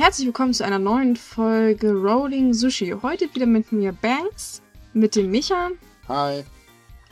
herzlich 0.00 0.26
willkommen 0.26 0.54
zu 0.54 0.64
einer 0.64 0.78
neuen 0.78 1.14
Folge 1.14 1.92
Rolling 1.92 2.54
Sushi. 2.54 2.94
Heute 3.02 3.34
wieder 3.34 3.44
mit 3.44 3.70
mir 3.70 3.92
Banks, 3.92 4.62
mit 4.94 5.14
dem 5.14 5.30
Micha 5.30 5.68
Hi. 6.08 6.42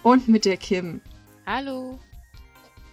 und 0.02 0.26
mit 0.26 0.46
der 0.46 0.56
Kim. 0.56 1.02
Hallo. 1.44 1.98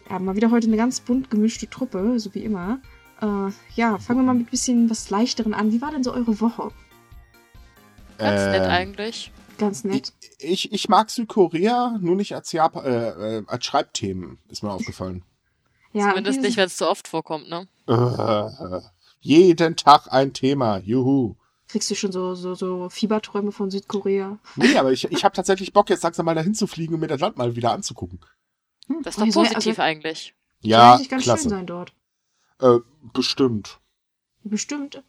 Ja, 0.10 0.20
mal 0.20 0.36
wieder 0.36 0.52
heute 0.52 0.68
eine 0.68 0.76
ganz 0.76 1.00
bunt 1.00 1.32
gemischte 1.32 1.70
Truppe, 1.70 2.20
so 2.20 2.34
wie 2.36 2.44
immer. 2.44 2.82
Äh, 3.21 3.52
ja, 3.76 3.98
fangen 3.98 4.20
wir 4.20 4.23
mal 4.23 4.34
mit 4.36 4.48
ein 4.48 4.52
bisschen 4.52 4.89
was 4.89 5.10
Leichteren 5.12 5.54
an. 5.54 5.71
Wie 5.71 5.82
war 5.82 5.92
denn 5.92 6.04
so 6.04 6.12
eure 6.12 6.41
Woche? 6.41 6.71
Ganz 8.18 8.41
nett 8.52 8.64
Ähm, 8.64 8.70
eigentlich. 8.70 9.32
Ganz 9.57 9.86
nett. 9.86 10.12
Ich, 10.39 10.73
ich 10.73 10.89
mag 10.89 11.09
Südkorea, 11.09 11.98
nur 12.02 12.18
nicht 12.18 12.36
als, 12.36 12.52
Japan, 12.52 12.84
äh, 12.84 13.38
äh, 13.38 13.43
als 13.48 13.64
Schreibthemen, 13.64 14.39
ist 14.50 14.62
mir 14.62 14.71
aufgefallen. 14.71 15.24
Ja, 15.93 16.10
Zumindest 16.10 16.42
nicht, 16.42 16.57
wenn 16.57 16.66
es 16.66 16.75
zu 16.75 16.89
oft 16.89 17.07
vorkommt, 17.07 17.48
ne? 17.48 17.70
Jeden 19.25 19.75
Tag 19.75 20.14
ein 20.14 20.34
Thema, 20.34 20.78
juhu. 20.78 21.34
Kriegst 21.68 21.89
du 21.89 21.96
schon 21.96 22.11
so, 22.11 22.36
so, 22.36 22.54
so 22.54 22.89
Fieberträume 22.89 23.51
von 23.51 23.71
Südkorea? 23.71 24.38
Nee, 24.56 24.78
aber 24.78 24.92
ich, 24.92 25.06
ich 25.11 25.24
habe 25.24 25.34
tatsächlich 25.36 25.74
Bock, 25.74 25.89
jetzt 25.89 26.04
langsam 26.04 26.28
mal 26.28 26.36
dahin 26.36 26.54
zu 26.54 26.68
fliegen 26.68 26.93
und 26.93 27.00
mir 27.00 27.07
das 27.07 27.21
Land 27.21 27.36
mal 27.36 27.56
wieder 27.56 27.71
anzugucken. 27.71 28.20
Hm, 28.86 29.01
Das 29.01 29.18
ist 29.18 29.21
doch 29.21 29.32
soll- 29.32 29.46
positiv 29.48 29.79
also, 29.79 29.82
eigentlich. 29.82 30.36
soll 30.61 30.70
Ja, 30.70 30.93
eigentlich 30.93 31.10
ganz 31.10 31.24
schön 31.24 31.34
klasse. 31.34 31.50
sein 31.50 31.65
dort. 31.65 31.93
Äh, 32.61 32.78
bestimmt. 33.14 33.80
Bestimmt. 34.44 35.02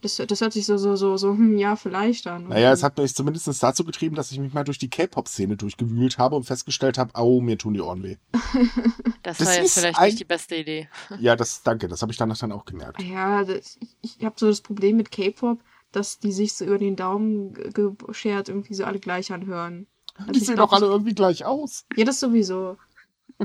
Das, 0.00 0.16
das 0.16 0.40
hört 0.40 0.52
sich 0.52 0.64
so, 0.64 0.76
so, 0.78 0.94
so, 0.94 1.16
so, 1.16 1.30
hm, 1.32 1.58
ja, 1.58 1.74
vielleicht 1.74 2.26
an. 2.28 2.48
Naja, 2.48 2.72
es 2.72 2.82
hat 2.84 2.98
mich 2.98 3.14
zumindest 3.14 3.62
dazu 3.62 3.84
getrieben, 3.84 4.14
dass 4.14 4.30
ich 4.30 4.38
mich 4.38 4.52
mal 4.54 4.62
durch 4.64 4.78
die 4.78 4.88
K-Pop-Szene 4.90 5.56
durchgewühlt 5.56 6.18
habe 6.18 6.36
und 6.36 6.44
festgestellt 6.44 6.98
habe, 6.98 7.14
au, 7.16 7.40
mir 7.40 7.58
tun 7.58 7.74
die 7.74 7.80
Ohren 7.80 8.02
weh. 8.04 8.16
Das, 8.32 9.38
Das 9.38 9.46
war 9.46 9.54
jetzt 9.56 9.66
ist 9.66 9.74
vielleicht 9.80 9.98
ein- 9.98 10.06
nicht 10.06 10.20
die 10.20 10.24
beste 10.24 10.54
Idee. 10.56 10.88
Ja, 11.18 11.34
das, 11.34 11.62
danke, 11.64 11.88
das 11.88 12.00
habe 12.02 12.12
ich 12.12 12.18
danach 12.18 12.38
dann 12.38 12.52
auch 12.52 12.64
gemerkt. 12.64 13.02
Ja, 13.02 13.42
das, 13.44 13.76
ich, 13.80 13.96
ich 14.18 14.24
habe 14.24 14.36
so 14.38 14.46
das 14.46 14.60
Problem 14.60 14.96
mit 14.96 15.10
K-Pop, 15.10 15.58
dass 15.90 16.18
die 16.20 16.32
sich 16.32 16.52
so 16.54 16.64
über 16.64 16.78
den 16.78 16.94
Daumen 16.94 17.54
ge- 17.54 17.90
geschert 18.06 18.48
irgendwie 18.48 18.74
so 18.74 18.84
alle 18.84 19.00
gleich 19.00 19.32
anhören. 19.32 19.86
Also 20.16 20.32
Die 20.32 20.40
sehen 20.40 20.56
doch 20.56 20.72
alle 20.72 20.86
irgendwie 20.86 21.14
gleich 21.14 21.44
aus. 21.44 21.86
Ja, 21.96 22.04
das 22.04 22.20
sowieso. 22.20 22.76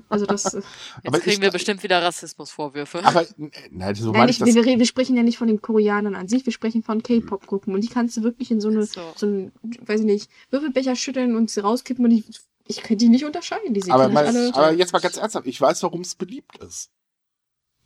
Also 0.09 0.25
das. 0.25 0.53
äh, 0.53 0.57
Jetzt 0.57 0.67
Aber 1.05 1.17
ich 1.17 1.23
kriegen 1.23 1.41
wir 1.41 1.51
bestimmt 1.51 1.83
wieder 1.83 2.01
Rassismusvorwürfe. 2.01 3.03
Aber, 3.05 3.21
äh, 3.21 3.27
nein, 3.71 3.93
so 3.95 4.11
Nein, 4.11 4.19
meine 4.21 4.31
ich, 4.31 4.37
ich 4.39 4.45
das. 4.45 4.55
wir, 4.55 4.65
wir, 4.65 4.79
wir 4.79 4.85
sprechen 4.85 5.15
ja 5.15 5.23
nicht 5.23 5.37
von 5.37 5.47
den 5.47 5.61
Koreanern 5.61 6.15
an 6.15 6.27
sich, 6.27 6.45
wir 6.45 6.53
sprechen 6.53 6.83
von 6.83 7.03
K-Pop-Gruppen. 7.03 7.73
Und 7.73 7.81
die 7.81 7.87
kannst 7.89 8.17
du 8.17 8.23
wirklich 8.23 8.49
in 8.51 8.59
so 8.61 8.69
eine, 8.69 8.83
So. 8.85 9.01
so 9.15 9.25
einen, 9.27 9.51
weiß 9.85 9.99
ich 10.01 10.05
nicht, 10.05 10.31
Würfelbecher 10.49 10.95
schütteln 10.95 11.35
und 11.35 11.51
sie 11.51 11.59
rauskippen 11.59 12.03
und 12.05 12.11
ich, 12.11 12.23
ich 12.65 12.77
könnte 12.81 13.05
die 13.05 13.09
nicht 13.09 13.25
unterscheiden. 13.25 13.73
Die 13.73 13.81
sehen 13.81 13.93
Aber, 13.93 14.09
mal, 14.09 14.25
alle. 14.25 14.51
aber 14.55 14.71
jetzt 14.73 14.93
mal 14.93 14.99
ganz 14.99 15.17
ernsthaft, 15.17 15.45
ich 15.47 15.59
weiß, 15.61 15.83
warum 15.83 16.01
es 16.01 16.15
beliebt 16.15 16.57
ist. 16.57 16.89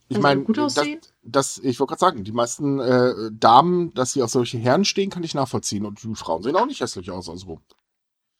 Ich 0.09 0.15
Also 0.15 0.21
meine, 0.21 0.43
gut 0.43 0.57
das, 0.57 0.77
aussehen? 0.77 1.01
das, 1.23 1.57
ich 1.61 1.79
wollte 1.81 1.89
gerade 1.91 1.99
sagen, 1.99 2.23
die 2.23 2.31
meisten 2.31 2.79
äh, 2.79 3.13
Damen, 3.33 3.93
dass 3.93 4.13
sie 4.13 4.21
auf 4.23 4.29
solche 4.29 4.57
Herren 4.57 4.85
stehen, 4.85 5.09
kann 5.09 5.23
ich 5.23 5.33
nachvollziehen. 5.33 5.85
Und 5.85 6.01
die 6.01 6.15
Frauen 6.15 6.43
sehen 6.43 6.55
auch 6.55 6.65
nicht 6.65 6.79
hässlich 6.79 7.11
aus. 7.11 7.27
Also. 7.27 7.59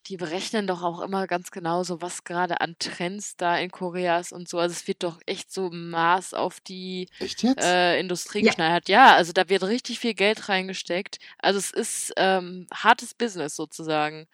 Die 0.08 0.18
berechnen 0.18 0.68
doch 0.68 0.84
auch 0.84 1.02
immer 1.02 1.28
ganz 1.28 1.52
genau 1.52 1.84
so, 1.84 2.02
was 2.02 2.24
gerade 2.24 2.62
an 2.62 2.76
Trends 2.80 3.36
da 3.36 3.58
in 3.58 3.72
Korea 3.72 4.20
ist 4.20 4.32
und 4.32 4.48
so. 4.48 4.58
Also 4.60 4.72
es 4.74 4.88
wird 4.88 5.04
doch 5.04 5.20
echt 5.26 5.52
so 5.52 5.70
Maß 5.70 6.34
auf 6.34 6.60
die 6.62 7.10
Echt 7.20 7.44
jetzt? 7.44 7.64
äh, 7.64 8.00
Industrie 8.00 8.40
Ja. 8.40 8.52
geschneidert. 8.52 8.88
Ja, 8.88 9.16
also 9.16 9.34
da 9.34 9.50
wird 9.50 9.64
richtig 9.64 10.00
viel 10.00 10.14
Geld 10.14 10.48
reingesteckt. 10.48 11.20
Also 11.40 11.60
es 11.60 11.72
ist 11.72 12.14
ähm, 12.16 12.68
hartes 12.74 13.14
Business 13.14 13.56
sozusagen. 13.56 14.28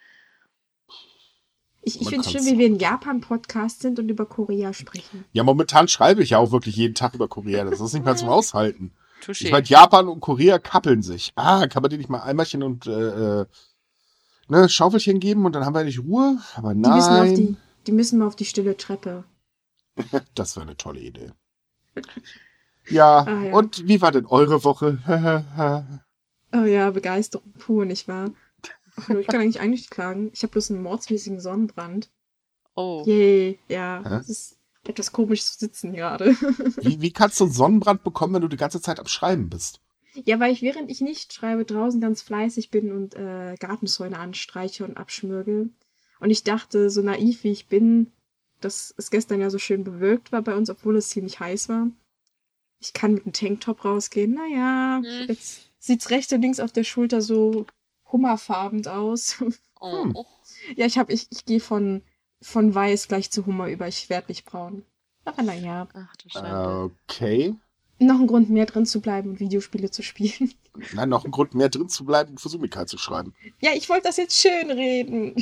Ich, 1.81 1.99
ich 1.99 2.07
finde 2.07 2.25
es 2.25 2.31
schön, 2.31 2.45
wie 2.45 2.57
wir 2.57 2.67
ein 2.67 2.77
Japan-Podcast 2.79 3.81
sind 3.81 3.99
und 3.99 4.07
über 4.09 4.25
Korea 4.25 4.71
sprechen. 4.73 5.25
ja, 5.33 5.43
momentan 5.43 5.87
schreibe 5.89 6.23
ich 6.23 6.29
ja 6.29 6.37
auch 6.37 6.51
wirklich 6.51 6.75
jeden 6.77 6.95
Tag 6.95 7.13
über 7.13 7.27
Korea. 7.27 7.65
Das 7.65 7.81
ist 7.81 7.93
nicht 7.93 8.05
mehr 8.05 8.15
zum 8.15 8.29
Aushalten. 8.29 8.93
Touché. 9.21 9.45
Ich 9.45 9.51
meine, 9.51 9.65
Japan 9.65 10.07
und 10.07 10.19
Korea 10.21 10.59
kappeln 10.59 11.01
sich. 11.01 11.33
Ah, 11.35 11.67
kann 11.67 11.81
man 11.81 11.89
dir 11.89 11.97
nicht 11.97 12.09
mal 12.09 12.21
Eimerchen 12.21 12.63
und 12.63 12.87
äh, 12.87 13.41
äh, 13.41 13.45
ne, 14.49 14.67
Schaufelchen 14.69 15.19
geben 15.19 15.45
und 15.45 15.53
dann 15.53 15.65
haben 15.65 15.73
wir 15.75 15.83
nicht 15.83 15.99
Ruhe? 16.03 16.37
Aber 16.55 16.73
Die 16.73 16.79
müssen, 16.79 16.91
auf 16.93 17.05
nein, 17.19 17.35
die, 17.35 17.57
die 17.87 17.91
müssen 17.91 18.19
mal 18.19 18.27
auf 18.27 18.35
die 18.35 18.45
stille 18.45 18.75
Treppe. 18.77 19.23
das 20.35 20.55
wäre 20.55 20.65
eine 20.65 20.77
tolle 20.77 20.99
Idee. 20.99 21.31
Ja, 22.89 23.19
Ah, 23.25 23.43
ja. 23.43 23.53
und 23.53 23.87
wie 23.87 24.01
war 24.01 24.11
denn 24.11 24.25
eure 24.25 24.63
Woche? 24.63 24.99
Oh 26.55 26.65
ja, 26.65 26.91
Begeisterung 26.91 27.51
pur, 27.57 27.83
nicht 27.85 28.07
wahr? 28.07 28.29
Ich 29.19 29.25
kann 29.25 29.41
eigentlich 29.41 29.59
eigentlich 29.59 29.81
nicht 29.81 29.89
klagen. 29.89 30.29
Ich 30.33 30.43
habe 30.43 30.51
bloß 30.51 30.69
einen 30.69 30.83
mordsmäßigen 30.83 31.39
Sonnenbrand. 31.39 32.11
oh. 32.75 33.01
Yay, 33.07 33.57
ja. 33.69 34.03
Hä? 34.05 34.15
Es 34.17 34.29
ist 34.29 34.57
etwas 34.83 35.11
komisch 35.11 35.43
zu 35.45 35.57
sitzen 35.57 35.93
gerade. 35.93 36.35
Wie, 36.79 37.01
wie 37.01 37.11
kannst 37.11 37.39
du 37.39 37.45
einen 37.45 37.53
Sonnenbrand 37.53 38.03
bekommen, 38.03 38.35
wenn 38.35 38.43
du 38.43 38.47
die 38.49 38.57
ganze 38.57 38.81
Zeit 38.81 38.99
am 38.99 39.07
Schreiben 39.07 39.49
bist? 39.49 39.81
Ja, 40.13 40.39
weil 40.39 40.51
ich 40.53 40.61
während 40.61 40.89
ich 40.91 41.01
nicht 41.01 41.33
schreibe, 41.33 41.65
draußen 41.65 41.99
ganz 42.01 42.21
fleißig 42.21 42.69
bin 42.71 42.91
und 42.91 43.15
äh, 43.15 43.55
Gartenzäune 43.59 44.17
anstreiche 44.17 44.85
und 44.85 44.97
abschmürgel. 44.97 45.69
Und 46.19 46.29
ich 46.29 46.43
dachte, 46.43 46.89
so 46.89 47.01
naiv 47.01 47.43
wie 47.43 47.51
ich 47.51 47.67
bin, 47.67 48.11
dass 48.61 48.93
es 48.97 49.11
gestern 49.11 49.41
ja 49.41 49.49
so 49.49 49.57
schön 49.59 49.83
bewölkt 49.83 50.31
war 50.31 50.41
bei 50.41 50.55
uns, 50.55 50.69
obwohl 50.69 50.95
es 50.95 51.09
ziemlich 51.09 51.39
heiß 51.39 51.69
war. 51.69 51.87
Ich 52.79 52.93
kann 52.93 53.13
mit 53.13 53.25
einem 53.25 53.33
Tanktop 53.33 53.83
rausgehen. 53.85 54.33
Naja, 54.33 55.01
Hm. 55.03 55.27
jetzt 55.27 55.69
sieht's 55.79 56.09
rechts 56.09 56.31
und 56.31 56.41
links 56.41 56.59
auf 56.59 56.71
der 56.71 56.83
Schulter 56.83 57.21
so 57.21 57.65
hummerfarbend 58.11 58.87
aus. 58.87 59.43
Oh. 59.79 60.03
Hm. 60.05 60.15
Ja, 60.77 60.85
ich 60.85 60.97
hab, 60.97 61.09
ich, 61.09 61.27
ich 61.29 61.43
gehe 61.43 61.59
von, 61.59 62.03
von 62.41 62.73
weiß 62.73 63.09
gleich 63.09 63.31
zu 63.31 63.45
Hummer 63.45 63.67
über. 63.67 63.87
Ich 63.89 64.09
werde 64.09 64.27
nicht 64.29 64.45
braun. 64.45 64.85
Aber 65.25 65.41
naja, 65.43 65.89
Ach 65.93 66.15
du 66.15 66.29
Schande. 66.29 66.91
Okay. 67.09 67.55
Noch 67.99 68.19
ein 68.19 68.27
Grund 68.27 68.49
mehr 68.49 68.65
drin 68.65 68.85
zu 68.85 68.99
bleiben 69.01 69.29
und 69.31 69.39
Videospiele 69.39 69.91
zu 69.91 70.03
spielen. 70.03 70.53
Nein, 70.93 71.09
noch 71.09 71.25
ein 71.25 71.31
Grund 71.31 71.53
mehr 71.53 71.69
drin 71.69 71.89
zu 71.89 72.03
bleiben 72.05 72.31
und 72.31 72.41
für 72.41 72.49
Sumika 72.49 72.85
zu 72.85 72.97
schreiben. 72.97 73.33
Ja, 73.61 73.71
ich 73.73 73.87
wollte 73.89 74.07
das 74.07 74.17
jetzt 74.17 74.39
schön 74.39 74.71
reden. 74.71 75.35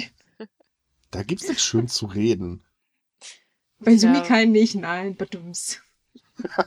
Da 1.12 1.24
gibt's 1.24 1.48
nichts 1.48 1.64
schön 1.64 1.88
zu 1.88 2.06
reden. 2.06 2.64
Bei 3.80 3.92
Ja. 3.92 3.98
Sumikai 3.98 4.46
nicht, 4.46 4.76
nein, 4.76 5.16
badums. 5.16 5.80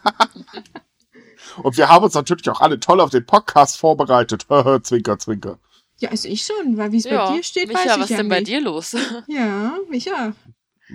Und 1.62 1.76
wir 1.76 1.88
haben 1.88 2.04
uns 2.04 2.14
natürlich 2.14 2.48
auch 2.48 2.60
alle 2.60 2.80
toll 2.80 3.00
auf 3.00 3.10
den 3.10 3.26
Podcast 3.26 3.76
vorbereitet. 3.78 4.46
zwinker, 4.82 5.18
zwinker. 5.18 5.58
Ja, 5.98 6.10
also 6.10 6.28
ich 6.28 6.44
schon, 6.44 6.76
weil 6.76 6.90
wie 6.92 6.96
es 6.98 7.04
Ja, 7.04 7.28
bei 7.30 7.36
dir 7.36 7.42
steht, 7.42 7.68
Micha, 7.68 7.80
weiß 7.80 7.96
ich 7.96 8.02
was 8.02 8.08
ja 8.10 8.16
denn 8.18 8.26
nicht. 8.26 8.36
bei 8.36 8.42
dir 8.42 8.60
los? 8.60 8.96
Ja, 9.28 9.76
Micha. 9.88 10.34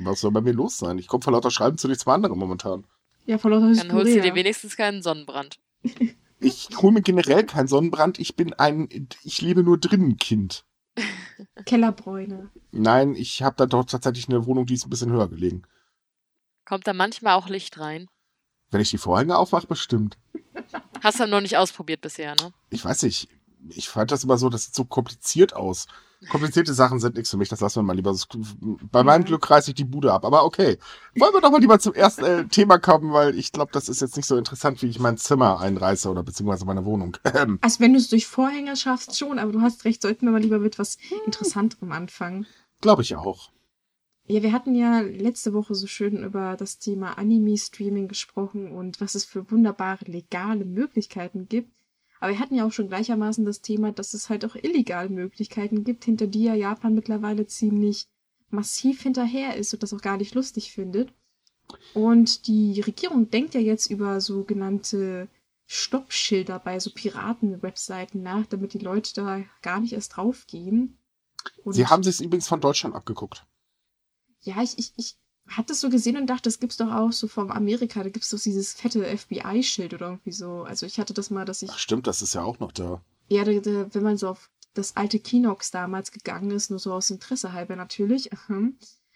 Was 0.04 0.22
soll 0.22 0.32
bei 0.32 0.42
mir 0.42 0.54
los 0.54 0.78
sein? 0.78 0.98
Ich 0.98 1.08
komme 1.08 1.24
vor 1.24 1.34
lauter 1.34 1.52
Schreiben 1.52 1.78
zu 1.78 1.88
nichts 1.88 2.06
mehr 2.06 2.16
anderem 2.16 2.38
momentan. 2.38 2.86
Ja, 3.30 3.38
von 3.38 3.52
lauter 3.52 3.72
Dann 3.72 3.94
holst 3.94 4.16
du 4.16 4.22
dir 4.22 4.34
wenigstens 4.34 4.76
keinen 4.76 5.04
Sonnenbrand. 5.04 5.60
Ich 6.42 6.70
hole 6.78 6.94
mir 6.94 7.02
generell 7.02 7.46
keinen 7.46 7.68
Sonnenbrand. 7.68 8.18
Ich 8.18 8.38
bin 8.38 8.54
ein, 8.54 8.88
ich 9.26 9.42
lebe 9.42 9.62
nur 9.62 9.78
drinnen 9.78 10.16
Kind. 10.16 10.64
Kellerbräune. 11.66 12.50
Nein, 12.72 13.14
ich 13.14 13.44
habe 13.44 13.58
da 13.58 13.66
doch 13.66 13.84
tatsächlich 13.84 14.30
eine 14.30 14.46
Wohnung, 14.46 14.66
die 14.66 14.76
ist 14.76 14.86
ein 14.86 14.90
bisschen 14.90 15.12
höher 15.12 15.28
gelegen. 15.28 15.64
Kommt 16.64 16.88
da 16.88 16.94
manchmal 16.94 17.34
auch 17.34 17.50
Licht 17.50 17.78
rein? 17.78 18.08
Wenn 18.72 18.80
ich 18.80 18.90
die 18.90 18.98
Vorhänge 18.98 19.38
aufmache, 19.38 19.68
bestimmt. 19.68 20.18
Hast 21.04 21.20
du 21.20 21.28
noch 21.28 21.42
nicht 21.42 21.58
ausprobiert 21.58 22.00
bisher, 22.00 22.36
ne? 22.36 22.54
Ich 22.70 22.86
weiß 22.86 23.04
nicht. 23.04 23.28
Ich 23.72 23.90
fand 23.90 24.12
das 24.12 24.24
immer 24.24 24.38
so, 24.38 24.48
das 24.48 24.64
sieht 24.64 24.76
so 24.76 24.86
kompliziert 24.86 25.58
aus. 25.58 25.88
Komplizierte 26.30 26.74
Sachen 26.74 27.00
sind 27.00 27.16
nichts 27.16 27.30
für 27.30 27.38
mich, 27.38 27.48
das 27.48 27.62
lassen 27.62 27.80
wir 27.80 27.84
mal 27.84 27.96
lieber. 27.96 28.14
Bei 28.92 29.04
meinem. 29.04 29.24
Glück 29.24 29.50
reiße 29.50 29.72
ich 29.72 29.76
die 29.76 29.86
Bude 29.86 30.12
ab. 30.12 30.26
Aber 30.26 30.44
okay. 30.44 30.78
Wollen 31.16 31.34
wir 31.34 31.42
doch 31.42 31.52
mal 31.52 31.62
lieber 31.62 31.80
zum 31.80 31.94
ersten 31.94 32.26
äh, 32.26 32.46
Thema 32.48 32.78
kommen, 32.78 33.14
weil 33.14 33.38
ich 33.38 33.52
glaube, 33.52 33.72
das 33.72 33.88
ist 33.88 34.02
jetzt 34.02 34.18
nicht 34.18 34.26
so 34.26 34.38
interessant, 34.38 34.82
wie 34.82 34.88
ich 34.88 35.00
mein 35.00 35.18
Zimmer 35.18 35.60
einreiße 35.60 36.10
oder 36.10 36.24
beziehungsweise 36.24 36.66
meine 36.66 36.84
Wohnung. 36.86 37.16
Ähm, 37.36 37.60
Also 37.62 37.80
wenn 37.80 37.94
du 37.94 38.00
es 38.00 38.10
durch 38.10 38.28
Vorhänge 38.28 38.76
schaffst, 38.76 39.18
schon, 39.18 39.40
aber 39.40 39.52
du 39.52 39.62
hast 39.62 39.86
recht, 39.86 40.02
sollten 40.02 40.26
wir 40.26 40.32
mal 40.32 40.42
lieber 40.42 40.60
mit 40.60 40.80
was 40.80 40.98
Interessanterem 41.26 41.92
anfangen. 41.92 42.48
glaube 42.82 43.02
ich 43.04 43.16
auch. 43.16 43.52
Ja, 44.28 44.44
wir 44.44 44.52
hatten 44.52 44.76
ja 44.76 45.00
letzte 45.02 45.54
Woche 45.54 45.74
so 45.74 45.88
schön 45.88 46.24
über 46.24 46.56
das 46.56 46.78
Thema 46.78 47.18
Anime-Streaming 47.18 48.08
gesprochen 48.08 48.72
und 48.72 49.02
was 49.02 49.16
es 49.16 49.26
für 49.26 49.50
wunderbare 49.50 50.06
legale 50.06 50.66
Möglichkeiten 50.66 51.48
gibt. 51.48 51.72
Aber 52.20 52.32
wir 52.32 52.40
hatten 52.40 52.56
ja 52.56 52.66
auch 52.66 52.72
schon 52.72 52.90
gleichermaßen 52.90 53.46
das 53.46 53.62
Thema, 53.62 53.92
dass 53.92 54.14
es 54.14 54.30
halt 54.30 54.44
auch 54.46 54.56
illegale 54.56 55.10
Möglichkeiten 55.10 55.84
gibt, 55.84 56.06
hinter 56.06 56.28
die 56.28 56.44
ja 56.44 56.54
Japan 56.54 56.94
mittlerweile 56.94 57.48
ziemlich 57.48 58.08
massiv 58.50 59.02
hinterher 59.02 59.56
ist 59.56 59.74
und 59.74 59.84
das 59.84 59.94
auch 59.94 60.02
gar 60.02 60.18
nicht 60.18 60.36
lustig 60.36 60.72
findet. 60.72 61.14
Und 61.94 62.48
die 62.48 62.82
Regierung 62.82 63.30
denkt 63.30 63.54
ja 63.54 63.62
jetzt 63.62 63.90
über 63.90 64.22
sogenannte 64.22 65.30
Stoppschilder 65.68 66.60
bei 66.60 66.80
so 66.80 66.90
Piraten-Webseiten 66.90 68.24
nach, 68.24 68.48
damit 68.48 68.74
die 68.74 68.80
Leute 68.80 69.14
da 69.14 69.44
gar 69.62 69.80
nicht 69.80 69.94
erst 69.94 70.18
draufgehen. 70.18 70.98
Und 71.64 71.74
Sie 71.74 71.86
haben 71.86 72.04
sich 72.04 72.22
übrigens 72.22 72.48
von 72.48 72.60
Deutschland 72.60 72.96
abgeguckt. 72.96 73.46
ja, 74.42 74.62
ich, 74.64 74.78
ich, 74.78 74.94
ich 74.98 75.18
hatte 75.50 75.74
es 75.74 75.82
so 75.82 75.90
gesehen 75.90 76.18
und 76.18 76.28
dachte, 76.28 76.44
das 76.44 76.60
gibt's 76.60 76.78
doch 76.78 76.92
auch 76.92 77.12
so 77.12 77.28
vom 77.28 77.52
Amerika, 77.52 78.04
da 78.04 78.10
gibt's 78.10 78.30
doch 78.30 78.40
dieses 78.40 78.74
fette 78.74 79.04
FBI-Schild 79.06 79.94
oder 79.94 80.08
irgendwie 80.10 80.32
so. 80.32 80.64
Also 80.64 80.86
ich 80.86 81.00
hatte 81.00 81.14
das 81.14 81.30
mal, 81.30 81.46
dass 81.46 81.62
ich, 81.62 81.70
Ach 81.72 81.78
stimmt, 81.78 82.08
das 82.08 82.22
ist 82.22 82.34
ja 82.36 82.44
auch 82.44 82.60
noch 82.60 82.72
da. 82.72 83.02
ja, 83.30 83.44
da, 83.44 83.52
da, 83.54 83.88
wenn 83.94 84.04
man 84.04 84.18
so 84.18 84.30
auf 84.30 84.50
das 84.74 84.96
alte 84.96 85.20
Kinox 85.20 85.72
damals 85.72 86.12
gegangen 86.12 86.52
ist, 86.52 86.70
nur 86.70 86.80
so 86.80 86.94
aus 86.94 87.10
Interesse 87.10 87.54
halber 87.54 87.76
natürlich, 87.76 88.32
aha, 88.34 88.70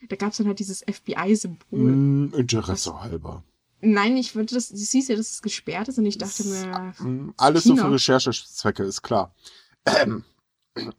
da 0.10 0.16
gab's 0.16 0.38
dann 0.38 0.48
halt 0.48 0.60
dieses 0.60 0.82
FBI-Symbol. 0.82 1.80
Hm, 1.80 2.34
Interesse 2.36 3.00
halber. 3.02 3.44
Nein, 3.86 4.18
ich 4.18 4.34
würde 4.36 4.56
das, 4.56 4.70
du 4.70 4.78
siehst 4.78 5.10
ja, 5.10 5.16
dass 5.16 5.30
es 5.32 5.42
gesperrt 5.42 5.88
ist 5.90 5.98
und 5.98 6.06
ich 6.06 6.18
dachte 6.18 6.44
mir, 6.46 6.94
Hm, 6.98 7.34
Alles 7.38 7.66
nur 7.66 7.76
China. 7.76 7.88
für 7.88 7.94
Recherchezwecke, 7.96 8.84
ist 8.84 9.02
klar. 9.02 9.34
Ähm, 9.86 10.24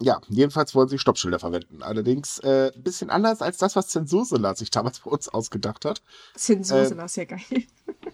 ja, 0.00 0.20
jedenfalls 0.28 0.74
wollen 0.74 0.88
sie 0.88 0.98
Stoppschilder 0.98 1.38
verwenden. 1.38 1.82
Allerdings 1.82 2.38
äh, 2.40 2.70
ein 2.74 2.82
bisschen 2.82 3.10
anders 3.10 3.42
als 3.42 3.58
das, 3.58 3.74
was 3.74 3.88
Zensursela 3.88 4.54
sich 4.54 4.70
damals 4.70 5.00
bei 5.00 5.10
uns 5.10 5.28
ausgedacht 5.28 5.84
hat. 5.84 6.02
Zensur 6.36 6.78
Äh, 6.78 7.04
ist 7.04 7.16
ja 7.16 7.24
geil. 7.24 7.40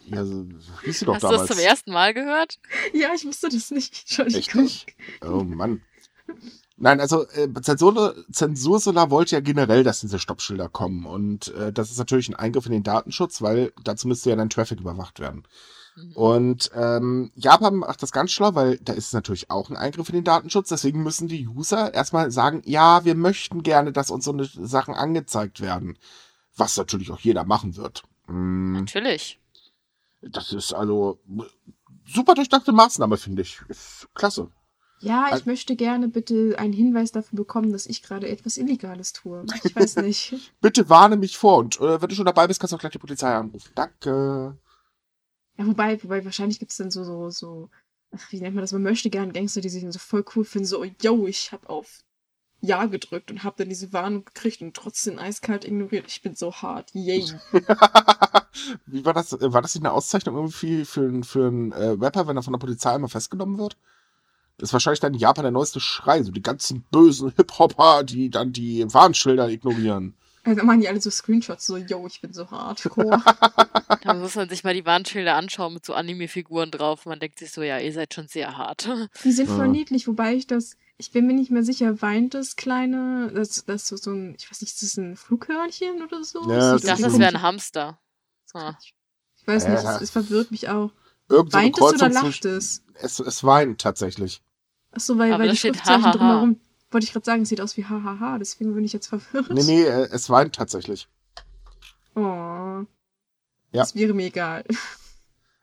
Ja, 0.06 0.24
so, 0.24 0.44
sie 0.86 1.04
doch 1.04 1.14
Hast 1.14 1.22
du 1.22 1.28
damals. 1.28 1.48
das 1.48 1.56
zum 1.56 1.58
ersten 1.58 1.92
Mal 1.92 2.14
gehört? 2.14 2.58
Ja, 2.92 3.10
ich 3.14 3.24
wusste 3.24 3.48
das 3.48 3.70
nicht. 3.70 3.92
Echt 3.92 4.20
Entschuldigung. 4.20 4.62
nicht? 4.62 4.96
Oh 5.22 5.42
Mann. 5.44 5.82
Nein, 6.76 6.98
also 6.98 7.28
äh, 7.28 7.48
Zensur, 7.60 8.14
Zensursela 8.32 9.10
wollte 9.10 9.36
ja 9.36 9.40
generell, 9.40 9.84
dass 9.84 10.00
diese 10.00 10.18
Stoppschilder 10.18 10.70
kommen. 10.70 11.04
Und 11.04 11.48
äh, 11.54 11.72
das 11.72 11.90
ist 11.90 11.98
natürlich 11.98 12.30
ein 12.30 12.36
Eingriff 12.36 12.64
in 12.66 12.72
den 12.72 12.82
Datenschutz, 12.82 13.42
weil 13.42 13.72
dazu 13.84 14.08
müsste 14.08 14.30
ja 14.30 14.36
dann 14.36 14.48
Traffic 14.48 14.80
überwacht 14.80 15.20
werden. 15.20 15.44
Mhm. 16.02 16.12
Und 16.16 16.70
ähm, 16.74 17.30
Japan 17.34 17.76
macht 17.76 18.02
das 18.02 18.12
ganz 18.12 18.30
schlau, 18.32 18.54
weil 18.54 18.78
da 18.78 18.92
ist 18.92 19.06
es 19.08 19.12
natürlich 19.12 19.50
auch 19.50 19.70
ein 19.70 19.76
Eingriff 19.76 20.08
in 20.08 20.14
den 20.16 20.24
Datenschutz. 20.24 20.68
Deswegen 20.68 21.02
müssen 21.02 21.28
die 21.28 21.46
User 21.48 21.92
erstmal 21.94 22.30
sagen, 22.30 22.62
ja, 22.64 23.04
wir 23.04 23.14
möchten 23.14 23.62
gerne, 23.62 23.92
dass 23.92 24.10
uns 24.10 24.24
so 24.24 24.32
eine 24.32 24.44
Sachen 24.44 24.94
angezeigt 24.94 25.60
werden. 25.60 25.98
Was 26.56 26.76
natürlich 26.76 27.10
auch 27.10 27.20
jeder 27.20 27.44
machen 27.44 27.76
wird. 27.76 28.02
Mm, 28.26 28.72
Natürlich. 28.72 29.40
Das 30.22 30.52
ist 30.52 30.72
also 30.74 31.18
super 32.06 32.34
durchdachte 32.34 32.72
Maßnahme, 32.72 33.16
finde 33.16 33.42
ich. 33.42 33.60
Ist 33.68 34.08
klasse. 34.14 34.50
Ja, 35.02 35.28
ich 35.28 35.32
Also- 35.32 35.44
möchte 35.48 35.76
gerne 35.76 36.08
bitte 36.08 36.56
einen 36.58 36.74
Hinweis 36.74 37.10
dafür 37.10 37.36
bekommen, 37.38 37.72
dass 37.72 37.86
ich 37.86 38.02
gerade 38.02 38.28
etwas 38.28 38.58
Illegales 38.58 39.14
tue. 39.14 39.46
Ich 39.64 39.74
weiß 39.74 39.96
nicht. 40.04 40.52
Bitte 40.60 40.90
warne 40.90 41.16
mich 41.16 41.38
vor 41.38 41.56
und 41.56 41.80
äh, 41.80 42.02
wenn 42.02 42.08
du 42.10 42.14
schon 42.14 42.26
dabei 42.26 42.46
bist, 42.46 42.60
kannst 42.60 42.72
du 42.72 42.76
auch 42.76 42.80
gleich 42.80 42.92
die 42.92 42.98
Polizei 42.98 43.34
anrufen. 43.34 43.70
Danke. 43.74 44.58
Ja, 45.60 45.66
wobei, 45.66 46.02
wobei 46.02 46.24
wahrscheinlich 46.24 46.58
gibt 46.58 46.70
es 46.70 46.78
dann 46.78 46.90
so, 46.90 47.04
so, 47.04 47.28
so, 47.28 47.68
ach, 48.16 48.32
wie 48.32 48.40
nennt 48.40 48.54
man 48.54 48.62
das? 48.62 48.72
Man 48.72 48.82
möchte 48.82 49.10
gerne 49.10 49.30
Gangster, 49.30 49.60
die 49.60 49.68
sich 49.68 49.82
dann 49.82 49.92
so 49.92 49.98
voll 49.98 50.24
cool 50.34 50.42
finden, 50.42 50.66
so, 50.66 50.82
yo, 51.02 51.26
ich 51.26 51.52
hab 51.52 51.68
auf 51.68 52.02
Ja 52.62 52.86
gedrückt 52.86 53.30
und 53.30 53.44
hab 53.44 53.58
dann 53.58 53.68
diese 53.68 53.92
Warnung 53.92 54.24
gekriegt 54.24 54.62
und 54.62 54.74
trotzdem 54.74 55.18
eiskalt 55.18 55.66
ignoriert. 55.66 56.06
Ich 56.08 56.22
bin 56.22 56.34
so 56.34 56.50
hart, 56.50 56.94
yay. 56.94 57.26
Wie 58.86 59.04
war 59.04 59.12
das? 59.12 59.32
War 59.32 59.60
das 59.60 59.74
nicht 59.74 59.84
eine 59.84 59.92
Auszeichnung 59.92 60.34
irgendwie 60.34 60.86
für, 60.86 61.22
für 61.24 61.48
einen 61.48 61.72
äh, 61.72 61.88
Rapper, 61.88 62.26
wenn 62.26 62.38
er 62.38 62.42
von 62.42 62.54
der 62.54 62.58
Polizei 62.58 62.92
einmal 62.92 63.10
festgenommen 63.10 63.58
wird? 63.58 63.76
Das 64.56 64.70
ist 64.70 64.72
wahrscheinlich 64.72 65.00
dann 65.00 65.12
in 65.12 65.20
Japan 65.20 65.44
der 65.44 65.52
neueste 65.52 65.80
Schrei, 65.80 66.22
so 66.22 66.32
die 66.32 66.42
ganzen 66.42 66.86
bösen 66.90 67.34
Hip-Hopper, 67.36 68.02
die 68.04 68.30
dann 68.30 68.54
die 68.54 68.82
Warnschilder 68.92 69.50
ignorieren. 69.50 70.14
Also 70.42 70.56
dann 70.58 70.66
machen 70.66 70.80
die 70.80 70.88
alle 70.88 71.00
so 71.00 71.10
Screenshots, 71.10 71.66
so, 71.66 71.76
yo, 71.76 72.06
ich 72.06 72.20
bin 72.20 72.32
so 72.32 72.50
hardcore. 72.50 73.22
Da 74.02 74.14
muss 74.14 74.34
man 74.36 74.48
sich 74.48 74.64
mal 74.64 74.72
die 74.72 74.86
Warnschilder 74.86 75.34
anschauen 75.34 75.74
mit 75.74 75.84
so 75.84 75.92
Anime-Figuren 75.92 76.70
drauf. 76.70 77.04
Man 77.04 77.20
denkt 77.20 77.38
sich 77.38 77.50
so, 77.52 77.62
ja, 77.62 77.78
ihr 77.78 77.92
seid 77.92 78.14
schon 78.14 78.28
sehr 78.28 78.56
hart. 78.56 78.88
Die 79.24 79.32
sind 79.32 79.48
voll 79.48 79.66
Ja. 79.66 79.72
niedlich, 79.72 80.06
wobei 80.08 80.34
ich 80.34 80.46
das, 80.46 80.76
ich 80.96 81.10
bin 81.10 81.26
mir 81.26 81.34
nicht 81.34 81.50
mehr 81.50 81.64
sicher, 81.64 82.00
weint 82.00 82.32
das 82.32 82.56
kleine, 82.56 83.30
das, 83.34 83.64
das 83.66 83.86
so, 83.86 83.96
so 83.96 84.12
ein, 84.12 84.34
ich 84.38 84.50
weiß 84.50 84.62
nicht, 84.62 84.72
ist 84.72 84.82
das 84.82 84.96
ein 84.96 85.16
Flughörnchen 85.16 86.02
oder 86.02 86.24
so? 86.24 86.48
Ja, 86.50 86.76
Ich 86.76 86.80
sieht 86.80 86.90
dachte, 86.90 87.02
das 87.02 87.12
das 87.12 87.20
wäre 87.20 87.34
ein 87.34 87.42
Hamster. 87.42 87.98
Ah. 88.54 88.74
Ich 89.36 89.46
weiß 89.46 89.68
nicht, 89.68 89.84
es, 89.84 90.00
es 90.00 90.10
verwirrt 90.10 90.50
mich 90.50 90.68
auch. 90.70 90.92
Irgend 91.28 91.52
so 91.52 91.58
Weint 91.58 91.76
es 91.76 91.82
oder 91.82 92.08
lacht 92.08 92.42
zwischen. 92.42 92.56
es? 92.56 92.82
Es, 92.94 93.18
es 93.20 93.44
weint 93.44 93.80
tatsächlich. 93.80 94.42
Achso, 94.92 95.18
weil, 95.18 95.32
Aber 95.32 95.40
weil 95.42 95.48
da 95.48 95.52
die 95.52 95.58
Schriftzeichen 95.58 96.12
drumherum, 96.12 96.60
wollte 96.90 97.04
ich 97.04 97.12
gerade 97.12 97.24
sagen, 97.24 97.42
es 97.42 97.48
sieht 97.48 97.60
aus 97.60 97.76
wie 97.76 97.84
hahaha, 97.84 98.38
deswegen 98.38 98.74
bin 98.74 98.84
ich 98.84 98.92
jetzt 98.92 99.06
verwirrt. 99.08 99.50
Nee, 99.50 99.62
nee, 99.62 99.82
äh, 99.82 100.08
es 100.10 100.28
weint 100.30 100.54
tatsächlich. 100.54 101.08
Oh. 102.14 102.20
Ja. 102.20 102.84
Das 103.72 103.94
wäre 103.94 104.12
mir 104.14 104.26
egal. 104.26 104.64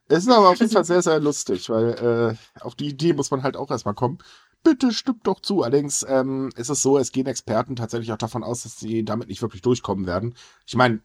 Es 0.08 0.20
ist 0.24 0.30
aber 0.30 0.50
auf 0.50 0.54
jeden 0.60 0.64
Also- 0.70 0.76
Fall 0.76 0.86
sehr, 0.86 1.02
sehr 1.02 1.20
lustig, 1.20 1.70
weil 1.70 2.38
äh, 2.58 2.62
auf 2.64 2.76
die 2.76 2.88
Idee 2.88 3.14
muss 3.14 3.30
man 3.32 3.44
halt 3.44 3.58
auch 3.58 3.70
erstmal 3.70 3.94
kommen. 3.96 4.20
Bitte 4.64 4.92
stimmt 4.92 5.28
doch 5.28 5.42
zu. 5.42 5.64
Allerdings 5.64 6.06
ähm, 6.08 6.50
ist 6.56 6.70
es 6.70 6.82
so, 6.82 6.98
es 6.98 7.12
gehen 7.12 7.28
Experten 7.28 7.76
tatsächlich 7.76 8.12
auch 8.14 8.18
davon 8.18 8.44
aus, 8.44 8.64
dass 8.64 8.80
sie 8.80 9.04
damit 9.04 9.28
nicht 9.28 9.42
wirklich 9.42 9.62
durchkommen 9.62 10.08
werden. 10.08 10.34
Ich 10.66 10.76
meine, 10.76 11.02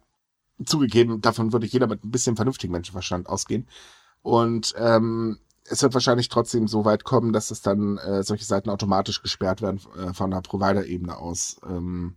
zugegeben, 0.64 1.20
davon 1.20 1.52
würde 1.52 1.66
jeder 1.66 1.86
mit 1.88 2.04
ein 2.04 2.10
bisschen 2.10 2.36
vernünftigem 2.36 2.72
Menschenverstand 2.72 3.28
ausgehen. 3.28 3.66
Und 4.22 4.75
ähm, 4.78 5.38
es 5.64 5.82
wird 5.82 5.94
wahrscheinlich 5.94 6.29
trotzdem 6.29 6.69
so 6.69 6.85
weit 6.85 7.05
kommen, 7.05 7.32
dass 7.32 7.50
es 7.50 7.62
dann 7.62 7.99
äh, 7.99 8.23
solche 8.23 8.44
Seiten 8.44 8.70
automatisch 8.70 9.23
gesperrt 9.23 9.62
werden 9.62 9.81
äh, 9.97 10.12
von 10.12 10.31
der 10.31 10.41
Provider-Ebene 10.41 11.17
aus. 11.17 11.56
Ähm, 11.69 12.17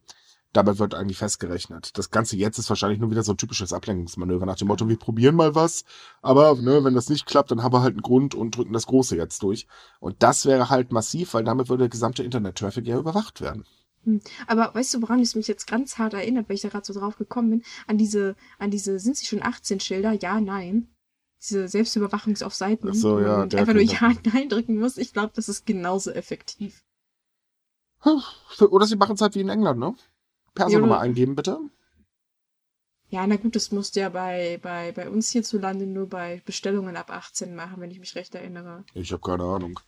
dabei 0.54 0.80
wird 0.80 0.96
eigentlich 0.96 1.18
festgerechnet. 1.18 1.98
Das 1.98 2.10
Ganze 2.10 2.38
jetzt 2.38 2.58
ist 2.58 2.70
wahrscheinlich 2.70 3.00
nur 3.00 3.12
wieder 3.12 3.24
so 3.24 3.34
ein 3.34 3.38
typisches 3.38 3.74
Ablenkungsmanöver 3.74 4.46
nach 4.46 4.56
dem 4.56 4.68
Motto, 4.68 4.88
wir 4.88 4.98
probieren 4.98 5.36
mal 5.36 5.54
was, 5.54 5.84
aber 6.22 6.56
ne, 6.56 6.84
wenn 6.84 6.96
das 6.96 7.10
nicht 7.10 7.26
klappt, 7.26 7.52
dann 7.52 7.62
haben 7.62 7.74
wir 7.74 7.82
halt 7.82 7.94
einen 7.94 8.02
Grund 8.02 8.36
und 8.36 8.56
drücken 8.56 8.74
das 8.74 8.88
Große 8.88 9.16
jetzt 9.16 9.44
durch. 9.44 9.68
Und 10.00 10.24
das 10.24 10.46
wäre 10.46 10.70
halt 10.70 10.92
massiv, 10.92 11.34
weil 11.34 11.44
damit 11.44 11.70
würde 11.70 11.84
der 11.84 11.90
gesamte 11.90 12.24
Internet-Traffic 12.24 12.88
ja 12.88 12.98
überwacht 12.98 13.42
werden. 13.42 13.66
Aber 14.48 14.74
weißt 14.74 14.94
du, 14.94 15.02
woran 15.02 15.20
es 15.20 15.36
mich 15.36 15.48
jetzt 15.48 15.66
ganz 15.66 15.98
hart 15.98 16.14
erinnert, 16.14 16.48
weil 16.48 16.56
ich 16.56 16.62
da 16.62 16.70
gerade 16.70 16.86
so 16.86 16.94
drauf 16.94 17.18
gekommen 17.18 17.50
bin? 17.50 17.64
An 17.88 17.98
diese, 17.98 18.36
an 18.60 18.70
diese, 18.70 19.00
sind 19.00 19.18
sie 19.18 19.26
schon 19.26 19.42
18 19.42 19.80
Schilder? 19.80 20.14
Ja, 20.14 20.40
nein. 20.40 20.88
Diese 21.48 21.68
Selbstüberwachungs 21.68 22.42
auf 22.44 22.54
Seiten, 22.56 22.94
so, 22.94 23.18
wo 23.18 23.20
ja, 23.20 23.38
man 23.38 23.50
der 23.50 23.60
einfach 23.62 23.74
nur 23.74 23.84
Ja, 23.84 24.12
nein 24.34 24.50
drücken 24.50 24.78
muss. 24.80 24.98
Ich 24.98 25.14
glaube, 25.14 25.32
das 25.36 25.48
ist 25.50 25.66
genauso 25.66 26.12
effektiv. 26.12 26.84
Oder 28.60 28.86
sie 28.86 28.96
machen 28.96 29.16
es 29.16 29.22
halt 29.22 29.36
wie 29.36 29.42
in 29.42 29.50
England, 29.50 29.80
ne? 29.80 29.96
Personnummer 30.54 30.96
Ja. 30.96 31.02
eingeben, 31.02 31.36
bitte. 31.36 31.60
Ja, 33.10 33.26
na 33.28 33.36
gut, 33.36 33.56
das 33.56 33.72
musst 33.72 33.96
du 33.96 34.00
ja 34.02 34.10
bei, 34.10 34.60
bei, 34.62 34.92
bei 34.92 35.10
uns 35.10 35.30
hierzulande 35.30 35.86
nur 35.86 36.10
bei 36.10 36.42
Bestellungen 36.46 36.98
ab 36.98 37.12
18 37.12 37.56
machen, 37.56 37.80
wenn 37.80 37.92
ich 37.92 38.00
mich 38.00 38.16
recht 38.16 38.34
erinnere. 38.36 38.84
Ich 38.94 39.12
habe 39.12 39.22
keine 39.22 39.44
Ahnung. 39.44 39.80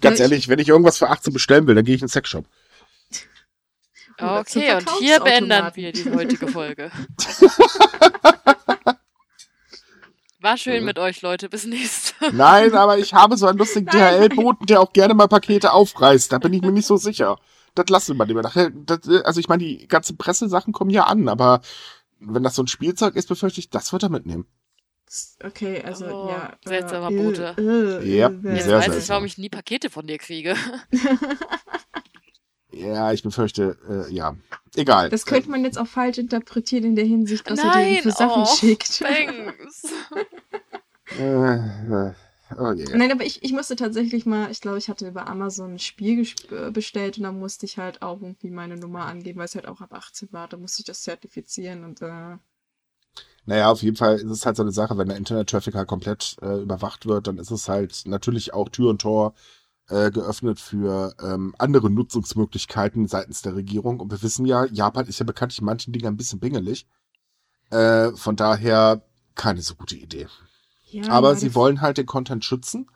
Ganz 0.00 0.18
Ja, 0.18 0.26
ich- 0.26 0.30
ehrlich, 0.32 0.48
wenn 0.48 0.58
ich 0.58 0.68
irgendwas 0.68 0.98
für 0.98 1.10
18 1.10 1.32
bestellen 1.32 1.66
will, 1.66 1.74
dann 1.74 1.84
gehe 1.84 1.94
ich 1.94 2.00
in 2.02 2.06
den 2.06 2.10
Sexshop. 2.12 2.44
Zum 4.18 4.28
Okay, 4.28 4.74
und 4.76 4.90
hier 4.98 5.20
beenden 5.20 5.50
wir 5.74 5.92
die 5.92 6.10
heutige 6.10 6.46
Folge. 6.48 6.90
War 10.40 10.56
schön 10.56 10.84
mit 10.84 10.98
euch, 10.98 11.22
Leute. 11.22 11.48
Bis 11.48 11.66
nächstes 11.66 12.14
Mal. 12.20 12.32
Nein, 12.32 12.74
aber 12.74 12.98
ich 12.98 13.12
habe 13.14 13.36
so 13.36 13.46
einen 13.46 13.58
lustigen 13.58 13.86
DHL-Boten, 13.86 14.66
der 14.66 14.80
auch 14.80 14.92
gerne 14.92 15.14
mal 15.14 15.28
Pakete 15.28 15.72
aufreißt. 15.72 16.32
Da 16.32 16.38
bin 16.38 16.52
ich 16.52 16.62
mir 16.62 16.72
nicht 16.72 16.86
so 16.86 16.96
sicher. 16.96 17.38
Das 17.74 17.88
lassen 17.88 18.16
wir 18.16 18.26
lieber. 18.26 18.42
Nachher, 18.42 18.70
das, 18.70 19.06
äh, 19.06 19.22
also 19.24 19.38
ich 19.40 19.48
meine, 19.48 19.62
die 19.64 19.86
ganzen 19.86 20.16
Pressesachen 20.16 20.72
kommen 20.72 20.90
ja 20.90 21.04
an, 21.04 21.28
aber 21.28 21.60
wenn 22.18 22.42
das 22.42 22.54
so 22.54 22.62
ein 22.62 22.66
Spielzeug 22.68 23.16
ist, 23.16 23.28
befürchte 23.28 23.60
ich, 23.60 23.70
das 23.70 23.92
wird 23.92 24.02
er 24.02 24.08
mitnehmen. 24.08 24.46
Okay, 25.44 25.82
also 25.84 26.06
Oh, 26.06 26.28
ja. 26.30 26.52
seltsamer 26.64 27.10
äh, 27.10 27.16
Bote. 27.22 27.54
Äh, 27.58 28.16
Ja, 28.16 28.28
äh, 28.28 28.54
Jetzt 28.54 28.64
sehr 28.64 28.76
weiß 28.78 28.86
ich, 28.86 28.92
seltsam. 28.92 29.14
warum 29.14 29.24
ich 29.26 29.38
nie 29.38 29.48
Pakete 29.48 29.90
von 29.90 30.06
dir 30.06 30.18
kriege. 30.18 30.54
Ja, 32.72 33.12
ich 33.12 33.22
befürchte, 33.22 33.76
äh, 33.88 34.12
ja. 34.12 34.36
Egal. 34.76 35.10
Das 35.10 35.26
könnte 35.26 35.50
man 35.50 35.64
jetzt 35.64 35.78
auch 35.78 35.86
falsch 35.86 36.18
interpretieren 36.18 36.84
in 36.84 36.96
der 36.96 37.04
Hinsicht, 37.04 37.50
was 37.50 37.58
er 37.58 37.84
dir 37.84 38.02
für 38.02 38.12
Sachen 38.12 38.42
oh, 38.42 38.46
schickt. 38.46 38.98
Thanks. 38.98 39.84
Äh, 41.18 41.54
äh, 41.56 42.14
oh 42.56 42.72
je. 42.72 42.84
Nein, 42.96 43.10
aber 43.10 43.24
ich, 43.24 43.42
ich 43.42 43.52
musste 43.52 43.74
tatsächlich 43.74 44.26
mal, 44.26 44.50
ich 44.50 44.60
glaube, 44.60 44.78
ich 44.78 44.88
hatte 44.88 45.08
über 45.08 45.26
Amazon 45.26 45.74
ein 45.74 45.78
Spiel 45.80 46.26
äh, 46.50 46.70
bestellt 46.70 47.18
und 47.18 47.24
da 47.24 47.32
musste 47.32 47.66
ich 47.66 47.78
halt 47.78 48.02
auch 48.02 48.22
irgendwie 48.22 48.50
meine 48.50 48.76
Nummer 48.76 49.06
angeben, 49.06 49.38
weil 49.40 49.46
es 49.46 49.56
halt 49.56 49.66
auch 49.66 49.80
ab 49.80 49.92
18 49.92 50.32
war. 50.32 50.46
Da 50.46 50.56
musste 50.56 50.82
ich 50.82 50.86
das 50.86 51.02
zertifizieren 51.02 51.84
und 51.84 52.00
äh, 52.00 52.36
Naja, 53.44 53.72
auf 53.72 53.82
jeden 53.82 53.96
Fall 53.96 54.16
ist 54.16 54.30
es 54.30 54.46
halt 54.46 54.56
so 54.56 54.62
eine 54.62 54.72
Sache, 54.72 54.96
wenn 54.98 55.08
der 55.08 55.16
Internet-Traffic 55.16 55.74
halt 55.74 55.88
komplett 55.88 56.36
äh, 56.42 56.62
überwacht 56.62 57.06
wird, 57.06 57.26
dann 57.26 57.38
ist 57.38 57.50
es 57.50 57.68
halt 57.68 58.02
natürlich 58.06 58.54
auch 58.54 58.68
Tür 58.68 58.90
und 58.90 59.02
Tor 59.02 59.34
äh, 59.90 60.10
geöffnet 60.10 60.60
für 60.60 61.14
ähm, 61.22 61.54
andere 61.58 61.90
Nutzungsmöglichkeiten 61.90 63.08
seitens 63.08 63.42
der 63.42 63.54
Regierung. 63.54 64.00
Und 64.00 64.10
wir 64.10 64.22
wissen 64.22 64.46
ja, 64.46 64.64
Japan 64.66 65.06
ist 65.06 65.18
ja 65.18 65.26
bekanntlich 65.26 65.58
in 65.58 65.66
manchen 65.66 65.92
Dingen 65.92 66.06
ein 66.06 66.16
bisschen 66.16 66.40
bingelig. 66.40 66.86
Äh, 67.70 68.12
von 68.12 68.36
daher 68.36 69.02
keine 69.34 69.62
so 69.62 69.74
gute 69.74 69.96
Idee. 69.96 70.28
ja. 70.90 71.08
Aber 71.08 71.36
sie 71.36 71.54
wollen 71.54 71.80
halt 71.80 71.98
den 71.98 72.06
Content 72.06 72.44
schützen. 72.44 72.90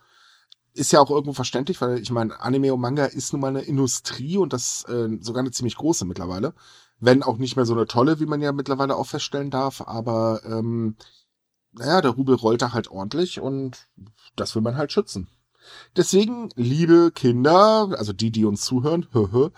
Ist 0.73 0.91
ja 0.91 0.99
auch 0.99 1.09
irgendwo 1.09 1.33
verständlich, 1.33 1.79
weil 1.79 1.99
ich 1.99 2.11
meine, 2.11 2.39
Anime 2.41 2.73
und 2.73 2.81
Manga 2.81 3.05
ist 3.05 3.31
nun 3.31 3.41
mal 3.41 3.47
eine 3.47 3.61
Industrie 3.61 4.37
und 4.37 4.51
das 4.51 4.83
äh, 4.89 5.07
sogar 5.21 5.41
eine 5.41 5.51
ziemlich 5.51 5.77
große 5.77 6.05
mittlerweile. 6.05 6.53
Wenn 6.99 7.23
auch 7.23 7.37
nicht 7.37 7.55
mehr 7.55 7.65
so 7.65 7.73
eine 7.73 7.87
tolle, 7.87 8.19
wie 8.19 8.25
man 8.25 8.41
ja 8.41 8.51
mittlerweile 8.51 8.95
auch 8.95 9.07
feststellen 9.07 9.51
darf, 9.51 9.81
aber 9.81 10.41
ähm, 10.45 10.95
naja, 11.71 12.01
der 12.01 12.11
Rubel 12.11 12.35
rollt 12.35 12.61
da 12.61 12.73
halt 12.73 12.89
ordentlich 12.89 13.39
und 13.39 13.87
das 14.35 14.55
will 14.55 14.61
man 14.61 14.77
halt 14.77 14.91
schützen. 14.91 15.27
Deswegen, 15.95 16.49
liebe 16.55 17.11
Kinder, 17.13 17.89
also 17.97 18.13
die, 18.13 18.31
die 18.31 18.45
uns 18.45 18.65
zuhören, 18.65 19.07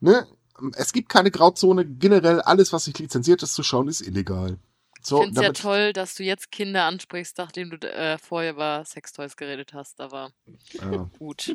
ne, 0.00 0.26
es 0.74 0.92
gibt 0.92 1.08
keine 1.08 1.30
Grauzone. 1.30 1.84
Generell 1.86 2.40
alles, 2.40 2.72
was 2.72 2.86
nicht 2.86 2.98
lizenziert 2.98 3.42
ist 3.42 3.54
zu 3.54 3.62
schauen, 3.62 3.88
ist 3.88 4.00
illegal. 4.00 4.58
Ich 5.00 5.06
So, 5.06 5.22
finde 5.22 5.40
es 5.40 5.46
ja 5.46 5.52
toll, 5.52 5.92
dass 5.92 6.14
du 6.14 6.24
jetzt 6.24 6.50
Kinder 6.50 6.84
ansprichst, 6.84 7.38
nachdem 7.38 7.70
du 7.70 7.76
äh, 7.76 8.18
vorher 8.18 8.52
über 8.52 8.84
Sextoys 8.84 9.36
geredet 9.36 9.72
hast, 9.72 10.00
aber 10.00 10.30
äh, 10.74 10.98
gut. 11.18 11.54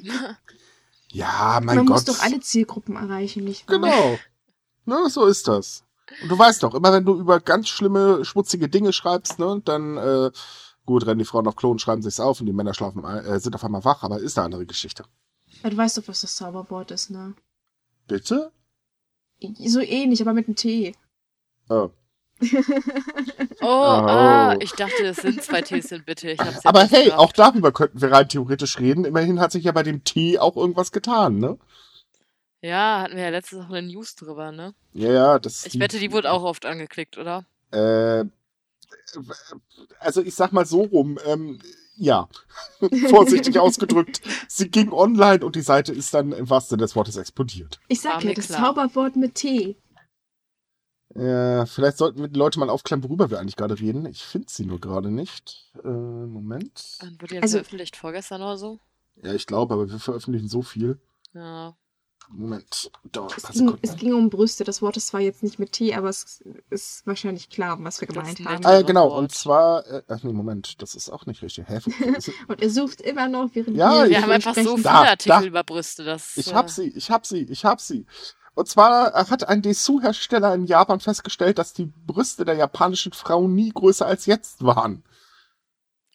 ja, 1.10 1.60
mein 1.62 1.78
man 1.78 1.86
Gott. 1.86 1.96
muss 1.96 2.06
doch 2.06 2.20
alle 2.20 2.40
Zielgruppen 2.40 2.96
erreichen, 2.96 3.44
nicht 3.44 3.68
wahr? 3.68 3.80
Genau. 3.80 4.20
Ne, 4.86 5.10
so 5.10 5.26
ist 5.26 5.48
das. 5.48 5.84
Und 6.22 6.30
du 6.30 6.38
weißt 6.38 6.64
doch, 6.64 6.74
immer 6.74 6.92
wenn 6.94 7.06
du 7.06 7.20
über 7.20 7.40
ganz 7.40 7.70
schlimme, 7.70 8.26
schmutzige 8.26 8.70
Dinge 8.70 8.94
schreibst, 8.94 9.40
ne, 9.40 9.62
dann 9.64 9.98
äh, 9.98 10.32
Gut, 10.86 11.06
rennen 11.06 11.20
die 11.20 11.26
Frauen 11.26 11.48
auf 11.48 11.56
Klo 11.56 11.72
und 11.72 11.80
schreiben 11.80 12.02
sich's 12.02 12.20
auf 12.20 12.40
und 12.42 12.46
die 12.46 12.54
Männer 12.54 12.74
schlafen, 12.74 13.06
ein- 13.06 13.26
äh, 13.26 13.40
sind 13.40 13.56
auf 13.56 13.64
einmal 13.64 13.86
wach, 13.86 14.04
aber 14.04 14.20
ist 14.20 14.38
eine 14.38 14.46
andere 14.46 14.66
Geschichte. 14.66 15.04
Ja, 15.64 15.70
du 15.70 15.78
weißt 15.78 15.98
doch, 15.98 16.08
was 16.08 16.22
das 16.22 16.36
Zauberwort 16.36 16.92
ist, 16.92 17.10
ne? 17.10 17.36
Bitte? 18.08 18.52
So 19.66 19.80
ähnlich, 19.80 20.22
aber 20.22 20.34
mit 20.34 20.48
einem 20.48 20.56
T. 20.56 20.96
Oh. 21.70 21.90
Oh, 23.62 23.66
ah, 23.68 24.54
Oh. 24.54 24.58
ich 24.60 24.72
dachte, 24.74 25.06
es 25.06 25.18
sind 25.18 25.42
zwei 25.42 25.62
Ts 25.62 25.92
in 25.94 26.04
Bitte. 26.04 26.32
Ich 26.32 26.40
hab's 26.40 26.66
Aber 26.66 26.82
hey, 26.84 27.06
gerafft. 27.06 27.20
auch 27.20 27.32
darüber 27.32 27.72
könnten 27.72 28.02
wir 28.02 28.12
rein 28.12 28.28
theoretisch 28.28 28.78
reden. 28.80 29.06
Immerhin 29.06 29.40
hat 29.40 29.52
sich 29.54 29.64
ja 29.64 29.72
bei 29.72 29.84
dem 29.84 30.04
T 30.04 30.38
auch 30.40 30.58
irgendwas 30.58 30.92
getan, 30.92 31.38
ne? 31.38 31.58
Ja, 32.62 33.02
hatten 33.04 33.16
wir 33.16 33.24
ja 33.24 33.30
letztens 33.30 33.62
noch 33.64 33.70
eine 33.74 33.88
News 33.88 34.16
drüber, 34.16 34.52
ne? 34.52 34.74
Ja, 34.94 35.12
ja, 35.14 35.40
das. 35.40 35.66
Ich 35.66 35.80
wette, 35.80 36.00
die 36.00 36.12
wurde 36.12 36.32
auch 36.32 36.44
oft 36.44 36.66
angeklickt, 36.66 37.18
oder? 37.18 37.46
Äh, 37.72 38.26
also 40.00 40.22
ich 40.22 40.36
sag 40.36 40.52
mal 40.54 40.66
so 40.66 40.82
rum, 40.84 41.18
ähm, 41.26 41.60
ja, 41.96 42.28
vorsichtig 43.10 43.60
ausgedrückt. 43.60 44.22
Sie 44.48 44.70
ging 44.70 44.92
online 44.92 45.46
und 45.46 45.56
die 45.56 45.62
Seite 45.62 45.92
ist 45.94 46.14
dann 46.14 46.32
im 46.32 46.50
wahrsten 46.50 46.72
Sinne 46.78 46.84
des 46.84 46.96
Wortes 46.96 47.18
explodiert. 47.18 47.80
Ich 47.88 48.02
sag 48.02 48.24
ja, 48.24 48.34
das 48.34 48.48
klar. 48.48 48.74
Zauberwort 48.76 49.16
mit 49.16 49.36
T. 49.36 49.78
Äh, 51.16 51.68
vielleicht 51.68 51.98
sollten 51.98 52.22
wir 52.22 52.28
die 52.28 52.40
Leute 52.40 52.60
mal 52.60 52.70
aufklären, 52.72 53.04
worüber 53.04 53.30
wir 53.30 53.40
eigentlich 53.40 53.56
gerade 53.56 53.80
reden. 53.80 54.08
Ich 54.08 54.24
finde 54.24 54.48
sie 54.50 54.66
nur 54.66 54.80
gerade 54.80 55.12
nicht. 55.12 55.72
Äh, 55.84 55.88
Moment. 55.88 56.98
Dann 57.02 57.22
wurde 57.22 57.36
jetzt 57.36 57.44
Also- 57.44 57.58
veröffentlicht 57.58 57.96
vorgestern 57.96 58.42
oder 58.42 58.58
so. 58.58 58.80
Ja, 59.22 59.32
ich 59.34 59.46
glaube, 59.46 59.76
aber 59.76 59.90
wir 59.92 60.00
veröffentlichen 60.00 60.48
so 60.48 60.64
viel. 60.64 61.00
Ja. 61.34 61.76
Moment, 62.36 62.92
dauert 63.12 63.38
Es 63.38 63.50
ging, 63.50 63.78
es 63.82 63.96
ging 63.96 64.14
um 64.14 64.30
Brüste. 64.30 64.64
Das 64.64 64.82
Wort 64.82 64.98
ist 64.98 65.08
zwar 65.08 65.22
jetzt 65.22 65.44
nicht 65.44 65.60
mit 65.60 65.72
T, 65.74 65.94
aber 65.94 66.10
es 66.10 66.44
ist 66.70 67.06
wahrscheinlich 67.06 67.50
klar, 67.50 67.78
was 67.82 68.02
wir 68.02 68.08
Das 68.08 68.16
gemeint 68.18 68.40
haben. 68.40 68.66
Ah, 68.66 68.72
ja, 68.72 68.78
Wort. 68.80 68.88
genau. 68.88 69.18
Und 69.18 69.32
zwar, 69.32 69.86
äh, 69.88 70.02
ach 70.08 70.24
nee, 70.24 70.34
Moment, 70.34 70.82
das 70.82 70.96
ist 70.96 71.10
auch 71.10 71.26
nicht 71.28 71.42
richtig. 71.44 71.66
Hä? 71.68 71.80
Und 72.48 72.62
er 72.62 72.70
sucht 72.70 73.02
immer 73.02 73.28
noch, 73.28 73.50
während 73.54 73.78
Ja, 73.78 73.92
wir 74.00 74.06
ich- 74.06 74.10
Wir 74.12 74.22
haben 74.24 74.32
einfach 74.32 74.56
so 74.56 74.72
viele 74.78 74.82
Da, 74.84 75.04
Artikel 75.04 75.42
da. 75.42 75.44
über 75.46 75.64
Brüste, 75.64 76.04
dass. 76.04 76.36
Ich 76.38 76.52
äh, 76.52 76.54
hab 76.56 76.70
sie, 76.70 76.88
ich 76.90 77.12
hab 77.12 77.26
sie, 77.26 77.44
ich 77.44 77.66
hab 77.66 77.80
sie. 77.80 78.06
Und 78.56 78.68
zwar 78.68 79.14
hat 79.14 79.48
ein 79.48 79.62
Dessous-Hersteller 79.62 80.54
in 80.54 80.66
Japan 80.66 81.00
festgestellt, 81.00 81.58
dass 81.58 81.74
die 81.74 81.86
Brüste 82.06 82.46
der 82.46 82.56
japanischen 82.56 83.12
Frauen 83.14 83.54
nie 83.56 83.72
größer 83.72 84.06
als 84.06 84.26
jetzt 84.28 84.64
waren. 84.64 85.04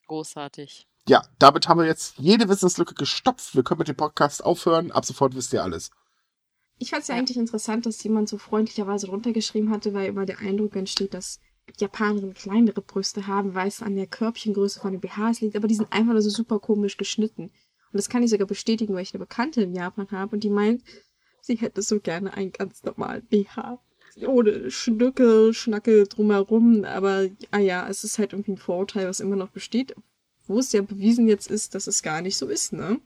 Großartig. 0.06 0.86
Ja, 1.08 1.22
damit 1.38 1.68
haben 1.68 1.80
wir 1.80 1.86
jetzt 1.86 2.18
jede 2.18 2.48
Wissenslücke 2.48 2.94
gestopft. 2.94 3.54
Wir 3.54 3.62
können 3.62 3.78
mit 3.78 3.88
dem 3.88 3.96
Podcast 3.96 4.44
aufhören. 4.44 4.92
Ab 4.92 5.04
sofort 5.04 5.34
wisst 5.34 5.52
ihr 5.52 5.62
alles. 5.62 5.90
Ich 6.78 6.90
fand 6.90 7.02
es 7.02 7.08
ja 7.08 7.14
Ja. 7.14 7.20
eigentlich 7.20 7.36
interessant, 7.36 7.86
dass 7.86 8.02
jemand 8.04 8.28
so 8.28 8.38
freundlicherweise 8.38 9.06
drunter 9.06 9.32
geschrieben 9.32 9.70
hatte, 9.70 9.94
weil 9.94 10.08
immer 10.08 10.26
der 10.26 10.38
Eindruck 10.38 10.76
entsteht, 10.76 11.14
dass 11.14 11.40
Japanerinnen 11.78 12.34
kleinere 12.34 12.80
Brüste 12.80 13.26
haben, 13.26 13.54
weil 13.54 13.68
es 13.68 13.82
an 13.82 13.96
der 13.96 14.06
Körbchengröße 14.06 14.80
von 14.80 14.92
den 14.92 15.00
BHs 15.00 15.40
liegt, 15.40 15.56
aber 15.56 15.68
die 15.68 15.74
sind 15.74 15.92
einfach 15.92 16.12
nur 16.12 16.22
so 16.22 16.30
super 16.30 16.58
komisch 16.60 16.96
geschnitten. 16.96 17.44
Und 17.44 17.94
das 17.96 18.08
kann 18.08 18.22
ich 18.22 18.30
sogar 18.30 18.46
bestätigen, 18.46 18.94
weil 18.94 19.02
ich 19.02 19.12
eine 19.14 19.24
Bekannte 19.24 19.62
in 19.62 19.74
Japan 19.74 20.10
habe 20.10 20.36
und 20.36 20.44
die 20.44 20.50
meint, 20.50 20.82
sie 21.40 21.56
hätte 21.56 21.82
so 21.82 22.00
gerne 22.00 22.32
einen 22.34 22.52
ganz 22.52 22.84
normalen 22.84 23.26
BH. 23.26 23.80
Ohne 24.26 24.70
Schnücke, 24.70 25.52
Schnacke 25.52 26.04
drumherum, 26.04 26.84
aber 26.84 27.28
ah 27.50 27.58
ja, 27.58 27.88
es 27.88 28.02
ist 28.04 28.18
halt 28.18 28.32
irgendwie 28.32 28.52
ein 28.52 28.56
Vorurteil, 28.58 29.06
was 29.06 29.20
immer 29.20 29.36
noch 29.36 29.50
besteht, 29.50 29.94
wo 30.46 30.58
es 30.58 30.72
ja 30.72 30.80
bewiesen 30.82 31.28
jetzt 31.28 31.50
ist, 31.50 31.74
dass 31.74 31.86
es 31.86 32.02
gar 32.02 32.22
nicht 32.22 32.36
so 32.38 32.46
ist, 32.46 32.72
ne? 32.72 33.00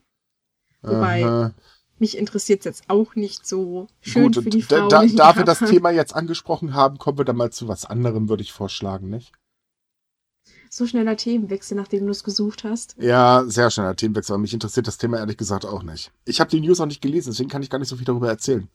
Wobei- 0.83 1.25
Aha. 1.25 1.55
Mich 2.02 2.18
interessiert 2.18 2.64
jetzt 2.64 2.82
auch 2.88 3.14
nicht 3.14 3.47
so 3.47 3.87
schön 4.00 4.32
Gut, 4.32 4.42
für 4.42 4.50
die 4.50 4.62
und 4.62 4.73
da, 4.73 4.88
da, 4.88 5.06
da 5.06 5.37
wir 5.37 5.44
das. 5.44 5.59
Thema 5.71 5.90
jetzt 5.90 6.16
angesprochen 6.16 6.75
haben, 6.75 6.99
kommen 6.99 7.16
wir 7.16 7.25
dann 7.25 7.37
mal 7.37 7.52
zu 7.52 7.68
was 7.68 7.85
anderem, 7.85 8.28
würde 8.28 8.42
ich 8.42 8.52
vorschlagen, 8.52 9.09
nicht? 9.09 9.30
So 10.68 10.85
schneller 10.85 11.16
Themenwechsel, 11.16 11.76
nachdem 11.76 12.06
du 12.06 12.11
es 12.11 12.25
gesucht 12.25 12.64
hast. 12.64 12.97
Ja, 12.99 13.44
sehr 13.47 13.71
schneller 13.71 13.94
Themenwechsel, 13.94 14.35
aber 14.35 14.40
mich 14.40 14.52
interessiert 14.52 14.88
das 14.88 14.99
Thema 14.99 15.18
ehrlich 15.18 15.37
gesagt 15.37 15.64
auch 15.64 15.85
nicht. 15.85 16.11
Ich 16.25 16.40
habe 16.40 16.50
die 16.50 16.61
News 16.61 16.80
auch 16.80 16.87
nicht 16.87 17.02
gelesen, 17.02 17.30
deswegen 17.30 17.49
kann 17.49 17.62
ich 17.62 17.71
gar 17.71 17.78
nicht 17.78 17.87
so 17.87 17.94
viel 17.94 18.04
darüber 18.04 18.28
erzählen. 18.28 18.68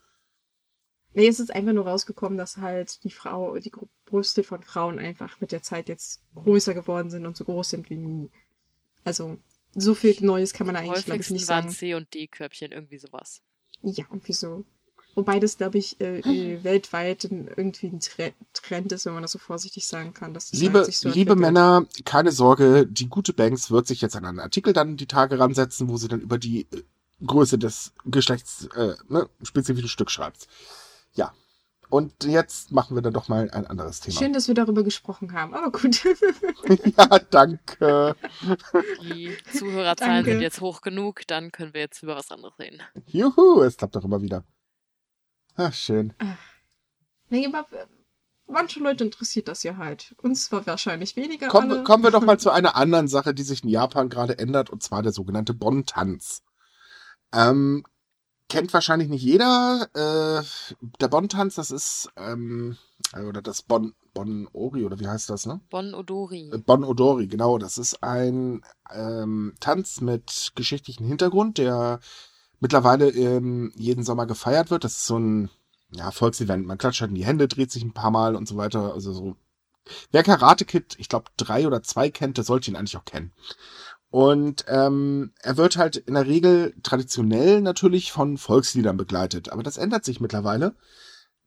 Nee, 1.13 1.27
es 1.27 1.41
ist 1.41 1.53
einfach 1.53 1.74
nur 1.74 1.86
rausgekommen, 1.86 2.38
dass 2.38 2.55
halt 2.55 3.03
die 3.03 3.12
Frau, 3.12 3.57
die 3.57 3.74
Brüste 4.05 4.46
von 4.46 4.63
Frauen 4.63 5.00
einfach 5.00 5.41
mit 5.41 5.51
der 5.51 5.63
Zeit 5.63 5.89
jetzt 5.89 6.22
größer 6.34 6.74
geworden 6.74 7.10
sind 7.10 7.25
und 7.25 7.36
so 7.36 7.43
groß 7.43 7.72
sind 7.72 7.89
wie 7.89 7.98
nie. 7.98 8.31
Also, 9.03 9.38
so 9.77 9.93
viel 9.93 10.15
Neues 10.22 10.53
kann 10.53 10.65
man 10.65 10.75
da 10.75 10.81
eigentlich, 10.81 11.05
glaube 11.05 11.22
ich, 11.22 11.29
nicht 11.29 11.48
waren 11.48 11.65
sagen. 11.65 11.75
C- 11.75 11.93
und 11.93 12.13
D-Körbchen, 12.13 12.72
irgendwie 12.72 12.98
sowas. 12.98 13.41
Ja, 13.84 14.05
irgendwie 14.10 14.34
so. 14.34 14.65
Wobei 15.13 15.39
das, 15.39 15.57
glaube 15.57 15.77
ich, 15.77 16.00
äh, 16.00 16.19
äh, 16.19 16.63
weltweit 16.63 17.24
irgendwie 17.24 17.88
ein 17.88 18.00
Tre 18.00 18.34
Trend 18.53 18.91
ist, 18.91 19.05
wenn 19.05 19.13
man 19.13 19.24
das 19.24 19.31
so 19.31 19.39
vorsichtig 19.39 19.88
sagen 19.88 20.13
kann. 20.13 20.34
Dass 20.34 20.51
das 20.51 20.60
Liebe, 20.60 20.79
halt 20.79 20.86
sich 20.86 20.98
so 21.00 21.10
liebe. 21.10 21.36
Männer, 21.36 21.88
keine 22.05 22.31
Sorge, 22.31 22.86
die 22.86 23.07
gute 23.07 23.34
Banks 23.34 23.72
wird 23.72 23.88
sich 23.88 24.01
jetzt 24.01 24.15
an 24.15 24.25
einen 24.25 24.39
Artikel 24.39 24.74
dann 24.74 24.98
die 24.98 25.07
Tage 25.07 25.39
ransetzen, 25.39 25.89
wo 25.89 25.98
sie 25.98 26.07
dann 26.07 26.22
über 26.22 26.38
die 26.38 26.67
äh, 26.72 26.84
Größe 27.25 27.57
des 27.57 27.93
Geschlechts 28.05 28.67
äh, 28.75 28.96
ne, 29.10 29.27
spezifisches 29.41 29.89
Stück 29.91 30.12
schreibt. 30.12 30.48
Ja. 31.13 31.34
Und 31.89 32.25
jetzt 32.25 32.72
machen 32.72 32.96
wir 32.96 33.01
dann 33.01 33.13
doch 33.13 33.29
mal 33.29 33.50
ein 33.50 33.65
anderes 33.65 34.01
Thema. 34.01 34.17
Schön, 34.20 34.34
dass 34.34 34.48
wir 34.50 34.56
darüber 34.56 34.84
gesprochen 34.84 35.32
haben, 35.32 35.53
aber 35.53 35.72
gut. 35.72 36.03
ja, 36.98 37.20
danke. 37.20 38.15
Die 39.03 39.38
Zuhörerzahlen 39.53 40.15
Danke. 40.17 40.32
sind 40.32 40.41
jetzt 40.41 40.60
hoch 40.60 40.82
genug, 40.82 41.22
dann 41.27 41.51
können 41.51 41.74
wir 41.74 41.82
jetzt 41.82 42.03
über 42.03 42.15
was 42.17 42.29
anderes 42.29 42.60
reden. 42.60 42.82
Juhu, 43.06 43.62
es 43.62 43.77
klappt 43.77 43.96
doch 43.96 44.03
immer 44.03 44.22
wieder. 44.22 44.44
Ach, 45.56 45.74
schön. 45.74 46.13
nee, 47.29 47.48
aber 47.48 47.65
äh, 47.72 47.86
manche 48.48 48.82
Leute 48.82 49.06
interessiert 49.06 49.48
das 49.48 49.63
ja 49.63 49.77
halt. 49.77 50.13
Uns 50.22 50.46
zwar 50.46 50.67
wahrscheinlich 50.67 51.15
weniger. 51.15 51.48
Wir- 51.48 51.84
kommen 51.84 52.03
wir 52.03 52.12
doch 52.12 52.22
mal 52.22 52.38
zu 52.39 52.51
einer 52.51 52.75
anderen 52.75 53.08
Sache, 53.08 53.34
die 53.34 53.44
sich 53.44 53.63
in 53.63 53.70
Japan 53.70 54.10
gerade 54.10 54.38
ändert, 54.38 54.70
und 54.70 54.84
zwar 54.84 55.03
der 55.03 55.13
sogenannte 55.13 55.53
Bon-Tanz. 55.53 56.44
Ähm, 57.34 57.86
kennt 58.50 58.74
wahrscheinlich 58.74 59.10
nicht 59.10 59.24
jeder. 59.24 59.88
Äh, 59.94 60.44
der 61.00 61.08
Bon-Tanz, 61.08 61.56
das 61.56 61.72
ist, 61.72 62.10
ähm, 62.16 62.77
oder 63.13 63.42
das 63.42 63.62
Bon, 63.62 63.94
Bon-Ori, 64.13 64.86
oder 64.86 65.00
wie 65.00 65.08
heißt 65.08 65.30
das, 65.30 65.46
ne? 65.46 65.62
Bon 65.70 65.94
Odori. 65.94 66.50
Äh, 66.54 66.58
Bon 66.58 66.84
Odori, 66.84 67.27
genau. 67.27 67.58
Das 67.58 67.77
ist 67.77 68.04
ein 68.04 68.63
ähm, 68.92 69.54
Tanz 69.60 70.01
mit 70.01 70.51
geschichtlichem 70.56 71.06
Hintergrund, 71.06 71.58
der 71.58 72.00
mittlerweile 72.60 73.10
ähm, 73.10 73.72
jeden 73.75 74.04
Sommer 74.04 74.25
gefeiert 74.25 74.72
wird. 74.72 74.84
Das 74.84 74.94
ist 74.94 75.06
so 75.06 75.18
ein 75.18 75.50
ja, 75.92 76.12
Volksevent. 76.12 76.66
Man 76.66 76.77
klatscht 76.77 77.01
halt 77.01 77.10
in 77.10 77.16
die 77.16 77.25
Hände, 77.25 77.48
dreht 77.48 77.72
sich 77.72 77.84
ein 77.84 77.94
paar 77.94 78.12
Mal 78.12 78.36
und 78.36 78.48
so 78.48 78.58
weiter. 78.58 78.94
Also 78.94 79.13
so. 79.13 79.36
Wer 80.12 80.24
Karate 80.24 80.66
Kid, 80.66 80.96
ich 80.98 81.08
glaube, 81.08 81.32
drei 81.38 81.66
oder 81.66 81.82
zwei 81.82 82.10
kennt, 82.10 82.38
der 82.38 82.44
sollte 82.44 82.70
ihn 82.70 82.75
eigentlich 82.75 82.98
auch 82.98 83.06
kennen. 83.06 83.32
Und 84.10 84.66
ähm, 84.68 85.34
er 85.42 85.58
wird 85.58 85.78
halt 85.78 85.98
in 85.98 86.14
der 86.14 86.26
Regel 86.26 86.74
traditionell 86.82 87.62
natürlich 87.62 88.12
von 88.12 88.38
Volksliedern 88.38 88.98
begleitet. 88.98 89.52
Aber 89.52 89.64
das 89.64 89.78
ändert 89.78 90.06
sich 90.06 90.22
mittlerweile. 90.22 90.76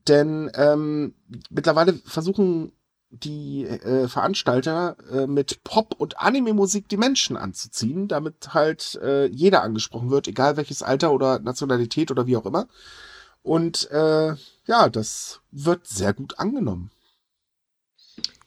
Denn 0.09 0.51
ähm, 0.55 1.15
mittlerweile 1.49 1.95
versuchen 2.05 2.73
die 3.11 3.65
äh, 3.65 4.07
Veranstalter 4.09 4.97
äh, 5.11 5.27
mit 5.27 5.65
Pop- 5.65 5.97
und 5.99 6.21
Anime-Musik 6.21 6.89
die 6.89 6.97
Menschen 6.97 7.37
anzuziehen, 7.37 8.07
damit 8.07 8.55
halt 8.55 9.01
äh, 9.03 9.27
jeder 9.27 9.63
angesprochen 9.63 10.11
wird, 10.11 10.29
egal 10.29 10.57
welches 10.57 10.83
Alter 10.83 11.13
oder 11.13 11.41
Nationalität 11.41 12.11
oder 12.11 12.27
wie 12.27 12.37
auch 12.37 12.47
immer. 12.47 12.69
Und 13.43 13.91
äh, 13.91 14.35
ja, 14.67 14.89
das 14.89 15.41
wird 15.51 15.87
sehr 15.87 16.13
gut 16.13 16.39
angenommen. 16.39 16.91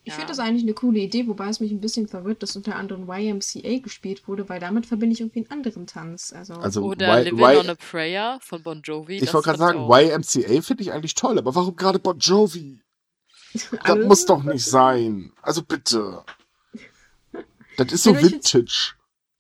Ich 0.06 0.10
Ja. 0.12 0.16
finde 0.16 0.28
das 0.30 0.40
eigentlich 0.40 0.64
eine 0.64 0.74
coole 0.74 1.00
Idee, 1.00 1.28
wobei 1.28 1.48
es 1.48 1.62
mich 1.62 1.72
ein 1.72 1.80
bisschen 1.80 2.08
verwirrt, 2.10 2.44
dass 2.44 2.56
unter 2.58 2.76
anderem 2.76 3.08
YMCA 3.10 3.80
gespielt 3.80 4.28
wurde, 4.28 4.50
weil 4.50 4.60
damit 4.60 4.86
verbinde 4.86 5.14
ich 5.14 5.22
irgendwie 5.22 5.40
einen 5.40 5.52
anderen 5.52 5.88
Tanz. 5.88 6.34
Also, 6.34 6.56
Also 6.56 6.82
Oder 6.84 7.20
Y- 7.20 7.24
Living 7.26 7.40
Y- 7.40 7.58
on 7.60 7.70
a 7.70 7.76
Prayer 7.76 8.40
von 8.42 8.62
Bon 8.64 8.82
Jovi. 8.82 9.18
ich 9.18 9.34
wollte 9.34 9.46
gerade 9.46 9.60
sagen, 9.60 9.80
auch- 9.80 9.98
YMCA 9.98 10.62
finde 10.62 10.84
ich 10.84 10.92
eigentlich 10.92 11.16
toll, 11.16 11.38
aber 11.38 11.56
warum 11.56 11.76
gerade 11.78 12.00
Bon 12.00 12.18
Jovi? 12.20 12.82
Das 13.86 13.98
muss 14.08 14.26
doch 14.26 14.44
nicht 14.44 14.66
sein. 14.66 15.32
Also 15.42 15.62
bitte. 15.64 16.24
Das 17.78 17.92
ist 17.92 18.04
so 18.04 18.16
vintage. 18.16 18.94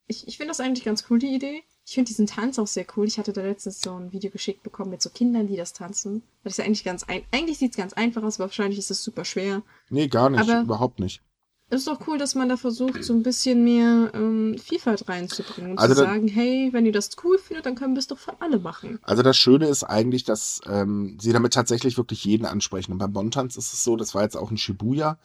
Ich, 0.08 0.28
ich 0.28 0.38
finde 0.38 0.50
das 0.52 0.60
eigentlich 0.60 0.84
ganz 0.86 1.06
cool, 1.10 1.20
die 1.20 1.36
Idee. 1.36 1.64
Ich 1.86 1.94
finde 1.96 2.08
diesen 2.08 2.28
Tanz 2.28 2.60
auch 2.60 2.68
sehr 2.68 2.86
cool. 2.96 3.08
Ich 3.08 3.18
hatte 3.18 3.34
da 3.34 3.42
letztens 3.42 3.82
so 3.82 3.94
ein 3.94 4.12
Video 4.14 4.32
geschickt 4.32 4.64
bekommen 4.64 4.92
mit 4.92 5.02
so 5.02 5.10
Kindern, 5.10 5.48
die 5.48 5.58
das 5.58 5.74
tanzen. 5.74 6.24
Das 6.44 6.54
ist 6.54 6.58
ja 6.58 6.66
eigentlich 6.66 6.84
ganz 6.84 7.04
ein 7.04 7.24
eigentlich 7.32 7.58
sieht 7.58 7.72
es 7.72 7.78
ganz 7.78 7.94
einfach 7.94 8.24
aus, 8.24 8.40
aber 8.40 8.48
wahrscheinlich 8.50 8.80
ist 8.80 8.92
es 8.92 9.04
super 9.04 9.26
schwer. 9.26 9.62
Nee, 9.90 10.08
gar 10.08 10.30
nicht. 10.30 10.40
Aber- 10.42 10.62
überhaupt 10.62 11.00
nicht. 11.00 11.22
Es 11.70 11.80
ist 11.80 11.88
doch 11.88 12.08
cool, 12.08 12.20
dass 12.20 12.36
man 12.36 12.50
da 12.50 12.58
versucht, 12.58 13.04
so 13.04 13.14
ein 13.14 13.24
bisschen 13.24 13.64
mehr 13.64 14.12
ähm, 14.14 14.56
Vielfalt 14.64 15.10
reinzubringen 15.10 15.72
und 15.72 15.80
Also 15.80 15.96
zu 15.96 16.02
sagen, 16.02 16.28
hey, 16.28 16.70
wenn 16.72 16.86
ihr 16.86 16.92
das 16.92 17.10
cool 17.24 17.40
findet, 17.40 17.66
dann 17.66 17.74
können 17.74 17.96
wir 17.96 18.00
es 18.00 18.06
doch 18.08 18.20
für 18.20 18.40
alle 18.42 18.60
machen. 18.60 19.00
Also 19.02 19.24
das 19.24 19.38
Schöne 19.38 19.66
ist 19.68 19.84
eigentlich, 19.84 20.24
dass 20.24 20.62
ähm, 20.68 21.18
sie 21.20 21.34
damit 21.34 21.54
tatsächlich 21.54 21.98
wirklich 21.98 22.26
jeden 22.26 22.46
ansprechen. 22.46 22.92
Und 22.92 23.00
beim 23.00 23.12
Bontanz 23.14 23.56
ist 23.56 23.74
es 23.74 23.84
so, 23.84 23.96
das 23.96 24.14
war 24.14 24.22
jetzt 24.22 24.38
auch 24.38 24.52
in 24.52 24.58
Shibuya. 24.58 25.18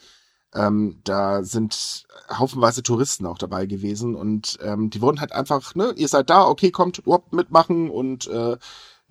Ähm, 0.55 1.01
da 1.05 1.43
sind 1.43 2.07
haufenweise 2.31 2.83
Touristen 2.83 3.27
auch 3.27 3.39
dabei 3.39 3.67
gewesen 3.67 4.15
und 4.15 4.59
ähm, 4.63 4.89
die 4.89 5.03
wurden 5.03 5.21
halt 5.21 5.33
einfach, 5.33 5.75
ne, 5.75 5.93
ihr 5.97 6.09
seid 6.09 6.31
da, 6.31 6.47
okay, 6.47 6.71
kommt, 6.71 6.99
überhaupt 6.99 7.35
mitmachen 7.35 7.91
und 7.91 8.27
äh, 8.29 8.57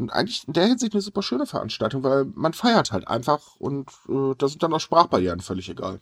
eigentlich 0.09 0.47
in 0.47 0.53
der 0.53 0.65
Hinsicht 0.65 0.93
eine 0.93 1.01
super 1.01 1.21
schöne 1.21 1.45
Veranstaltung, 1.45 2.03
weil 2.03 2.25
man 2.25 2.53
feiert 2.53 2.91
halt 2.91 3.07
einfach 3.07 3.55
und 3.57 3.89
äh, 4.09 4.33
da 4.37 4.47
sind 4.47 4.63
dann 4.63 4.73
auch 4.73 4.79
Sprachbarrieren 4.79 5.41
völlig 5.41 5.69
egal. 5.69 6.01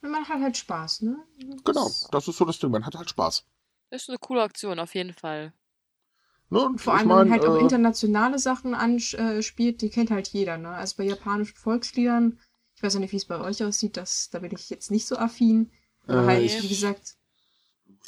Man 0.00 0.28
hat 0.28 0.40
halt 0.40 0.56
Spaß, 0.56 1.02
ne? 1.02 1.16
Genau, 1.64 1.90
das 2.10 2.28
ist 2.28 2.36
so 2.36 2.44
das 2.44 2.58
Ding. 2.58 2.70
Man 2.70 2.84
hat 2.84 2.94
halt 2.94 3.08
Spaß. 3.08 3.44
Das 3.90 4.02
ist 4.02 4.08
eine 4.10 4.18
coole 4.18 4.42
Aktion, 4.42 4.78
auf 4.78 4.94
jeden 4.94 5.14
Fall. 5.14 5.54
Ne? 6.50 6.60
Und 6.60 6.80
Vor 6.80 6.94
ich 6.94 7.00
allem, 7.00 7.08
wenn 7.08 7.16
man 7.16 7.30
halt 7.30 7.46
auch 7.46 7.56
äh, 7.56 7.60
internationale 7.60 8.38
Sachen 8.38 8.74
anspielt, 8.74 9.80
die 9.80 9.88
kennt 9.88 10.10
halt 10.10 10.28
jeder, 10.28 10.58
ne? 10.58 10.70
Also 10.70 10.96
bei 10.98 11.04
japanischen 11.04 11.56
Volksliedern, 11.56 12.38
weiß 12.84 12.94
nicht, 12.96 13.12
wie 13.12 13.16
es 13.16 13.24
bei 13.24 13.40
euch 13.40 13.64
aussieht, 13.64 13.96
das, 13.96 14.30
da 14.30 14.38
bin 14.38 14.52
ich 14.52 14.70
jetzt 14.70 14.90
nicht 14.92 15.06
so 15.06 15.16
affin. 15.16 15.70
Aber 16.06 16.22
Äh, 16.22 16.26
halt, 16.26 16.42
ich- 16.44 16.62
wie 16.62 16.68
gesagt, 16.68 17.16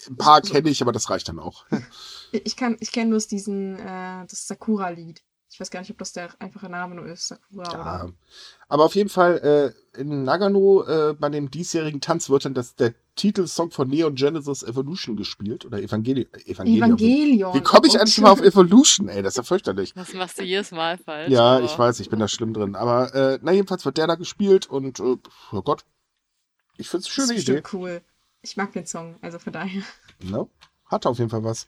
Ein 0.08 0.16
paar 0.16 0.40
kenne 0.42 0.68
ich, 0.70 0.82
aber 0.82 0.92
das 0.92 1.10
reicht 1.10 1.28
dann 1.28 1.38
auch. 1.40 1.64
ich 2.32 2.56
kann, 2.56 2.76
ich 2.80 2.92
kenne 2.92 3.10
bloß 3.10 3.26
diesen, 3.28 3.76
äh, 3.78 4.26
das 4.26 4.46
Sakura-Lied. 4.46 5.22
Ich 5.50 5.58
weiß 5.60 5.70
gar 5.70 5.80
nicht, 5.80 5.90
ob 5.90 5.98
das 5.98 6.12
der 6.12 6.30
einfache 6.40 6.68
Name 6.68 6.94
nur 6.96 7.06
ist, 7.06 7.28
Sakura 7.28 7.72
Ja. 7.72 7.80
oder. 8.04 8.12
Aber 8.68 8.84
auf 8.84 8.94
jeden 8.94 9.08
Fall, 9.08 9.74
äh, 9.94 9.98
in 10.00 10.24
Nagano, 10.24 10.84
äh, 10.84 11.14
bei 11.14 11.30
dem 11.30 11.50
diesjährigen 11.50 12.00
Tanz 12.00 12.28
wird 12.28 12.44
dann 12.44 12.54
das, 12.54 12.74
der 12.74 12.94
Titelsong 13.16 13.70
von 13.70 13.88
Neon 13.88 14.14
Genesis 14.14 14.62
Evolution 14.62 15.16
gespielt. 15.16 15.64
Oder 15.64 15.78
Evangeli 15.82 16.28
Evangelion. 16.46 16.88
Evangelion. 16.90 17.54
Wie 17.54 17.60
komme 17.62 17.86
ich 17.88 17.94
Oh 17.94 17.98
eigentlich 17.98 18.16
Gott. 18.16 18.22
mal 18.24 18.30
auf 18.30 18.40
Evolution, 18.42 19.08
ey? 19.08 19.22
Das 19.22 19.32
ist 19.32 19.36
ja 19.38 19.42
fürchterlich. 19.42 19.94
Das 19.94 20.12
machst 20.14 20.38
du 20.38 20.42
jedes 20.44 20.70
Mal 20.70 20.98
falsch. 20.98 21.30
Ja, 21.32 21.56
aber- 21.56 21.64
ich 21.64 21.76
weiß, 21.78 21.98
ich 22.00 22.10
bin 22.10 22.18
da 22.20 22.28
schlimm 22.28 22.52
drin. 22.54 22.76
Aber 22.76 23.14
äh, 23.14 23.38
na, 23.42 23.52
jedenfalls 23.52 23.84
wird 23.84 23.96
der 23.98 24.06
da 24.06 24.14
gespielt 24.14 24.66
und, 24.66 25.00
äh, 25.00 25.16
oh 25.52 25.62
Gott. 25.62 25.84
Ich 26.76 26.88
finde 26.88 27.06
es 27.08 27.18
eine 27.18 27.26
Das 27.28 27.36
ist 27.38 27.44
schöne 27.46 27.58
Idee. 27.58 27.68
cool. 27.72 28.02
Ich 28.42 28.56
mag 28.56 28.72
den 28.72 28.86
Song, 28.86 29.16
also 29.22 29.38
von 29.38 29.52
daher. 29.52 29.82
Ne? 30.20 30.46
Hat 30.84 31.06
auf 31.06 31.18
jeden 31.18 31.30
Fall 31.30 31.42
was. 31.42 31.66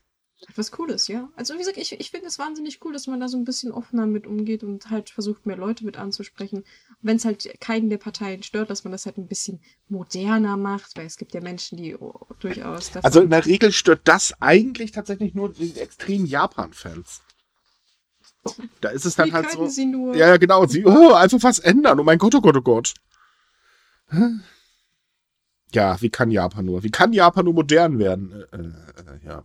Was 0.54 0.70
Cooles, 0.70 1.08
ja. 1.08 1.28
Also 1.34 1.54
wie 1.54 1.58
gesagt, 1.58 1.78
ich, 1.78 1.98
ich 1.98 2.10
finde 2.10 2.28
es 2.28 2.38
wahnsinnig 2.38 2.78
cool, 2.84 2.92
dass 2.92 3.08
man 3.08 3.18
da 3.18 3.28
so 3.28 3.36
ein 3.36 3.44
bisschen 3.44 3.72
offener 3.72 4.06
mit 4.06 4.26
umgeht 4.26 4.62
und 4.62 4.88
halt 4.88 5.10
versucht, 5.10 5.46
mehr 5.46 5.56
Leute 5.56 5.84
mit 5.84 5.96
anzusprechen. 5.96 6.64
Wenn 7.02 7.16
es 7.16 7.24
halt 7.24 7.60
keinen 7.60 7.90
der 7.90 7.98
Parteien 7.98 8.44
stört, 8.44 8.70
dass 8.70 8.84
man 8.84 8.92
das 8.92 9.04
halt 9.04 9.18
ein 9.18 9.26
bisschen 9.26 9.60
moderner 9.88 10.56
macht, 10.56 10.96
weil 10.96 11.06
es 11.06 11.16
gibt 11.16 11.34
ja 11.34 11.40
Menschen, 11.40 11.76
die 11.76 11.96
oh, 11.96 12.26
durchaus 12.38 12.94
Also 12.96 13.20
in 13.20 13.30
der 13.30 13.46
Regel 13.46 13.72
stört 13.72 14.02
das 14.04 14.32
eigentlich 14.40 14.92
tatsächlich 14.92 15.34
nur 15.34 15.52
die 15.52 15.76
extremen 15.76 16.26
Japan-Fans. 16.26 17.22
Da 18.80 18.90
ist 18.90 19.04
es 19.04 19.16
dann 19.16 19.28
Wie 19.28 19.32
halt 19.32 19.50
so. 19.50 19.66
sie 19.66 19.86
nur? 19.86 20.16
Ja, 20.16 20.36
genau. 20.36 20.66
Sie, 20.66 20.84
oh, 20.84 21.12
einfach 21.12 21.42
was 21.42 21.58
ändern. 21.58 21.98
Oh 21.98 22.04
mein 22.04 22.18
Gott, 22.18 22.34
oh 22.36 22.40
Gott, 22.40 22.56
oh 22.56 22.62
Gott. 22.62 22.94
Ja, 25.72 26.00
wie 26.00 26.10
kann 26.10 26.30
Japan 26.30 26.64
nur? 26.64 26.82
Wie 26.82 26.90
kann 26.90 27.12
Japan 27.12 27.44
nur 27.44 27.54
modern 27.54 27.98
werden? 27.98 28.32
Äh, 28.32 28.56
äh, 28.56 28.60
äh, 28.60 29.26
ja. 29.26 29.44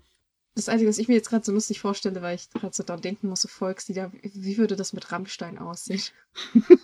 Das 0.56 0.70
Einzige, 0.70 0.90
was 0.90 1.00
ich 1.00 1.08
mir 1.08 1.16
jetzt 1.16 1.30
gerade 1.30 1.44
so 1.44 1.52
lustig 1.52 1.80
vorstelle, 1.80 2.22
weil 2.22 2.36
ich 2.36 2.50
gerade 2.52 2.74
so 2.76 2.84
daran 2.84 3.02
denken 3.02 3.28
muss, 3.28 3.42
so 3.42 3.48
Volkslieder, 3.48 4.12
wie- 4.14 4.32
wie 4.36 4.58
würde 4.58 4.76
das 4.76 4.94
mit 4.94 5.12
Rammstein 5.12 5.58
aussehen? 5.58 6.02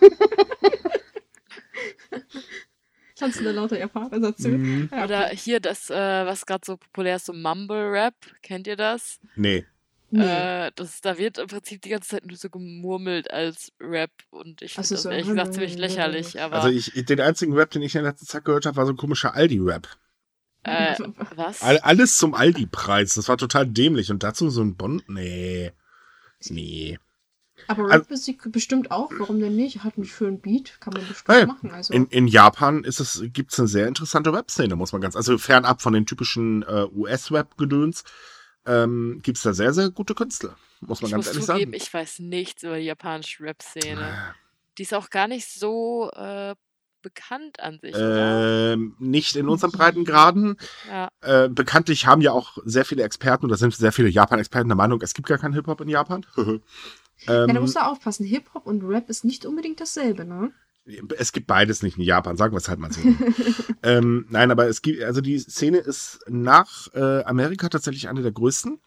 Kannst 3.18 3.40
du 3.40 3.44
da 3.44 3.52
lauter 3.52 3.78
Japaner 3.78 4.20
dazu? 4.20 4.48
Mhm. 4.50 4.90
Ja, 4.92 5.04
Oder 5.04 5.28
hier 5.30 5.60
das, 5.60 5.90
äh, 5.90 5.94
was 6.26 6.46
gerade 6.46 6.66
so 6.66 6.78
populär 6.78 7.18
ist, 7.18 7.26
so 7.26 7.34
Mumble 7.34 7.90
Rap. 7.92 8.16
Kennt 8.42 8.66
ihr 8.66 8.78
das? 8.78 9.20
Nee. 9.36 9.66
nee. 10.10 10.24
Äh, 10.24 10.72
das, 10.76 11.02
da 11.02 11.18
wird 11.18 11.38
im 11.38 11.48
Prinzip 11.48 11.82
die 11.82 11.90
ganze 11.90 12.10
Zeit 12.10 12.26
nur 12.26 12.38
so 12.38 12.50
gemurmelt 12.50 13.30
als 13.30 13.74
Rap 13.82 14.12
und 14.30 14.62
ich 14.62 14.74
finde 14.74 14.88
so, 14.88 14.96
das 14.96 15.04
so- 15.04 15.10
ehrlich 15.10 15.28
gesagt 15.28 15.54
ziemlich 15.54 15.78
lächerlich, 15.78 16.40
aber 16.42 16.56
Also 16.64 16.70
ich, 16.70 16.94
den 17.06 17.20
einzigen 17.20 17.54
Rap, 17.54 17.72
den 17.72 17.82
ich 17.82 17.94
in 17.96 18.04
letzter 18.04 18.26
Zeit 18.26 18.46
gehört 18.46 18.66
habe, 18.66 18.78
war 18.78 18.86
so 18.86 18.94
ein 18.94 18.98
komischer 18.98 19.34
Aldi-Rap. 19.36 19.88
Äh, 20.63 20.96
was? 21.36 21.62
All, 21.62 21.78
alles 21.80 22.18
zum 22.18 22.34
Aldi-Preis. 22.34 23.13
Das 23.16 23.28
war 23.30 23.38
total 23.38 23.68
dämlich. 23.68 24.12
Und 24.12 24.24
dazu 24.24 24.50
so 24.50 24.62
ein 24.62 24.75
Bond? 24.75 25.04
Nee. 25.08 25.72
Nee. 26.48 26.98
Aber 27.68 27.84
Also- 27.84 27.94
Rap-Musik 27.96 28.51
bestimmt 28.51 28.89
auch, 28.92 29.12
warum 29.18 29.39
denn 29.39 29.56
nicht? 29.56 29.84
Hat 29.84 29.98
einen 29.98 30.06
schönen 30.06 30.39
Beat, 30.39 30.80
kann 30.80 30.94
man 30.94 31.06
bestimmt 31.08 31.28
Hey, 31.38 31.46
machen. 31.46 31.72
Also, 31.72 31.94
In, 31.94 32.08
in 32.08 32.28
Japan 32.28 32.84
ist 32.86 33.00
es, 33.01 33.22
gibt 33.34 33.51
es 33.51 33.60
eine 33.60 33.68
sehr 33.68 33.88
interessante 33.88 34.32
Rap-Szene, 34.32 34.75
muss 34.78 34.94
man 34.94 35.01
ganz, 35.01 35.16
also 35.18 35.38
fernab 35.38 35.82
von 35.82 35.92
den 35.94 36.06
typischen 36.06 36.63
äh, 36.63 36.86
US-Rap-Gedöns, 36.93 38.06
ähm, 38.65 39.19
gibt 39.24 39.38
es 39.38 39.43
da 39.43 39.54
sehr, 39.54 39.74
sehr 39.74 39.89
gute 39.89 40.15
Künstler, 40.15 40.56
muss 40.80 41.02
man 41.02 41.10
ich 41.10 41.12
ganz 41.12 41.26
muss 41.26 41.34
ehrlich 41.36 41.45
zugeben, 41.48 41.72
sagen. 41.72 41.84
ich 41.84 41.93
weiß 41.93 42.19
nichts 42.19 42.63
über 42.63 42.78
die 42.78 42.86
japanische 42.86 43.43
Rap-Szene. 43.43 44.02
Äh, 44.02 44.34
Die 44.78 44.84
ist 44.84 44.93
auch 44.93 45.10
gar 45.10 45.28
nicht 45.28 45.48
so 45.52 46.10
äh, 46.15 46.56
bekannt 47.02 47.60
an 47.60 47.80
sich? 47.82 47.96
Ähm, 47.98 48.96
nicht 49.00 49.36
in 49.36 49.48
unseren 49.48 49.72
Breitengraden. 49.74 50.58
Ja. 50.88 51.10
Äh, 51.22 51.50
bekanntlich 51.50 52.06
haben 52.06 52.22
ja 52.22 52.32
auch 52.32 52.58
sehr 52.66 52.86
viele 52.86 53.04
Experten 53.04 53.46
oder 53.46 53.58
sind 53.58 53.74
sehr 53.74 53.92
viele 53.92 54.10
Japan-Experten 54.10 54.70
der 54.70 54.76
Meinung, 54.76 55.02
es 55.02 55.14
gibt 55.14 55.28
gar 55.28 55.38
keinen 55.38 55.54
Hip-Hop 55.54 55.82
in 55.82 55.90
Japan. 55.90 56.26
ähm, 56.38 56.62
ja, 57.28 57.48
da 57.48 57.60
musst 57.60 57.76
du 57.76 57.86
aufpassen. 57.86 58.26
Hip-Hop 58.26 58.66
und 58.66 58.84
Rap 58.84 59.10
ist 59.10 59.26
nicht 59.26 59.46
unbedingt 59.46 59.80
dasselbe, 59.80 60.26
ne? 60.26 60.52
Es 61.18 61.32
gibt 61.32 61.46
beides 61.46 61.84
nicht 61.84 61.98
in 61.98 62.04
Japan, 62.04 62.36
sagen 62.36 62.54
wir 62.54 62.58
es 62.58 62.68
halt 62.68 62.80
mal 62.80 62.92
so. 62.92 63.02
ähm, 63.84 64.26
nein, 64.30 64.50
aber 64.50 64.68
es 64.68 64.82
gibt, 64.82 65.04
also 65.04 65.22
die 65.22 65.38
Szene 65.38 65.78
ist 65.78 66.20
nach 66.28 66.92
äh, 66.94 67.24
Amerika 67.24 67.70
tatsächlich 67.70 68.10
eine 68.10 68.24
der 68.24 68.32
größten. 68.32 68.80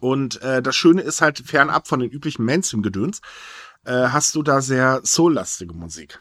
Und 0.00 0.42
äh, 0.42 0.62
das 0.62 0.76
Schöne 0.76 1.02
ist 1.02 1.20
halt, 1.20 1.38
fernab 1.38 1.88
von 1.88 2.00
den 2.00 2.10
üblichen 2.10 2.44
Mainstream-Gedöns, 2.44 3.20
äh, 3.84 4.08
hast 4.08 4.34
du 4.34 4.42
da 4.42 4.60
sehr 4.60 5.00
soul-lastige 5.04 5.74
Musik. 5.74 6.20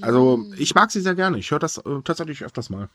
Also, 0.00 0.38
Mm. 0.38 0.54
ich 0.58 0.74
mag 0.74 0.90
sie 0.90 1.00
sehr 1.00 1.14
gerne. 1.14 1.38
Ich 1.38 1.50
höre 1.50 1.58
das 1.58 1.78
äh, 1.78 2.00
tatsächlich 2.04 2.42
öfters 2.44 2.70
mal. 2.70 2.88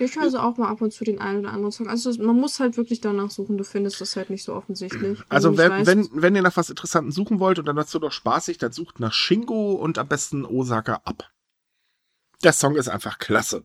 Ich 0.00 0.14
höre 0.14 0.22
also 0.22 0.38
auch 0.38 0.56
mal 0.56 0.68
ab 0.68 0.80
und 0.80 0.92
zu 0.92 1.02
den 1.04 1.20
einen 1.20 1.40
oder 1.40 1.52
anderen 1.52 1.72
Song. 1.72 1.88
Also 1.88 2.10
man 2.22 2.36
muss 2.36 2.60
halt 2.60 2.76
wirklich 2.76 3.00
danach 3.00 3.30
suchen. 3.32 3.58
Du 3.58 3.64
findest 3.64 4.00
das 4.00 4.14
halt 4.14 4.30
nicht 4.30 4.44
so 4.44 4.54
offensichtlich. 4.54 5.18
Also, 5.28 5.56
wenn, 5.58 5.72
weißt- 5.72 5.86
wenn, 5.86 6.08
wenn 6.12 6.36
ihr 6.36 6.42
nach 6.42 6.56
was 6.56 6.70
Interessanten 6.70 7.10
suchen 7.10 7.40
wollt 7.40 7.58
und 7.58 7.66
dann 7.66 7.74
dazu 7.76 7.98
doch 7.98 8.12
spaßig, 8.12 8.58
dann 8.58 8.70
sucht 8.72 9.00
nach 9.00 9.12
Shingo 9.12 9.72
und 9.72 9.98
am 9.98 10.06
besten 10.08 10.44
Osaka 10.44 11.00
ab. 11.04 11.30
Der 12.44 12.52
Song 12.52 12.76
ist 12.76 12.88
einfach 12.88 13.18
klasse. 13.18 13.64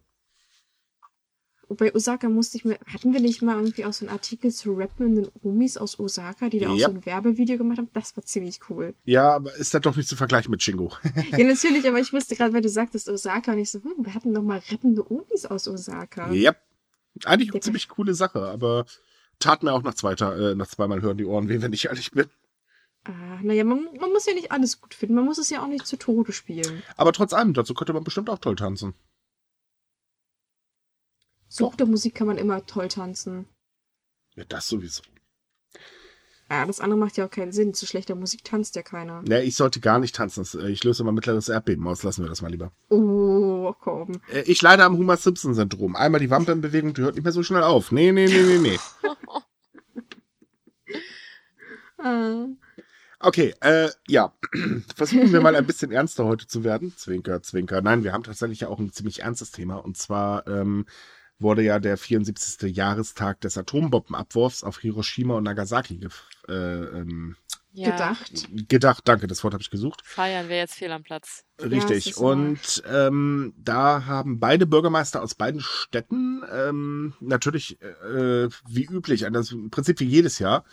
Bei 1.75 1.93
Osaka 1.93 2.29
musste 2.29 2.57
ich 2.57 2.65
mir, 2.65 2.77
hatten 2.86 3.13
wir 3.13 3.19
nicht 3.19 3.41
mal 3.41 3.57
irgendwie 3.57 3.86
auch 3.86 3.93
so 3.93 4.05
einen 4.05 4.13
Artikel 4.13 4.51
zu 4.51 4.73
rappenden 4.73 5.27
Omis 5.43 5.77
aus 5.77 5.99
Osaka, 5.99 6.49
die 6.49 6.59
da 6.59 6.69
auch 6.69 6.77
so 6.77 6.89
ein 6.89 7.05
Werbevideo 7.05 7.57
gemacht 7.57 7.77
haben? 7.77 7.89
Das 7.93 8.15
war 8.15 8.23
ziemlich 8.23 8.59
cool. 8.69 8.93
Ja, 9.05 9.36
aber 9.36 9.53
ist 9.55 9.73
das 9.73 9.81
doch 9.81 9.95
nicht 9.95 10.09
zu 10.09 10.15
vergleichen 10.15 10.51
mit 10.51 10.63
Shingo. 10.63 10.91
ja, 11.31 11.45
natürlich, 11.45 11.88
aber 11.88 11.99
ich 11.99 12.13
wusste 12.13 12.36
gerade, 12.36 12.53
weil 12.53 12.62
du 12.62 12.69
sagtest 12.69 13.09
Osaka 13.09 13.53
und 13.53 13.59
ich 13.59 13.71
so, 13.71 13.83
hm, 13.83 13.93
wir 13.97 14.13
hatten 14.13 14.33
doch 14.33 14.43
mal 14.43 14.62
rappende 14.69 15.09
Omis 15.12 15.45
aus 15.45 15.67
Osaka. 15.67 16.31
Ja. 16.31 16.55
Eigentlich 17.25 17.51
eine 17.51 17.62
ziemlich 17.62 17.89
coole 17.89 18.15
Sache, 18.15 18.41
aber 18.41 18.86
tat 19.39 19.62
mir 19.62 19.73
auch 19.73 19.83
nach, 19.83 19.93
zweiter, 19.93 20.51
äh, 20.51 20.55
nach 20.55 20.67
zweimal 20.67 21.01
hören 21.01 21.17
die 21.17 21.25
Ohren 21.25 21.47
weh, 21.47 21.62
wenn 21.62 21.73
ich 21.73 21.86
ehrlich 21.86 22.12
bin. 22.12 22.25
Ah, 23.05 23.39
naja, 23.41 23.65
man, 23.65 23.89
man 23.99 24.12
muss 24.12 24.25
ja 24.25 24.33
nicht 24.33 24.51
alles 24.51 24.79
gut 24.79 24.93
finden. 24.93 25.15
Man 25.15 25.25
muss 25.25 25.38
es 25.38 25.49
ja 25.49 25.62
auch 25.62 25.67
nicht 25.67 25.86
zu 25.86 25.97
Tode 25.97 26.31
spielen. 26.31 26.83
Aber 26.95 27.12
trotz 27.12 27.33
allem, 27.33 27.53
dazu 27.53 27.73
könnte 27.73 27.93
man 27.93 28.03
bestimmt 28.03 28.29
auch 28.29 28.39
toll 28.39 28.55
tanzen. 28.55 28.93
Zu 31.54 31.70
guter 31.70 31.86
Musik 31.86 32.16
kann 32.16 32.26
man 32.26 32.39
immer 32.39 32.66
toll 32.66 32.88
tanzen. 32.88 33.46
Ja, 34.36 34.44
das 34.46 34.68
sowieso. 34.68 35.04
Ah, 36.50 36.66
das 36.66 36.80
andere 36.80 36.98
macht 36.98 37.16
ja 37.16 37.28
auch 37.28 37.30
keinen 37.30 37.52
Sinn. 37.52 37.76
Zu 37.76 37.86
schlechter 37.86 38.16
Musik 38.16 38.44
tanzt 38.44 38.76
ja 38.76 38.82
keiner. 38.82 39.24
Ja, 39.28 39.38
ich 39.39 39.56
sollte 39.56 39.80
gar 39.80 40.00
nicht 40.00 40.16
tanzen. 40.16 40.48
Äh, 40.60 40.72
Ich 40.72 40.84
löse 40.84 41.04
immer 41.04 41.12
mittleres 41.12 41.50
Erdbeben 41.50 41.88
aus. 41.88 42.02
Lassen 42.02 42.24
wir 42.24 42.30
das 42.30 42.42
mal 42.42 42.50
lieber. 42.50 42.72
Oh, 42.89 43.72
komm. 43.80 44.20
Äh, 44.32 44.42
Ich 44.48 44.63
leide 44.63 44.84
am 44.84 44.98
Homer-Simpson-Syndrom. 44.98 45.96
Einmal 45.96 46.20
die 46.20 46.32
Wampe 46.32 46.54
in 46.54 46.62
Bewegung, 46.62 46.96
die 46.96 47.04
hört 47.04 47.13
nicht 47.13 47.24
mehr 47.24 47.32
so 47.32 47.44
schnell 47.44 47.62
auf. 47.62 47.92
Nee, 47.92 48.12
nee, 48.12 48.26
nee, 48.26 48.42
nee, 48.42 48.58
nee. 48.58 48.80
Ah. 52.00 52.48
Okay, 53.20 53.54
äh, 53.62 53.89
ja. 54.08 54.34
Versuchen 54.96 55.32
wir 55.32 55.39
mal 55.39 55.56
ein 55.56 55.68
bisschen 55.68 55.92
ernster 55.92 56.26
heute 56.26 56.48
zu 56.48 56.63
werden. 56.63 56.98
Zwinker, 56.98 57.44
zwinker. 57.44 57.82
Nein, 57.82 58.04
wir 58.04 58.12
haben 58.12 58.24
tatsächlich 58.24 58.62
ja 58.62 58.68
auch 58.70 58.80
ein 58.80 58.92
ziemlich 58.92 59.22
ernstes 59.22 59.52
Thema. 59.52 59.76
Und 59.76 59.98
zwar 59.98 60.46
ähm, 60.48 60.86
wurde 61.39 61.62
ja 61.63 61.80
der 61.80 61.98
74. 61.98 62.76
Jahrestag 62.76 63.41
des 63.41 63.58
Atombombenabwurfs 63.58 64.63
auf 64.63 64.80
Hiroshima 64.80 65.36
und 65.36 65.43
Nagasaki 65.43 65.98
ge 65.98 66.10
äh, 66.48 66.54
ähm, 66.54 67.36
Ja. 67.72 67.89
Gedacht. 67.91 68.48
gedacht. 68.69 69.02
Danke, 69.08 69.28
das 69.28 69.43
Wort 69.43 69.54
habe 69.54 69.62
ich 69.63 69.72
gesucht. 69.72 70.02
Feiern 70.06 70.48
wäre 70.48 70.60
jetzt 70.62 70.76
fehl 70.76 70.91
am 70.91 71.04
Platz. 71.04 71.43
Richtig. 71.60 72.17
wahr. 72.17 72.32
und 72.32 72.84
ähm, 72.88 73.54
da 73.58 74.06
haben 74.06 74.39
beide 74.39 74.65
Bürgermeister 74.67 75.22
aus 75.24 75.36
beiden 75.36 75.62
Städten 75.62 76.43
ähm, 76.52 77.13
natürlich 77.19 77.82
äh, 77.82 78.50
wie 78.67 78.86
üblich, 78.86 79.26
also 79.26 79.56
im 79.56 79.72
Prinzip 79.72 80.00
wie 80.00 80.06
jedes 80.06 80.39
Jahr, 80.39 80.65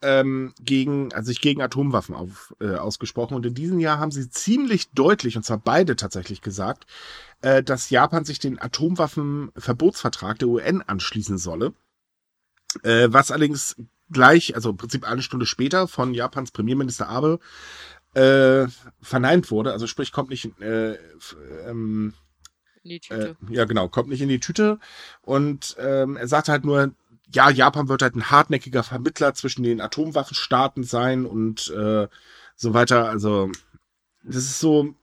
ähm, 0.00 0.54
gegen, 0.60 1.12
also 1.12 1.28
sich 1.28 1.40
gegen 1.40 1.60
Atomwaffen 1.60 2.14
auf, 2.14 2.54
äh, 2.60 2.76
ausgesprochen. 2.76 3.34
Und 3.34 3.44
in 3.46 3.54
diesem 3.54 3.80
Jahr 3.80 3.98
haben 3.98 4.12
sie 4.12 4.30
ziemlich 4.30 4.90
deutlich, 4.90 5.36
und 5.36 5.42
zwar 5.42 5.58
beide 5.58 5.96
tatsächlich 5.96 6.40
gesagt, 6.40 6.86
äh, 7.42 7.62
dass 7.62 7.90
Japan 7.90 8.24
sich 8.24 8.38
den 8.38 8.60
Atomwaffenverbotsvertrag 8.60 10.38
der 10.38 10.48
UN 10.48 10.82
anschließen 10.82 11.38
solle. 11.38 11.72
Äh, 12.82 13.08
was 13.10 13.30
allerdings 13.30 13.76
gleich, 14.10 14.54
also 14.54 14.70
im 14.70 14.76
Prinzip 14.76 15.04
eine 15.04 15.22
Stunde 15.22 15.46
später 15.46 15.88
von 15.88 16.14
Japans 16.14 16.50
Premierminister 16.50 17.08
Abe 17.08 17.38
äh, 18.14 18.66
verneint 19.00 19.50
wurde. 19.50 19.72
Also 19.72 19.86
sprich, 19.86 20.12
kommt 20.12 20.30
nicht 20.30 20.50
äh, 20.60 20.94
ähm, 21.66 22.14
In 22.82 22.90
die 22.90 22.96
äh, 22.96 23.00
Tüte. 23.00 23.36
ja, 23.50 23.64
genau, 23.64 23.88
kommt 23.88 24.08
nicht 24.08 24.22
in 24.22 24.28
die 24.28 24.40
Tüte. 24.40 24.78
Und 25.22 25.76
ähm, 25.78 26.16
er 26.16 26.28
sagte 26.28 26.52
halt 26.52 26.64
nur, 26.64 26.92
ja, 27.32 27.50
Japan 27.50 27.88
wird 27.88 28.02
halt 28.02 28.16
ein 28.16 28.30
hartnäckiger 28.30 28.82
Vermittler 28.82 29.34
zwischen 29.34 29.62
den 29.62 29.80
Atomwaffenstaaten 29.80 30.82
sein 30.82 31.26
und 31.26 31.68
äh, 31.70 32.08
so 32.56 32.74
weiter. 32.74 33.08
Also, 33.08 33.50
das 34.22 34.36
ist 34.36 34.60
so 34.60 34.94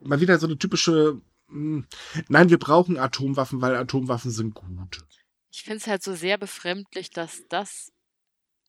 mal 0.00 0.20
wieder 0.20 0.38
so 0.38 0.46
eine 0.46 0.58
typische 0.58 1.20
hm, 1.50 1.86
nein, 2.28 2.50
wir 2.50 2.58
brauchen 2.58 2.98
Atomwaffen, 2.98 3.60
weil 3.60 3.74
Atomwaffen 3.76 4.30
sind 4.30 4.54
gut. 4.54 5.04
Ich 5.50 5.62
finde 5.62 5.78
es 5.78 5.86
halt 5.86 6.02
so 6.02 6.14
sehr 6.14 6.38
befremdlich, 6.38 7.10
dass 7.10 7.42
das 7.48 7.92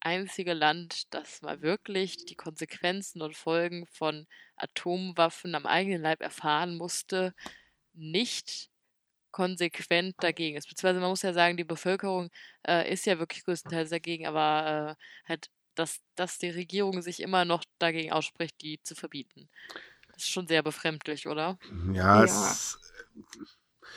einzige 0.00 0.52
Land, 0.52 1.14
das 1.14 1.42
mal 1.42 1.62
wirklich 1.62 2.24
die 2.24 2.34
Konsequenzen 2.34 3.22
und 3.22 3.36
Folgen 3.36 3.86
von 3.86 4.26
Atomwaffen 4.56 5.54
am 5.54 5.64
eigenen 5.64 6.02
Leib 6.02 6.20
erfahren 6.20 6.76
musste, 6.76 7.34
nicht 7.92 8.68
konsequent 9.30 10.16
dagegen 10.18 10.56
ist. 10.56 10.68
Beziehungsweise 10.68 11.00
man 11.00 11.10
muss 11.10 11.22
ja 11.22 11.32
sagen, 11.32 11.56
die 11.56 11.64
Bevölkerung 11.64 12.30
äh, 12.66 12.92
ist 12.92 13.06
ja 13.06 13.18
wirklich 13.18 13.44
größtenteils 13.44 13.90
dagegen, 13.90 14.26
aber 14.26 14.96
äh, 14.98 15.28
halt, 15.28 15.50
dass, 15.76 16.00
dass 16.16 16.38
die 16.38 16.50
Regierung 16.50 17.00
sich 17.00 17.20
immer 17.20 17.44
noch 17.44 17.64
dagegen 17.78 18.12
ausspricht, 18.12 18.60
die 18.60 18.82
zu 18.82 18.94
verbieten. 18.96 19.48
Das 20.14 20.24
ist 20.24 20.30
schon 20.30 20.46
sehr 20.46 20.62
befremdlich, 20.62 21.26
oder? 21.26 21.58
Ja, 21.92 22.24
Ja. 22.24 22.24
Es, 22.24 22.78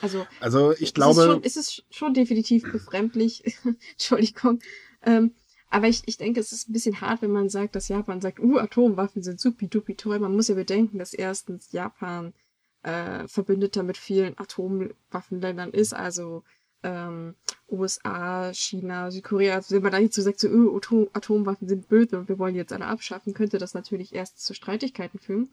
Also, 0.00 0.26
also 0.40 0.72
ich 0.72 0.76
es 0.76 0.88
ist 0.88 0.94
glaube, 0.94 1.24
schon, 1.24 1.42
es 1.42 1.56
ist 1.56 1.84
schon 1.90 2.14
definitiv 2.14 2.70
befremdlich. 2.70 3.42
Entschuldigung. 3.92 4.60
Ähm, 5.02 5.32
aber 5.68 5.88
ich, 5.88 6.02
ich 6.06 6.16
denke, 6.16 6.40
es 6.40 6.52
ist 6.52 6.68
ein 6.68 6.72
bisschen 6.72 7.00
hart, 7.00 7.22
wenn 7.22 7.32
man 7.32 7.48
sagt, 7.48 7.74
dass 7.76 7.88
Japan 7.88 8.20
sagt, 8.20 8.38
uh, 8.40 8.58
Atomwaffen 8.58 9.22
sind 9.22 9.40
supi-dupi 9.40 9.94
toll. 9.94 10.18
Man 10.18 10.34
muss 10.34 10.48
ja 10.48 10.54
bedenken, 10.54 10.98
dass 10.98 11.12
erstens 11.12 11.72
Japan 11.72 12.34
äh, 12.82 13.26
Verbündeter 13.26 13.82
mit 13.82 13.96
vielen 13.96 14.38
Atomwaffenländern 14.38 15.72
ist, 15.72 15.92
also 15.92 16.44
ähm, 16.82 17.34
USA, 17.68 18.52
China, 18.54 19.10
Südkorea. 19.10 19.56
Also 19.56 19.74
wenn 19.74 19.82
man 19.82 19.92
da 19.92 19.98
jetzt 19.98 20.14
so 20.14 20.22
sagt, 20.22 20.38
so, 20.38 20.48
uh, 20.48 20.76
Atom 20.76 21.08
Atomwaffen 21.12 21.68
sind 21.68 21.88
böse 21.88 22.18
und 22.18 22.28
wir 22.28 22.38
wollen 22.38 22.54
jetzt 22.54 22.72
alle 22.72 22.86
abschaffen, 22.86 23.34
könnte 23.34 23.58
das 23.58 23.74
natürlich 23.74 24.14
erst 24.14 24.44
zu 24.44 24.54
Streitigkeiten 24.54 25.18
führen. 25.18 25.50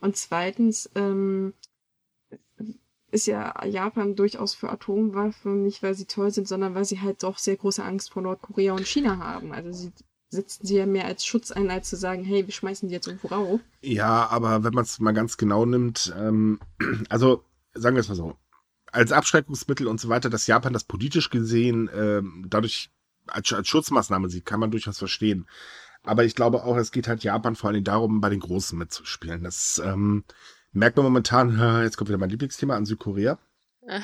Und 0.00 0.16
zweitens 0.16 0.90
ähm, 0.94 1.54
ist 3.10 3.26
ja 3.26 3.64
Japan 3.64 4.14
durchaus 4.14 4.54
für 4.54 4.70
Atomwaffen, 4.70 5.62
nicht 5.62 5.82
weil 5.82 5.94
sie 5.94 6.06
toll 6.06 6.30
sind, 6.30 6.48
sondern 6.48 6.74
weil 6.74 6.84
sie 6.84 7.00
halt 7.00 7.22
doch 7.22 7.38
sehr 7.38 7.56
große 7.56 7.82
Angst 7.82 8.12
vor 8.12 8.22
Nordkorea 8.22 8.72
und 8.72 8.86
China 8.86 9.18
haben. 9.18 9.52
Also 9.52 9.72
sie 9.72 9.92
setzen 10.28 10.66
sie 10.66 10.76
ja 10.76 10.86
mehr 10.86 11.06
als 11.06 11.24
Schutz 11.24 11.50
ein, 11.50 11.70
als 11.70 11.88
zu 11.88 11.96
sagen, 11.96 12.24
hey, 12.24 12.46
wir 12.46 12.52
schmeißen 12.52 12.88
die 12.88 12.94
jetzt 12.94 13.06
irgendwo 13.06 13.28
rauf. 13.28 13.60
ja, 13.80 14.26
aber 14.26 14.64
wenn 14.64 14.74
man 14.74 14.84
es 14.84 14.98
mal 14.98 15.12
ganz 15.12 15.36
genau 15.36 15.64
nimmt, 15.64 16.12
ähm, 16.16 16.60
also 17.08 17.44
sagen 17.74 17.96
wir 17.96 18.00
es 18.00 18.08
mal 18.08 18.14
so, 18.16 18.36
als 18.92 19.12
Abschreckungsmittel 19.12 19.86
und 19.86 20.00
so 20.00 20.08
weiter, 20.08 20.30
dass 20.30 20.46
Japan 20.46 20.72
das 20.72 20.84
politisch 20.84 21.30
gesehen 21.30 21.90
ähm, 21.94 22.46
dadurch 22.48 22.90
als, 23.26 23.52
als 23.52 23.68
Schutzmaßnahme 23.68 24.28
sieht, 24.28 24.46
kann 24.46 24.60
man 24.60 24.70
durchaus 24.70 24.98
verstehen. 24.98 25.46
Aber 26.06 26.24
ich 26.24 26.34
glaube 26.34 26.64
auch, 26.64 26.76
es 26.76 26.92
geht 26.92 27.08
halt 27.08 27.22
Japan 27.22 27.56
vor 27.56 27.70
allem 27.70 27.84
darum, 27.84 28.20
bei 28.20 28.30
den 28.30 28.40
Großen 28.40 28.78
mitzuspielen. 28.78 29.42
Das 29.42 29.80
ähm, 29.84 30.24
merkt 30.72 30.96
man 30.96 31.04
momentan, 31.04 31.82
jetzt 31.82 31.96
kommt 31.96 32.08
wieder 32.08 32.18
mein 32.18 32.30
Lieblingsthema 32.30 32.76
an 32.76 32.86
Südkorea. 32.86 33.38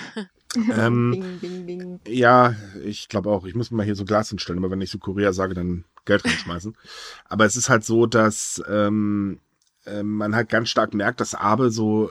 Ähm, 0.54 1.12
bing, 1.12 1.38
bing, 1.38 1.66
bing. 1.66 2.00
Ja, 2.06 2.54
ich 2.84 3.08
glaube 3.08 3.30
auch. 3.30 3.46
Ich 3.46 3.54
muss 3.54 3.70
mir 3.70 3.78
mal 3.78 3.86
hier 3.86 3.94
so 3.94 4.04
Glas 4.04 4.28
hinstellen, 4.28 4.58
aber 4.58 4.70
wenn 4.70 4.80
ich 4.80 4.90
Südkorea 4.90 5.32
sage, 5.32 5.54
dann 5.54 5.84
Geld 6.04 6.24
reinschmeißen. 6.24 6.76
aber 7.28 7.46
es 7.46 7.56
ist 7.56 7.68
halt 7.68 7.84
so, 7.84 8.06
dass 8.06 8.62
ähm, 8.68 9.40
äh, 9.86 10.02
man 10.02 10.34
halt 10.34 10.48
ganz 10.48 10.68
stark 10.68 10.94
merkt, 10.94 11.20
dass 11.20 11.34
Abe 11.34 11.70
so 11.70 12.10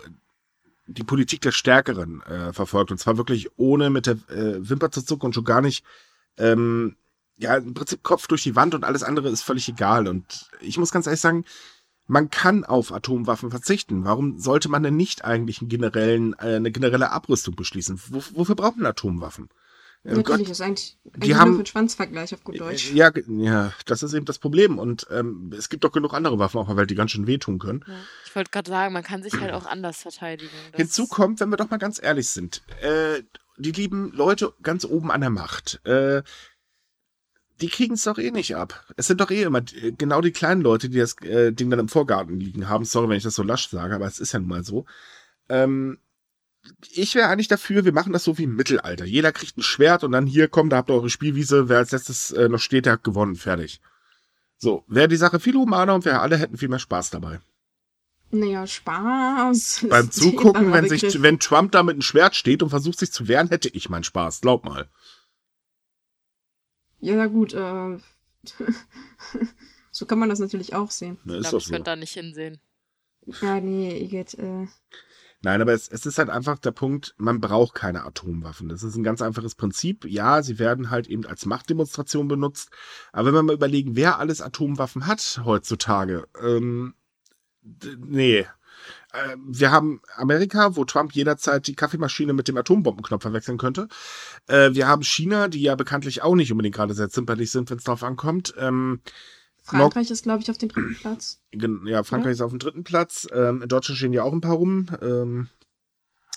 die 0.87 1.03
Politik 1.03 1.41
der 1.41 1.51
Stärkeren 1.51 2.21
äh, 2.23 2.53
verfolgt. 2.53 2.91
Und 2.91 2.97
zwar 2.97 3.17
wirklich 3.17 3.49
ohne 3.57 3.89
mit 3.89 4.07
der 4.07 4.15
äh, 4.29 4.67
Wimper 4.67 4.91
zu 4.91 5.03
zucken 5.03 5.27
und 5.27 5.35
schon 5.35 5.45
gar 5.45 5.61
nicht, 5.61 5.85
ähm, 6.37 6.95
ja, 7.41 7.55
im 7.57 7.73
Prinzip 7.73 8.03
Kopf 8.03 8.27
durch 8.27 8.43
die 8.43 8.55
Wand 8.55 8.75
und 8.75 8.83
alles 8.83 9.03
andere 9.03 9.29
ist 9.29 9.41
völlig 9.43 9.67
egal. 9.67 10.07
Und 10.07 10.49
ich 10.61 10.77
muss 10.77 10.91
ganz 10.91 11.07
ehrlich 11.07 11.21
sagen, 11.21 11.45
man 12.07 12.29
kann 12.29 12.63
auf 12.65 12.91
Atomwaffen 12.91 13.51
verzichten. 13.51 14.03
Warum 14.05 14.37
sollte 14.39 14.69
man 14.69 14.83
denn 14.83 14.95
nicht 14.97 15.23
eigentlich 15.23 15.61
einen 15.61 15.69
generellen, 15.69 16.33
äh, 16.39 16.55
eine 16.55 16.71
generelle 16.71 17.11
Abrüstung 17.11 17.55
beschließen? 17.55 17.99
Wo, 18.09 18.21
wofür 18.33 18.55
braucht 18.55 18.77
man 18.77 18.85
Atomwaffen? 18.87 19.49
Äh, 20.03 20.15
Natürlich, 20.15 20.25
Gott, 20.25 20.41
das 20.41 20.49
ist 20.49 20.61
eigentlich, 20.61 20.97
die 21.03 21.35
haben- 21.35 21.49
nur 21.51 21.57
für 21.59 21.63
den 21.63 21.67
Schwanzvergleich 21.67 22.33
auf 22.33 22.43
gut 22.43 22.59
Deutsch. 22.59 22.91
ja, 22.91 23.11
ja, 23.27 23.71
das 23.85 24.01
ist 24.03 24.13
eben 24.13 24.25
das 24.25 24.39
Problem. 24.39 24.79
Und 24.79 25.05
ähm, 25.11 25.53
es 25.55 25.69
gibt 25.69 25.83
doch 25.83 25.91
genug 25.91 26.13
andere 26.13 26.39
Waffen 26.39 26.57
auf 26.57 26.67
der 26.67 26.75
Welt, 26.75 26.89
die 26.89 26.95
ganz 26.95 27.11
schön 27.11 27.27
wehtun 27.27 27.59
können. 27.59 27.85
Ja. 27.87 27.93
Ich 28.25 28.35
wollte 28.35 28.49
gerade 28.51 28.69
sagen, 28.69 28.93
man 28.93 29.03
kann 29.03 29.21
sich 29.23 29.39
halt 29.39 29.53
auch 29.53 29.65
anders 29.67 29.97
verteidigen. 30.01 30.51
Hinzu 30.73 31.07
kommt, 31.07 31.39
wenn 31.39 31.49
wir 31.49 31.57
doch 31.57 31.69
mal 31.69 31.77
ganz 31.77 32.01
ehrlich 32.01 32.29
sind, 32.29 32.63
äh, 32.81 33.21
die 33.57 33.71
lieben 33.73 34.11
Leute 34.13 34.53
ganz 34.63 34.85
oben 34.85 35.11
an 35.11 35.21
der 35.21 35.29
Macht, 35.29 35.79
äh, 35.85 36.23
die 37.61 37.69
kriegen 37.69 37.93
es 37.93 38.03
doch 38.03 38.17
eh 38.17 38.31
nicht 38.31 38.55
ab. 38.55 38.85
Es 38.97 39.07
sind 39.07 39.21
doch 39.21 39.31
eh 39.31 39.43
immer 39.43 39.59
äh, 39.59 39.91
genau 39.91 40.21
die 40.21 40.31
kleinen 40.31 40.61
Leute, 40.61 40.89
die 40.89 40.97
das 40.97 41.15
äh, 41.21 41.51
Ding 41.53 41.69
dann 41.69 41.79
im 41.79 41.89
Vorgarten 41.89 42.39
liegen 42.39 42.67
haben. 42.67 42.85
Sorry, 42.85 43.09
wenn 43.09 43.17
ich 43.17 43.23
das 43.23 43.35
so 43.35 43.43
lasch 43.43 43.69
sage, 43.69 43.95
aber 43.95 44.07
es 44.07 44.19
ist 44.19 44.31
ja 44.31 44.39
nun 44.39 44.49
mal 44.49 44.63
so. 44.63 44.85
Ähm, 45.49 45.99
ich 46.91 47.15
wäre 47.15 47.27
eigentlich 47.27 47.47
dafür, 47.47 47.85
wir 47.85 47.93
machen 47.93 48.13
das 48.13 48.23
so 48.23 48.37
wie 48.37 48.43
im 48.43 48.55
Mittelalter. 48.55 49.05
Jeder 49.05 49.31
kriegt 49.31 49.57
ein 49.57 49.63
Schwert 49.63 50.03
und 50.03 50.11
dann 50.11 50.27
hier, 50.27 50.47
komm, 50.47 50.69
da 50.69 50.77
habt 50.77 50.89
ihr 50.89 50.95
eure 50.95 51.09
Spielwiese. 51.09 51.69
Wer 51.69 51.77
als 51.77 51.91
letztes 51.91 52.31
äh, 52.31 52.49
noch 52.49 52.59
steht, 52.59 52.85
der 52.85 52.93
hat 52.93 53.03
gewonnen. 53.03 53.35
Fertig. 53.35 53.81
So, 54.57 54.83
wäre 54.87 55.07
die 55.07 55.15
Sache 55.15 55.39
viel 55.39 55.55
humaner 55.55 55.95
und 55.95 56.05
wir 56.05 56.21
alle 56.21 56.37
hätten 56.37 56.57
viel 56.57 56.69
mehr 56.69 56.79
Spaß 56.79 57.09
dabei. 57.09 57.39
Naja, 58.29 58.65
Spaß. 58.65 59.87
Beim 59.89 60.11
Zugucken, 60.11 60.71
wenn, 60.71 60.87
sich, 60.87 61.21
wenn 61.21 61.39
Trump 61.39 61.71
da 61.71 61.83
mit 61.83 61.93
einem 61.93 62.01
Schwert 62.01 62.35
steht 62.35 62.63
und 62.63 62.69
versucht 62.69 62.99
sich 62.99 63.11
zu 63.11 63.27
wehren, 63.27 63.49
hätte 63.49 63.69
ich 63.69 63.89
meinen 63.89 64.03
Spaß. 64.03 64.41
Glaub 64.41 64.63
mal. 64.63 64.87
Ja, 67.01 67.15
na 67.15 67.27
gut, 67.27 67.53
äh, 67.53 67.97
so 69.91 70.05
kann 70.05 70.19
man 70.19 70.29
das 70.29 70.39
natürlich 70.39 70.73
auch 70.73 70.91
sehen. 70.91 71.17
Ne, 71.23 71.37
ich 71.37 71.41
glaube, 71.41 71.57
ich 71.57 71.65
so. 71.65 71.71
könnte 71.71 71.91
da 71.91 71.95
nicht 71.95 72.13
hinsehen. 72.13 72.59
Ja, 73.41 73.59
nee, 73.59 73.97
Igitt, 73.97 74.35
äh, 74.35 74.67
Nein, 75.43 75.61
aber 75.61 75.73
es, 75.73 75.87
es 75.87 76.05
ist 76.05 76.19
halt 76.19 76.29
einfach 76.29 76.59
der 76.59 76.71
Punkt, 76.71 77.15
man 77.17 77.41
braucht 77.41 77.73
keine 77.73 78.05
Atomwaffen. 78.05 78.69
Das 78.69 78.83
ist 78.83 78.95
ein 78.95 79.03
ganz 79.03 79.23
einfaches 79.23 79.55
Prinzip. 79.55 80.05
Ja, 80.05 80.43
sie 80.43 80.59
werden 80.59 80.91
halt 80.91 81.07
eben 81.07 81.25
als 81.25 81.47
Machtdemonstration 81.47 82.27
benutzt. 82.27 82.69
Aber 83.11 83.27
wenn 83.27 83.33
wir 83.33 83.43
mal 83.43 83.55
überlegen, 83.55 83.95
wer 83.95 84.19
alles 84.19 84.41
Atomwaffen 84.41 85.07
hat 85.07 85.41
heutzutage, 85.43 86.27
ähm, 86.39 86.93
nee. 87.97 88.45
Äh, 89.13 89.35
Wir 89.47 89.71
haben 89.71 90.01
Amerika, 90.15 90.75
wo 90.75 90.85
Trump 90.85 91.13
jederzeit 91.13 91.67
die 91.67 91.75
Kaffeemaschine 91.75 92.33
mit 92.33 92.47
dem 92.47 92.57
Atombombenknopf 92.57 93.21
verwechseln 93.21 93.57
könnte. 93.57 93.87
Äh, 94.47 94.73
Wir 94.73 94.87
haben 94.87 95.03
China, 95.03 95.47
die 95.47 95.61
ja 95.61 95.75
bekanntlich 95.75 96.23
auch 96.23 96.35
nicht 96.35 96.51
unbedingt 96.51 96.75
gerade 96.75 96.93
sehr 96.93 97.09
zimperlich 97.09 97.51
sind, 97.51 97.69
wenn 97.69 97.77
es 97.77 97.83
drauf 97.83 98.03
ankommt. 98.03 98.53
Ähm, 98.57 99.01
Frankreich 99.63 100.09
ist, 100.09 100.23
glaube 100.23 100.41
ich, 100.41 100.49
auf 100.49 100.57
dem 100.57 100.69
dritten 100.69 100.95
Platz. 100.95 101.39
Ja, 101.85 102.03
Frankreich 102.03 102.33
ist 102.33 102.41
auf 102.41 102.51
dem 102.51 102.59
dritten 102.59 102.83
Platz. 102.83 103.27
Ähm, 103.31 103.61
in 103.61 103.69
Deutschland 103.69 103.97
stehen 103.97 104.13
ja 104.13 104.23
auch 104.23 104.33
ein 104.33 104.41
paar 104.41 104.55
rum. 104.55 104.87
Ähm, 105.01 105.49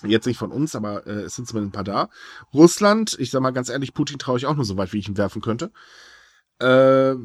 jetzt 0.05 0.25
nicht 0.25 0.37
von 0.37 0.51
uns, 0.51 0.75
aber 0.75 1.07
äh, 1.07 1.21
es 1.21 1.35
sind 1.35 1.47
zumindest 1.47 1.69
ein 1.69 1.75
paar 1.75 1.83
da. 1.83 2.09
Russland, 2.53 3.15
ich 3.19 3.31
sag 3.31 3.41
mal 3.41 3.51
ganz 3.51 3.69
ehrlich, 3.69 3.93
Putin 3.93 4.19
traue 4.19 4.37
ich 4.37 4.45
auch 4.45 4.55
nur 4.55 4.65
so 4.65 4.77
weit, 4.77 4.93
wie 4.93 4.99
ich 4.99 5.07
ihn 5.07 5.17
werfen 5.17 5.41
könnte. 5.41 5.71
Äh, 6.59 7.15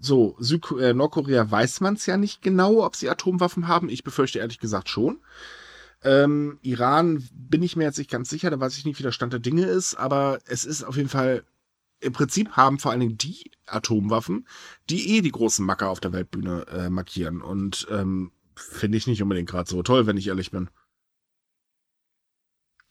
so, 0.00 0.36
Süd 0.38 0.64
äh, 0.80 0.94
Nordkorea 0.94 1.50
weiß 1.50 1.80
man 1.80 1.94
es 1.94 2.06
ja 2.06 2.16
nicht 2.16 2.42
genau, 2.42 2.84
ob 2.84 2.96
sie 2.96 3.10
Atomwaffen 3.10 3.68
haben. 3.68 3.88
Ich 3.88 4.04
befürchte 4.04 4.38
ehrlich 4.38 4.58
gesagt 4.58 4.88
schon. 4.88 5.20
Ähm, 6.04 6.58
Iran 6.62 7.28
bin 7.32 7.62
ich 7.62 7.76
mir 7.76 7.84
jetzt 7.84 7.98
nicht 7.98 8.10
ganz 8.10 8.28
sicher, 8.28 8.50
da 8.50 8.58
weiß 8.58 8.76
ich 8.76 8.84
nicht, 8.84 8.98
wie 8.98 9.04
der 9.04 9.12
Stand 9.12 9.32
der 9.32 9.40
Dinge 9.40 9.66
ist, 9.66 9.94
aber 9.94 10.40
es 10.46 10.64
ist 10.64 10.82
auf 10.82 10.96
jeden 10.96 11.08
Fall, 11.08 11.44
im 12.00 12.12
Prinzip 12.12 12.52
haben 12.52 12.80
vor 12.80 12.90
allen 12.90 13.00
Dingen 13.00 13.18
die 13.18 13.52
Atomwaffen, 13.66 14.48
die 14.90 15.16
eh 15.16 15.20
die 15.20 15.30
großen 15.30 15.64
Macker 15.64 15.90
auf 15.90 16.00
der 16.00 16.12
Weltbühne 16.12 16.66
äh, 16.66 16.90
markieren. 16.90 17.40
Und 17.40 17.86
ähm, 17.90 18.32
finde 18.56 18.98
ich 18.98 19.06
nicht 19.06 19.22
unbedingt 19.22 19.48
gerade 19.48 19.70
so 19.70 19.82
toll, 19.82 20.06
wenn 20.06 20.16
ich 20.16 20.28
ehrlich 20.28 20.50
bin. 20.50 20.70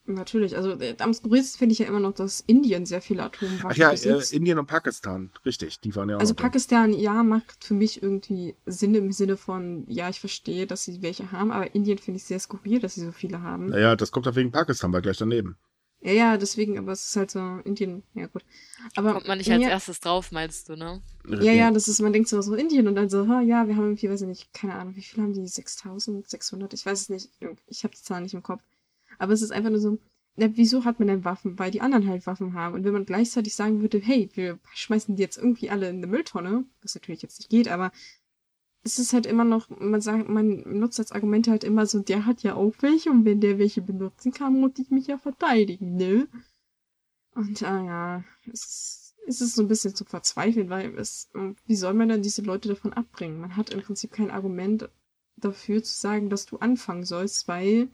Natürlich, 0.04 0.56
also 0.56 0.72
äh, 0.80 0.96
am 0.98 1.14
skurrilsten 1.14 1.58
finde 1.60 1.72
ich 1.74 1.78
ja 1.78 1.86
immer 1.86 2.00
noch, 2.00 2.12
dass 2.12 2.40
Indien 2.40 2.86
sehr 2.86 3.00
viele 3.00 3.22
Atomwaffen 3.22 3.70
Ach 3.70 3.76
ja, 3.76 3.88
äh, 3.90 3.92
besitzt. 3.92 4.32
Indien 4.32 4.58
und 4.58 4.66
Pakistan, 4.66 5.30
richtig, 5.44 5.78
die 5.80 5.94
waren 5.94 6.08
ja 6.08 6.16
auch 6.16 6.20
also 6.20 6.32
noch 6.32 6.38
da. 6.38 6.42
Pakistan, 6.42 6.92
ja, 6.92 7.22
macht 7.22 7.62
für 7.64 7.74
mich 7.74 8.02
irgendwie 8.02 8.56
Sinn 8.66 8.96
im 8.96 9.12
Sinne 9.12 9.36
von, 9.36 9.84
ja, 9.88 10.08
ich 10.08 10.18
verstehe, 10.18 10.66
dass 10.66 10.82
sie 10.84 11.02
welche 11.02 11.30
haben, 11.30 11.52
aber 11.52 11.72
Indien 11.76 11.98
finde 11.98 12.18
ich 12.18 12.24
sehr 12.24 12.40
skurril, 12.40 12.80
dass 12.80 12.94
sie 12.96 13.04
so 13.04 13.12
viele 13.12 13.42
haben. 13.42 13.66
Naja, 13.66 13.94
das 13.94 14.10
kommt 14.10 14.26
doch 14.26 14.34
wegen 14.34 14.50
Pakistan, 14.50 14.92
weil 14.92 15.02
gleich 15.02 15.18
daneben. 15.18 15.56
Ja, 16.00 16.10
ja, 16.10 16.36
deswegen, 16.36 16.78
aber 16.78 16.90
es 16.90 17.04
ist 17.06 17.14
halt 17.14 17.30
so, 17.30 17.38
Indien, 17.64 18.02
ja 18.14 18.26
gut. 18.26 18.44
Aber 18.96 19.12
Kommt 19.12 19.28
man 19.28 19.38
nicht 19.38 19.52
als 19.52 19.60
mir- 19.60 19.70
erstes 19.70 20.00
drauf, 20.00 20.32
meinst 20.32 20.68
du, 20.68 20.74
ne? 20.74 21.00
Ja, 21.28 21.52
ja, 21.52 21.70
das 21.70 21.86
ist, 21.86 22.00
man 22.00 22.12
denkt 22.12 22.28
so, 22.28 22.42
so 22.42 22.56
Indien 22.56 22.88
und 22.88 22.96
dann 22.96 23.08
so, 23.08 23.28
ha, 23.28 23.40
ja, 23.40 23.68
wir 23.68 23.76
haben 23.76 23.84
irgendwie, 23.84 24.10
weiß 24.10 24.22
ich 24.22 24.26
nicht, 24.26 24.52
keine 24.52 24.74
Ahnung, 24.74 24.96
wie 24.96 25.02
viel 25.02 25.22
haben 25.22 25.32
die? 25.32 25.46
6600? 25.46 26.74
Ich 26.74 26.84
weiß 26.84 27.02
es 27.02 27.08
nicht, 27.08 27.30
ich 27.68 27.84
habe 27.84 27.94
die 27.94 28.02
Zahl 28.02 28.20
nicht 28.22 28.34
im 28.34 28.42
Kopf. 28.42 28.62
Aber 29.18 29.32
es 29.32 29.42
ist 29.42 29.52
einfach 29.52 29.70
nur 29.70 29.80
so, 29.80 29.98
na, 30.36 30.48
wieso 30.56 30.84
hat 30.84 30.98
man 30.98 31.08
denn 31.08 31.24
Waffen? 31.24 31.58
Weil 31.58 31.70
die 31.70 31.80
anderen 31.80 32.06
halt 32.08 32.26
Waffen 32.26 32.54
haben. 32.54 32.74
Und 32.74 32.84
wenn 32.84 32.92
man 32.92 33.04
gleichzeitig 33.04 33.54
sagen 33.54 33.80
würde, 33.82 33.98
hey, 33.98 34.30
wir 34.34 34.58
schmeißen 34.74 35.16
die 35.16 35.22
jetzt 35.22 35.36
irgendwie 35.36 35.70
alle 35.70 35.90
in 35.90 35.96
eine 35.96 36.06
Mülltonne, 36.06 36.64
was 36.80 36.94
natürlich 36.94 37.22
jetzt 37.22 37.38
nicht 37.38 37.50
geht, 37.50 37.68
aber 37.68 37.92
es 38.84 38.98
ist 38.98 39.12
halt 39.12 39.26
immer 39.26 39.44
noch, 39.44 39.68
man 39.70 40.00
sagt, 40.00 40.28
man 40.28 40.62
nutzt 40.78 40.98
als 40.98 41.12
Argumente 41.12 41.50
halt 41.50 41.64
immer 41.64 41.86
so, 41.86 42.00
der 42.00 42.26
hat 42.26 42.42
ja 42.42 42.54
auch 42.54 42.74
welche 42.80 43.10
und 43.10 43.24
wenn 43.24 43.40
der 43.40 43.58
welche 43.58 43.80
benutzen 43.80 44.32
kann, 44.32 44.58
muss 44.58 44.72
ich 44.78 44.90
mich 44.90 45.06
ja 45.06 45.18
verteidigen, 45.18 45.94
ne? 45.94 46.26
Und 47.34 47.62
ah 47.62 47.84
ja, 47.84 48.24
es 48.52 48.64
ist, 48.64 49.16
es 49.26 49.40
ist 49.40 49.54
so 49.54 49.62
ein 49.62 49.68
bisschen 49.68 49.94
zu 49.94 50.04
verzweifeln, 50.04 50.68
weil 50.68 50.96
es, 50.98 51.30
wie 51.66 51.76
soll 51.76 51.94
man 51.94 52.08
denn 52.08 52.22
diese 52.22 52.42
Leute 52.42 52.68
davon 52.68 52.92
abbringen? 52.92 53.40
Man 53.40 53.56
hat 53.56 53.70
im 53.70 53.82
Prinzip 53.82 54.12
kein 54.12 54.30
Argument 54.30 54.90
dafür 55.36 55.82
zu 55.82 55.94
sagen, 55.94 56.28
dass 56.28 56.46
du 56.46 56.58
anfangen 56.58 57.04
sollst, 57.04 57.46
weil 57.46 57.88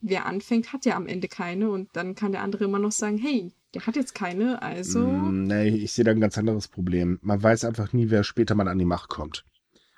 wer 0.00 0.26
anfängt, 0.26 0.72
hat 0.72 0.84
ja 0.84 0.96
am 0.96 1.06
Ende 1.06 1.28
keine 1.28 1.70
und 1.70 1.88
dann 1.94 2.14
kann 2.14 2.32
der 2.32 2.42
andere 2.42 2.64
immer 2.64 2.78
noch 2.78 2.92
sagen, 2.92 3.18
hey, 3.18 3.52
der 3.74 3.86
hat 3.86 3.96
jetzt 3.96 4.14
keine, 4.14 4.62
also. 4.62 5.06
Mm, 5.06 5.44
nee, 5.44 5.68
ich 5.68 5.92
sehe 5.92 6.04
da 6.04 6.10
ein 6.10 6.20
ganz 6.20 6.38
anderes 6.38 6.68
Problem. 6.68 7.18
Man 7.22 7.42
weiß 7.42 7.64
einfach 7.64 7.92
nie, 7.92 8.10
wer 8.10 8.24
später 8.24 8.54
mal 8.54 8.68
an 8.68 8.78
die 8.78 8.84
Macht 8.84 9.08
kommt. 9.08 9.44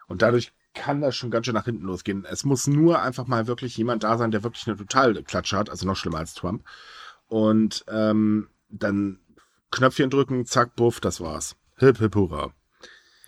Und 0.06 0.22
dadurch 0.22 0.52
kann 0.74 1.00
das 1.00 1.16
schon 1.16 1.30
ganz 1.30 1.46
schön 1.46 1.54
nach 1.54 1.64
hinten 1.64 1.84
losgehen. 1.84 2.24
Es 2.24 2.44
muss 2.44 2.66
nur 2.66 3.02
einfach 3.02 3.26
mal 3.26 3.46
wirklich 3.46 3.76
jemand 3.76 4.04
da 4.04 4.16
sein, 4.16 4.30
der 4.30 4.42
wirklich 4.42 4.66
eine 4.66 4.76
total 4.76 5.22
Klatsche 5.22 5.56
hat, 5.56 5.70
also 5.70 5.86
noch 5.86 5.96
schlimmer 5.96 6.18
als 6.18 6.34
Trump. 6.34 6.64
Und 7.26 7.84
ähm, 7.88 8.48
dann 8.68 9.20
Knöpfchen 9.70 10.10
drücken, 10.10 10.46
zack, 10.46 10.76
buff, 10.76 11.00
das 11.00 11.20
war's. 11.20 11.56
Hip, 11.76 11.98
hip, 11.98 12.14
hurra. 12.14 12.52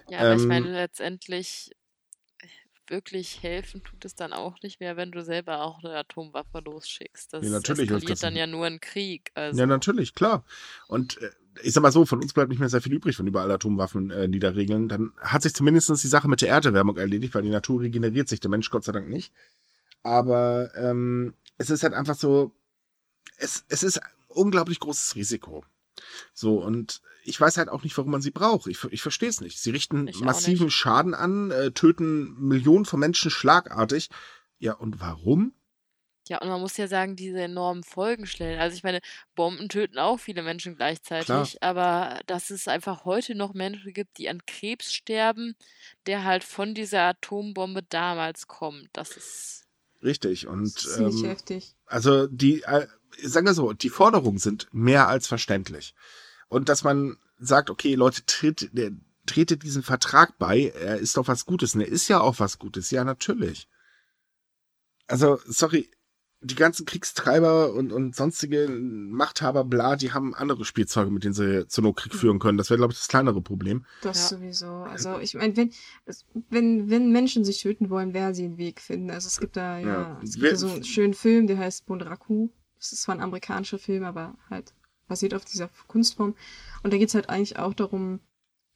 Ja, 0.09 0.20
aber 0.20 0.33
ähm, 0.33 0.38
ich 0.38 0.46
meine, 0.46 0.72
letztendlich 0.72 1.70
wirklich 2.90 3.42
helfen 3.42 3.83
tut 3.83 4.05
es 4.05 4.14
dann 4.14 4.33
auch 4.33 4.61
nicht 4.62 4.81
mehr, 4.81 4.96
wenn 4.96 5.12
du 5.12 5.22
selber 5.22 5.62
auch 5.62 5.83
eine 5.83 5.94
Atomwaffe 5.94 6.61
losschickst. 6.64 7.33
Das 7.33 7.44
ja, 7.44 7.50
natürlich 7.50 7.90
eskaliert 7.90 8.22
dann 8.22 8.37
ja 8.37 8.46
nur 8.46 8.66
ein 8.66 8.81
Krieg. 8.81 9.31
Also. 9.35 9.59
Ja, 9.59 9.66
natürlich, 9.66 10.14
klar. 10.14 10.44
Und 10.88 11.20
äh, 11.22 11.31
ich 11.62 11.72
sag 11.72 11.83
mal 11.83 11.92
so, 11.92 12.05
von 12.05 12.20
uns 12.20 12.33
bleibt 12.33 12.50
nicht 12.50 12.59
mehr 12.59 12.68
sehr 12.68 12.81
viel 12.81 12.92
übrig, 12.92 13.18
wenn 13.18 13.26
überall 13.26 13.50
Atomwaffen 13.50 14.11
äh, 14.11 14.29
niederregeln. 14.29 14.88
Dann 14.88 15.12
hat 15.20 15.42
sich 15.42 15.55
zumindest 15.55 15.90
die 15.90 16.09
Sache 16.09 16.29
mit 16.29 16.42
der 16.42 16.48
Erderwärmung 16.48 16.96
erledigt, 16.96 17.35
weil 17.35 17.42
die 17.42 17.50
Natur 17.50 17.81
regeneriert 17.81 18.29
sich, 18.29 18.40
der 18.40 18.50
Mensch 18.50 18.70
Gott 18.70 18.85
sei 18.85 18.92
Dank 18.92 19.09
nicht. 19.09 19.33
Aber 20.03 20.70
ähm, 20.76 21.35
es 21.59 21.70
ist 21.70 21.83
halt 21.83 21.94
einfach 21.94 22.14
so, 22.14 22.53
es, 23.37 23.64
es 23.68 23.83
ist 23.83 23.98
ein 23.98 24.11
unglaublich 24.29 24.81
großes 24.81 25.16
Risiko. 25.16 25.64
So, 26.33 26.62
und 26.62 27.00
ich 27.24 27.40
weiß 27.40 27.57
halt 27.57 27.68
auch 27.68 27.83
nicht, 27.83 27.96
warum 27.96 28.12
man 28.12 28.22
sie 28.22 28.31
braucht. 28.31 28.66
Ich, 28.66 28.83
ich 28.85 29.03
verstehe 29.03 29.29
es 29.29 29.40
nicht. 29.40 29.61
Sie 29.61 29.70
richten 29.70 30.09
ich 30.09 30.20
massiven 30.20 30.70
Schaden 30.70 31.14
an, 31.14 31.50
äh, 31.50 31.70
töten 31.72 32.35
Millionen 32.38 32.85
von 32.85 33.00
Menschen 33.00 33.31
schlagartig. 33.31 34.09
Ja, 34.59 34.74
und 34.74 35.00
warum? 35.00 35.55
Ja, 36.29 36.40
und 36.40 36.48
man 36.48 36.61
muss 36.61 36.76
ja 36.76 36.87
sagen, 36.87 37.16
diese 37.16 37.40
enormen 37.40 37.83
Folgen 37.83 38.24
stellen. 38.24 38.61
Also 38.61 38.76
ich 38.76 38.85
meine, 38.85 39.00
Bomben 39.35 39.68
töten 39.68 39.98
auch 39.98 40.20
viele 40.20 40.42
Menschen 40.42 40.76
gleichzeitig, 40.76 41.26
Klar. 41.26 41.48
aber 41.61 42.20
dass 42.26 42.50
es 42.50 42.68
einfach 42.68 43.05
heute 43.05 43.35
noch 43.35 43.53
Menschen 43.53 43.92
gibt, 43.92 44.16
die 44.18 44.29
an 44.29 44.46
Krebs 44.46 44.92
sterben, 44.92 45.57
der 46.07 46.24
halt 46.24 46.44
von 46.44 46.74
dieser 46.74 47.03
Atombombe 47.03 47.83
damals 47.83 48.46
kommt, 48.46 48.88
das 48.92 49.16
ist. 49.16 49.66
Richtig, 50.05 50.46
und. 50.46 50.72
Das 50.76 50.85
ist 50.85 50.98
ähm, 50.98 51.24
heftig. 51.24 51.74
Also 51.87 52.29
die, 52.29 52.62
äh, 52.62 52.87
sagen 53.23 53.46
wir 53.46 53.55
so, 53.55 53.73
die 53.73 53.90
Forderungen 53.90 54.38
sind 54.38 54.68
mehr 54.73 55.09
als 55.09 55.27
verständlich. 55.27 55.94
Und 56.49 56.68
dass 56.68 56.85
man 56.85 57.16
sagt, 57.38 57.70
okay, 57.70 57.94
Leute, 57.94 58.25
tritt, 58.27 58.70
der, 58.73 58.90
tretet 59.27 59.62
diesen 59.62 59.83
Vertrag 59.83 60.38
bei, 60.38 60.73
er 60.79 60.99
ist 60.99 61.16
doch 61.16 61.29
was 61.29 61.46
Gutes. 61.46 61.75
Und 61.75 61.83
er 61.83 61.88
ist 61.88 62.09
ja 62.09 62.20
auch 62.20 62.38
was 62.38 62.59
Gutes, 62.59 62.90
ja, 62.90 63.05
natürlich. 63.05 63.68
Also, 65.07 65.40
sorry, 65.46 65.90
die 66.42 66.55
ganzen 66.55 66.87
Kriegstreiber 66.87 67.75
und, 67.75 67.92
und 67.92 68.16
sonstige 68.16 68.68
Machthaber, 68.68 69.64
bla, 69.64 69.96
die 69.96 70.12
haben 70.12 70.35
andere 70.35 70.64
Spielzeuge, 70.64 71.11
mit 71.11 71.25
denen 71.25 71.35
sie 71.35 71.66
zu 71.68 71.83
Not 71.83 71.96
Krieg 71.96 72.14
führen 72.14 72.38
können. 72.38 72.57
Das 72.57 72.70
wäre, 72.70 72.79
glaube 72.79 72.92
ich, 72.92 72.99
das 72.99 73.09
kleinere 73.09 73.42
Problem. 73.42 73.85
Das 74.03 74.31
ja. 74.31 74.38
sowieso. 74.38 74.66
Also 74.66 75.18
ich 75.18 75.35
meine, 75.35 75.55
wenn, 75.57 75.70
wenn, 76.49 76.90
wenn 76.90 77.12
Menschen 77.12 77.44
sich 77.44 77.61
töten 77.61 77.90
wollen, 77.90 78.14
werden 78.14 78.35
sie 78.35 78.44
einen 78.44 78.57
Weg 78.57 78.81
finden. 78.81 79.11
Also 79.11 79.27
es 79.27 79.38
gibt 79.38 79.57
da 79.57 79.79
ja, 79.79 79.87
ja. 79.87 80.20
es 80.23 80.35
gibt 80.35 80.53
da 80.53 80.57
so 80.57 80.68
einen 80.68 80.85
schönen 80.85 81.14
Film, 81.14 81.46
der 81.46 81.59
heißt 81.59 81.85
Bunraku. 81.85 82.49
Das 82.81 82.93
ist 82.93 83.03
zwar 83.03 83.14
ein 83.14 83.21
amerikanischer 83.21 83.79
Film, 83.79 84.05
aber 84.05 84.37
halt 84.49 84.75
basiert 85.07 85.35
auf 85.35 85.45
dieser 85.45 85.69
Kunstform. 85.87 86.35
Und 86.83 86.93
da 86.93 86.97
geht 86.99 87.09
es 87.09 87.14
halt 87.14 87.29
eigentlich 87.29 87.59
auch 87.59 87.75
darum, 87.75 88.21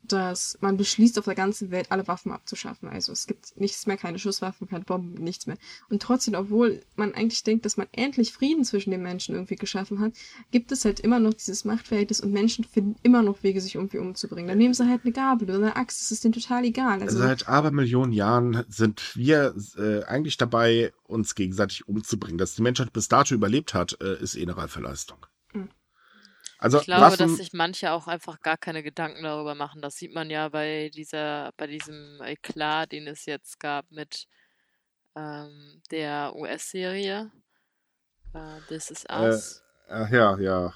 dass 0.08 0.58
man 0.60 0.76
beschließt, 0.76 1.18
auf 1.18 1.24
der 1.24 1.34
ganzen 1.34 1.70
Welt 1.70 1.90
alle 1.90 2.06
Waffen 2.08 2.32
abzuschaffen. 2.32 2.88
Also 2.88 3.12
es 3.12 3.26
gibt 3.26 3.58
nichts 3.58 3.86
mehr, 3.86 3.96
keine 3.96 4.18
Schusswaffen, 4.18 4.68
keine 4.68 4.84
Bomben, 4.84 5.22
nichts 5.22 5.46
mehr. 5.46 5.56
Und 5.88 6.02
trotzdem, 6.02 6.34
obwohl 6.34 6.82
man 6.96 7.14
eigentlich 7.14 7.42
denkt, 7.42 7.64
dass 7.64 7.76
man 7.76 7.86
endlich 7.92 8.32
Frieden 8.32 8.64
zwischen 8.64 8.90
den 8.90 9.02
Menschen 9.02 9.34
irgendwie 9.34 9.56
geschaffen 9.56 10.00
hat, 10.00 10.12
gibt 10.50 10.72
es 10.72 10.84
halt 10.84 11.00
immer 11.00 11.20
noch 11.20 11.34
dieses 11.34 11.64
Machtverhältnis 11.64 12.20
und 12.20 12.32
Menschen 12.32 12.64
finden 12.64 12.96
immer 13.02 13.22
noch 13.22 13.42
Wege, 13.42 13.60
sich 13.60 13.74
irgendwie 13.74 13.98
umzubringen. 13.98 14.48
Dann 14.48 14.58
nehmen 14.58 14.74
sie 14.74 14.88
halt 14.88 15.02
eine 15.04 15.12
Gabel 15.12 15.48
oder 15.48 15.58
eine 15.58 15.76
Axt, 15.76 16.00
das 16.00 16.10
ist 16.10 16.24
denen 16.24 16.34
total 16.34 16.64
egal. 16.64 17.00
Also, 17.02 17.18
Seit 17.18 17.48
Abermillionen 17.48 18.12
Jahren 18.12 18.64
sind 18.68 19.16
wir 19.16 19.54
äh, 19.76 20.04
eigentlich 20.04 20.36
dabei, 20.36 20.92
uns 21.04 21.34
gegenseitig 21.34 21.88
umzubringen. 21.88 22.38
Dass 22.38 22.54
die 22.54 22.62
Menschheit 22.62 22.92
bis 22.92 23.08
dato 23.08 23.34
überlebt 23.34 23.74
hat, 23.74 23.98
äh, 24.00 24.20
ist 24.22 24.36
eh 24.36 24.42
eine 24.42 24.56
reife 24.56 24.80
Leistung. 24.80 25.18
Also 26.64 26.78
ich 26.78 26.86
glaube, 26.86 27.02
Waffen, 27.02 27.18
dass 27.18 27.36
sich 27.36 27.52
manche 27.52 27.92
auch 27.92 28.06
einfach 28.06 28.40
gar 28.40 28.56
keine 28.56 28.82
Gedanken 28.82 29.22
darüber 29.22 29.54
machen. 29.54 29.82
Das 29.82 29.96
sieht 29.96 30.14
man 30.14 30.30
ja 30.30 30.48
bei 30.48 30.90
dieser, 30.94 31.52
bei 31.58 31.66
diesem 31.66 32.22
Eklat, 32.22 32.92
den 32.92 33.06
es 33.06 33.26
jetzt 33.26 33.60
gab 33.60 33.90
mit 33.90 34.26
ähm, 35.14 35.82
der 35.90 36.34
US-Serie. 36.34 37.30
Uh, 38.32 38.60
This 38.68 38.90
is 38.90 39.04
äh, 39.10 39.12
Us. 39.12 39.62
Äh, 39.90 40.10
ja, 40.10 40.38
ja. 40.38 40.74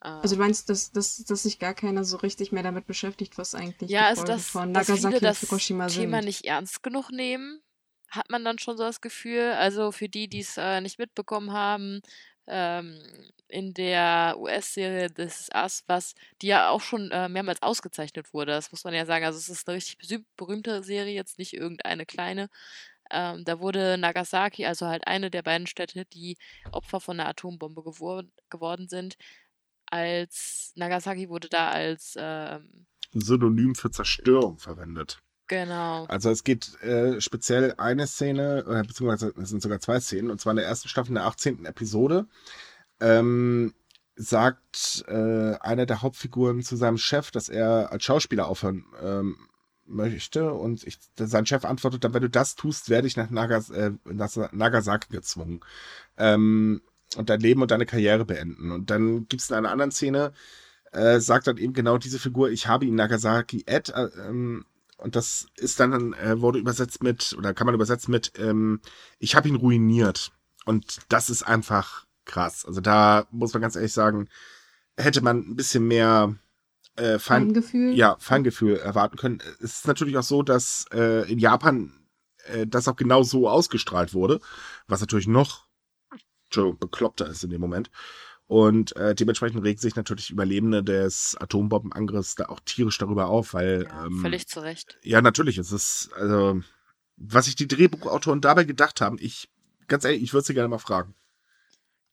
Ah. 0.00 0.18
Also 0.22 0.34
du 0.34 0.42
meinst, 0.42 0.68
dass, 0.68 0.90
dass, 0.90 1.18
dass 1.18 1.44
sich 1.44 1.60
gar 1.60 1.74
keiner 1.74 2.02
so 2.02 2.16
richtig 2.16 2.50
mehr 2.50 2.64
damit 2.64 2.88
beschäftigt, 2.88 3.38
was 3.38 3.54
eigentlich 3.54 3.92
ja, 3.92 4.00
die 4.00 4.06
also 4.06 4.24
das, 4.24 4.48
von 4.48 4.72
Nagasaki 4.72 5.24
und 5.24 5.36
Fukushima 5.36 5.88
sind. 5.88 6.02
Thema 6.02 6.20
nicht 6.20 6.46
ernst 6.46 6.82
genug 6.82 7.12
nehmen, 7.12 7.62
hat 8.10 8.28
man 8.28 8.44
dann 8.44 8.58
schon 8.58 8.76
so 8.76 8.82
das 8.82 9.00
Gefühl. 9.00 9.52
Also 9.52 9.92
für 9.92 10.08
die, 10.08 10.26
die 10.26 10.40
es 10.40 10.56
äh, 10.56 10.80
nicht 10.80 10.98
mitbekommen 10.98 11.52
haben, 11.52 12.02
ähm, 12.48 13.00
in 13.54 13.72
der 13.72 14.34
US-Serie 14.38 15.12
This 15.12 15.42
Is 15.42 15.48
Us, 15.54 15.84
was, 15.86 16.14
die 16.42 16.48
ja 16.48 16.70
auch 16.70 16.80
schon 16.80 17.10
äh, 17.12 17.28
mehrmals 17.28 17.62
ausgezeichnet 17.62 18.34
wurde. 18.34 18.52
Das 18.52 18.72
muss 18.72 18.82
man 18.82 18.94
ja 18.94 19.06
sagen. 19.06 19.24
Also 19.24 19.38
es 19.38 19.48
ist 19.48 19.68
eine 19.68 19.76
richtig 19.76 19.96
berühmte 20.36 20.82
Serie, 20.82 21.14
jetzt 21.14 21.38
nicht 21.38 21.54
irgendeine 21.54 22.04
kleine. 22.04 22.48
Ähm, 23.10 23.44
da 23.44 23.60
wurde 23.60 23.96
Nagasaki, 23.96 24.66
also 24.66 24.86
halt 24.86 25.06
eine 25.06 25.30
der 25.30 25.42
beiden 25.42 25.68
Städte, 25.68 26.04
die 26.06 26.36
Opfer 26.72 27.00
von 27.00 27.20
einer 27.20 27.28
Atombombe 27.28 27.84
gewor 27.84 28.24
geworden 28.50 28.88
sind, 28.88 29.16
als 29.86 30.72
Nagasaki 30.74 31.28
wurde 31.28 31.48
da 31.48 31.70
als 31.70 32.16
ähm, 32.18 32.86
Synonym 33.12 33.76
für 33.76 33.90
Zerstörung 33.90 34.58
verwendet. 34.58 35.20
Genau. 35.46 36.06
Also 36.06 36.30
es 36.30 36.42
geht 36.42 36.80
äh, 36.82 37.20
speziell 37.20 37.74
eine 37.76 38.06
Szene, 38.08 38.64
äh, 38.66 38.82
beziehungsweise 38.84 39.32
es 39.40 39.50
sind 39.50 39.62
sogar 39.62 39.78
zwei 39.78 40.00
Szenen, 40.00 40.30
und 40.30 40.40
zwar 40.40 40.52
in 40.52 40.56
der 40.56 40.66
ersten 40.66 40.88
Staffel, 40.88 41.10
in 41.10 41.16
der 41.16 41.26
18. 41.26 41.66
Episode, 41.66 42.26
ähm, 43.04 43.74
sagt 44.16 45.04
äh, 45.08 45.56
einer 45.60 45.86
der 45.86 46.02
Hauptfiguren 46.02 46.62
zu 46.62 46.76
seinem 46.76 46.98
Chef, 46.98 47.30
dass 47.30 47.48
er 47.48 47.92
als 47.92 48.04
Schauspieler 48.04 48.48
aufhören 48.48 48.86
ähm, 49.02 49.36
möchte. 49.86 50.52
Und 50.52 50.84
ich, 50.86 50.98
sein 51.16 51.46
Chef 51.46 51.64
antwortet 51.64 52.04
dann, 52.04 52.14
wenn 52.14 52.22
du 52.22 52.30
das 52.30 52.54
tust, 52.54 52.88
werde 52.88 53.06
ich 53.06 53.16
nach, 53.16 53.30
Nagas, 53.30 53.70
äh, 53.70 53.92
nach 54.04 54.30
Nagasaki 54.52 55.12
gezwungen. 55.12 55.60
Ähm, 56.16 56.80
und 57.16 57.28
dein 57.28 57.40
Leben 57.40 57.62
und 57.62 57.70
deine 57.70 57.86
Karriere 57.86 58.24
beenden. 58.24 58.70
Und 58.72 58.90
dann 58.90 59.28
gibt 59.28 59.42
es 59.42 59.50
in 59.50 59.56
einer 59.56 59.70
anderen 59.70 59.92
Szene, 59.92 60.32
äh, 60.92 61.20
sagt 61.20 61.46
dann 61.46 61.58
eben 61.58 61.74
genau 61.74 61.98
diese 61.98 62.18
Figur, 62.18 62.50
ich 62.50 62.66
habe 62.66 62.86
ihn 62.86 62.94
Nagasaki 62.94 63.64
Ed, 63.66 63.90
äh, 63.90 64.08
ähm, 64.26 64.64
und 64.96 65.16
das 65.16 65.48
ist 65.56 65.80
dann, 65.80 66.14
äh, 66.14 66.40
wurde 66.40 66.58
übersetzt 66.58 67.02
mit, 67.02 67.34
oder 67.36 67.52
kann 67.52 67.66
man 67.66 67.74
übersetzen 67.74 68.10
mit, 68.10 68.32
ähm, 68.38 68.80
ich 69.18 69.34
habe 69.34 69.48
ihn 69.48 69.56
ruiniert. 69.56 70.32
Und 70.64 71.00
das 71.08 71.30
ist 71.30 71.42
einfach 71.42 72.03
krass. 72.24 72.64
Also 72.64 72.80
da 72.80 73.26
muss 73.30 73.52
man 73.52 73.62
ganz 73.62 73.76
ehrlich 73.76 73.92
sagen, 73.92 74.28
hätte 74.96 75.22
man 75.22 75.38
ein 75.38 75.56
bisschen 75.56 75.86
mehr 75.86 76.34
äh, 76.96 77.18
Fein 77.18 77.46
Feingefühl. 77.46 77.94
Ja, 77.94 78.16
Feingefühl 78.18 78.76
erwarten 78.76 79.16
können. 79.16 79.40
Es 79.60 79.78
ist 79.78 79.86
natürlich 79.86 80.16
auch 80.16 80.22
so, 80.22 80.42
dass 80.42 80.86
äh, 80.92 81.30
in 81.30 81.38
Japan 81.38 81.92
äh, 82.46 82.66
das 82.66 82.88
auch 82.88 82.96
genau 82.96 83.22
so 83.22 83.48
ausgestrahlt 83.48 84.14
wurde, 84.14 84.40
was 84.86 85.00
natürlich 85.00 85.26
noch 85.26 85.64
bekloppter 86.78 87.26
ist 87.28 87.42
in 87.42 87.50
dem 87.50 87.60
Moment. 87.60 87.90
Und 88.46 88.94
äh, 88.96 89.14
dementsprechend 89.14 89.64
regt 89.64 89.80
sich 89.80 89.96
natürlich 89.96 90.30
Überlebende 90.30 90.84
des 90.84 91.36
Atombombenangriffs 91.40 92.34
da 92.34 92.46
auch 92.46 92.60
tierisch 92.60 92.98
darüber 92.98 93.26
auf, 93.26 93.54
weil. 93.54 93.84
Ja, 93.88 94.06
ähm, 94.06 94.20
völlig 94.20 94.46
zu 94.46 94.60
Recht. 94.60 94.98
Ja, 95.02 95.22
natürlich. 95.22 95.58
Es 95.58 95.72
ist, 95.72 96.10
also, 96.14 96.60
was 97.16 97.46
sich 97.46 97.56
die 97.56 97.66
Drehbuchautoren 97.66 98.40
dabei 98.40 98.64
gedacht 98.64 99.00
haben, 99.00 99.16
ich, 99.18 99.48
ganz 99.88 100.04
ehrlich, 100.04 100.22
ich 100.22 100.32
würde 100.32 100.46
sie 100.46 100.54
gerne 100.54 100.68
mal 100.68 100.78
fragen. 100.78 101.14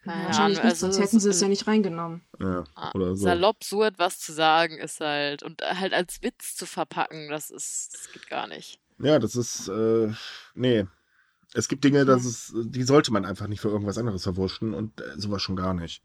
Keine 0.04 0.26
Wahrscheinlich 0.26 0.60
Ahnung, 0.60 0.72
nicht, 0.72 0.82
also 0.82 0.92
sonst 0.92 1.00
hätten 1.00 1.20
sie 1.20 1.30
es 1.30 1.42
ja 1.42 1.48
nicht 1.48 1.68
reingenommen. 1.68 2.22
Ja, 2.40 2.64
ah, 2.74 2.92
oder 2.96 3.16
so. 3.16 3.24
Salopp 3.24 3.64
so 3.64 3.84
etwas 3.84 4.20
zu 4.20 4.34
sagen 4.34 4.80
ist 4.80 5.00
halt, 5.00 5.44
und 5.44 5.62
halt 5.62 5.94
als 5.94 6.24
Witz 6.24 6.56
zu 6.56 6.66
verpacken, 6.66 7.30
das 7.30 7.52
ist, 7.52 7.94
das 7.94 8.12
geht 8.12 8.28
gar 8.28 8.48
nicht. 8.48 8.80
Ja, 9.00 9.20
das 9.20 9.36
ist, 9.36 9.68
äh, 9.68 10.12
nee. 10.56 10.86
Es 11.54 11.68
gibt 11.68 11.84
Dinge, 11.84 12.06
das 12.06 12.26
ist, 12.26 12.54
die 12.56 12.84
sollte 12.84 13.12
man 13.12 13.26
einfach 13.26 13.48
nicht 13.48 13.60
für 13.60 13.68
irgendwas 13.68 13.98
anderes 13.98 14.24
verwurschen 14.24 14.74
und 14.74 15.02
äh, 15.02 15.20
sowas 15.20 15.42
schon 15.42 15.56
gar 15.56 15.74
nicht. 15.74 16.02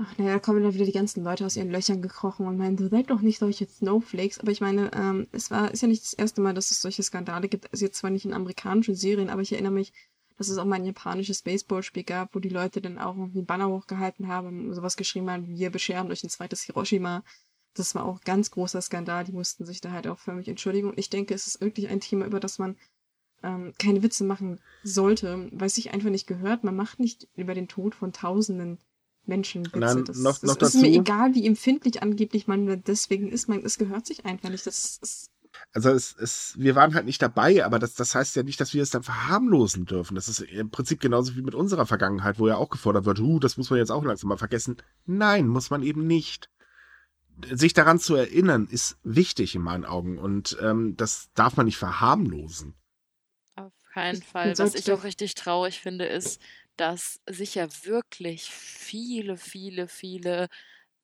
Ach 0.00 0.16
naja, 0.16 0.34
da 0.34 0.38
kommen 0.38 0.62
dann 0.62 0.74
wieder 0.74 0.84
die 0.84 0.92
ganzen 0.92 1.24
Leute 1.24 1.44
aus 1.44 1.56
ihren 1.56 1.70
Löchern 1.70 2.00
gekrochen 2.00 2.46
und 2.46 2.56
meinen, 2.56 2.76
du 2.76 2.88
seid 2.88 3.10
doch 3.10 3.20
nicht 3.20 3.40
solche 3.40 3.66
Snowflakes. 3.66 4.38
Aber 4.38 4.52
ich 4.52 4.60
meine, 4.60 4.90
ähm, 4.94 5.26
es 5.32 5.50
war, 5.50 5.72
ist 5.72 5.82
ja 5.82 5.88
nicht 5.88 6.04
das 6.04 6.12
erste 6.12 6.40
Mal, 6.40 6.54
dass 6.54 6.70
es 6.70 6.80
solche 6.80 7.02
Skandale 7.02 7.48
gibt. 7.48 7.70
Also 7.72 7.84
jetzt 7.84 7.98
zwar 7.98 8.10
nicht 8.10 8.24
in 8.24 8.32
amerikanischen 8.32 8.94
Serien, 8.94 9.28
aber 9.28 9.42
ich 9.42 9.52
erinnere 9.52 9.72
mich, 9.72 9.92
dass 10.38 10.48
es 10.48 10.56
auch 10.58 10.64
mal 10.64 10.76
ein 10.76 10.84
japanisches 10.86 11.42
Baseballspiel 11.42 12.04
gab, 12.04 12.34
wo 12.34 12.38
die 12.38 12.48
Leute 12.48 12.80
dann 12.80 12.98
auch 12.98 13.16
irgendwie 13.16 13.40
ein 13.40 13.46
Banner 13.46 13.68
hochgehalten 13.68 14.28
haben 14.28 14.68
und 14.68 14.74
sowas 14.74 14.96
geschrieben 14.96 15.28
haben, 15.30 15.46
wir 15.48 15.70
bescheren 15.70 16.10
euch 16.10 16.24
ein 16.24 16.30
zweites 16.30 16.62
Hiroshima. 16.62 17.22
Das 17.74 17.94
war 17.94 18.04
auch 18.04 18.16
ein 18.16 18.24
ganz 18.24 18.50
großer 18.50 18.80
Skandal. 18.80 19.24
Die 19.24 19.32
mussten 19.32 19.66
sich 19.66 19.80
da 19.80 19.90
halt 19.92 20.06
auch 20.06 20.18
förmlich 20.18 20.48
entschuldigen. 20.48 20.88
Und 20.88 20.98
ich 20.98 21.10
denke, 21.10 21.34
es 21.34 21.46
ist 21.46 21.60
wirklich 21.60 21.88
ein 21.88 22.00
Thema, 22.00 22.24
über 22.26 22.40
das 22.40 22.58
man 22.58 22.76
ähm, 23.42 23.72
keine 23.78 24.02
Witze 24.02 24.24
machen 24.24 24.58
sollte, 24.82 25.48
weil 25.52 25.66
es 25.66 25.74
sich 25.74 25.92
einfach 25.92 26.10
nicht 26.10 26.26
gehört. 26.26 26.64
Man 26.64 26.74
macht 26.74 26.98
nicht 26.98 27.28
über 27.36 27.54
den 27.54 27.68
Tod 27.68 27.94
von 27.94 28.12
Tausenden 28.12 28.78
Menschen 29.26 29.66
Witze. 29.66 29.78
Nein, 29.78 30.04
das 30.06 30.18
noch- 30.18 30.32
das 30.38 30.42
noch 30.42 30.54
ist 30.56 30.62
dazu- 30.74 30.78
mir 30.80 30.88
egal, 30.90 31.34
wie 31.34 31.46
empfindlich 31.46 32.02
angeblich 32.02 32.46
man 32.48 32.82
deswegen 32.84 33.28
ist. 33.28 33.48
Man, 33.48 33.64
es 33.64 33.78
gehört 33.78 34.06
sich 34.06 34.24
einfach 34.24 34.48
nicht. 34.50 34.66
Das 34.66 34.98
ist 35.02 35.30
Also 35.72 35.90
es, 35.90 36.16
es, 36.16 36.54
wir 36.56 36.74
waren 36.74 36.94
halt 36.94 37.04
nicht 37.04 37.20
dabei, 37.20 37.64
aber 37.64 37.78
das, 37.78 37.94
das 37.94 38.14
heißt 38.14 38.36
ja 38.36 38.42
nicht, 38.42 38.60
dass 38.60 38.72
wir 38.72 38.82
es 38.82 38.90
dann 38.90 39.02
verharmlosen 39.02 39.84
dürfen. 39.84 40.14
Das 40.14 40.28
ist 40.28 40.40
im 40.40 40.70
Prinzip 40.70 41.00
genauso 41.00 41.36
wie 41.36 41.42
mit 41.42 41.54
unserer 41.54 41.86
Vergangenheit, 41.86 42.38
wo 42.38 42.48
ja 42.48 42.56
auch 42.56 42.70
gefordert 42.70 43.04
wird, 43.04 43.20
uh, 43.20 43.38
das 43.38 43.56
muss 43.58 43.70
man 43.70 43.78
jetzt 43.78 43.90
auch 43.90 44.04
langsam 44.04 44.28
mal 44.28 44.38
vergessen. 44.38 44.78
Nein, 45.04 45.46
muss 45.46 45.70
man 45.70 45.82
eben 45.82 46.06
nicht. 46.06 46.48
Sich 47.52 47.74
daran 47.74 48.00
zu 48.00 48.16
erinnern, 48.16 48.66
ist 48.68 48.96
wichtig 49.04 49.54
in 49.54 49.62
meinen 49.62 49.84
Augen 49.84 50.18
und 50.18 50.56
ähm, 50.60 50.96
das 50.96 51.28
darf 51.34 51.56
man 51.56 51.66
nicht 51.66 51.76
verharmlosen. 51.76 52.74
Auf 53.54 53.72
keinen 53.92 54.22
Fall. 54.22 54.58
Was 54.58 54.74
ich 54.74 54.90
auch 54.90 54.96
doch- 54.96 55.04
richtig 55.04 55.34
traurig 55.34 55.80
finde, 55.80 56.06
ist, 56.06 56.40
dass 56.76 57.20
sich 57.28 57.54
ja 57.54 57.68
wirklich 57.84 58.50
viele, 58.50 59.36
viele, 59.36 59.86
viele 59.86 60.48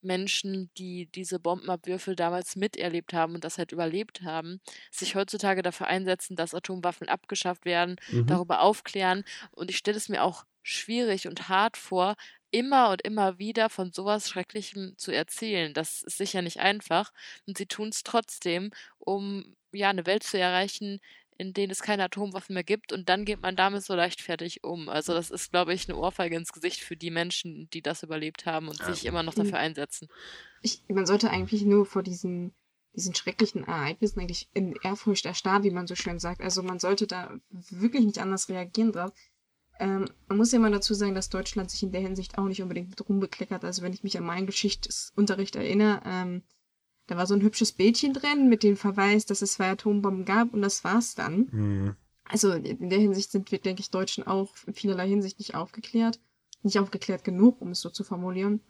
Menschen, 0.05 0.71
die 0.79 1.07
diese 1.14 1.40
Bombenabwürfe 1.40 2.14
damals 2.17 2.57
miterlebt 2.57 3.12
haben 3.12 3.35
und 3.35 3.45
das 3.45 3.59
halt 3.59 3.73
überlebt 3.73 4.23
haben, 4.23 4.61
sich 4.90 5.14
heutzutage 5.17 5.62
dafür 5.62 5.87
einsetzen, 5.88 6.37
dass 6.37 6.55
Atomwaffen 6.55 7.09
abgeschafft 7.09 7.64
werden, 7.64 7.97
Mhm. 8.09 8.25
darüber 8.27 8.61
aufklären. 8.62 9.25
Und 9.53 9.71
ich 9.71 9.79
stelle 9.79 9.97
es 9.97 10.09
mir 10.09 10.23
auch 10.23 10.45
schwierig 10.62 11.27
und 11.29 11.49
hart 11.49 11.77
vor, 11.77 12.14
immer 12.51 12.90
und 12.90 13.03
immer 13.03 13.38
wieder 13.38 13.69
von 13.69 13.93
sowas 13.93 14.29
Schrecklichem 14.29 14.95
zu 14.97 15.11
erzählen. 15.12 15.75
Das 15.75 16.03
ist 16.03 16.19
sicher 16.19 16.40
nicht 16.43 16.61
einfach. 16.61 17.11
Und 17.47 17.59
sie 17.59 17.67
tun 17.67 17.88
es 17.88 18.03
trotzdem, 18.05 18.71
um 18.99 19.57
ja 19.73 19.90
eine 19.90 20.07
Welt 20.07 20.23
zu 20.23 20.38
erreichen, 20.38 21.01
in 21.38 21.53
denen 21.53 21.70
es 21.73 21.83
keine 21.83 22.05
Atomwaffen 22.05 22.55
mehr 22.55 22.64
gibt. 22.64 22.92
Und 22.92 23.09
dann 23.09 23.25
geht 23.25 23.42
man 23.42 23.57
damit 23.57 23.83
so 23.85 23.94
leichtfertig 23.94 24.64
um. 24.64 24.88
Also 24.88 25.12
das 25.14 25.31
ist, 25.31 25.51
glaube 25.51 25.75
ich, 25.75 25.88
eine 25.88 25.99
Ohrfeige 25.99 26.37
ins 26.37 26.53
Gesicht 26.53 26.81
für 26.81 26.97
die 26.97 27.11
Menschen, 27.11 27.68
die 27.73 27.83
das 27.83 28.03
überlebt 28.03 28.47
haben 28.47 28.68
und 28.68 28.79
Ja. 28.81 28.87
sich 28.87 29.05
immer 29.07 29.23
noch 29.23 29.35
Mhm. 29.35 29.42
dafür 29.44 29.59
einsetzen. 29.59 30.09
ich, 30.62 30.83
man 30.88 31.05
sollte 31.07 31.31
eigentlich 31.31 31.62
nur 31.64 31.85
vor 31.85 32.03
diesen, 32.03 32.55
diesen 32.94 33.14
schrecklichen 33.14 33.64
Ereignissen 33.64 34.20
eigentlich 34.20 34.49
in 34.55 34.75
Ehrfurcht 34.83 35.27
erstarren, 35.27 35.62
wie 35.64 35.70
man 35.70 35.87
so 35.87 35.94
schön 35.94 36.18
sagt. 36.18 36.40
Also 36.40 36.62
man 36.62 36.79
sollte 36.79 37.07
da 37.07 37.37
wirklich 37.51 38.05
nicht 38.07 38.18
anders 38.18 38.49
reagieren 38.49 38.92
drauf. 38.92 39.12
Ähm, 39.81 40.07
man 40.29 40.38
muss 40.38 40.53
ja 40.53 40.59
mal 40.61 40.70
dazu 40.70 40.94
sagen, 40.94 41.14
dass 41.14 41.29
Deutschland 41.29 41.70
sich 41.70 41.83
in 41.83 41.90
der 41.92 42.01
Hinsicht 42.01 42.38
auch 42.38 42.44
nicht 42.44 42.62
unbedingt 42.62 42.90
mit 42.90 43.09
rumbekleckert. 43.09 43.64
Also 43.64 43.83
wenn 43.83 43.92
ich 43.92 44.05
mich 44.05 44.16
an 44.16 44.25
meinen 44.25 44.47
Geschichtsunterricht 44.47 45.57
erinnere, 45.57 46.01
ähm, 46.07 46.42
da 47.07 47.17
war 47.17 47.27
so 47.27 47.35
ein 47.35 47.43
hübsches 47.43 47.73
Bildchen 47.73 48.12
drin 48.12 48.49
mit 48.49 48.62
dem 48.62 48.77
Verweis, 48.77 49.27
dass 49.27 49.43
es 49.43 49.55
zwei 49.55 49.71
Atombomben 49.71 50.25
gab 50.25 50.55
und 50.55 50.62
das 50.62 50.85
war's 50.85 51.14
dann. 51.14 51.49
Mhm. 51.53 51.97
Also 52.25 52.53
in 52.53 52.88
der 52.88 52.99
Hinsicht 52.99 53.31
sind 53.31 53.53
wir, 53.53 53.59
denke 53.59 53.81
ich, 53.81 53.90
Deutschen 53.90 54.27
auch 54.27 54.55
in 54.67 54.75
vielerlei 54.75 55.09
Hinsicht 55.09 55.38
nicht 55.38 55.55
aufgeklärt. 55.55 56.19
Nicht 56.62 56.79
aufgeklärt 56.79 57.25
genug, 57.25 57.61
um 57.61 57.73
es 57.73 57.81
so 57.83 57.90
zu 57.90 58.05
formulieren. 58.05 58.61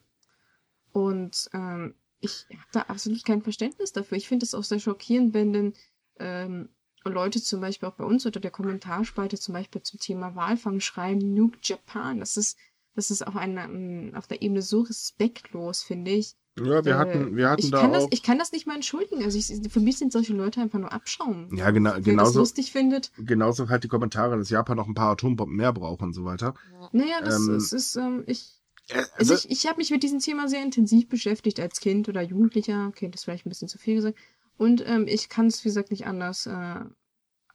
Und 0.93 1.49
ähm, 1.53 1.95
ich 2.21 2.47
habe 2.51 2.71
da 2.73 2.81
absolut 2.83 3.25
kein 3.25 3.43
Verständnis 3.43 3.93
dafür. 3.93 4.17
Ich 4.17 4.27
finde 4.27 4.45
es 4.45 4.55
auch 4.55 4.65
sehr 4.65 4.81
schockierend, 4.81 5.35
wenn 5.35 5.53
denn 5.53 5.75
ähm, 6.19 6.71
Leute 7.05 7.41
zum 7.41 7.61
Beispiel 7.61 7.89
auch 7.89 7.95
bei 7.95 8.05
uns 8.05 8.27
unter 8.27 8.41
der 8.41 8.51
Kommentarspalte 8.51 9.39
zum 9.39 9.53
Beispiel 9.53 9.83
zum 9.83 10.01
Thema 10.01 10.35
Walfang 10.35 10.81
schreiben, 10.81 11.35
Nuke 11.35 11.59
Japan. 11.63 12.21
Das 12.21 12.37
ist, 12.37 12.59
das 12.95 13.11
ist 13.11 13.27
auf 13.27 13.37
einer, 13.37 13.65
ähm, 13.65 14.13
auf 14.15 14.27
der 14.27 14.43
Ebene 14.43 14.63
so 14.63 14.83
respektlos, 14.83 15.83
finde 15.83 16.13
ich. 16.13 16.35
Ja, 16.59 16.85
wir 16.85 16.93
Äh, 16.93 16.95
hatten, 16.95 17.37
wir 17.37 17.51
hatten 17.51 17.63
ich 17.63 17.71
da 17.73 17.81
kann 17.81 17.91
auch. 17.91 17.95
Das, 17.95 18.07
ich 18.11 18.23
kann 18.23 18.39
das 18.39 18.53
nicht 18.53 18.67
mal 18.67 18.77
entschuldigen. 18.77 19.25
Also 19.25 19.37
ich, 19.39 19.47
für 19.73 19.81
mich 19.81 19.99
sind 19.99 20.13
solche 20.13 20.33
Leute 20.35 20.61
einfach 20.61 20.79
nur 20.79 20.93
Abschaum. 20.93 21.49
ja, 21.55 21.71
genau, 21.73 21.91
Wer 21.91 21.97
das 21.99 22.05
genauso, 22.05 22.39
lustig 22.41 22.71
findet, 22.71 23.11
genauso 23.19 23.69
halt 23.69 23.83
die 23.83 23.89
Kommentare, 23.89 24.37
dass 24.39 24.51
Japan 24.51 24.77
noch 24.77 24.87
ein 24.87 24.95
paar 24.95 25.11
Atombomben 25.13 25.57
mehr 25.57 25.73
braucht 25.73 26.03
und 26.03 26.13
so 26.13 26.25
weiter. 26.25 26.55
naja, 26.93 27.21
das, 27.23 27.41
Ähm, 27.41 27.55
das 27.55 27.73
ist, 27.73 27.97
ähm, 27.97 28.23
ich, 28.27 28.61
Also 28.93 29.09
Also, 29.17 29.35
ich, 29.35 29.51
ich 29.51 29.67
habe 29.67 29.79
mich 29.79 29.91
mit 29.91 30.03
diesem 30.05 30.21
Thema 30.21 30.47
sehr 30.49 30.63
intensiv 30.63 31.09
beschäftigt 31.09 31.59
als 31.59 31.81
Kind 31.81 32.09
oder 32.09 32.23
Jugendlicher. 32.23 32.93
Kind 32.95 33.17
ist 33.17 33.25
vielleicht 33.25 33.47
ein 33.47 33.49
bisschen 33.49 33.69
zu 33.69 33.79
viel 33.79 33.97
gesagt. 33.97 34.17
Und 34.57 34.85
ähm, 34.87 35.07
ich 35.09 35.29
kann 35.29 35.47
es, 35.49 35.65
wie 35.65 35.69
gesagt, 35.71 35.91
nicht 35.91 36.07
anders, 36.07 36.47
äh, 36.47 36.85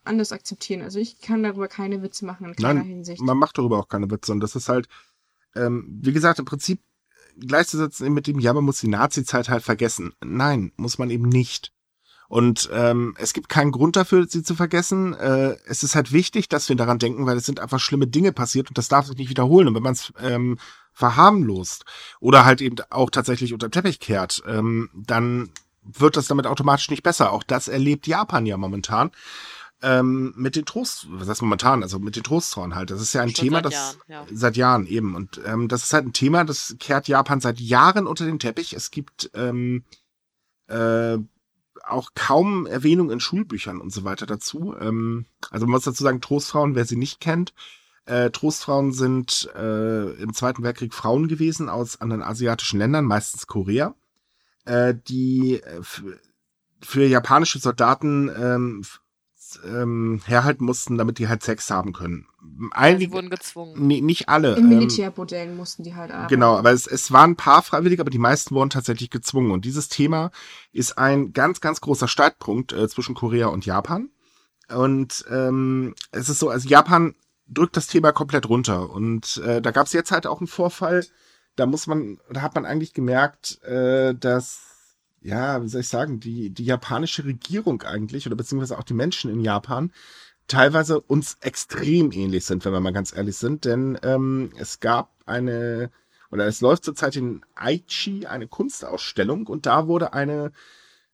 anders 0.04 0.32
akzeptieren. 0.32 0.82
Also 0.82 0.98
ich 0.98 1.20
kann 1.20 1.42
darüber 1.42 1.68
keine 1.68 2.02
Witze 2.02 2.26
machen 2.26 2.46
in 2.46 2.54
keiner 2.56 2.74
Nein, 2.80 2.84
Hinsicht. 2.86 3.22
man 3.22 3.38
macht 3.38 3.56
darüber 3.56 3.78
auch 3.78 3.88
keine 3.88 4.10
Witze. 4.10 4.32
Und 4.32 4.40
das 4.40 4.56
ist 4.56 4.68
halt, 4.68 4.88
ähm, 5.54 5.98
wie 6.02 6.12
gesagt, 6.12 6.38
im 6.38 6.44
Prinzip 6.44 6.80
gleichzusetzen 7.38 8.12
mit 8.12 8.26
dem, 8.26 8.38
ja, 8.38 8.52
man 8.52 8.64
muss 8.64 8.80
die 8.80 8.88
Nazi-Zeit 8.88 9.48
halt 9.48 9.62
vergessen. 9.62 10.12
Nein, 10.22 10.72
muss 10.76 10.98
man 10.98 11.10
eben 11.10 11.28
nicht. 11.28 11.72
Und 12.28 12.70
ähm, 12.72 13.16
es 13.18 13.32
gibt 13.32 13.48
keinen 13.48 13.72
Grund 13.72 13.96
dafür, 13.96 14.24
sie 14.28 14.44
zu 14.44 14.54
vergessen. 14.54 15.14
Äh, 15.14 15.56
es 15.66 15.82
ist 15.82 15.96
halt 15.96 16.12
wichtig, 16.12 16.48
dass 16.48 16.68
wir 16.68 16.76
daran 16.76 17.00
denken, 17.00 17.26
weil 17.26 17.36
es 17.36 17.44
sind 17.44 17.58
einfach 17.58 17.80
schlimme 17.80 18.06
Dinge 18.06 18.32
passiert 18.32 18.68
und 18.68 18.78
das 18.78 18.88
darf 18.88 19.06
sich 19.06 19.16
nicht 19.16 19.30
wiederholen. 19.30 19.66
Und 19.66 19.74
wenn 19.74 19.82
man 19.82 19.94
es 19.94 20.12
ähm, 20.20 20.56
verharmlost 20.92 21.84
oder 22.20 22.44
halt 22.44 22.60
eben 22.60 22.76
auch 22.90 23.10
tatsächlich 23.10 23.52
unter 23.52 23.68
Teppich 23.68 23.98
kehrt, 23.98 24.44
ähm, 24.46 24.90
dann 24.94 25.50
wird 25.82 26.16
das 26.16 26.28
damit 26.28 26.46
automatisch 26.46 26.88
nicht 26.90 27.02
besser. 27.02 27.32
Auch 27.32 27.42
das 27.42 27.66
erlebt 27.66 28.06
Japan 28.06 28.46
ja 28.46 28.56
momentan 28.56 29.10
ähm, 29.82 30.34
mit 30.36 30.56
den 30.56 30.64
Trost, 30.64 31.06
was 31.10 31.28
heißt 31.28 31.42
momentan, 31.42 31.82
also 31.82 31.98
mit 31.98 32.16
den 32.16 32.22
Trosttrauern 32.22 32.74
halt. 32.74 32.90
Das 32.90 33.00
ist 33.00 33.12
ja 33.12 33.22
ein 33.22 33.34
Schon 33.34 33.46
Thema, 33.46 33.56
seit 33.58 33.64
das 33.66 33.72
Jahren, 33.72 33.96
ja. 34.08 34.26
seit 34.32 34.56
Jahren 34.56 34.86
eben. 34.86 35.14
Und 35.14 35.40
ähm, 35.44 35.68
das 35.68 35.84
ist 35.84 35.92
halt 35.92 36.06
ein 36.06 36.12
Thema, 36.12 36.44
das 36.44 36.76
kehrt 36.78 37.08
Japan 37.08 37.40
seit 37.40 37.60
Jahren 37.60 38.06
unter 38.06 38.24
den 38.26 38.38
Teppich. 38.38 38.74
Es 38.74 38.90
gibt 38.90 39.30
ähm, 39.34 39.84
äh, 40.68 41.18
auch 41.84 42.10
kaum 42.14 42.66
Erwähnung 42.66 43.10
in 43.10 43.20
Schulbüchern 43.20 43.80
und 43.80 43.92
so 43.92 44.04
weiter 44.04 44.26
dazu. 44.26 44.74
Ähm, 44.78 45.26
also 45.50 45.66
man 45.66 45.72
muss 45.72 45.84
dazu 45.84 46.02
sagen, 46.02 46.20
Trostfrauen, 46.20 46.74
wer 46.74 46.84
sie 46.84 46.96
nicht 46.96 47.20
kennt, 47.20 47.54
äh, 48.04 48.30
Trostfrauen 48.30 48.92
sind 48.92 49.50
äh, 49.54 50.12
im 50.14 50.34
Zweiten 50.34 50.62
Weltkrieg 50.62 50.92
Frauen 50.92 51.28
gewesen 51.28 51.68
aus 51.68 52.00
anderen 52.00 52.22
asiatischen 52.22 52.78
Ländern, 52.78 53.04
meistens 53.06 53.46
Korea, 53.46 53.94
äh, 54.64 54.94
die 55.08 55.62
äh, 55.62 55.80
für 56.82 57.04
japanische 57.06 57.58
Soldaten 57.58 58.30
ähm, 59.64 59.70
f- 59.70 59.82
ähm, 59.82 60.20
herhalten 60.26 60.64
mussten, 60.64 60.98
damit 60.98 61.18
die 61.18 61.28
halt 61.28 61.42
Sex 61.42 61.70
haben 61.70 61.92
können. 61.92 62.26
Ja, 62.60 62.68
Einige, 62.72 63.12
wurden 63.12 63.30
gezwungen. 63.30 63.86
nee, 63.86 64.00
nicht 64.00 64.28
alle. 64.28 64.54
In 64.56 64.64
ähm, 64.64 64.68
Militärbordellen 64.70 65.56
mussten 65.56 65.82
die 65.82 65.94
halt 65.94 66.10
arbeiten. 66.10 66.28
Genau, 66.28 66.56
aber 66.56 66.72
es, 66.72 66.86
es 66.86 67.12
waren 67.12 67.32
ein 67.32 67.36
paar 67.36 67.62
freiwillig, 67.62 68.00
aber 68.00 68.10
die 68.10 68.18
meisten 68.18 68.54
wurden 68.54 68.70
tatsächlich 68.70 69.10
gezwungen. 69.10 69.50
Und 69.50 69.64
dieses 69.64 69.88
Thema 69.88 70.30
ist 70.72 70.98
ein 70.98 71.32
ganz, 71.32 71.60
ganz 71.60 71.80
großer 71.80 72.08
Streitpunkt 72.08 72.72
äh, 72.72 72.88
zwischen 72.88 73.14
Korea 73.14 73.48
und 73.48 73.66
Japan. 73.66 74.10
Und 74.68 75.24
ähm, 75.30 75.94
es 76.12 76.28
ist 76.28 76.38
so, 76.38 76.48
also 76.48 76.68
Japan 76.68 77.14
drückt 77.48 77.76
das 77.76 77.88
Thema 77.88 78.12
komplett 78.12 78.48
runter. 78.48 78.90
Und 78.90 79.38
äh, 79.44 79.60
da 79.60 79.70
gab 79.72 79.86
es 79.86 79.92
jetzt 79.92 80.12
halt 80.12 80.26
auch 80.26 80.40
einen 80.40 80.46
Vorfall, 80.46 81.04
da 81.56 81.66
muss 81.66 81.86
man, 81.88 82.18
da 82.30 82.42
hat 82.42 82.54
man 82.54 82.64
eigentlich 82.64 82.94
gemerkt, 82.94 83.62
äh, 83.64 84.14
dass, 84.14 84.69
ja, 85.20 85.62
wie 85.62 85.68
soll 85.68 85.82
ich 85.82 85.88
sagen, 85.88 86.20
die, 86.20 86.50
die 86.50 86.64
japanische 86.64 87.24
Regierung 87.24 87.82
eigentlich, 87.82 88.26
oder 88.26 88.36
beziehungsweise 88.36 88.78
auch 88.78 88.84
die 88.84 88.94
Menschen 88.94 89.30
in 89.30 89.40
Japan, 89.40 89.92
teilweise 90.48 91.00
uns 91.00 91.36
extrem 91.40 92.10
ähnlich 92.12 92.44
sind, 92.44 92.64
wenn 92.64 92.72
wir 92.72 92.80
mal 92.80 92.92
ganz 92.92 93.14
ehrlich 93.14 93.36
sind. 93.36 93.64
Denn 93.64 93.98
ähm, 94.02 94.52
es 94.58 94.80
gab 94.80 95.10
eine, 95.26 95.90
oder 96.30 96.46
es 96.46 96.60
läuft 96.60 96.84
zurzeit 96.84 97.16
in 97.16 97.42
Aichi 97.54 98.26
eine 98.26 98.48
Kunstausstellung 98.48 99.46
und 99.46 99.66
da 99.66 99.86
wurde 99.86 100.12
eine 100.12 100.52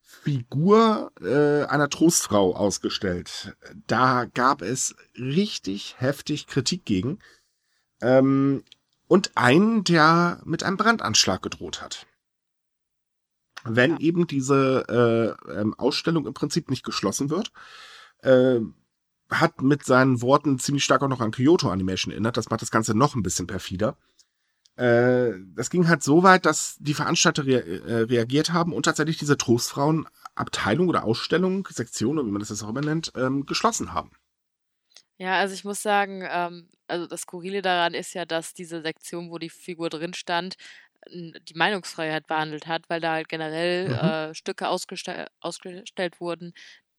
Figur 0.01 1.13
äh, 1.21 1.65
einer 1.65 1.91
Trostfrau 1.91 2.55
ausgestellt. 2.55 3.57
Da 3.87 4.25
gab 4.25 4.63
es 4.63 4.95
richtig 5.19 5.97
heftig 5.99 6.47
Kritik 6.47 6.85
gegen. 6.85 7.19
Ähm, 8.01 8.63
und 9.09 9.33
einen, 9.37 9.85
der 9.85 10.41
mit 10.45 10.63
einem 10.63 10.77
Brandanschlag 10.77 11.43
gedroht 11.43 11.81
hat. 11.83 12.07
Wenn 13.69 13.93
Ja. 13.93 13.99
eben 13.99 14.27
diese 14.27 15.37
äh, 15.49 15.53
ähm, 15.61 15.75
Ausstellung 15.75 16.27
im 16.27 16.35
Prinzip 16.35 16.71
nicht 16.71 16.85
geschlossen 16.85 17.31
wird, 17.31 17.53
äh, 18.23 18.61
hat 19.31 19.63
mit 19.63 19.85
seinen 19.85 20.23
Worten 20.23 20.59
ziemlich 20.59 20.85
stark 20.85 21.03
auch 21.03 21.09
noch 21.09 21.21
an 21.21 21.33
Kyoto 21.33 21.69
Animation 21.71 22.13
erinnert. 22.13 22.37
Das 22.37 22.51
macht 22.51 22.63
das 22.63 22.71
Ganze 22.71 22.97
noch 22.97 23.15
ein 23.15 23.23
bisschen 23.23 23.47
perfider. 23.47 23.97
Äh, 24.77 25.33
das 25.55 25.71
ging 25.71 25.89
halt 25.89 26.03
so 26.03 26.23
weit, 26.23 26.47
dass 26.47 26.77
die 26.79 26.95
Veranstalter 26.95 27.47
rea 27.47 27.61
äh, 27.61 28.03
reagiert 28.03 28.53
haben 28.53 28.73
und 28.73 28.85
tatsächlich 28.85 29.17
diese 29.17 29.39
Trostfrauen-Abteilung 29.39 30.89
oder 30.89 31.05
Ausstellung, 31.05 31.67
Sektion, 31.71 32.19
oder 32.19 32.27
wie 32.27 32.31
man 32.33 32.41
das 32.41 32.51
jetzt 32.51 32.63
auch 32.63 32.69
immer 32.69 32.83
nennt, 32.83 33.13
ähm, 33.17 33.47
geschlossen 33.47 33.95
haben. 33.95 34.11
Ja, 35.19 35.39
also 35.39 35.55
ich 35.55 35.65
muss 35.65 35.81
sagen, 35.81 36.23
ähm, 36.29 36.69
also 36.89 37.07
das 37.07 37.23
Skurrile 37.23 37.63
daran 37.63 37.95
ist 37.95 38.13
ja, 38.13 38.27
dass 38.27 38.53
diese 38.53 38.83
Sektion, 38.83 39.31
wo 39.31 39.39
die 39.39 39.49
Figur 39.49 39.89
drin 39.89 40.13
stand, 40.13 40.57
die 41.11 41.55
Meinungsfreiheit 41.55 42.27
behandelt 42.27 42.67
hat, 42.67 42.89
weil 42.91 43.01
da 43.01 43.13
halt 43.15 43.29
generell 43.29 43.91
Mhm. 43.91 44.17
äh, 44.31 44.35
Stücke 44.35 44.69
ausgestell 44.69 45.29
ausgestellt 45.41 46.21
wurden, 46.21 46.53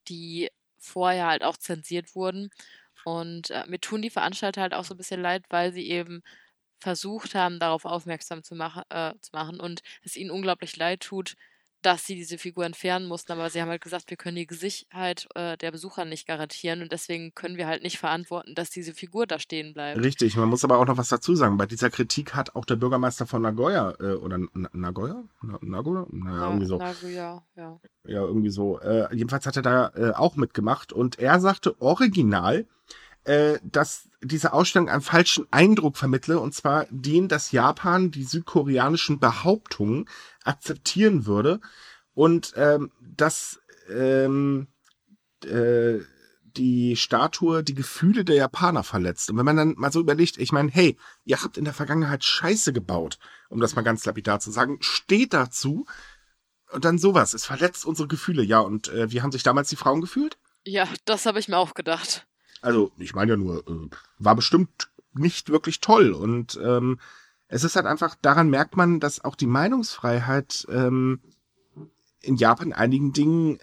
die 0.07 0.49
vorher 0.79 1.27
halt 1.27 1.43
auch 1.43 1.57
zensiert 1.57 2.15
wurden. 2.15 2.49
Und 3.03 3.49
äh, 3.51 3.65
mir 3.67 3.79
tun 3.79 4.01
die 4.01 4.09
Veranstalter 4.09 4.61
halt 4.61 4.73
auch 4.73 4.83
so 4.85 4.93
ein 4.93 4.97
bisschen 4.97 5.21
leid, 5.21 5.45
weil 5.49 5.73
sie 5.73 5.89
eben 5.89 6.21
versucht 6.79 7.35
haben, 7.35 7.59
darauf 7.59 7.85
aufmerksam 7.85 8.43
zu, 8.43 8.55
mach, 8.55 8.83
äh, 8.89 9.13
zu 9.21 9.31
machen 9.33 9.59
und 9.59 9.81
es 10.03 10.15
ihnen 10.15 10.31
unglaublich 10.31 10.75
leid 10.77 11.01
tut, 11.01 11.35
dass 11.81 12.05
sie 12.05 12.15
diese 12.15 12.37
Figur 12.37 12.65
entfernen 12.65 13.07
mussten, 13.07 13.31
aber 13.31 13.49
sie 13.49 13.61
haben 13.61 13.69
halt 13.69 13.81
gesagt, 13.81 14.09
wir 14.09 14.17
können 14.17 14.35
die 14.35 14.47
Sicherheit 14.49 15.27
äh, 15.35 15.57
der 15.57 15.71
Besucher 15.71 16.05
nicht 16.05 16.27
garantieren 16.27 16.81
und 16.81 16.91
deswegen 16.91 17.33
können 17.33 17.57
wir 17.57 17.67
halt 17.67 17.83
nicht 17.83 17.97
verantworten, 17.97 18.55
dass 18.55 18.69
diese 18.69 18.93
Figur 18.93 19.27
da 19.27 19.39
stehen 19.39 19.73
bleibt. 19.73 20.01
Richtig, 20.01 20.35
man 20.37 20.49
muss 20.49 20.63
aber 20.63 20.79
auch 20.79 20.85
noch 20.85 20.97
was 20.97 21.09
dazu 21.09 21.35
sagen. 21.35 21.57
Bei 21.57 21.65
dieser 21.65 21.89
Kritik 21.89 22.35
hat 22.35 22.55
auch 22.55 22.65
der 22.65 22.75
Bürgermeister 22.75 23.27
von 23.27 23.41
Nagoya, 23.41 23.95
äh, 23.99 24.15
oder 24.15 24.39
Nagoya? 24.73 25.23
Na, 25.41 25.59
Nagoya? 25.61 26.05
Naja, 26.09 26.37
Na, 26.37 26.47
irgendwie 26.47 26.65
so. 26.65 26.77
Nagoya, 26.77 27.43
ja. 27.55 27.79
Ja, 28.05 28.21
irgendwie 28.21 28.49
so. 28.49 28.79
Äh, 28.79 29.13
jedenfalls 29.15 29.45
hat 29.45 29.55
er 29.57 29.61
da 29.61 29.91
äh, 29.95 30.11
auch 30.13 30.35
mitgemacht 30.35 30.93
und 30.93 31.19
er 31.19 31.39
sagte 31.39 31.79
original, 31.81 32.65
äh, 33.27 33.59
dass 33.61 34.07
diese 34.21 34.53
Ausstellung 34.53 34.89
einen 34.89 35.01
falschen 35.01 35.47
Eindruck 35.51 35.97
vermittle, 35.97 36.39
und 36.39 36.55
zwar 36.55 36.87
den, 36.89 37.27
dass 37.27 37.51
Japan 37.51 38.09
die 38.09 38.23
südkoreanischen 38.23 39.19
Behauptungen 39.19 40.07
akzeptieren 40.45 41.25
würde 41.25 41.59
und 42.13 42.53
ähm, 42.55 42.91
dass 43.01 43.59
ähm, 43.89 44.67
äh, 45.43 45.99
die 46.55 46.95
Statue 46.95 47.63
die 47.63 47.75
Gefühle 47.75 48.23
der 48.23 48.37
Japaner 48.37 48.83
verletzt. 48.83 49.29
Und 49.29 49.37
wenn 49.37 49.45
man 49.45 49.57
dann 49.57 49.75
mal 49.77 49.91
so 49.91 49.99
überlegt, 49.99 50.37
ich 50.37 50.53
meine, 50.53 50.71
hey, 50.71 50.97
ihr 51.25 51.43
habt 51.43 51.57
in 51.57 51.65
der 51.65 51.73
Vergangenheit 51.73 52.23
Scheiße 52.23 52.71
gebaut, 52.71 53.19
um 53.49 53.59
das 53.59 53.75
mal 53.75 53.83
ganz 53.83 54.05
lapidar 54.05 54.39
zu 54.39 54.51
sagen, 54.51 54.77
steht 54.79 55.33
dazu 55.33 55.85
und 56.71 56.85
dann 56.85 56.97
sowas. 56.97 57.33
Es 57.33 57.45
verletzt 57.45 57.85
unsere 57.85 58.07
Gefühle. 58.07 58.41
Ja, 58.41 58.59
und 58.59 58.87
äh, 58.87 59.11
wie 59.11 59.21
haben 59.21 59.33
sich 59.33 59.43
damals 59.43 59.67
die 59.67 59.75
Frauen 59.75 59.99
gefühlt? 59.99 60.37
Ja, 60.63 60.87
das 61.05 61.25
habe 61.25 61.39
ich 61.39 61.49
mir 61.49 61.57
auch 61.57 61.73
gedacht. 61.73 62.25
Also, 62.61 62.91
ich 62.97 63.13
meine 63.15 63.31
ja 63.31 63.37
nur, 63.37 63.67
äh, 63.67 63.89
war 64.19 64.35
bestimmt 64.35 64.89
nicht 65.13 65.49
wirklich 65.49 65.79
toll. 65.79 66.11
Und 66.11 66.59
ähm, 66.63 66.99
es 67.47 67.63
ist 67.63 67.75
halt 67.75 67.85
einfach, 67.85 68.15
daran 68.21 68.49
merkt 68.49 68.75
man, 68.75 68.99
dass 68.99 69.23
auch 69.23 69.35
die 69.35 69.47
Meinungsfreiheit 69.47 70.67
ähm, 70.69 71.21
in 72.21 72.35
Japan 72.35 72.67
in 72.67 72.73
einigen 72.73 73.13
Dingen 73.13 73.59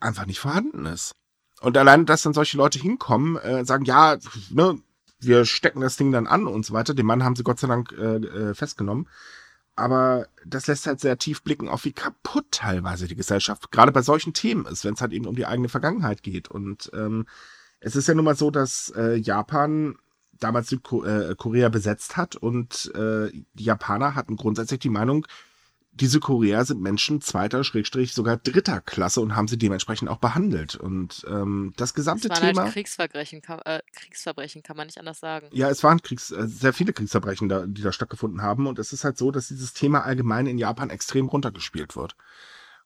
einfach 0.00 0.26
nicht 0.26 0.40
vorhanden 0.40 0.86
ist. 0.86 1.14
Und 1.60 1.76
allein, 1.76 2.06
dass 2.06 2.22
dann 2.22 2.34
solche 2.34 2.56
Leute 2.56 2.78
hinkommen, 2.78 3.36
äh, 3.36 3.64
sagen, 3.64 3.84
ja, 3.84 4.16
ne, 4.50 4.80
wir 5.20 5.44
stecken 5.44 5.80
das 5.80 5.96
Ding 5.96 6.12
dann 6.12 6.26
an 6.26 6.46
und 6.46 6.64
so 6.64 6.72
weiter. 6.74 6.94
Den 6.94 7.06
Mann 7.06 7.24
haben 7.24 7.34
sie 7.34 7.42
Gott 7.42 7.58
sei 7.58 7.66
Dank 7.66 7.92
äh, 7.92 8.16
äh, 8.16 8.54
festgenommen. 8.54 9.08
Aber 9.74 10.26
das 10.44 10.66
lässt 10.66 10.86
halt 10.86 11.00
sehr 11.00 11.18
tief 11.18 11.42
blicken, 11.42 11.68
auf 11.68 11.84
wie 11.84 11.92
kaputt 11.92 12.46
teilweise 12.50 13.06
die 13.06 13.14
Gesellschaft 13.14 13.70
gerade 13.70 13.92
bei 13.92 14.02
solchen 14.02 14.34
Themen 14.34 14.66
ist, 14.66 14.84
wenn 14.84 14.94
es 14.94 15.00
halt 15.00 15.12
eben 15.12 15.26
um 15.26 15.36
die 15.36 15.46
eigene 15.46 15.68
Vergangenheit 15.68 16.22
geht. 16.22 16.48
Und 16.48 16.90
ähm, 16.94 17.26
es 17.80 17.96
ist 17.96 18.08
ja 18.08 18.14
nun 18.14 18.24
mal 18.24 18.36
so, 18.36 18.50
dass 18.50 18.92
äh, 18.96 19.16
Japan 19.16 19.96
damals 20.38 20.68
Südkorea 20.68 21.66
äh, 21.66 21.70
besetzt 21.70 22.16
hat 22.16 22.36
und 22.36 22.92
äh, 22.94 23.30
die 23.54 23.64
Japaner 23.64 24.14
hatten 24.14 24.36
grundsätzlich 24.36 24.80
die 24.80 24.88
Meinung, 24.88 25.26
diese 26.00 26.20
Korea 26.20 26.64
sind 26.64 26.80
Menschen 26.80 27.20
zweiter, 27.20 27.64
Schrägstrich, 27.64 28.12
sogar 28.12 28.36
dritter 28.36 28.80
Klasse 28.80 29.20
und 29.20 29.34
haben 29.34 29.48
sie 29.48 29.58
dementsprechend 29.58 30.08
auch 30.08 30.18
behandelt. 30.18 30.76
Und 30.76 31.26
ähm, 31.28 31.72
das 31.76 31.92
gesamte 31.92 32.28
es 32.28 32.30
waren 32.30 32.42
halt 32.42 32.54
Thema. 32.54 32.64
Halt 32.64 32.74
Kriegsverbrechen, 32.74 33.42
kann, 33.42 33.60
äh, 33.64 33.80
Kriegsverbrechen, 33.92 34.62
kann 34.62 34.76
man 34.76 34.86
nicht 34.86 34.98
anders 34.98 35.18
sagen. 35.18 35.48
Ja, 35.52 35.68
es 35.68 35.82
waren 35.82 36.00
Kriegs, 36.00 36.30
äh, 36.30 36.46
sehr 36.46 36.72
viele 36.72 36.92
Kriegsverbrechen, 36.92 37.48
da, 37.48 37.66
die 37.66 37.82
da 37.82 37.90
stattgefunden 37.92 38.42
haben. 38.42 38.66
Und 38.66 38.78
es 38.78 38.92
ist 38.92 39.04
halt 39.04 39.18
so, 39.18 39.30
dass 39.30 39.48
dieses 39.48 39.72
Thema 39.72 40.04
allgemein 40.04 40.46
in 40.46 40.58
Japan 40.58 40.90
extrem 40.90 41.26
runtergespielt 41.26 41.96
wird. 41.96 42.14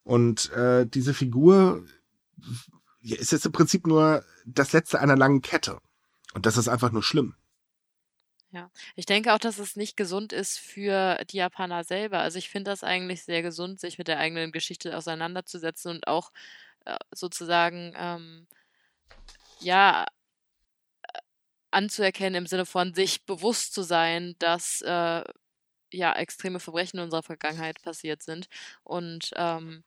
Und 0.05 0.51
äh, 0.53 0.87
diese 0.87 1.13
Figur 1.13 1.85
ist 3.03 3.33
jetzt 3.33 3.47
im 3.47 3.53
Prinzip 3.53 3.87
nur 3.87 4.25
das 4.47 4.73
letzte 4.73 5.01
einer 5.01 5.17
langen 5.17 5.43
Kette. 5.43 5.81
Und 6.35 6.47
das 6.47 6.57
ist 6.57 6.69
einfach 6.69 6.93
nur 6.93 7.03
schlimm. 7.03 7.35
Ja, 8.53 8.71
ich 8.97 9.07
denke 9.07 9.33
auch, 9.33 9.39
dass 9.39 9.59
es 9.59 9.77
nicht 9.77 9.97
gesund 9.97 10.33
ist 10.35 10.59
für 10.59 11.25
die 11.31 11.39
Japaner 11.39 11.85
selber. 11.85 12.19
Also 12.21 12.39
ich 12.39 12.51
finde 12.51 12.71
das 12.71 12.85
eigentlich 12.85 13.25
sehr 13.25 13.41
gesund, 13.43 13.81
sich 13.81 13.97
mit 13.97 14.09
der 14.09 14.19
eigenen 14.19 14.53
Geschichte 14.53 14.95
auseinanderzusetzen 14.97 15.91
und 15.91 16.07
auch 16.07 16.33
äh, 16.85 16.97
sozusagen, 17.13 17.95
ähm, 17.97 18.47
ja, 19.61 20.05
äh, 21.03 21.19
anzuerkennen 21.71 22.35
im 22.37 22.47
Sinne 22.47 22.67
von 22.67 22.95
sich 22.95 23.25
bewusst 23.25 23.75
zu 23.75 23.83
sein, 23.83 24.35
dass 24.39 24.83
äh, 24.83 25.25
ja 25.93 26.13
extreme 26.15 26.61
Verbrechen 26.61 26.99
in 26.99 27.05
unserer 27.05 27.23
Vergangenheit 27.23 27.81
passiert 27.83 28.23
sind 28.23 28.49
und 28.85 29.31
ähm, 29.37 29.85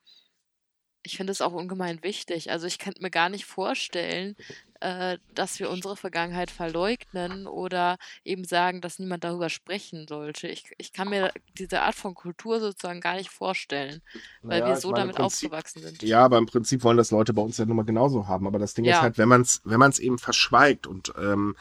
ich 1.05 1.17
finde 1.17 1.31
es 1.31 1.41
auch 1.41 1.53
ungemein 1.53 2.01
wichtig. 2.03 2.51
Also 2.51 2.65
ich 2.65 2.79
könnte 2.79 3.01
mir 3.01 3.11
gar 3.11 3.29
nicht 3.29 3.45
vorstellen, 3.45 4.35
äh, 4.81 5.19
dass 5.35 5.59
wir 5.59 5.69
unsere 5.69 5.95
Vergangenheit 5.95 6.49
verleugnen 6.49 7.45
oder 7.47 7.97
eben 8.23 8.43
sagen, 8.43 8.81
dass 8.81 8.97
niemand 8.97 9.23
darüber 9.23 9.49
sprechen 9.49 10.07
sollte. 10.07 10.47
Ich, 10.47 10.65
ich 10.77 10.93
kann 10.93 11.09
mir 11.09 11.31
diese 11.57 11.83
Art 11.83 11.95
von 11.95 12.15
Kultur 12.15 12.59
sozusagen 12.59 13.01
gar 13.01 13.15
nicht 13.15 13.29
vorstellen, 13.29 14.01
weil 14.41 14.61
naja, 14.61 14.73
wir 14.73 14.81
so 14.81 14.91
damit 14.91 15.15
Prinzip, 15.15 15.51
aufgewachsen 15.51 15.81
sind. 15.83 16.01
Ja, 16.01 16.25
aber 16.25 16.39
im 16.39 16.47
Prinzip 16.47 16.83
wollen 16.83 16.97
das 16.97 17.11
Leute 17.11 17.33
bei 17.33 17.41
uns 17.41 17.57
ja 17.57 17.65
nun 17.65 17.77
mal 17.77 17.85
genauso 17.85 18.27
haben. 18.27 18.47
Aber 18.47 18.57
das 18.57 18.73
Ding 18.73 18.85
ja. 18.85 18.95
ist 18.95 19.01
halt, 19.01 19.17
wenn 19.19 19.29
man 19.29 19.41
es 19.41 19.61
wenn 19.63 19.91
eben 19.99 20.17
verschweigt 20.17 20.87
und 20.87 21.13
ähm, 21.19 21.55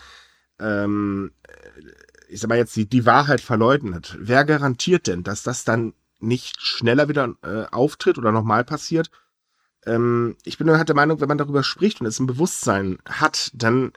ähm, 0.59 1.33
ich 2.29 2.41
sag 2.41 2.49
mal 2.49 2.59
jetzt 2.59 2.75
die, 2.77 2.89
die 2.89 3.05
Wahrheit 3.05 3.43
verleugnet, 3.43 4.17
wer 4.19 4.45
garantiert 4.45 5.07
denn, 5.07 5.23
dass 5.23 5.43
das 5.43 5.65
dann 5.65 5.93
nicht 6.19 6.61
schneller 6.63 7.09
wieder 7.11 7.35
äh, 7.43 7.67
auftritt 7.71 8.17
oder 8.17 8.33
nochmal 8.33 8.65
passiert, 8.65 9.11
ähm, 9.87 10.37
ich 10.45 10.59
bin 10.59 10.71
halt 10.71 10.89
der 10.89 10.97
Meinung, 10.97 11.21
wenn 11.21 11.29
man 11.29 11.39
darüber 11.39 11.63
spricht 11.63 12.01
und 12.01 12.07
es 12.07 12.21
ein 12.21 12.27
Bewusstsein 12.27 12.99
hat, 13.07 13.51
dann 13.55 13.93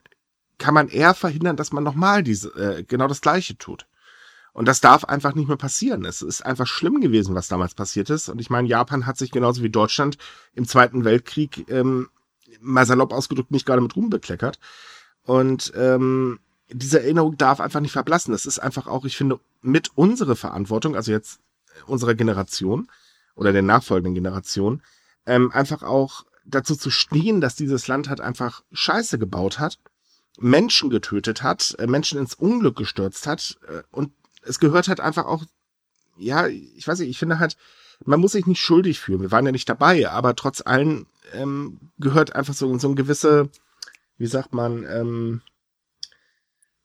kann 0.58 0.74
man 0.74 0.88
eher 0.88 1.14
verhindern, 1.14 1.56
dass 1.56 1.72
man 1.72 1.84
nochmal 1.84 2.24
diese, 2.24 2.50
äh, 2.56 2.84
genau 2.84 3.08
das 3.08 3.22
Gleiche 3.22 3.58
tut. 3.58 3.86
Und 4.54 4.68
das 4.68 4.82
darf 4.82 5.06
einfach 5.06 5.36
nicht 5.36 5.48
mehr 5.48 5.58
passieren. 5.58 6.04
Es 6.04 6.24
ist 6.24 6.44
einfach 6.44 6.66
schlimm 6.66 7.00
gewesen, 7.00 7.36
was 7.36 7.48
damals 7.48 7.76
passiert 7.76 8.10
ist. 8.10 8.28
Und 8.28 8.42
ich 8.42 8.50
meine, 8.50 8.68
Japan 8.68 9.06
hat 9.06 9.18
sich 9.18 9.30
genauso 9.30 9.62
wie 9.62 9.70
Deutschland 9.70 10.18
im 10.56 10.68
Zweiten 10.68 11.06
Weltkrieg, 11.06 11.70
ähm, 11.70 12.10
mal 12.60 12.88
salopp 12.88 13.14
ausgedrückt, 13.14 13.52
nicht 13.52 13.68
gerade 13.68 13.82
mit 13.82 13.96
Ruhm 13.96 14.10
bekleckert. 14.10 14.58
Und 15.24 15.72
ähm, 15.76 16.40
diese 16.72 17.02
Erinnerung 17.02 17.38
darf 17.38 17.60
einfach 17.60 17.82
nicht 17.82 17.92
verblassen. 17.92 18.32
Das 18.32 18.48
ist 18.48 18.58
einfach 18.58 18.88
auch, 18.88 19.06
ich 19.06 19.16
finde, 19.16 19.40
mit 19.62 19.92
unserer 19.96 20.36
Verantwortung, 20.36 20.96
also 20.96 21.12
jetzt 21.12 21.40
unserer 21.86 22.16
Generation 22.16 22.88
oder 23.36 23.54
der 23.54 23.62
nachfolgenden 23.62 24.16
Generation, 24.16 24.82
ähm, 25.28 25.52
einfach 25.52 25.84
auch 25.84 26.26
dazu 26.46 26.76
zu 26.76 26.90
stehen, 26.90 27.42
dass 27.42 27.56
dieses 27.56 27.88
Land 27.88 28.10
halt 28.10 28.22
einfach 28.22 28.64
Scheiße 28.72 29.20
gebaut 29.20 29.60
hat, 29.60 29.78
Menschen 30.40 30.90
getötet 30.90 31.44
hat, 31.44 31.76
äh, 31.78 31.86
Menschen 31.86 32.18
ins 32.18 32.34
Unglück 32.34 32.78
gestürzt 32.78 33.28
hat 33.28 33.60
äh, 33.68 33.84
und 33.92 34.12
es 34.42 34.60
gehört 34.60 34.88
halt 34.88 35.02
einfach 35.02 35.26
auch, 35.26 35.44
ja, 36.16 36.48
ich 36.48 36.88
weiß 36.88 37.00
nicht, 37.00 37.10
ich 37.10 37.20
finde 37.20 37.40
halt, 37.40 37.58
man 38.06 38.20
muss 38.20 38.32
sich 38.32 38.46
nicht 38.46 38.62
schuldig 38.62 39.00
fühlen. 39.00 39.22
Wir 39.22 39.32
waren 39.32 39.46
ja 39.46 39.52
nicht 39.52 39.68
dabei, 39.68 40.10
aber 40.10 40.36
trotz 40.36 40.62
allem 40.66 41.08
ähm, 41.34 41.80
gehört 42.00 42.36
einfach 42.36 42.54
so, 42.54 42.78
so 42.78 42.88
ein 42.90 42.96
gewisse, 42.96 43.50
wie 44.18 44.28
sagt 44.28 44.54
man, 44.54 44.86
ähm, 44.88 45.42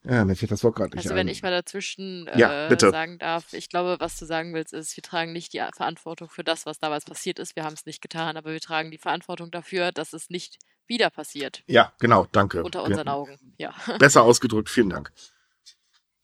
ja, 0.04 0.24
mir 0.24 0.34
fehlt 0.34 0.50
das 0.50 0.64
Wort 0.64 0.74
gerade 0.76 0.96
nicht 0.96 1.04
Also 1.06 1.14
wenn 1.14 1.28
ich 1.28 1.42
mal 1.42 1.50
dazwischen 1.50 2.28
Ja, 2.36 2.66
äh, 2.66 2.68
bitte. 2.68 2.90
sagen 2.90 3.18
darf, 3.18 3.52
ich 3.52 3.68
glaube, 3.68 3.96
was 4.00 4.18
du 4.18 4.24
sagen 4.26 4.52
willst, 4.54 4.72
ist, 4.72 4.96
wir 4.96 5.02
tragen 5.02 5.32
nicht 5.32 5.52
die 5.52 5.62
Verantwortung 5.76 6.28
für 6.28 6.42
das, 6.44 6.66
was 6.66 6.78
damals 6.78 7.04
passiert 7.04 7.38
ist. 7.38 7.54
Wir 7.56 7.64
haben 7.64 7.74
es 7.74 7.86
nicht 7.86 8.02
getan, 8.02 8.36
aber 8.36 8.52
wir 8.52 8.60
tragen 8.60 8.90
die 8.90 8.98
Verantwortung 8.98 9.50
dafür, 9.50 9.92
dass 9.92 10.12
es 10.12 10.28
nicht 10.30 10.58
wieder 10.86 11.10
passiert 11.10 11.62
Ja, 11.66 11.92
genau, 12.00 12.26
danke. 12.32 12.62
unter 12.64 12.82
unseren 12.82 13.08
Augen. 13.08 13.38
Ja. 13.58 13.72
Besser 13.98 14.22
ausgedrückt, 14.22 14.68
vielen 14.68 14.90
Dank. 14.90 15.12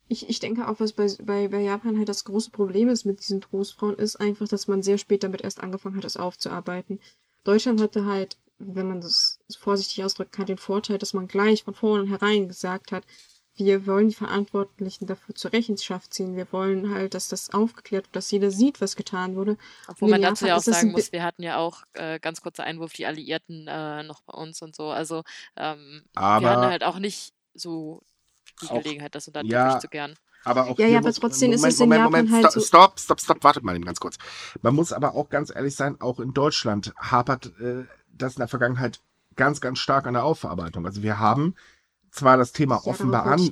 Ich, 0.08 0.28
ich 0.28 0.40
denke 0.40 0.66
auch, 0.68 0.80
was 0.80 0.92
bei, 0.94 1.06
bei, 1.22 1.48
bei 1.48 1.60
Japan 1.60 1.98
halt 1.98 2.08
das 2.08 2.24
große 2.24 2.50
Problem 2.50 2.88
ist 2.88 3.04
mit 3.04 3.20
diesen 3.20 3.40
Trostfrauen, 3.42 3.96
ist 3.96 4.16
einfach, 4.16 4.48
dass 4.48 4.66
man 4.66 4.82
sehr 4.82 4.98
spät 4.98 5.22
damit 5.22 5.42
erst 5.42 5.60
angefangen 5.60 5.96
hat, 5.96 6.04
es 6.04 6.16
aufzuarbeiten. 6.16 6.98
Deutschland 7.44 7.80
hatte 7.80 8.06
halt, 8.06 8.38
wenn 8.58 8.88
man 8.88 9.00
das 9.02 9.38
vorsichtig 9.58 10.02
ausdrücken 10.02 10.32
kann, 10.32 10.46
den 10.46 10.58
Vorteil, 10.58 10.98
dass 10.98 11.12
man 11.14 11.28
gleich 11.28 11.62
von 11.62 11.74
vornherein 11.74 12.48
gesagt 12.48 12.90
hat, 12.90 13.04
wir 13.58 13.86
wollen 13.86 14.08
die 14.08 14.14
Verantwortlichen 14.14 15.06
dafür 15.06 15.34
zur 15.34 15.52
Rechenschaft 15.52 16.14
ziehen. 16.14 16.36
Wir 16.36 16.46
wollen 16.52 16.94
halt, 16.94 17.14
dass 17.14 17.28
das 17.28 17.52
aufgeklärt 17.52 18.06
wird, 18.06 18.16
dass 18.16 18.30
jeder 18.30 18.50
sieht, 18.50 18.80
was 18.80 18.96
getan 18.96 19.36
wurde. 19.36 19.56
Obwohl 19.86 20.10
man 20.10 20.22
dazu 20.22 20.46
ja 20.46 20.56
auch 20.56 20.60
sagen 20.60 20.92
muss, 20.92 21.12
wir 21.12 21.22
hatten 21.22 21.42
ja 21.42 21.58
auch 21.58 21.82
äh, 21.94 22.18
ganz 22.20 22.40
kurzer 22.40 22.64
Einwurf 22.64 22.92
die 22.92 23.06
Alliierten 23.06 23.66
äh, 23.68 24.02
noch 24.02 24.22
bei 24.22 24.34
uns 24.34 24.62
und 24.62 24.74
so. 24.74 24.90
Also 24.90 25.22
ähm, 25.56 26.04
wir 26.14 26.22
hatten 26.22 26.70
halt 26.70 26.84
auch 26.84 26.98
nicht 26.98 27.32
so 27.54 28.02
die 28.62 28.68
auch, 28.68 28.82
Gelegenheit, 28.82 29.14
das 29.14 29.26
unter 29.26 29.42
den 29.42 29.50
ja, 29.50 29.78
zu 29.78 29.88
gern. 29.88 30.14
Aber 30.44 30.68
auch 30.68 30.78
ja, 30.78 30.86
ja, 30.86 30.98
aber 30.98 31.12
trotzdem 31.12 31.50
Moment, 31.50 31.66
ist 31.66 31.74
es 31.74 31.80
in 31.80 31.88
Moment, 31.88 32.04
Japan 32.04 32.26
Moment, 32.26 32.44
halt 32.44 32.52
so 32.52 32.60
Stopp, 32.60 32.98
stopp, 33.00 33.20
stopp, 33.20 33.44
wartet 33.44 33.64
mal 33.64 33.74
eben 33.74 33.84
ganz 33.84 34.00
kurz. 34.00 34.16
Man 34.62 34.74
muss 34.74 34.92
aber 34.92 35.14
auch 35.14 35.28
ganz 35.28 35.54
ehrlich 35.54 35.74
sein, 35.74 36.00
auch 36.00 36.20
in 36.20 36.32
Deutschland 36.32 36.94
hapert 36.98 37.52
äh, 37.60 37.84
das 38.12 38.34
in 38.34 38.40
der 38.40 38.48
Vergangenheit 38.48 39.00
ganz, 39.36 39.60
ganz 39.60 39.78
stark 39.78 40.06
an 40.06 40.14
der 40.14 40.24
Aufarbeitung. 40.24 40.84
Also 40.86 41.02
wir 41.02 41.18
haben 41.18 41.54
zwar 42.10 42.36
das 42.36 42.52
Thema 42.52 42.80
ja, 42.84 42.90
offenbar 42.90 43.26
an. 43.26 43.50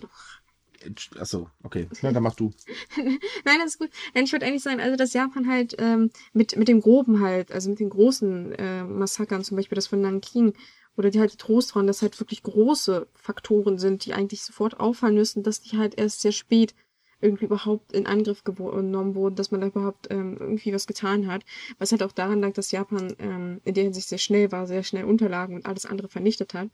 Achso, 1.18 1.50
okay. 1.64 1.88
Ja, 2.02 2.12
dann 2.12 2.22
mach 2.22 2.34
du. 2.34 2.52
Nein, 2.96 3.59
das 3.59 3.72
ist 3.72 3.78
gut. 3.78 3.90
Ich 4.14 4.32
würde 4.32 4.46
eigentlich 4.46 4.62
sagen, 4.62 4.80
also 4.80 4.96
dass 4.96 5.12
Japan 5.12 5.48
halt 5.48 5.74
ähm, 5.78 6.11
mit, 6.32 6.57
mit 6.57 6.68
dem 6.68 6.80
Groben 6.80 7.20
halt, 7.20 7.50
also 7.50 7.70
mit 7.70 7.80
den 7.80 7.90
großen 7.90 8.52
äh, 8.52 8.84
Massakern, 8.84 9.42
zum 9.42 9.57
Beispiel 9.57 9.76
das 9.76 9.88
von 9.88 10.00
Nanking 10.00 10.54
oder 10.96 11.11
die 11.11 11.20
halt 11.20 11.32
die 11.32 11.38
Trostfrauen, 11.38 11.86
das 11.86 12.02
halt 12.02 12.18
wirklich 12.20 12.42
große 12.42 13.07
Faktoren 13.14 13.78
sind, 13.78 14.04
die 14.04 14.14
eigentlich 14.14 14.42
sofort 14.42 14.78
auffallen 14.80 15.14
müssen, 15.14 15.42
dass 15.42 15.61
die 15.61 15.76
halt 15.76 15.98
erst 15.98 16.20
sehr 16.20 16.32
spät 16.32 16.74
irgendwie 17.20 17.46
überhaupt 17.46 17.92
in 17.92 18.07
Angriff 18.07 18.44
genommen 18.44 19.14
wurden, 19.14 19.36
dass 19.36 19.50
man 19.50 19.62
da 19.62 19.68
überhaupt 19.68 20.09
ähm, 20.11 20.36
irgendwie 20.38 20.72
was 20.72 20.86
getan 20.86 21.26
hat. 21.26 21.44
Was 21.78 21.92
halt 21.92 22.02
auch 22.02 22.12
daran 22.12 22.40
lag, 22.40 22.52
dass 22.52 22.70
Japan 22.72 23.14
ähm, 23.18 23.61
in 23.64 23.74
der 23.74 23.84
Hinsicht 23.84 24.09
sehr 24.09 24.18
schnell 24.18 24.52
war, 24.52 24.66
sehr 24.66 24.82
schnell 24.82 25.04
Unterlagen 25.04 25.57
und 25.57 25.66
alles 25.66 25.86
andere 25.86 26.09
vernichtet 26.09 26.54
hat. 26.54 26.68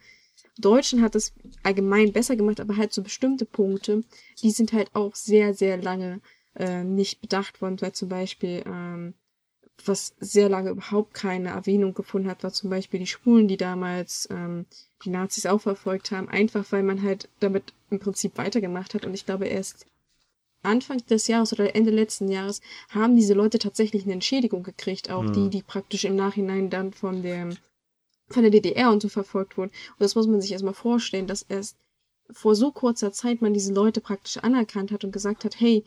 Deutschland 0.59 1.03
hat 1.03 1.14
das 1.14 1.32
allgemein 1.62 2.12
besser 2.12 2.36
gemacht, 2.36 2.61
aber 2.61 2.76
halt 2.76 2.92
so 2.92 3.03
bestimmte 3.03 3.44
Punkte, 3.44 4.03
die 4.42 4.50
sind 4.50 4.72
halt 4.72 4.94
auch 4.94 5.14
sehr, 5.14 5.55
sehr 5.55 5.76
lange 5.76 6.20
äh, 6.55 6.84
nicht 6.84 7.20
bedacht 7.20 7.62
worden, 7.62 7.80
weil 7.80 7.92
zum 7.92 8.09
Beispiel, 8.09 8.62
ähm, 8.66 9.14
was 9.84 10.14
sehr 10.20 10.48
lange 10.48 10.70
überhaupt 10.70 11.14
keine 11.14 11.50
Erwähnung 11.50 11.94
gefunden 11.94 12.28
hat, 12.28 12.44
war 12.44 12.53
zum 12.53 12.70
Beispiel 12.70 13.00
die 13.00 13.07
Schwulen, 13.07 13.48
die 13.48 13.57
damals 13.57 14.28
ähm, 14.30 14.66
die 15.05 15.11
Nazis 15.11 15.46
auch 15.46 15.61
verfolgt 15.61 16.11
haben, 16.11 16.28
einfach 16.28 16.70
weil 16.70 16.82
man 16.82 17.03
halt 17.03 17.28
damit 17.40 17.72
im 17.90 17.98
Prinzip 17.98 18.36
weitergemacht 18.36 18.94
hat. 18.94 19.07
Und 19.07 19.14
ich 19.14 19.26
glaube 19.26 19.46
erst 19.46 19.86
Anfang 20.62 20.98
des 21.07 21.26
Jahres 21.26 21.53
oder 21.53 21.74
Ende 21.74 21.90
letzten 21.90 22.28
Jahres 22.28 22.61
haben 22.90 23.16
diese 23.16 23.34
Leute 23.34 23.59
tatsächlich 23.59 24.05
eine 24.05 24.12
Entschädigung 24.12 24.62
gekriegt, 24.62 25.11
auch 25.11 25.24
hm. 25.24 25.32
die, 25.32 25.50
die 25.50 25.62
praktisch 25.62 26.05
im 26.05 26.16
Nachhinein 26.16 26.70
dann 26.70 26.92
von 26.92 27.22
der, 27.22 27.50
von 28.33 28.43
der 28.43 28.51
DDR 28.51 28.91
und 28.91 29.03
so 29.03 29.09
verfolgt 29.09 29.57
wurden. 29.57 29.70
Und 29.70 30.01
das 30.01 30.14
muss 30.14 30.26
man 30.26 30.41
sich 30.41 30.53
erstmal 30.53 30.74
vorstellen, 30.74 31.26
dass 31.26 31.43
erst 31.43 31.76
vor 32.30 32.55
so 32.55 32.70
kurzer 32.72 33.12
Zeit 33.12 33.43
man 33.43 33.55
diese 33.55 33.72
Leute 33.72 34.01
praktisch 34.01 34.39
anerkannt 34.39 34.91
hat 34.91 35.05
und 35.05 35.12
gesagt 35.12 35.45
hat, 35.45 35.61
hey, 35.61 35.85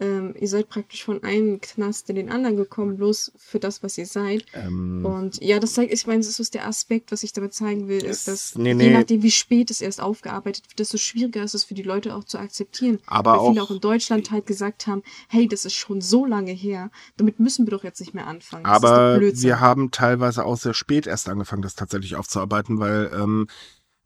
ähm, 0.00 0.34
ihr 0.38 0.48
seid 0.48 0.68
praktisch 0.68 1.04
von 1.04 1.22
einem 1.22 1.60
Knast 1.60 2.10
in 2.10 2.16
den 2.16 2.28
anderen 2.28 2.56
gekommen, 2.56 2.96
bloß 2.96 3.32
für 3.36 3.60
das, 3.60 3.82
was 3.84 3.96
ihr 3.96 4.06
seid. 4.06 4.44
Ähm, 4.52 5.06
und 5.06 5.40
ja, 5.40 5.60
das 5.60 5.74
zeigt, 5.74 5.92
ich 5.92 6.06
meine, 6.06 6.18
das 6.18 6.40
ist 6.40 6.54
der 6.54 6.66
Aspekt, 6.66 7.12
was 7.12 7.22
ich 7.22 7.32
damit 7.32 7.54
zeigen 7.54 7.86
will, 7.86 8.04
ist, 8.04 8.26
dass 8.26 8.56
nee, 8.56 8.74
nee. 8.74 8.84
je 8.84 8.90
nachdem, 8.92 9.22
wie 9.22 9.30
spät 9.30 9.70
es 9.70 9.80
erst 9.80 10.00
aufgearbeitet 10.00 10.64
wird, 10.68 10.80
desto 10.80 10.98
schwieriger 10.98 11.44
ist 11.44 11.54
es 11.54 11.62
für 11.62 11.74
die 11.74 11.82
Leute 11.82 12.16
auch 12.16 12.24
zu 12.24 12.38
akzeptieren. 12.38 12.98
Aber 13.06 13.32
Weil 13.32 13.38
auch, 13.38 13.50
viele 13.50 13.62
auch 13.62 13.70
in 13.70 13.80
Deutschland 13.80 14.32
halt 14.32 14.46
gesagt 14.46 14.88
haben, 14.88 15.04
hey, 15.28 15.46
das 15.46 15.64
ist 15.64 15.74
schon 15.74 16.00
so 16.00 16.26
lange 16.26 16.52
her, 16.52 16.90
damit 17.16 17.38
müssen 17.38 17.64
wir 17.66 17.70
doch 17.70 17.84
jetzt 17.84 18.00
nicht 18.00 18.14
mehr 18.14 18.26
anfangen. 18.26 18.64
Das 18.64 18.72
aber 18.72 19.20
wir 19.20 19.60
haben 19.60 19.92
teilweise 19.92 20.44
auch 20.44 20.56
sehr 20.56 20.74
spät 20.74 21.06
erst 21.06 21.28
angefangen, 21.28 21.62
das 21.62 21.76
tatsächlich 21.76 22.16
aufzuarbeiten, 22.16 22.80
weil 22.80 23.12
ähm, 23.14 23.46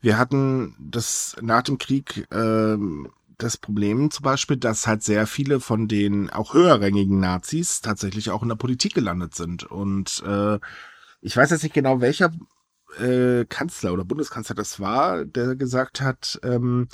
wir 0.00 0.18
hatten 0.18 0.76
das 0.78 1.34
nach 1.40 1.62
dem 1.62 1.78
Krieg 1.78 2.26
ähm, 2.30 3.08
das 3.38 3.56
Problem 3.56 4.10
zum 4.10 4.24
Beispiel, 4.24 4.56
dass 4.56 4.86
halt 4.86 5.02
sehr 5.02 5.26
viele 5.26 5.60
von 5.60 5.88
den 5.88 6.28
auch 6.30 6.54
höherrangigen 6.54 7.20
Nazis 7.20 7.80
tatsächlich 7.80 8.30
auch 8.30 8.42
in 8.42 8.48
der 8.48 8.56
Politik 8.56 8.94
gelandet 8.94 9.34
sind. 9.34 9.64
Und 9.64 10.22
äh, 10.26 10.58
ich 11.20 11.36
weiß 11.36 11.50
jetzt 11.50 11.62
nicht 11.62 11.74
genau, 11.74 12.00
welcher 12.00 12.32
äh, 12.98 13.44
Kanzler 13.46 13.92
oder 13.92 14.04
Bundeskanzler 14.04 14.56
das 14.56 14.80
war, 14.80 15.24
der 15.24 15.56
gesagt 15.56 16.00
hat, 16.00 16.40
ähm, 16.42 16.88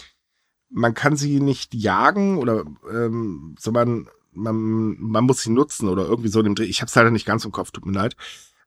man 0.69 0.95
kann 0.95 1.17
sie 1.17 1.41
nicht 1.41 1.75
jagen 1.75 2.39
oder 2.39 2.65
ähm, 2.91 3.55
sondern 3.59 4.09
man, 4.33 4.97
man 4.99 5.25
muss 5.25 5.43
sie 5.43 5.51
nutzen 5.51 5.89
oder 5.89 6.05
irgendwie 6.05 6.29
so 6.29 6.41
in 6.41 6.47
dem 6.47 6.55
Dreh. 6.55 6.65
Ich 6.65 6.81
habe 6.81 6.89
es 6.89 6.95
leider 6.95 7.11
nicht 7.11 7.27
ganz 7.27 7.45
im 7.45 7.53
Kopf, 7.53 7.71
tut 7.71 7.87
mir 7.87 7.93
leid. 7.93 8.17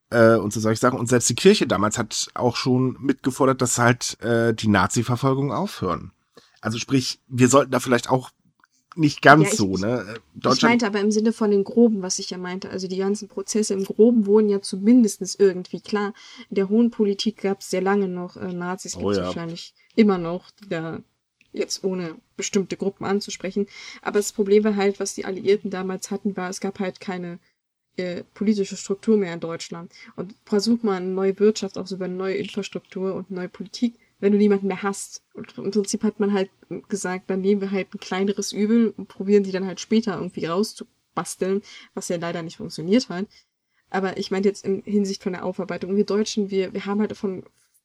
Äh, 0.09 0.35
und 0.35 0.53
so 0.53 0.59
solche 0.59 0.79
Sachen. 0.79 0.99
Und 0.99 1.09
selbst 1.09 1.29
die 1.29 1.35
Kirche 1.35 1.67
damals 1.67 1.97
hat 1.97 2.29
auch 2.33 2.55
schon 2.55 2.97
mitgefordert, 3.01 3.61
dass 3.61 3.77
halt 3.77 4.19
äh, 4.21 4.53
die 4.53 4.69
Nazi-Verfolgung 4.69 5.51
aufhören. 5.51 6.11
Also 6.61 6.77
sprich, 6.77 7.19
wir 7.27 7.47
sollten 7.47 7.71
da 7.71 7.79
vielleicht 7.79 8.09
auch 8.09 8.31
nicht 8.97 9.21
ganz 9.21 9.43
ja, 9.43 9.49
ich, 9.51 9.57
so, 9.57 9.77
ne? 9.77 10.19
Deutschland 10.33 10.57
ich 10.57 10.63
meinte 10.63 10.87
aber 10.87 10.99
im 10.99 11.11
Sinne 11.11 11.31
von 11.31 11.51
den 11.51 11.63
Groben, 11.63 12.01
was 12.01 12.19
ich 12.19 12.31
ja 12.31 12.37
meinte. 12.37 12.69
Also 12.69 12.87
die 12.87 12.97
ganzen 12.97 13.27
Prozesse 13.27 13.73
im 13.73 13.83
Groben 13.83 14.25
wurden 14.25 14.49
ja 14.49 14.61
zumindestens 14.61 15.35
irgendwie 15.35 15.81
klar. 15.81 16.13
In 16.49 16.55
der 16.55 16.69
hohen 16.69 16.89
Politik 16.89 17.41
gab 17.41 17.61
es 17.61 17.69
sehr 17.69 17.81
lange 17.81 18.07
noch 18.07 18.37
äh, 18.37 18.51
Nazis, 18.51 18.93
gibt 18.93 19.05
es 19.05 19.17
oh, 19.17 19.19
ja. 19.19 19.27
wahrscheinlich 19.27 19.73
immer 19.95 20.17
noch, 20.17 20.49
die 20.51 20.69
da 20.69 20.99
jetzt 21.53 21.83
ohne 21.83 22.15
bestimmte 22.35 22.77
Gruppen 22.77 23.05
anzusprechen. 23.05 23.67
Aber 24.01 24.19
das 24.19 24.31
Problem 24.31 24.63
war 24.63 24.75
halt, 24.75 24.99
was 24.99 25.13
die 25.13 25.25
Alliierten 25.25 25.69
damals 25.69 26.11
hatten, 26.11 26.35
war, 26.35 26.49
es 26.49 26.59
gab 26.59 26.79
halt 26.79 26.99
keine 26.99 27.39
äh, 27.97 28.23
politische 28.33 28.77
Struktur 28.77 29.17
mehr 29.17 29.33
in 29.33 29.39
Deutschland. 29.39 29.91
Und 30.15 30.35
versucht 30.45 30.83
man 30.83 31.03
eine 31.03 31.11
neue 31.11 31.39
Wirtschaft, 31.39 31.77
auch 31.77 31.87
so 31.87 31.95
über 31.95 32.05
eine 32.05 32.15
neue 32.15 32.35
Infrastruktur 32.35 33.15
und 33.15 33.31
neue 33.31 33.49
Politik 33.49 33.95
wenn 34.19 34.31
du 34.31 34.37
niemanden 34.37 34.67
mehr 34.67 34.83
hast. 34.83 35.23
Und 35.33 35.57
im 35.57 35.71
Prinzip 35.71 36.03
hat 36.03 36.19
man 36.19 36.33
halt 36.33 36.49
gesagt, 36.89 37.29
dann 37.29 37.41
nehmen 37.41 37.61
wir 37.61 37.71
halt 37.71 37.93
ein 37.93 37.99
kleineres 37.99 38.51
Übel 38.51 38.93
und 38.97 39.07
probieren 39.07 39.43
die 39.43 39.51
dann 39.51 39.65
halt 39.65 39.79
später 39.79 40.15
irgendwie 40.15 40.45
rauszubasteln, 40.45 41.61
was 41.93 42.09
ja 42.09 42.17
leider 42.17 42.41
nicht 42.41 42.57
funktioniert 42.57 43.09
hat. 43.09 43.27
Aber 43.89 44.17
ich 44.17 44.31
meine 44.31 44.45
jetzt 44.45 44.65
in 44.65 44.81
Hinsicht 44.83 45.23
von 45.23 45.33
der 45.33 45.45
Aufarbeitung. 45.45 45.95
Wir 45.95 46.05
Deutschen, 46.05 46.49
wir, 46.49 46.73
wir 46.73 46.85
haben 46.85 46.99
halt 46.99 47.15
von 47.15 47.43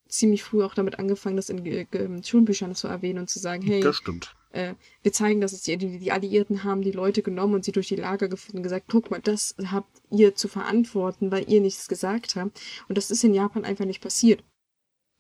ziemlich 0.09 0.43
früh 0.43 0.63
auch 0.63 0.75
damit 0.75 0.99
angefangen, 0.99 1.37
das 1.37 1.49
in, 1.49 1.65
in 1.65 2.25
Schulbüchern 2.25 2.75
zu 2.75 2.89
erwähnen 2.89 3.21
und 3.21 3.31
zu 3.31 3.39
sagen, 3.39 3.63
hey, 3.63 3.81
das 3.81 3.97
stimmt. 3.97 4.35
Äh, 4.51 4.75
wir 5.03 5.13
zeigen, 5.13 5.41
dass 5.41 5.53
es 5.53 5.63
die, 5.63 5.79
die, 5.79 5.99
die 5.99 6.13
Alliierten 6.13 6.65
haben 6.65 6.83
die 6.83 6.91
Leute 6.91 7.23
genommen 7.23 7.55
und 7.55 7.65
sie 7.65 7.73
durch 7.73 7.89
die 7.89 7.97
Lager 7.97 8.29
geführt 8.29 8.57
und 8.57 8.63
gesagt, 8.63 8.87
guck 8.91 9.11
mal, 9.11 9.21
das 9.21 9.55
habt 9.71 10.03
ihr 10.11 10.35
zu 10.35 10.49
verantworten, 10.49 11.31
weil 11.31 11.49
ihr 11.49 11.63
nichts 11.63 11.89
gesagt 11.89 12.37
habt. 12.37 12.61
Und 12.89 12.99
das 12.99 13.11
ist 13.11 13.25
in 13.25 13.33
Japan 13.33 13.65
einfach 13.65 13.87
nicht 13.87 14.03
passiert 14.03 14.45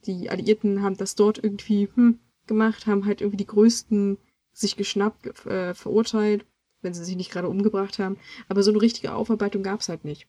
die 0.07 0.31
Alliierten 0.31 0.83
haben 0.83 0.97
das 0.97 1.15
dort 1.15 1.43
irgendwie 1.43 1.89
hm, 1.95 2.19
gemacht, 2.47 2.87
haben 2.87 3.07
halt 3.07 3.21
irgendwie 3.21 3.37
die 3.37 3.47
Größten 3.47 4.19
sich 4.53 4.77
geschnappt, 4.77 5.47
äh, 5.47 5.75
verurteilt, 5.75 6.45
wenn 6.83 6.95
sie 6.95 7.05
sich 7.05 7.17
nicht 7.17 7.31
gerade 7.31 7.49
umgebracht 7.49 7.99
haben. 7.99 8.19
Aber 8.49 8.63
so 8.63 8.71
eine 8.71 8.83
richtige 8.83 9.15
Aufarbeitung 9.15 9.63
gab 9.63 9.81
es 9.81 9.89
halt 9.89 10.05
nicht. 10.05 10.29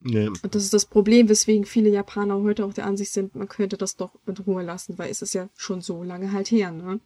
Nee. 0.00 0.28
Und 0.28 0.54
das 0.54 0.64
ist 0.64 0.74
das 0.74 0.84
Problem, 0.84 1.28
weswegen 1.28 1.64
viele 1.64 1.88
Japaner 1.88 2.42
heute 2.42 2.66
auch 2.66 2.74
der 2.74 2.86
Ansicht 2.86 3.12
sind, 3.12 3.34
man 3.34 3.48
könnte 3.48 3.78
das 3.78 3.96
doch 3.96 4.10
mit 4.26 4.46
Ruhe 4.46 4.62
lassen, 4.62 4.98
weil 4.98 5.10
es 5.10 5.22
ist 5.22 5.32
ja 5.32 5.48
schon 5.56 5.80
so 5.80 6.02
lange 6.02 6.32
halt 6.32 6.50
her, 6.50 6.72
ne? 6.72 7.00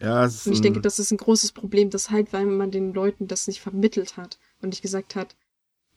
Ja, 0.00 0.24
es 0.24 0.36
ist 0.36 0.46
und 0.46 0.52
ich 0.54 0.60
denke, 0.60 0.80
das 0.80 0.98
ist 0.98 1.10
ein 1.10 1.18
großes 1.18 1.52
Problem, 1.52 1.90
dass 1.90 2.10
halt, 2.10 2.32
weil 2.32 2.46
man 2.46 2.70
den 2.70 2.94
Leuten 2.94 3.26
das 3.26 3.48
nicht 3.48 3.60
vermittelt 3.60 4.16
hat 4.16 4.38
und 4.62 4.70
nicht 4.70 4.82
gesagt 4.82 5.14
hat, 5.14 5.36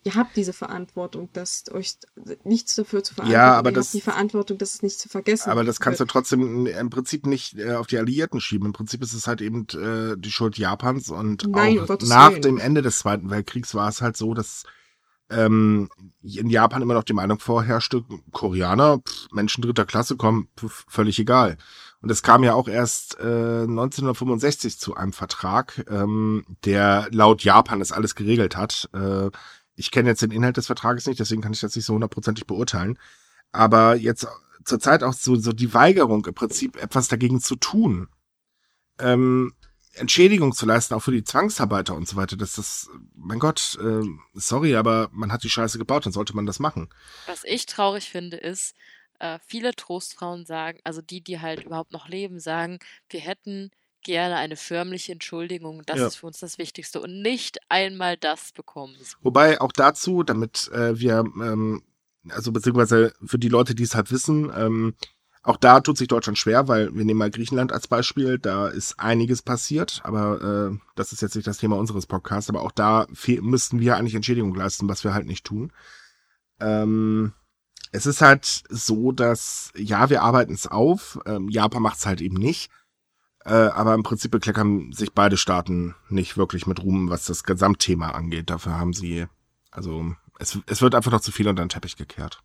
ihr 0.03 0.15
habt 0.15 0.35
diese 0.35 0.53
Verantwortung, 0.53 1.29
dass 1.33 1.63
euch 1.71 1.97
nichts 2.43 2.75
dafür 2.75 3.03
zu 3.03 3.13
verantworten. 3.13 3.41
Ja, 3.41 3.53
aber 3.53 3.71
ihr 3.71 3.75
das 3.75 3.87
habt 3.87 3.93
die 3.95 4.01
Verantwortung, 4.01 4.57
dass 4.57 4.75
es 4.75 4.81
nicht 4.83 4.99
zu 4.99 5.09
vergessen. 5.09 5.49
Aber 5.49 5.63
das 5.63 5.79
kannst 5.79 5.99
wird. 5.99 6.09
du 6.09 6.13
trotzdem 6.13 6.65
im 6.65 6.89
Prinzip 6.89 7.25
nicht 7.25 7.57
äh, 7.57 7.73
auf 7.73 7.87
die 7.87 7.97
Alliierten 7.97 8.41
schieben. 8.41 8.67
Im 8.67 8.73
Prinzip 8.73 9.01
ist 9.01 9.13
es 9.13 9.27
halt 9.27 9.41
eben 9.41 9.67
äh, 9.73 10.15
die 10.17 10.31
Schuld 10.31 10.57
Japans 10.57 11.09
und 11.09 11.47
Nein, 11.47 11.79
auch 11.79 11.97
nach 12.03 12.31
Willen. 12.31 12.41
dem 12.41 12.57
Ende 12.57 12.81
des 12.81 12.99
Zweiten 12.99 13.29
Weltkriegs 13.29 13.73
war 13.75 13.89
es 13.89 14.01
halt 14.01 14.17
so, 14.17 14.33
dass 14.33 14.63
ähm, 15.29 15.89
in 16.21 16.49
Japan 16.49 16.81
immer 16.81 16.93
noch 16.93 17.03
die 17.03 17.13
Meinung 17.13 17.39
vorherrschte, 17.39 18.03
Koreaner, 18.31 18.99
pff, 18.99 19.27
Menschen 19.31 19.61
dritter 19.61 19.85
Klasse 19.85 20.15
kommen, 20.15 20.47
pff, 20.59 20.85
völlig 20.87 21.17
egal. 21.19 21.57
Und 22.01 22.11
es 22.11 22.21
kam 22.21 22.43
ja 22.43 22.53
auch 22.53 22.67
erst 22.67 23.17
äh, 23.19 23.61
1965 23.63 24.77
zu 24.77 24.95
einem 24.95 25.13
Vertrag, 25.13 25.85
ähm, 25.89 26.45
der 26.65 27.07
laut 27.11 27.43
Japan 27.43 27.79
das 27.79 27.93
alles 27.93 28.15
geregelt 28.15 28.57
hat. 28.57 28.89
Äh, 28.93 29.29
ich 29.75 29.91
kenne 29.91 30.09
jetzt 30.09 30.21
den 30.21 30.31
Inhalt 30.31 30.57
des 30.57 30.67
Vertrages 30.67 31.07
nicht, 31.07 31.19
deswegen 31.19 31.41
kann 31.41 31.53
ich 31.53 31.61
das 31.61 31.75
nicht 31.75 31.85
so 31.85 31.93
hundertprozentig 31.93 32.45
beurteilen. 32.45 32.99
Aber 33.51 33.95
jetzt 33.95 34.27
zurzeit 34.65 35.03
auch 35.03 35.13
so, 35.13 35.35
so 35.35 35.51
die 35.51 35.73
Weigerung 35.73 36.25
im 36.25 36.33
Prinzip 36.33 36.81
etwas 36.81 37.07
dagegen 37.07 37.41
zu 37.41 37.55
tun, 37.55 38.07
ähm, 38.99 39.53
Entschädigung 39.95 40.53
zu 40.53 40.65
leisten, 40.65 40.93
auch 40.95 41.01
für 41.01 41.11
die 41.11 41.23
Zwangsarbeiter 41.23 41.95
und 41.95 42.07
so 42.07 42.15
weiter, 42.15 42.35
das, 42.35 42.89
mein 43.15 43.39
Gott, 43.39 43.77
äh, 43.79 44.01
sorry, 44.33 44.75
aber 44.75 45.09
man 45.11 45.31
hat 45.31 45.43
die 45.43 45.49
Scheiße 45.49 45.77
gebaut, 45.77 46.05
dann 46.05 46.13
sollte 46.13 46.35
man 46.35 46.47
das 46.47 46.59
machen. 46.59 46.89
Was 47.27 47.43
ich 47.43 47.67
traurig 47.67 48.09
finde, 48.09 48.37
ist, 48.37 48.75
äh, 49.19 49.37
viele 49.45 49.75
Trostfrauen 49.75 50.45
sagen, 50.45 50.79
also 50.83 51.01
die, 51.01 51.21
die 51.21 51.39
halt 51.39 51.63
überhaupt 51.63 51.91
noch 51.91 52.07
leben, 52.07 52.39
sagen, 52.39 52.79
wir 53.09 53.19
hätten 53.19 53.69
gerne 54.03 54.35
eine 54.35 54.55
förmliche 54.55 55.13
Entschuldigung. 55.13 55.83
Das 55.85 55.99
ja. 55.99 56.07
ist 56.07 56.15
für 56.15 56.27
uns 56.27 56.39
das 56.39 56.57
Wichtigste 56.57 57.01
und 57.01 57.21
nicht 57.21 57.59
einmal 57.69 58.17
das 58.17 58.51
bekommen. 58.51 58.95
Wobei 59.21 59.59
auch 59.61 59.71
dazu, 59.71 60.23
damit 60.23 60.69
äh, 60.73 60.99
wir, 60.99 61.23
ähm, 61.41 61.83
also 62.29 62.51
beziehungsweise 62.51 63.13
für 63.25 63.39
die 63.39 63.49
Leute, 63.49 63.75
die 63.75 63.83
es 63.83 63.95
halt 63.95 64.11
wissen, 64.11 64.51
ähm, 64.55 64.95
auch 65.45 65.57
da 65.57 65.81
tut 65.81 65.97
sich 65.97 66.07
Deutschland 66.07 66.37
schwer, 66.37 66.69
weil 66.69 66.95
wir 66.95 67.03
nehmen 67.03 67.17
mal 67.17 67.29
Griechenland 67.29 67.73
als 67.73 67.87
Beispiel, 67.89 68.39
da 68.39 68.69
ist 68.69 68.97
einiges 68.97 69.41
passiert, 69.41 69.99
aber 70.05 70.71
äh, 70.71 70.77
das 70.95 71.11
ist 71.11 71.21
jetzt 71.21 71.35
nicht 71.35 71.47
das 71.47 71.57
Thema 71.57 71.77
unseres 71.77 72.05
Podcasts, 72.05 72.49
aber 72.49 72.61
auch 72.61 72.71
da 72.71 73.07
müssten 73.41 73.81
wir 73.81 73.97
eigentlich 73.97 74.15
Entschädigung 74.15 74.55
leisten, 74.55 74.87
was 74.87 75.03
wir 75.03 75.13
halt 75.13 75.27
nicht 75.27 75.45
tun. 75.45 75.73
Ähm, 76.61 77.33
es 77.91 78.05
ist 78.05 78.21
halt 78.21 78.63
so, 78.69 79.11
dass 79.11 79.71
ja, 79.75 80.09
wir 80.09 80.21
arbeiten 80.21 80.53
es 80.53 80.65
auf, 80.65 81.19
ähm, 81.25 81.49
Japan 81.49 81.81
macht 81.81 81.97
es 81.97 82.05
halt 82.05 82.21
eben 82.21 82.37
nicht. 82.37 82.71
Äh, 83.45 83.53
aber 83.53 83.93
im 83.93 84.03
Prinzip 84.03 84.31
bekleckern 84.31 84.91
sich 84.93 85.11
beide 85.13 85.37
Staaten 85.37 85.95
nicht 86.09 86.37
wirklich 86.37 86.65
mit 86.65 86.81
Ruhm, 86.81 87.09
was 87.09 87.25
das 87.25 87.43
Gesamtthema 87.43 88.11
angeht. 88.11 88.49
Dafür 88.49 88.77
haben 88.79 88.93
sie, 88.93 89.25
also 89.71 90.15
es, 90.39 90.59
es 90.65 90.81
wird 90.81 90.95
einfach 90.95 91.11
noch 91.11 91.21
zu 91.21 91.31
viel 91.31 91.47
unter 91.47 91.63
den 91.63 91.69
Teppich 91.69 91.97
gekehrt. 91.97 92.41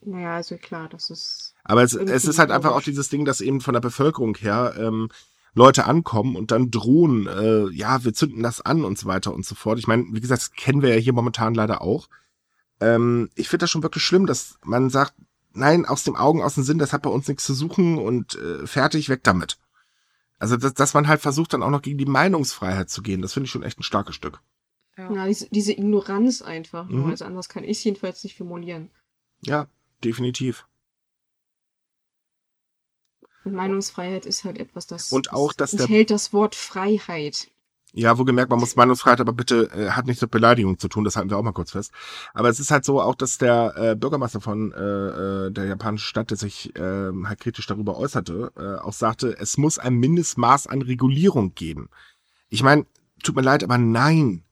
Naja, 0.00 0.36
also 0.36 0.56
klar, 0.56 0.88
das 0.88 1.10
ist. 1.10 1.54
Aber 1.64 1.82
es, 1.82 1.92
es 1.92 2.24
ist 2.24 2.38
halt 2.38 2.50
einfach 2.50 2.72
auch 2.72 2.82
dieses 2.82 3.08
Ding, 3.08 3.24
dass 3.24 3.40
eben 3.40 3.60
von 3.60 3.74
der 3.74 3.80
Bevölkerung 3.80 4.36
her 4.36 4.74
ähm, 4.78 5.08
Leute 5.54 5.86
ankommen 5.86 6.36
und 6.36 6.50
dann 6.50 6.70
drohen, 6.70 7.26
äh, 7.26 7.68
ja, 7.70 8.04
wir 8.04 8.14
zünden 8.14 8.42
das 8.42 8.60
an 8.60 8.84
und 8.84 8.96
so 8.96 9.06
weiter 9.06 9.34
und 9.34 9.44
so 9.44 9.54
fort. 9.54 9.78
Ich 9.78 9.86
meine, 9.86 10.04
wie 10.12 10.20
gesagt, 10.20 10.40
das 10.40 10.52
kennen 10.52 10.82
wir 10.82 10.94
ja 10.94 11.00
hier 11.00 11.12
momentan 11.12 11.54
leider 11.54 11.82
auch. 11.82 12.08
Ähm, 12.80 13.28
ich 13.34 13.48
finde 13.48 13.64
das 13.64 13.70
schon 13.70 13.82
wirklich 13.82 14.04
schlimm, 14.04 14.26
dass 14.26 14.56
man 14.62 14.88
sagt, 14.88 15.14
nein, 15.58 15.84
aus 15.86 16.04
dem 16.04 16.16
Augen, 16.16 16.42
aus 16.42 16.54
dem 16.54 16.64
Sinn, 16.64 16.78
das 16.78 16.92
hat 16.92 17.02
bei 17.02 17.10
uns 17.10 17.28
nichts 17.28 17.44
zu 17.44 17.54
suchen 17.54 17.98
und 17.98 18.34
äh, 18.36 18.66
fertig, 18.66 19.08
weg 19.08 19.22
damit. 19.24 19.58
Also, 20.38 20.56
dass, 20.56 20.72
dass 20.74 20.94
man 20.94 21.08
halt 21.08 21.20
versucht, 21.20 21.52
dann 21.52 21.62
auch 21.62 21.70
noch 21.70 21.82
gegen 21.82 21.98
die 21.98 22.06
Meinungsfreiheit 22.06 22.88
zu 22.90 23.02
gehen, 23.02 23.22
das 23.22 23.32
finde 23.32 23.46
ich 23.46 23.50
schon 23.50 23.62
echt 23.64 23.78
ein 23.80 23.82
starkes 23.82 24.14
Stück. 24.14 24.40
Ja. 24.96 25.12
Ja, 25.12 25.26
diese, 25.26 25.48
diese 25.50 25.72
Ignoranz 25.72 26.42
einfach. 26.42 26.88
Mhm. 26.88 27.06
Also 27.10 27.24
anders 27.24 27.48
kann 27.48 27.64
ich 27.64 27.78
es 27.78 27.84
jedenfalls 27.84 28.22
nicht 28.24 28.36
formulieren. 28.36 28.90
Ja, 29.42 29.68
definitiv. 30.04 30.66
Und 33.44 33.54
Meinungsfreiheit 33.54 34.26
ist 34.26 34.44
halt 34.44 34.58
etwas, 34.58 34.86
das, 34.86 35.12
Und 35.12 35.32
auch, 35.32 35.52
dass 35.52 35.70
das 35.70 35.78
der- 35.78 35.86
enthält 35.86 36.10
das 36.10 36.32
Wort 36.32 36.54
Freiheit. 36.54 37.48
Ja, 37.94 38.18
wo 38.18 38.24
gemerkt, 38.24 38.50
man 38.50 38.60
muss 38.60 38.76
Meinungsfreiheit, 38.76 39.20
aber 39.20 39.32
bitte 39.32 39.70
äh, 39.72 39.90
hat 39.90 40.06
nichts 40.06 40.20
mit 40.20 40.30
Beleidigung 40.30 40.78
zu 40.78 40.88
tun, 40.88 41.04
das 41.04 41.16
halten 41.16 41.30
wir 41.30 41.38
auch 41.38 41.42
mal 41.42 41.52
kurz 41.52 41.72
fest. 41.72 41.90
Aber 42.34 42.48
es 42.50 42.60
ist 42.60 42.70
halt 42.70 42.84
so 42.84 43.00
auch, 43.00 43.14
dass 43.14 43.38
der 43.38 43.74
äh, 43.76 43.96
Bürgermeister 43.96 44.40
von 44.42 44.72
äh, 44.72 44.76
äh, 45.46 45.50
der 45.50 45.64
japanischen 45.64 46.04
Stadt, 46.04 46.30
der 46.30 46.36
sich 46.36 46.76
äh, 46.76 47.10
halt 47.24 47.40
kritisch 47.40 47.66
darüber 47.66 47.96
äußerte, 47.96 48.52
äh, 48.56 48.84
auch 48.84 48.92
sagte, 48.92 49.36
es 49.38 49.56
muss 49.56 49.78
ein 49.78 49.94
Mindestmaß 49.94 50.66
an 50.66 50.82
Regulierung 50.82 51.54
geben. 51.54 51.88
Ich 52.50 52.62
meine, 52.62 52.84
tut 53.22 53.36
mir 53.36 53.42
leid, 53.42 53.64
aber 53.64 53.78
nein. 53.78 54.44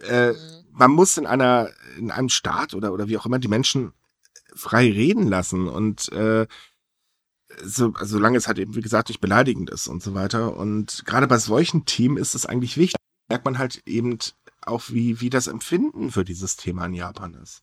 Äh, 0.00 0.32
Mhm. 0.32 0.34
man 0.72 0.90
muss 0.90 1.16
in 1.16 1.26
einer, 1.26 1.70
in 1.96 2.10
einem 2.10 2.28
Staat 2.28 2.74
oder, 2.74 2.92
oder 2.92 3.08
wie 3.08 3.16
auch 3.16 3.24
immer 3.26 3.38
die 3.38 3.48
Menschen 3.48 3.92
frei 4.54 4.90
reden 4.90 5.26
lassen 5.26 5.68
und 5.68 6.12
äh, 6.12 6.46
so, 7.62 7.92
solange 8.02 8.38
es 8.38 8.46
halt 8.48 8.58
eben, 8.58 8.74
wie 8.74 8.80
gesagt, 8.80 9.08
nicht 9.08 9.20
beleidigend 9.20 9.70
ist 9.70 9.88
und 9.88 10.02
so 10.02 10.14
weiter. 10.14 10.56
Und 10.56 11.04
gerade 11.06 11.26
bei 11.26 11.38
solchen 11.38 11.84
Themen 11.84 12.16
ist 12.16 12.34
es 12.34 12.46
eigentlich 12.46 12.76
wichtig. 12.76 13.00
Merkt 13.28 13.44
man 13.44 13.58
halt 13.58 13.82
eben 13.86 14.18
auch, 14.62 14.84
wie, 14.88 15.20
wie 15.20 15.30
das 15.30 15.46
Empfinden 15.46 16.10
für 16.10 16.24
dieses 16.24 16.56
Thema 16.56 16.86
in 16.86 16.94
Japan 16.94 17.34
ist. 17.34 17.62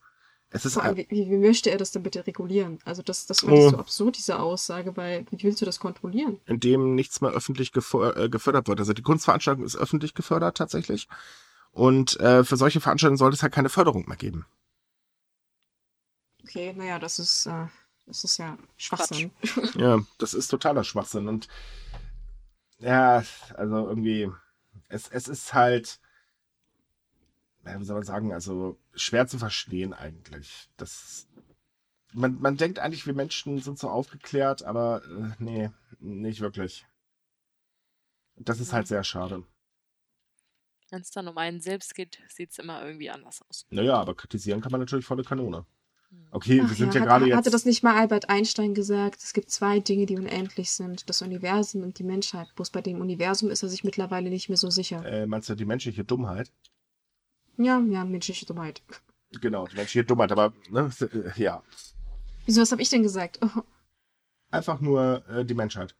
Es 0.49 0.65
ist 0.65 0.77
allem, 0.77 0.97
wie, 0.97 1.07
wie 1.09 1.37
möchte 1.37 1.71
er 1.71 1.77
das 1.77 1.91
denn 1.91 2.03
bitte 2.03 2.27
regulieren? 2.27 2.77
Also 2.85 3.01
das, 3.01 3.25
das 3.25 3.39
fand 3.39 3.53
Oh. 3.53 3.65
ich 3.65 3.71
so 3.71 3.77
absurd, 3.79 4.17
diese 4.17 4.39
Aussage, 4.39 4.95
weil 4.95 5.25
wie 5.31 5.43
willst 5.43 5.61
du 5.61 5.65
das 5.65 5.79
kontrollieren? 5.79 6.39
in 6.45 6.59
dem 6.59 6.93
nichts 6.93 7.21
mehr 7.21 7.31
öffentlich 7.31 7.71
äh, 7.75 8.29
gefördert 8.29 8.67
wird. 8.67 8.79
Also 8.79 8.93
die 8.93 9.01
Kunstveranstaltung 9.01 9.65
ist 9.65 9.75
öffentlich 9.75 10.13
gefördert 10.13 10.57
tatsächlich. 10.57 11.07
Und 11.71 12.19
äh, 12.19 12.43
für 12.43 12.55
solche 12.55 12.81
Veranstaltungen 12.81 13.17
sollte 13.17 13.35
es 13.35 13.41
halt 13.41 13.53
keine 13.53 13.69
Förderung 13.69 14.05
mehr 14.07 14.17
geben. 14.17 14.45
Okay, 16.43 16.73
naja, 16.73 16.99
das 16.99 17.19
ist, 17.19 17.45
äh, 17.47 17.65
das 18.05 18.23
ist 18.23 18.37
ja 18.37 18.57
Schwachsinn. 18.77 19.31
Ja, 19.75 19.99
das 20.17 20.33
ist 20.33 20.47
totaler 20.49 20.83
Schwachsinn. 20.83 21.27
Und 21.27 21.47
ja, 22.79 23.23
also 23.55 23.87
irgendwie, 23.87 24.29
es, 24.89 25.07
es 25.09 25.27
ist 25.27 25.53
halt, 25.53 25.99
wie 27.63 27.83
soll 27.85 27.95
man 27.95 28.03
sagen, 28.03 28.33
also 28.33 28.77
schwer 28.93 29.27
zu 29.27 29.37
verstehen 29.37 29.93
eigentlich. 29.93 30.69
Das, 30.77 31.27
man, 32.11 32.39
man 32.39 32.57
denkt 32.57 32.79
eigentlich, 32.79 33.05
wir 33.05 33.13
Menschen 33.13 33.59
sind 33.59 33.79
so 33.79 33.89
aufgeklärt, 33.89 34.63
aber 34.63 35.01
äh, 35.05 35.31
nee, 35.39 35.69
nicht 35.99 36.41
wirklich. 36.41 36.85
Das 38.35 38.59
ist 38.59 38.73
halt 38.73 38.87
sehr 38.87 39.03
schade. 39.03 39.43
Wenn 40.89 41.01
es 41.01 41.11
dann 41.11 41.27
um 41.27 41.37
einen 41.37 41.61
selbst 41.61 41.95
geht, 41.95 42.19
sieht 42.27 42.51
es 42.51 42.59
immer 42.59 42.83
irgendwie 42.83 43.09
anders 43.09 43.41
aus. 43.49 43.65
Naja, 43.69 43.95
aber 43.95 44.13
kritisieren 44.15 44.61
kann 44.61 44.71
man 44.71 44.81
natürlich 44.81 45.05
volle 45.05 45.23
Kanone. 45.23 45.65
Okay, 46.31 46.61
Ach 46.63 46.69
wir 46.69 46.75
sind 46.75 46.95
ja, 46.95 47.01
ja, 47.01 47.01
hat, 47.01 47.07
gerade 47.07 47.35
Hatte 47.35 47.49
jetzt. 47.49 47.53
das 47.53 47.65
nicht 47.65 47.83
mal 47.83 47.95
Albert 47.95 48.27
Einstein 48.29 48.73
gesagt? 48.73 49.21
Es 49.21 49.33
gibt 49.33 49.51
zwei 49.51 49.79
Dinge, 49.79 50.07
die 50.07 50.17
unendlich 50.17 50.71
sind. 50.71 51.07
Das 51.07 51.21
Universum 51.21 51.83
und 51.83 51.99
die 51.99 52.03
Menschheit. 52.03 52.47
Bloß 52.55 52.71
bei 52.71 52.81
dem 52.81 53.01
Universum 53.01 53.51
ist 53.51 53.61
er 53.61 53.69
sich 53.69 53.83
mittlerweile 53.83 54.31
nicht 54.31 54.49
mehr 54.49 54.57
so 54.57 54.71
sicher. 54.71 55.05
Äh, 55.05 55.27
meinst 55.27 55.49
du 55.49 55.55
die 55.55 55.65
menschliche 55.65 56.03
Dummheit? 56.03 56.51
Ja, 57.57 57.79
ja, 57.79 58.03
menschliche 58.03 58.47
Dummheit. 58.47 58.81
Genau, 59.41 59.67
die 59.67 59.75
menschliche 59.75 60.05
Dummheit, 60.05 60.31
aber 60.31 60.53
ne, 60.71 60.89
ja. 61.35 61.61
Wieso, 62.45 62.61
was 62.61 62.71
habe 62.71 62.81
ich 62.81 62.89
denn 62.89 63.03
gesagt? 63.03 63.39
Oh, 63.41 63.61
Einfach 64.51 64.81
nur 64.81 65.23
äh, 65.29 65.45
die 65.45 65.55
Menschheit. 65.55 65.95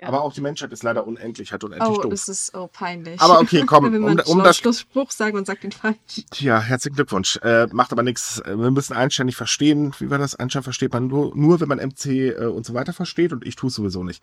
Ja. 0.00 0.08
Aber 0.08 0.22
auch 0.22 0.32
die 0.32 0.40
Menschheit 0.40 0.72
ist 0.72 0.82
leider 0.82 1.06
unendlich, 1.06 1.52
hat 1.52 1.62
unendlich 1.62 1.98
oh 1.98 2.00
doof. 2.00 2.10
das 2.10 2.28
ist 2.28 2.54
oh, 2.54 2.68
peinlich. 2.72 3.20
Aber 3.20 3.38
okay, 3.38 3.64
komm, 3.66 3.84
Wenn 3.92 3.96
um, 3.96 4.14
man 4.14 4.20
um 4.20 4.38
um 4.38 4.44
das. 4.44 4.56
Schlussspruch 4.56 5.10
sagen 5.10 5.36
und 5.36 5.46
sagt 5.46 5.62
den 5.62 5.72
falsch. 5.72 6.24
Tja, 6.30 6.58
herzlichen 6.60 6.96
Glückwunsch. 6.96 7.36
Äh, 7.42 7.66
macht 7.72 7.92
aber 7.92 8.02
nichts. 8.02 8.42
Wir 8.46 8.70
müssen 8.70 8.94
Einstein 8.94 9.26
nicht 9.26 9.36
verstehen. 9.36 9.94
Wie 9.98 10.08
war 10.08 10.16
das? 10.16 10.36
Einstein 10.36 10.62
versteht 10.62 10.92
man 10.94 11.08
nur, 11.08 11.36
nur 11.36 11.60
wenn 11.60 11.68
man 11.68 11.78
MC 11.78 12.06
äh, 12.06 12.46
und 12.46 12.64
so 12.64 12.72
weiter 12.72 12.94
versteht 12.94 13.32
und 13.32 13.46
ich 13.46 13.56
tue 13.56 13.68
es 13.68 13.74
sowieso 13.74 14.02
nicht. 14.02 14.22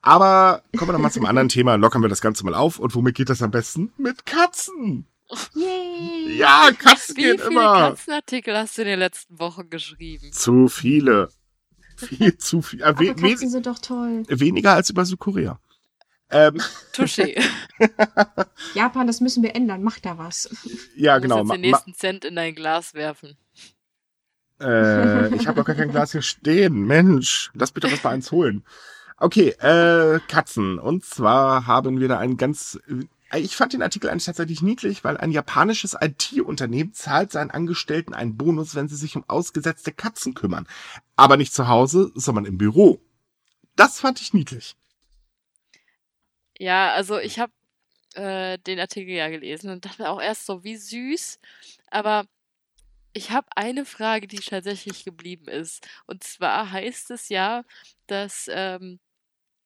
Aber 0.00 0.62
kommen 0.76 0.90
wir 0.90 0.92
doch 0.92 1.00
mal 1.00 1.10
zum 1.10 1.26
anderen 1.26 1.48
Thema. 1.48 1.74
Lockern 1.74 2.02
wir 2.02 2.08
das 2.08 2.20
Ganze 2.20 2.44
mal 2.44 2.54
auf. 2.54 2.78
Und 2.78 2.94
womit 2.94 3.16
geht 3.16 3.28
das 3.28 3.42
am 3.42 3.50
besten? 3.50 3.92
Mit 3.96 4.26
Katzen. 4.26 5.06
Yay! 5.54 6.36
Ja, 6.36 6.70
Katzen 6.78 7.16
Wie 7.16 7.22
gehen 7.22 7.38
viele 7.38 7.50
immer. 7.50 7.90
Katzenartikel 7.90 8.56
hast 8.56 8.78
du 8.78 8.82
in 8.82 8.88
den 8.88 8.98
letzten 9.00 9.40
Wochen 9.40 9.68
geschrieben? 9.70 10.30
Zu 10.30 10.68
viele. 10.68 11.30
Viel 11.96 12.36
zu 12.38 12.62
viel. 12.62 12.80
Äh, 12.80 12.84
Aber 12.84 13.00
we 13.00 13.14
Katzen 13.14 13.24
we 13.24 13.48
sind 13.50 13.66
doch 13.66 13.78
toll. 13.78 14.22
weniger 14.28 14.72
als 14.74 14.90
über 14.90 15.04
Südkorea. 15.04 15.58
Ähm, 16.30 16.60
Touché. 16.92 17.40
Japan, 18.74 19.06
das 19.06 19.20
müssen 19.20 19.42
wir 19.42 19.54
ändern. 19.54 19.82
Mach 19.82 19.98
da 20.00 20.18
was. 20.18 20.48
ja, 20.96 21.16
Du 21.16 21.22
genau. 21.22 21.38
musst 21.44 21.48
Ma 21.48 21.54
jetzt 21.54 21.62
den 21.62 21.70
nächsten 21.70 21.94
Cent 21.94 22.24
in 22.24 22.34
dein 22.36 22.54
Glas 22.54 22.94
werfen. 22.94 23.36
äh, 24.60 25.34
ich 25.34 25.46
habe 25.46 25.58
noch 25.60 25.66
gar 25.66 25.76
kein 25.76 25.90
Glas 25.90 26.12
hier 26.12 26.22
stehen. 26.22 26.86
Mensch, 26.86 27.50
lass 27.54 27.72
bitte 27.72 27.90
was 27.92 28.00
bei 28.00 28.10
eins 28.10 28.32
holen. 28.32 28.64
Okay, 29.18 29.50
äh, 29.60 30.20
Katzen. 30.28 30.78
Und 30.78 31.04
zwar 31.04 31.66
haben 31.66 32.00
wir 32.00 32.08
da 32.08 32.18
einen 32.18 32.36
ganz. 32.36 32.78
Äh, 33.36 33.40
Ich 33.40 33.56
fand 33.56 33.72
den 33.72 33.82
Artikel 33.82 34.10
eigentlich 34.10 34.24
tatsächlich 34.24 34.62
niedlich, 34.62 35.04
weil 35.04 35.16
ein 35.16 35.30
japanisches 35.30 35.96
IT-Unternehmen 36.00 36.92
zahlt 36.92 37.32
seinen 37.32 37.50
Angestellten 37.50 38.14
einen 38.14 38.36
Bonus, 38.36 38.74
wenn 38.74 38.88
sie 38.88 38.96
sich 38.96 39.16
um 39.16 39.24
ausgesetzte 39.28 39.92
Katzen 39.92 40.34
kümmern. 40.34 40.66
Aber 41.16 41.36
nicht 41.36 41.54
zu 41.54 41.68
Hause, 41.68 42.12
sondern 42.14 42.44
im 42.44 42.58
Büro. 42.58 43.00
Das 43.76 44.00
fand 44.00 44.20
ich 44.20 44.32
niedlich. 44.32 44.76
Ja, 46.58 46.92
also 46.92 47.18
ich 47.18 47.38
habe 47.38 47.52
äh, 48.14 48.58
den 48.58 48.80
Artikel 48.80 49.14
ja 49.14 49.28
gelesen 49.28 49.70
und 49.70 49.84
dachte 49.84 50.08
auch 50.08 50.20
erst 50.20 50.46
so, 50.46 50.64
wie 50.64 50.76
süß. 50.76 51.38
Aber 51.90 52.26
ich 53.12 53.30
habe 53.30 53.46
eine 53.56 53.84
Frage, 53.84 54.26
die 54.26 54.36
tatsächlich 54.36 55.04
geblieben 55.04 55.48
ist. 55.48 55.86
Und 56.06 56.24
zwar 56.24 56.70
heißt 56.70 57.10
es 57.10 57.28
ja, 57.28 57.64
dass 58.06 58.48
ähm, 58.50 59.00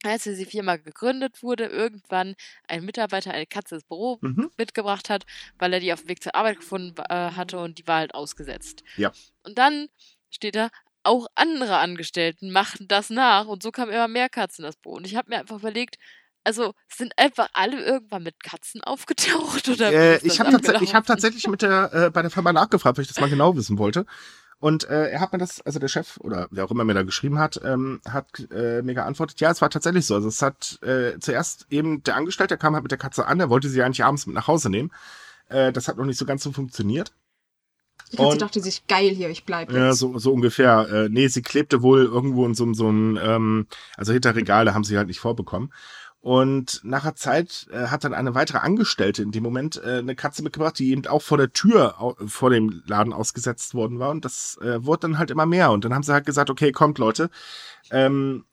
als 0.03 0.24
die 0.24 0.44
Firma 0.46 0.76
gegründet 0.76 1.42
wurde, 1.42 1.66
irgendwann 1.66 2.34
ein 2.68 2.84
Mitarbeiter 2.84 3.32
eine 3.32 3.46
Katze 3.46 3.76
ins 3.76 3.84
Büro 3.84 4.18
Mhm. 4.22 4.51
mitgebracht 4.57 5.11
hat, 5.11 5.24
weil 5.59 5.72
er 5.72 5.80
die 5.80 5.92
auf 5.92 6.01
dem 6.01 6.09
Weg 6.09 6.22
zur 6.22 6.34
Arbeit 6.34 6.61
gefunden 6.61 6.94
äh, 7.09 7.32
hatte 7.32 7.59
und 7.59 7.78
die 7.78 7.86
war 7.86 7.98
halt 7.98 8.14
ausgesetzt. 8.14 8.82
Ja. 8.96 9.12
Und 9.42 9.59
dann 9.59 9.88
steht 10.30 10.57
da, 10.57 10.70
auch 11.03 11.26
andere 11.34 11.78
Angestellten 11.78 12.51
machten 12.51 12.86
das 12.88 13.11
nach 13.11 13.46
und 13.46 13.62
so 13.62 13.70
kamen 13.70 13.92
immer 13.92 14.09
mehr 14.09 14.28
Katzen 14.28 14.64
in 14.64 14.68
das 14.68 14.76
Büro. 14.76 14.96
Und 14.96 15.07
ich 15.07 15.16
habe 15.16 15.30
mir 15.30 15.38
einfach 15.38 15.57
überlegt, 15.59 15.96
also 16.44 16.74
sind 16.88 17.12
einfach 17.18 17.48
alle 17.53 17.82
irgendwann 17.82 18.22
mit 18.22 18.42
Katzen 18.42 18.82
aufgetaucht 18.84 19.68
oder 19.68 19.90
wie 19.90 19.94
Äh, 19.94 20.26
ich 20.26 20.40
habe 20.40 20.61
tats 20.61 20.94
hab 20.94 21.07
tatsächlich 21.07 21.46
mit 21.48 21.62
der 21.62 21.90
äh, 21.92 22.11
bei 22.11 22.22
der 22.22 22.30
Firma 22.30 22.53
nachgefragt, 22.53 22.96
weil 22.98 23.03
ich 23.03 23.09
das 23.09 23.20
mal 23.20 23.30
genau 23.30 23.57
wissen 23.57 23.78
wollte. 23.78 24.07
Und 24.61 24.84
äh, 24.90 25.08
er 25.08 25.20
hat 25.20 25.32
mir 25.32 25.38
das, 25.38 25.62
also 25.62 25.78
der 25.78 25.88
Chef 25.88 26.18
oder 26.18 26.46
wer 26.50 26.64
auch 26.66 26.70
immer 26.70 26.84
mir 26.84 26.92
da 26.92 27.02
geschrieben 27.02 27.38
hat, 27.38 27.58
ähm, 27.64 28.00
hat 28.06 28.26
äh, 28.52 28.82
mir 28.82 28.92
geantwortet, 28.94 29.40
ja, 29.40 29.50
es 29.50 29.62
war 29.62 29.70
tatsächlich 29.70 30.04
so. 30.04 30.14
Also 30.14 30.28
es 30.28 30.42
hat 30.42 30.78
äh, 30.82 31.18
zuerst 31.18 31.66
eben 31.70 32.02
der 32.02 32.16
Angestellte, 32.16 32.48
der 32.50 32.58
kam 32.58 32.74
halt 32.74 32.84
mit 32.84 32.90
der 32.92 32.98
Katze 32.98 33.26
an, 33.26 33.38
der 33.38 33.48
wollte 33.48 33.70
sie 33.70 33.82
eigentlich 33.82 34.04
abends 34.04 34.26
mit 34.26 34.34
nach 34.34 34.48
Hause 34.48 34.68
nehmen. 34.68 34.92
Äh, 35.48 35.72
das 35.72 35.88
hat 35.88 35.96
noch 35.96 36.04
nicht 36.04 36.18
so 36.18 36.26
ganz 36.26 36.42
so 36.42 36.52
funktioniert. 36.52 37.12
Die 38.12 38.16
Katze 38.18 38.28
Und- 38.28 38.42
dachte 38.42 38.61
sich, 38.61 38.86
geil 38.86 39.08
hier, 39.11 39.30
ich 39.30 39.44
bleib 39.44 39.70
jetzt. 39.70 39.78
Ja, 39.78 39.92
so, 39.94 40.18
so 40.18 40.32
ungefähr. 40.32 40.86
Äh, 40.92 41.08
nee, 41.08 41.28
sie 41.28 41.40
klebte 41.42 41.80
wohl 41.80 42.04
irgendwo 42.04 42.44
in 42.44 42.54
so, 42.54 42.70
so 42.74 42.88
einem, 42.88 43.18
ähm, 43.22 43.66
also 43.96 44.12
hinter 44.12 44.34
Regal, 44.36 44.66
da 44.66 44.74
haben 44.74 44.84
sie 44.84 44.98
halt 44.98 45.08
nicht 45.08 45.20
vorbekommen. 45.20 45.72
Und 46.22 46.80
nach 46.84 47.04
einer 47.04 47.16
Zeit 47.16 47.66
äh, 47.72 47.86
hat 47.86 48.04
dann 48.04 48.12
eine 48.12 48.34
weitere 48.34 48.58
Angestellte 48.58 49.22
in 49.22 49.32
dem 49.32 49.42
Moment 49.42 49.82
äh, 49.82 49.98
eine 49.98 50.14
Katze 50.14 50.42
mitgebracht, 50.42 50.78
die 50.78 50.90
eben 50.90 51.06
auch 51.06 51.22
vor 51.22 51.38
der 51.38 51.52
Tür 51.52 51.98
au 51.98 52.14
vor 52.26 52.50
dem 52.50 52.82
Laden 52.86 53.14
ausgesetzt 53.14 53.72
worden 53.72 53.98
war. 53.98 54.10
Und 54.10 54.26
das 54.26 54.58
äh, 54.60 54.84
wurde 54.84 55.00
dann 55.00 55.18
halt 55.18 55.30
immer 55.30 55.46
mehr. 55.46 55.70
Und 55.70 55.84
dann 55.84 55.94
haben 55.94 56.02
sie 56.02 56.12
halt 56.12 56.26
gesagt, 56.26 56.50
okay, 56.50 56.72
kommt 56.72 56.98
Leute, 56.98 57.30
ähm, 57.90 58.44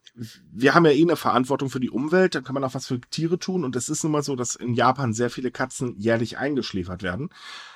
wir 0.52 0.74
haben 0.74 0.86
ja 0.86 0.92
eh 0.92 1.02
eine 1.02 1.18
Verantwortung 1.18 1.70
für 1.70 1.82
die 1.82 1.90
Umwelt, 1.90 2.36
dann 2.36 2.44
kann 2.44 2.54
man 2.54 2.64
auch 2.64 2.74
was 2.74 2.88
für 2.88 3.02
Tiere 3.02 3.38
tun. 3.38 3.66
Und 3.66 3.76
es 3.76 3.90
ist 3.90 4.04
nun 4.04 4.14
mal 4.14 4.24
so, 4.24 4.36
dass 4.38 4.56
in 4.56 4.74
Japan 4.74 5.14
sehr 5.14 5.30
viele 5.30 5.52
Katzen 5.52 5.96
jährlich 5.98 6.38
eingeschläfert 6.38 7.04
werden. 7.04 7.30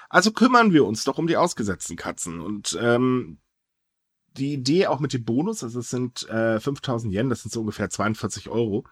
Also 0.10 0.32
kümmern 0.32 0.72
wir 0.72 0.86
uns 0.86 1.04
doch 1.04 1.18
um 1.18 1.28
die 1.28 1.38
ausgesetzten 1.38 1.98
Katzen. 1.98 2.40
Und 2.40 2.80
ähm, 2.82 3.40
die 4.38 4.54
Idee 4.54 4.88
auch 4.88 5.00
mit 5.00 5.14
dem 5.14 5.26
Bonus, 5.26 5.64
also 5.64 5.80
es 5.80 5.90
sind 5.90 6.28
äh, 6.30 6.60
5000 6.62 7.14
Yen, 7.14 7.30
das 7.30 7.42
sind 7.44 7.52
so 7.52 7.60
ungefähr 7.60 7.90
42 7.90 8.50
Euro, 8.50 8.86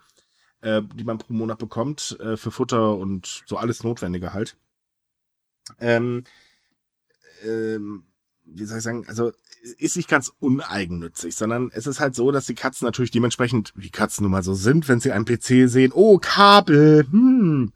äh, 0.62 0.82
die 0.94 1.04
man 1.04 1.18
pro 1.18 1.32
Monat 1.32 1.58
bekommt 1.58 2.18
äh, 2.20 2.36
für 2.36 2.50
Futter 2.50 2.96
und 2.96 3.42
so 3.46 3.56
alles 3.56 3.84
Notwendige 3.84 4.32
halt. 4.32 4.56
Ähm, 5.78 6.24
ähm, 7.44 8.04
wie 8.44 8.64
soll 8.64 8.78
ich 8.78 8.84
sagen, 8.84 9.04
also 9.08 9.32
ist 9.78 9.96
nicht 9.96 10.08
ganz 10.08 10.32
uneigennützig, 10.40 11.36
sondern 11.36 11.70
es 11.72 11.86
ist 11.86 12.00
halt 12.00 12.14
so, 12.14 12.30
dass 12.32 12.46
die 12.46 12.54
Katzen 12.54 12.86
natürlich 12.86 13.10
dementsprechend, 13.10 13.72
wie 13.76 13.90
Katzen 13.90 14.22
nun 14.24 14.32
mal 14.32 14.42
so 14.42 14.54
sind, 14.54 14.88
wenn 14.88 15.00
sie 15.00 15.12
einen 15.12 15.26
PC 15.26 15.68
sehen, 15.68 15.92
oh, 15.94 16.18
Kabel, 16.18 17.06
hm. 17.10 17.72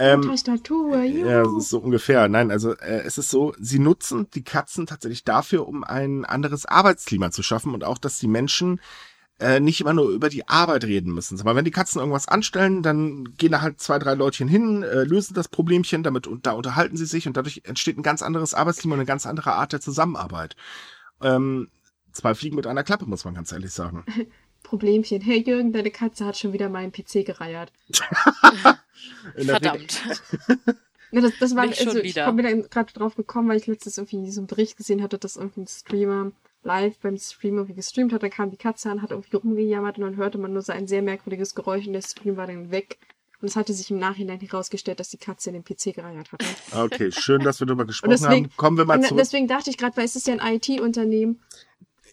Ähm, 0.00 0.22
Tastatur, 0.22 1.02
ja, 1.02 1.42
das 1.42 1.52
ist 1.54 1.70
so 1.70 1.80
ungefähr. 1.80 2.28
Nein, 2.28 2.52
also 2.52 2.72
äh, 2.76 3.02
es 3.04 3.18
ist 3.18 3.30
so, 3.30 3.52
sie 3.58 3.80
nutzen 3.80 4.28
die 4.32 4.44
Katzen 4.44 4.86
tatsächlich 4.86 5.24
dafür, 5.24 5.66
um 5.66 5.82
ein 5.82 6.24
anderes 6.24 6.66
Arbeitsklima 6.66 7.32
zu 7.32 7.42
schaffen 7.42 7.74
und 7.74 7.82
auch, 7.82 7.98
dass 7.98 8.20
die 8.20 8.28
Menschen 8.28 8.80
äh, 9.40 9.60
nicht 9.60 9.80
immer 9.80 9.92
nur 9.92 10.10
über 10.10 10.28
die 10.28 10.48
Arbeit 10.48 10.84
reden 10.84 11.12
müssen. 11.12 11.40
Aber 11.40 11.54
wenn 11.54 11.64
die 11.64 11.70
Katzen 11.70 12.00
irgendwas 12.00 12.28
anstellen, 12.28 12.82
dann 12.82 13.36
gehen 13.36 13.52
da 13.52 13.60
halt 13.60 13.80
zwei, 13.80 13.98
drei 13.98 14.14
Leutchen 14.14 14.48
hin, 14.48 14.82
äh, 14.82 15.04
lösen 15.04 15.34
das 15.34 15.48
Problemchen, 15.48 16.02
damit 16.02 16.26
und 16.26 16.46
da 16.46 16.52
unterhalten 16.52 16.96
sie 16.96 17.06
sich 17.06 17.26
und 17.26 17.36
dadurch 17.36 17.62
entsteht 17.64 17.96
ein 17.96 18.02
ganz 18.02 18.22
anderes 18.22 18.54
Arbeitsklima 18.54 18.94
und 18.94 19.00
eine 19.00 19.06
ganz 19.06 19.26
andere 19.26 19.52
Art 19.52 19.72
der 19.72 19.80
Zusammenarbeit. 19.80 20.56
Ähm, 21.22 21.68
zwei 22.12 22.34
Fliegen 22.34 22.56
mit 22.56 22.66
einer 22.66 22.84
Klappe, 22.84 23.06
muss 23.06 23.24
man 23.24 23.34
ganz 23.34 23.52
ehrlich 23.52 23.72
sagen. 23.72 24.04
Problemchen. 24.64 25.20
Hey 25.20 25.42
Jürgen, 25.46 25.72
deine 25.72 25.90
Katze 25.90 26.26
hat 26.26 26.36
schon 26.36 26.52
wieder 26.52 26.68
meinen 26.68 26.92
PC 26.92 27.24
gereiert. 27.24 27.72
Verdammt. 29.36 30.02
Ja, 31.10 31.22
das, 31.22 31.32
das 31.40 31.56
war, 31.56 31.64
Nicht 31.64 31.78
schon 31.78 31.88
also 31.88 32.00
ich 32.00 32.10
wieder. 32.10 32.30
bin 32.32 32.68
gerade 32.68 32.92
drauf 32.92 33.16
gekommen, 33.16 33.48
weil 33.48 33.56
ich 33.56 33.66
letztens 33.66 33.96
irgendwie 33.96 34.30
so 34.30 34.40
einen 34.40 34.46
Bericht 34.46 34.76
gesehen 34.76 35.02
hatte, 35.02 35.16
dass 35.16 35.36
irgendein 35.36 35.66
Streamer 35.66 36.32
live 36.68 36.98
beim 36.98 37.16
Stream 37.16 37.54
irgendwie 37.56 37.74
gestreamt 37.74 38.12
hat, 38.12 38.22
dann 38.22 38.30
kam 38.30 38.50
die 38.50 38.56
Katze 38.58 38.90
an, 38.90 39.00
hat 39.02 39.10
irgendwie 39.10 39.36
rumgejammert 39.36 39.96
und 39.98 40.04
dann 40.04 40.16
hörte 40.16 40.36
man 40.38 40.52
nur 40.52 40.62
so 40.62 40.72
ein 40.72 40.86
sehr 40.86 41.00
merkwürdiges 41.02 41.54
Geräusch 41.54 41.86
und 41.86 41.94
der 41.94 42.02
Stream 42.02 42.36
war 42.36 42.46
dann 42.46 42.70
weg. 42.70 42.98
Und 43.40 43.48
es 43.48 43.56
hatte 43.56 43.72
sich 43.72 43.90
im 43.90 43.98
Nachhinein 43.98 44.40
herausgestellt, 44.40 44.98
dass 45.00 45.08
die 45.10 45.16
Katze 45.16 45.50
den 45.52 45.62
PC 45.64 45.94
gereiert 45.94 46.30
hatte. 46.32 46.44
Okay, 46.76 47.10
schön, 47.12 47.40
dass 47.42 47.60
wir 47.60 47.66
darüber 47.66 47.84
gesprochen 47.86 48.10
deswegen- 48.10 48.46
haben. 48.46 48.56
Kommen 48.56 48.76
wir 48.76 48.84
mal 48.84 49.00
zurück. 49.00 49.16
deswegen 49.18 49.46
dachte 49.46 49.70
ich 49.70 49.78
gerade, 49.78 49.96
weil 49.96 50.04
es 50.04 50.16
ist 50.16 50.26
ja 50.26 50.34
ein 50.34 50.54
IT-Unternehmen, 50.56 51.40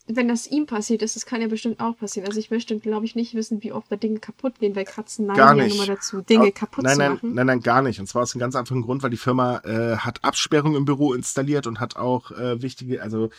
wenn 0.07 0.27
das 0.27 0.45
ihm 0.45 0.67
passiert 0.67 1.01
ist, 1.01 1.15
das 1.15 1.25
kann 1.25 1.41
ja 1.41 1.47
bestimmt 1.47 1.79
auch 1.79 1.97
passieren. 1.97 2.27
Also 2.27 2.39
ich 2.39 2.51
möchte, 2.51 2.77
glaube 2.77 3.05
ich, 3.07 3.15
nicht 3.15 3.33
wissen, 3.33 3.63
wie 3.63 3.71
oft 3.71 3.91
da 3.91 3.95
Dinge 3.95 4.19
kaputt 4.19 4.59
gehen, 4.59 4.75
weil 4.75 4.85
Katzen 4.85 5.25
neigen 5.25 5.39
ja 5.67 5.75
mal 5.77 5.87
dazu, 5.87 6.21
Dinge 6.21 6.45
Au- 6.49 6.51
kaputt 6.51 6.83
nein, 6.83 6.93
zu 6.93 6.99
nein, 6.99 7.13
machen. 7.13 7.33
Nein, 7.33 7.47
nein, 7.47 7.59
gar 7.61 7.81
nicht. 7.81 7.99
Und 7.99 8.05
zwar 8.05 8.21
aus 8.21 8.35
einem 8.35 8.41
ganz 8.41 8.55
einfachen 8.55 8.83
Grund, 8.83 9.01
weil 9.01 9.09
die 9.09 9.17
Firma 9.17 9.61
äh, 9.65 9.97
hat 9.97 10.23
Absperrung 10.23 10.75
im 10.75 10.85
Büro 10.85 11.13
installiert 11.13 11.65
und 11.65 11.79
hat 11.79 11.95
auch 11.95 12.29
äh, 12.31 12.61
wichtige, 12.61 13.01
also 13.01 13.29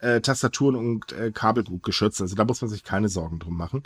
äh, 0.00 0.20
Tastaturen 0.20 0.76
und 0.76 1.12
äh, 1.12 1.30
Kabel 1.32 1.64
gut 1.64 1.82
geschützt. 1.82 2.20
Also 2.20 2.34
da 2.36 2.44
muss 2.44 2.60
man 2.60 2.70
sich 2.70 2.84
keine 2.84 3.08
Sorgen 3.08 3.38
drum 3.38 3.56
machen. 3.56 3.82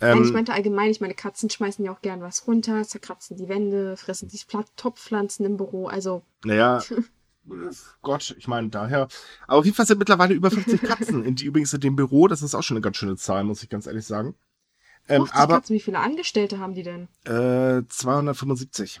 Nein, 0.00 0.18
ich 0.18 0.28
Ähm, 0.28 0.32
meinte 0.32 0.52
allgemein, 0.52 0.90
ich 0.90 1.00
meine, 1.00 1.14
Katzen 1.14 1.48
schmeißen 1.50 1.84
ja 1.84 1.92
auch 1.92 2.00
gern 2.02 2.20
was 2.20 2.46
runter, 2.46 2.82
zerkratzen 2.82 3.36
die 3.36 3.48
Wände, 3.48 3.96
fressen 3.96 4.28
die 4.28 4.40
Pla- 4.46 4.64
Topfpflanzen 4.76 5.46
im 5.46 5.56
Büro. 5.56 5.86
Also, 5.86 6.22
naja, 6.44 6.82
Gott, 8.02 8.34
ich 8.38 8.48
meine 8.48 8.68
daher. 8.70 9.08
Aber 9.46 9.58
auf 9.58 9.64
jeden 9.64 9.76
Fall 9.76 9.86
sind 9.86 9.98
mittlerweile 9.98 10.34
über 10.34 10.50
50 10.50 10.82
Katzen, 10.82 11.24
in 11.24 11.36
die 11.36 11.44
übrigens 11.44 11.72
in 11.74 11.80
dem 11.80 11.94
Büro, 11.94 12.26
das 12.26 12.42
ist 12.42 12.54
auch 12.54 12.62
schon 12.62 12.76
eine 12.76 12.82
ganz 12.82 12.96
schöne 12.96 13.16
Zahl, 13.16 13.44
muss 13.44 13.62
ich 13.62 13.68
ganz 13.68 13.86
ehrlich 13.86 14.06
sagen. 14.06 14.34
Ähm, 15.08 15.26
50 15.26 15.36
aber 15.40 15.54
Katzen, 15.56 15.76
wie 15.76 15.80
viele 15.80 15.98
Angestellte 15.98 16.58
haben 16.58 16.74
die 16.74 16.82
denn? 16.82 17.08
äh, 17.26 17.82
275. 17.88 19.00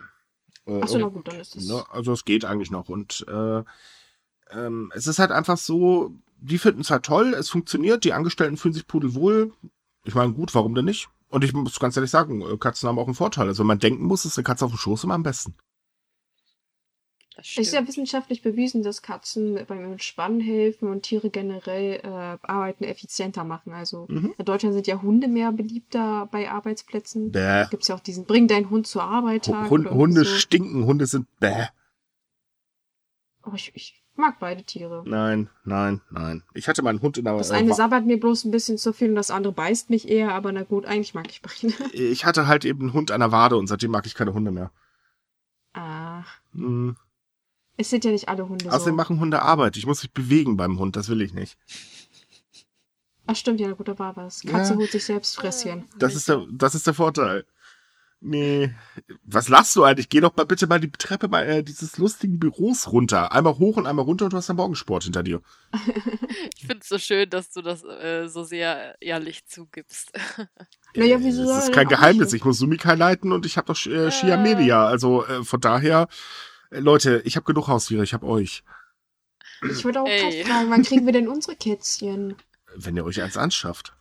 Äh, 0.66 0.80
Achso, 0.82 0.98
na 0.98 1.08
gut, 1.08 1.26
dann 1.26 1.40
ist 1.40 1.56
das. 1.56 1.66
Ne, 1.66 1.82
also 1.90 2.12
es 2.12 2.24
geht 2.24 2.44
eigentlich 2.44 2.70
noch. 2.70 2.88
Und 2.90 3.24
äh, 3.28 3.62
ähm, 4.50 4.92
es 4.94 5.06
ist 5.06 5.18
halt 5.18 5.30
einfach 5.32 5.56
so, 5.56 6.14
die 6.44 6.58
finden 6.58 6.82
es 6.82 6.90
halt 6.90 7.04
toll, 7.04 7.34
es 7.34 7.48
funktioniert, 7.48 8.04
die 8.04 8.12
Angestellten 8.12 8.56
fühlen 8.56 8.74
sich 8.74 8.86
pudelwohl. 8.86 9.52
Ich 10.04 10.14
meine, 10.14 10.32
gut, 10.32 10.54
warum 10.54 10.74
denn 10.74 10.84
nicht? 10.84 11.08
Und 11.28 11.42
ich 11.42 11.52
muss 11.52 11.80
ganz 11.80 11.96
ehrlich 11.96 12.10
sagen, 12.10 12.42
äh, 12.42 12.56
Katzen 12.58 12.88
haben 12.88 12.98
auch 12.98 13.06
einen 13.06 13.14
Vorteil. 13.14 13.48
Also 13.48 13.60
wenn 13.62 13.68
man 13.68 13.78
denken 13.78 14.04
muss, 14.04 14.24
ist 14.24 14.36
eine 14.38 14.44
Katze 14.44 14.66
auf 14.66 14.70
dem 14.72 14.78
Schoß 14.78 15.04
immer 15.04 15.14
am 15.14 15.22
besten. 15.22 15.54
Es 17.36 17.56
ist 17.56 17.72
ja 17.72 17.84
wissenschaftlich 17.86 18.42
bewiesen, 18.42 18.84
dass 18.84 19.02
Katzen 19.02 19.58
beim 19.66 19.92
Entspannen 19.92 20.40
helfen 20.40 20.88
und 20.88 21.02
Tiere 21.02 21.30
generell 21.30 22.00
äh, 22.04 22.06
Arbeiten 22.46 22.84
effizienter 22.84 23.42
machen. 23.42 23.72
Also 23.72 24.06
Mhm. 24.08 24.34
in 24.38 24.44
Deutschland 24.44 24.74
sind 24.74 24.86
ja 24.86 25.02
Hunde 25.02 25.26
mehr 25.26 25.50
beliebter 25.50 26.28
bei 26.30 26.48
Arbeitsplätzen. 26.48 27.32
Bäh. 27.32 27.66
Gibt 27.70 27.82
es 27.82 27.88
ja 27.88 27.96
auch 27.96 28.00
diesen 28.00 28.26
Bring 28.26 28.46
deinen 28.46 28.70
Hund 28.70 28.86
zur 28.86 29.02
Arbeit 29.02 29.46
Tag. 29.46 29.68
Hund, 29.70 29.86
oder 29.86 29.96
Hunde 29.96 30.24
so. 30.24 30.36
stinken, 30.36 30.84
Hunde 30.84 31.06
sind 31.06 31.26
bäh. 31.40 31.66
Oh, 33.44 33.52
ich, 33.54 33.72
ich 33.74 34.03
mag 34.16 34.38
beide 34.38 34.62
Tiere. 34.64 35.02
Nein, 35.06 35.48
nein, 35.64 36.00
nein. 36.10 36.42
Ich 36.54 36.68
hatte 36.68 36.82
meinen 36.82 37.00
Hund 37.02 37.18
in 37.18 37.24
der 37.24 37.36
Das 37.36 37.50
äh, 37.50 37.54
eine 37.54 37.70
Wa- 37.70 37.74
sabbert 37.74 38.06
mir 38.06 38.18
bloß 38.20 38.44
ein 38.44 38.50
bisschen 38.50 38.78
zu 38.78 38.92
viel 38.92 39.08
und 39.10 39.14
das 39.16 39.30
andere 39.30 39.52
beißt 39.52 39.90
mich 39.90 40.08
eher, 40.08 40.32
aber 40.32 40.52
na 40.52 40.62
gut, 40.62 40.86
eigentlich 40.86 41.14
mag 41.14 41.26
ich 41.30 41.42
beide. 41.42 41.74
Ich 41.92 42.24
hatte 42.24 42.46
halt 42.46 42.64
eben 42.64 42.80
einen 42.82 42.92
Hund 42.92 43.10
an 43.10 43.20
der 43.20 43.32
Wade 43.32 43.56
und 43.56 43.66
seitdem 43.66 43.90
mag 43.90 44.06
ich 44.06 44.14
keine 44.14 44.34
Hunde 44.34 44.50
mehr. 44.50 44.70
Ach, 45.72 46.26
Hm. 46.52 46.96
es 47.76 47.90
sind 47.90 48.04
ja 48.04 48.12
nicht 48.12 48.28
alle 48.28 48.48
Hunde 48.48 48.68
Außerdem 48.68 48.92
so. 48.92 48.96
machen 48.96 49.18
Hunde 49.20 49.42
Arbeit. 49.42 49.76
Ich 49.76 49.86
muss 49.86 50.02
mich 50.02 50.12
bewegen 50.12 50.56
beim 50.56 50.78
Hund, 50.78 50.94
das 50.96 51.08
will 51.08 51.20
ich 51.20 51.34
nicht. 51.34 51.58
Ach 53.26 53.34
stimmt, 53.36 53.58
ja, 53.58 53.72
gut, 53.72 53.88
da 53.88 53.98
war 53.98 54.16
was. 54.16 54.42
Katze 54.42 54.74
Ja. 54.74 54.78
holt 54.78 54.90
sich 54.92 55.04
selbst 55.04 55.34
Fresschen. 55.36 55.84
Das 55.98 56.14
ist 56.14 56.28
der, 56.28 56.46
das 56.52 56.74
ist 56.74 56.86
der 56.86 56.94
Vorteil. 56.94 57.46
Nee. 58.26 58.74
Was 59.22 59.50
lachst 59.50 59.76
du 59.76 59.84
eigentlich? 59.84 60.08
Geh 60.08 60.20
doch 60.20 60.34
mal 60.34 60.46
bitte 60.46 60.66
mal 60.66 60.80
die 60.80 60.90
Treppe 60.90 61.28
mal 61.28 61.42
äh, 61.46 61.62
dieses 61.62 61.98
lustigen 61.98 62.38
Büros 62.38 62.90
runter. 62.90 63.32
Einmal 63.32 63.58
hoch 63.58 63.76
und 63.76 63.86
einmal 63.86 64.06
runter 64.06 64.24
und 64.24 64.32
du 64.32 64.38
hast 64.38 64.48
dann 64.48 64.56
Morgensport 64.56 65.04
hinter 65.04 65.22
dir. 65.22 65.42
Ich 66.56 66.66
finde 66.66 66.80
es 66.80 66.88
so 66.88 66.98
schön, 66.98 67.28
dass 67.28 67.50
du 67.50 67.60
das 67.60 67.84
äh, 67.84 68.26
so 68.26 68.42
sehr 68.42 68.96
ehrlich 69.00 69.44
zugibst. 69.46 70.12
Naja, 70.96 71.18
wieso 71.20 71.44
Das 71.46 71.64
ist 71.64 71.72
kein 71.74 71.86
Geheimnis. 71.88 72.32
Ich 72.32 72.44
muss 72.44 72.56
Sumika 72.58 72.94
leiten 72.94 73.30
und 73.32 73.44
ich 73.44 73.58
habe 73.58 73.66
doch 73.66 73.86
äh, 73.86 74.10
Shia 74.10 74.36
Äh. 74.36 74.42
Media. 74.42 74.86
Also 74.86 75.26
äh, 75.26 75.44
von 75.44 75.60
daher, 75.60 76.08
äh, 76.70 76.80
Leute, 76.80 77.20
ich 77.26 77.36
habe 77.36 77.44
genug 77.44 77.68
Haustiere. 77.68 78.02
Ich 78.02 78.14
habe 78.14 78.26
euch. 78.26 78.64
Ich 79.70 79.84
wollte 79.84 80.00
auch 80.00 80.06
Ey. 80.08 80.44
fragen, 80.44 80.70
wann 80.70 80.82
kriegen 80.82 81.04
wir 81.04 81.12
denn 81.12 81.28
unsere 81.28 81.54
Kätzchen? 81.56 82.36
Wenn 82.74 82.96
ihr 82.96 83.04
euch 83.04 83.20
eins 83.20 83.36
anschafft. 83.36 83.94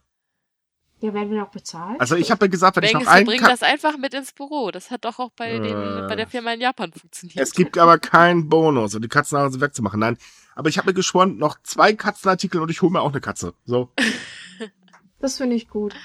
Ja, 1.03 1.13
werden 1.13 1.31
wir 1.31 1.43
auch 1.43 1.51
bezahlt? 1.51 1.99
Also 1.99 2.15
ich 2.15 2.31
habe 2.31 2.45
mir 2.45 2.49
gesagt, 2.49 2.77
wenn 2.77 2.85
ich 2.85 2.91
Denkst 2.91 3.05
noch 3.05 3.11
einen 3.11 3.25
bring 3.25 3.41
das 3.41 3.61
einfach 3.61 3.97
mit 3.97 4.13
ins 4.13 4.31
Büro. 4.31 4.71
Das 4.71 4.89
hat 4.89 5.03
doch 5.03 5.19
auch 5.19 5.31
bei, 5.35 5.59
den, 5.59 5.65
Äh. 5.65 6.07
bei 6.07 6.15
der 6.15 6.27
Firma 6.27 6.53
in 6.53 6.61
Japan 6.61 6.93
funktioniert. 6.93 7.39
Es 7.39 7.51
gibt 7.51 7.77
aber 7.77 7.99
keinen 7.99 8.47
Bonus, 8.47 8.95
um 8.95 9.01
die 9.01 9.09
Katzenhaare 9.09 9.59
wegzumachen. 9.59 9.99
Nein. 9.99 10.17
Aber 10.55 10.69
ich 10.69 10.77
habe 10.77 10.87
mir 10.87 10.93
geschworen, 10.93 11.35
noch 11.35 11.57
zwei 11.61 11.91
Katzenartikel 11.91 12.61
und 12.61 12.71
ich 12.71 12.81
hole 12.81 12.93
mir 12.93 13.01
auch 13.01 13.11
eine 13.11 13.19
Katze. 13.19 13.53
So. 13.65 13.89
Das 15.19 15.37
finde 15.37 15.55
ich 15.55 15.69
gut. 15.69 15.95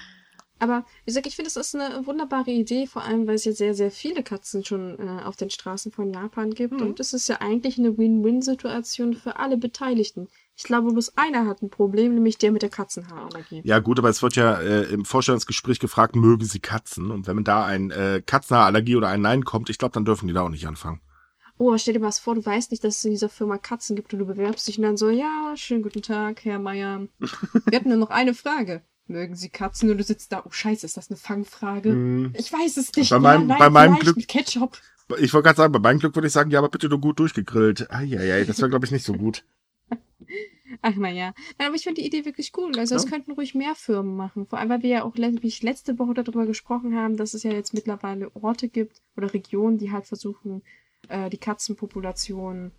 Aber 0.61 0.85
wie 1.05 1.11
gesagt, 1.11 1.27
ich 1.27 1.35
finde, 1.35 1.51
das 1.53 1.57
ist 1.57 1.75
eine 1.75 2.07
wunderbare 2.07 2.53
Idee, 2.53 2.87
vor 2.87 3.03
allem, 3.03 3.27
weil 3.27 3.35
es 3.35 3.45
ja 3.45 3.53
sehr, 3.53 3.75
sehr 3.75 3.91
viele 3.91 4.23
Katzen 4.23 4.65
schon 4.65 4.97
äh, 4.97 5.25
auf 5.25 5.35
den 5.35 5.51
Straßen 5.51 5.91
von 5.91 6.13
Japan 6.13 6.53
gibt. 6.53 6.75
Mhm. 6.75 6.83
Und 6.87 7.01
es 7.01 7.13
ist 7.13 7.29
ja 7.29 7.41
eigentlich 7.41 7.79
eine 7.79 7.99
Win-Win-Situation 7.99 9.15
für 9.15 9.37
alle 9.37 9.57
Beteiligten. 9.57 10.29
Ich 10.59 10.65
glaube, 10.65 10.91
bloß 10.93 11.17
einer 11.17 11.47
hat 11.47 11.63
ein 11.63 11.71
Problem, 11.71 12.15
nämlich 12.15 12.37
der 12.37 12.51
mit 12.51 12.63
der 12.63 12.69
Katzenhaarallergie. 12.69 13.61
Ja, 13.65 13.79
gut, 13.79 14.01
aber 14.01 14.09
es 14.09 14.23
wird 14.25 14.35
ja 14.35 14.55
äh, 14.61 14.83
im 14.93 15.05
Vorstellungsgespräch 15.05 15.79
gefragt, 15.79 16.17
mögen 16.17 16.45
sie 16.45 16.59
Katzen? 16.59 17.13
Und 17.13 17.29
wenn 17.29 17.37
man 17.37 17.45
da 17.45 17.65
ein 17.65 17.93
äh, 17.93 18.21
Katzenhaarallergie 18.27 18.97
oder 18.97 19.07
ein 19.09 19.21
Nein 19.21 19.45
kommt, 19.45 19.71
ich 19.71 19.79
glaube, 19.79 19.93
dann 19.93 20.05
dürfen 20.05 20.27
die 20.27 20.35
da 20.35 20.43
auch 20.43 20.49
nicht 20.49 20.67
anfangen. 20.67 21.01
Oh, 21.59 21.79
stell 21.79 21.95
dir 21.95 22.03
was 22.03 22.19
vor, 22.19 22.35
du 22.35 22.45
weißt 22.45 22.73
nicht, 22.73 22.83
dass 22.83 22.97
es 22.99 23.05
in 23.05 23.13
dieser 23.13 23.29
Firma 23.29 23.57
Katzen 23.57 23.95
gibt 23.95 24.13
und 24.13 24.19
du 24.19 24.27
bewerbst 24.27 24.67
dich 24.67 24.79
und 24.79 24.83
dann 24.85 24.97
so, 24.97 25.11
ja, 25.11 25.53
schönen 25.55 25.83
guten 25.85 26.03
Tag, 26.03 26.45
Herr 26.45 26.59
Meier. 26.59 27.07
Wir 27.67 27.79
hatten 27.79 27.89
nur 27.91 27.99
noch 27.99 28.11
eine 28.11 28.35
Frage. 28.35 28.83
Mögen 29.07 29.37
Sie 29.37 29.51
Katzen? 29.51 29.89
Und 29.93 29.99
du 29.99 30.03
sitzt 30.05 30.33
da, 30.33 30.43
oh 30.45 30.51
scheiße, 30.51 30.85
ist 30.87 30.97
das 30.97 31.09
eine 31.09 31.17
Fangfrage? 31.19 31.91
Hm. 31.91 32.33
Ich 32.37 32.53
weiß 32.53 32.77
es 32.79 32.93
nicht. 32.97 33.11
Bei 33.11 33.21
meinem- 33.21 33.43
ja, 33.43 33.47
nein, 33.47 33.59
bei 33.61 33.71
meinem 33.71 33.95
Glück- 34.01 34.17
Mit 34.17 34.27
Ketchup. 34.27 34.77
Ich 35.21 35.33
wollte 35.33 35.47
gerade 35.47 35.57
sagen, 35.57 35.73
bei 35.73 35.79
meinem 35.79 36.01
Glück 36.01 36.17
würde 36.17 36.27
ich 36.27 36.33
sagen, 36.33 36.51
ja, 36.51 36.59
aber 36.59 36.69
bitte 36.69 36.89
nur 36.89 37.01
gut 37.01 37.19
durchgegrillt. 37.21 37.91
Eieiei, 37.93 38.45
das 38.45 38.59
wäre, 38.59 38.69
glaube 38.71 38.85
ich, 38.87 38.91
nicht 38.93 39.07
so 39.07 39.13
gut. 39.15 39.45
Ach 40.83 40.95
naja. 40.97 41.33
Nein, 41.59 41.69
aber 41.69 41.77
ich 41.77 41.85
finde 41.85 42.01
die 42.01 42.07
Idee 42.07 42.25
wirklich 42.25 42.53
cool. 42.57 42.79
Also, 42.79 42.95
das 42.95 43.05
Ja. 43.05 43.11
könnten 43.11 43.33
ruhig 43.33 43.55
mehr 43.55 43.75
Firmen 43.75 44.17
machen. 44.17 44.47
Vor 44.47 44.59
allem, 44.59 44.69
weil 44.69 44.83
wir 44.83 44.91
ja 44.91 45.05
auch 45.05 45.15
wie 45.17 45.47
ich 45.47 45.63
letzte 45.63 45.99
Woche 45.99 46.15
darüber 46.15 46.47
gesprochen 46.47 46.97
haben, 46.97 47.17
dass 47.17 47.35
es 47.35 47.43
ja 47.43 47.53
jetzt 47.53 47.75
mittlerweile 47.75 48.35
Orte 48.35 48.69
gibt 48.69 49.01
oder 49.17 49.33
Regionen, 49.33 49.79
die 49.79 49.93
halt 49.93 50.07
versuchen, 50.07 50.63
äh, 51.09 51.31
die 51.31 51.39
Katzenpopulation 51.39 52.73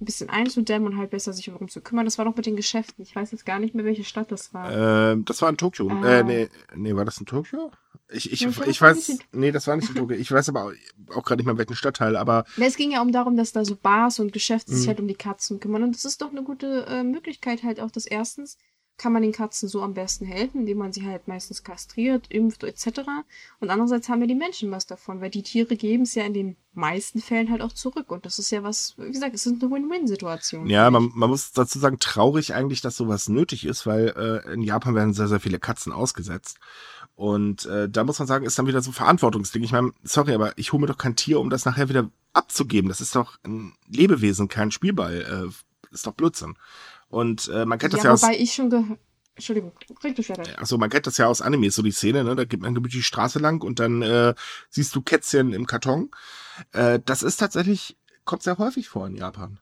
ein 0.00 0.04
bisschen 0.04 0.28
einzudämmen 0.28 0.92
und 0.92 0.98
halt 0.98 1.10
besser 1.10 1.32
sich 1.32 1.46
darum 1.46 1.68
zu 1.68 1.80
kümmern. 1.80 2.04
Das 2.04 2.18
war 2.18 2.24
doch 2.24 2.36
mit 2.36 2.46
den 2.46 2.56
Geschäften. 2.56 3.02
Ich 3.02 3.14
weiß 3.14 3.30
jetzt 3.30 3.46
gar 3.46 3.58
nicht 3.58 3.74
mehr, 3.74 3.84
welche 3.84 4.04
Stadt 4.04 4.30
das 4.32 4.52
war. 4.52 5.12
Ähm, 5.12 5.24
das 5.24 5.40
war 5.40 5.48
in 5.48 5.56
Tokio. 5.56 5.88
Ah. 5.88 6.18
Äh, 6.18 6.24
nee, 6.24 6.48
nee, 6.74 6.94
war 6.94 7.04
das 7.04 7.18
in 7.18 7.26
Tokio? 7.26 7.70
Ich, 8.10 8.30
ich, 8.32 8.44
ich, 8.44 8.60
ich 8.66 8.80
weiß, 8.80 9.08
nicht 9.08 9.26
nee, 9.32 9.50
das 9.50 9.66
war 9.66 9.76
nicht 9.76 9.88
in 9.88 9.94
Tokio. 9.94 10.16
Ich 10.16 10.30
weiß 10.30 10.48
aber 10.50 10.64
auch, 10.64 10.72
auch 11.16 11.22
gerade 11.24 11.40
nicht 11.40 11.46
mehr, 11.46 11.56
welchen 11.56 11.74
Stadtteil, 11.76 12.16
aber 12.16 12.44
Es 12.60 12.76
ging 12.76 12.90
ja 12.92 13.00
um 13.02 13.12
darum, 13.12 13.36
dass 13.36 13.52
da 13.52 13.64
so 13.64 13.76
Bars 13.76 14.18
und 14.20 14.32
Geschäfte 14.32 14.72
sich 14.74 14.84
Mhm. 14.84 14.88
halt 14.88 15.00
um 15.00 15.08
die 15.08 15.14
Katzen 15.14 15.58
kümmern. 15.60 15.82
Und 15.84 15.94
das 15.94 16.04
ist 16.04 16.20
doch 16.20 16.30
eine 16.30 16.42
gute 16.42 16.86
äh, 16.88 17.02
Möglichkeit 17.02 17.62
halt 17.62 17.80
auch, 17.80 17.90
dass 17.90 18.04
erstens 18.06 18.58
kann 18.96 19.12
man 19.12 19.22
den 19.22 19.32
Katzen 19.32 19.68
so 19.68 19.82
am 19.82 19.94
besten 19.94 20.24
helfen, 20.24 20.60
indem 20.60 20.78
man 20.78 20.92
sie 20.92 21.04
halt 21.04 21.26
meistens 21.26 21.64
kastriert, 21.64 22.26
impft 22.28 22.62
etc. 22.62 23.00
Und 23.58 23.70
andererseits 23.70 24.08
haben 24.08 24.20
ja 24.20 24.26
die 24.26 24.36
Menschen 24.36 24.70
was 24.70 24.86
davon, 24.86 25.20
weil 25.20 25.30
die 25.30 25.42
Tiere 25.42 25.76
geben 25.76 26.04
es 26.04 26.14
ja 26.14 26.24
in 26.24 26.34
den 26.34 26.56
meisten 26.74 27.20
Fällen 27.20 27.50
halt 27.50 27.60
auch 27.60 27.72
zurück. 27.72 28.10
Und 28.12 28.24
das 28.24 28.38
ist 28.38 28.50
ja 28.50 28.62
was, 28.62 28.94
wie 28.96 29.10
gesagt, 29.10 29.34
es 29.34 29.46
ist 29.46 29.60
eine 29.60 29.70
Win-Win-Situation. 29.70 30.68
Ja, 30.68 30.90
man, 30.90 31.10
man 31.14 31.28
muss 31.28 31.52
dazu 31.52 31.78
sagen, 31.78 31.98
traurig 31.98 32.54
eigentlich, 32.54 32.82
dass 32.82 32.96
sowas 32.96 33.28
nötig 33.28 33.64
ist, 33.64 33.84
weil 33.84 34.08
äh, 34.46 34.52
in 34.52 34.62
Japan 34.62 34.94
werden 34.94 35.12
sehr, 35.12 35.28
sehr 35.28 35.40
viele 35.40 35.58
Katzen 35.58 35.92
ausgesetzt. 35.92 36.58
Und 37.16 37.66
äh, 37.66 37.88
da 37.88 38.04
muss 38.04 38.18
man 38.18 38.28
sagen, 38.28 38.44
ist 38.44 38.58
dann 38.58 38.66
wieder 38.66 38.80
so 38.80 38.90
ein 38.90 38.94
Verantwortungsding. 38.94 39.62
Ich 39.62 39.72
meine, 39.72 39.92
sorry, 40.02 40.34
aber 40.34 40.56
ich 40.56 40.72
hole 40.72 40.80
mir 40.80 40.86
doch 40.86 40.98
kein 40.98 41.16
Tier, 41.16 41.40
um 41.40 41.50
das 41.50 41.64
nachher 41.64 41.88
wieder 41.88 42.10
abzugeben. 42.32 42.88
Das 42.88 43.00
ist 43.00 43.14
doch 43.14 43.38
ein 43.44 43.72
Lebewesen, 43.88 44.48
kein 44.48 44.70
Spielball. 44.70 45.48
Äh, 45.50 45.94
ist 45.94 46.06
doch 46.06 46.12
Blödsinn. 46.12 46.56
Und 47.08 47.48
äh, 47.48 47.64
man 47.64 47.78
kennt 47.78 47.92
das 47.94 48.02
Ja, 48.02 48.10
ja, 48.10 48.12
aus. 48.12 48.22
wobei 48.22 48.36
ich 48.38 48.52
schon 48.54 48.70
gehört. 48.70 48.98
Entschuldigung, 49.36 49.72
red 50.04 50.16
du 50.16 50.28
weiter. 50.28 50.60
Achso, 50.60 50.78
man 50.78 50.90
kennt 50.90 51.08
das 51.08 51.16
ja 51.16 51.26
aus 51.26 51.42
Animes, 51.42 51.74
so 51.74 51.82
die 51.82 51.90
Szene, 51.90 52.22
ne? 52.22 52.36
Da 52.36 52.44
geht 52.44 52.60
man 52.60 52.72
gemütlich 52.72 53.00
die 53.00 53.04
Straße 53.04 53.40
lang 53.40 53.64
und 53.64 53.80
dann 53.80 54.00
äh, 54.02 54.32
siehst 54.70 54.94
du 54.94 55.02
Kätzchen 55.02 55.52
im 55.52 55.66
Karton. 55.66 56.10
Äh, 56.72 57.00
das 57.04 57.24
ist 57.24 57.38
tatsächlich, 57.38 57.96
kommt 58.24 58.44
sehr 58.44 58.58
häufig 58.58 58.88
vor 58.88 59.06
in 59.08 59.16
Japan. 59.16 59.58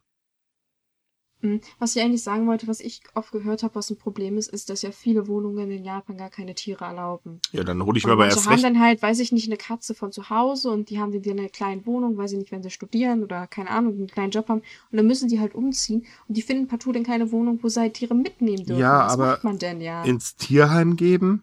Hm, 1.42 1.60
Was 1.80 1.96
ich 1.96 2.02
eigentlich 2.02 2.22
sagen 2.22 2.46
wollte, 2.46 2.68
was 2.68 2.80
ich 2.80 3.02
oft 3.14 3.32
gehört 3.32 3.62
habe, 3.64 3.74
was 3.74 3.90
ein 3.90 3.96
Problem 3.96 4.38
ist, 4.38 4.48
ist, 4.48 4.70
dass 4.70 4.82
ja 4.82 4.92
viele 4.92 5.26
Wohnungen 5.26 5.70
in 5.72 5.84
Japan 5.84 6.16
gar 6.16 6.30
keine 6.30 6.54
Tiere 6.54 6.84
erlauben. 6.84 7.40
Ja, 7.50 7.64
dann 7.64 7.84
hole 7.84 7.98
ich 7.98 8.06
mir 8.06 8.12
aber 8.12 8.26
erst 8.26 8.46
haben 8.46 8.52
recht. 8.52 8.64
dann 8.64 8.80
halt, 8.80 9.02
weiß 9.02 9.18
ich 9.18 9.32
nicht, 9.32 9.48
eine 9.48 9.56
Katze 9.56 9.94
von 9.94 10.12
zu 10.12 10.30
Hause 10.30 10.70
und 10.70 10.88
die 10.88 11.00
haben 11.00 11.12
in 11.12 11.38
einer 11.38 11.48
kleinen 11.48 11.84
Wohnung, 11.84 12.16
weiß 12.16 12.32
ich 12.32 12.38
nicht, 12.38 12.52
wenn 12.52 12.62
sie 12.62 12.70
studieren 12.70 13.22
oder 13.24 13.46
keine 13.48 13.70
Ahnung, 13.70 13.94
einen 13.94 14.06
kleinen 14.06 14.30
Job 14.30 14.48
haben. 14.48 14.60
Und 14.60 14.96
dann 14.96 15.06
müssen 15.06 15.28
die 15.28 15.40
halt 15.40 15.54
umziehen 15.54 16.06
und 16.28 16.36
die 16.36 16.42
finden 16.42 16.68
partout 16.68 16.92
dann 16.92 17.02
keine 17.04 17.32
Wohnung, 17.32 17.58
wo 17.62 17.68
sie 17.68 17.80
halt 17.80 17.94
Tiere 17.94 18.14
mitnehmen 18.14 18.64
dürfen. 18.64 18.80
Ja, 18.80 19.06
Was 19.06 19.14
aber 19.14 19.26
macht 19.26 19.44
man 19.44 19.58
denn 19.58 19.80
ja? 19.80 20.04
Ins 20.04 20.36
Tierheim 20.36 20.96
geben? 20.96 21.42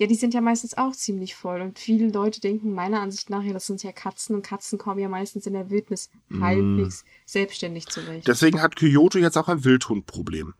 Ja, 0.00 0.06
die 0.06 0.14
sind 0.14 0.32
ja 0.32 0.40
meistens 0.40 0.78
auch 0.78 0.92
ziemlich 0.92 1.34
voll. 1.34 1.60
Und 1.60 1.78
viele 1.78 2.08
Leute 2.08 2.40
denken 2.40 2.72
meiner 2.72 3.00
Ansicht 3.02 3.28
nach, 3.28 3.42
ja, 3.42 3.52
das 3.52 3.66
sind 3.66 3.82
ja 3.82 3.92
Katzen 3.92 4.34
und 4.34 4.40
Katzen 4.40 4.78
kommen 4.78 4.98
ja 4.98 5.10
meistens 5.10 5.44
in 5.46 5.52
der 5.52 5.68
Wildnis 5.68 6.08
Mm. 6.30 6.42
halbwegs 6.42 7.04
selbstständig 7.26 7.86
zurecht. 7.86 8.26
Deswegen 8.26 8.62
hat 8.62 8.76
Kyoto 8.76 9.18
jetzt 9.18 9.36
auch 9.36 9.48
ein 9.48 9.62
Wildhundproblem. 9.62 10.54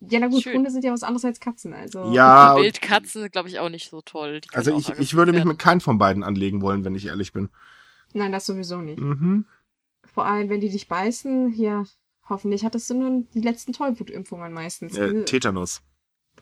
ja, 0.00 0.20
na 0.20 0.26
gut, 0.26 0.42
Schön. 0.42 0.56
Hunde 0.56 0.70
sind 0.70 0.84
ja 0.84 0.92
was 0.92 1.02
anderes 1.02 1.24
als 1.24 1.40
Katzen. 1.40 1.72
Also. 1.72 2.12
Ja, 2.12 2.58
sind, 3.04 3.32
glaube 3.32 3.48
ich, 3.48 3.58
auch 3.58 3.70
nicht 3.70 3.88
so 3.88 4.02
toll. 4.02 4.42
Also 4.52 4.76
ich, 4.76 4.90
ich 4.90 5.14
würde 5.14 5.32
mich 5.32 5.46
mit 5.46 5.58
keinem 5.58 5.80
von 5.80 5.96
beiden 5.96 6.22
anlegen 6.22 6.60
wollen, 6.60 6.84
wenn 6.84 6.94
ich 6.94 7.06
ehrlich 7.06 7.32
bin. 7.32 7.48
Nein, 8.12 8.32
das 8.32 8.44
sowieso 8.44 8.82
nicht. 8.82 9.00
Mhm. 9.00 9.46
Vor 10.04 10.26
allem, 10.26 10.50
wenn 10.50 10.60
die 10.60 10.68
dich 10.68 10.88
beißen, 10.88 11.54
ja, 11.54 11.84
hoffentlich 12.28 12.66
hattest 12.66 12.90
du 12.90 12.94
nur 12.94 13.24
die 13.32 13.40
letzten 13.40 13.72
Tollwutimpfungen 13.72 14.52
meistens. 14.52 14.98
Äh, 14.98 15.24
Tetanus. 15.24 15.80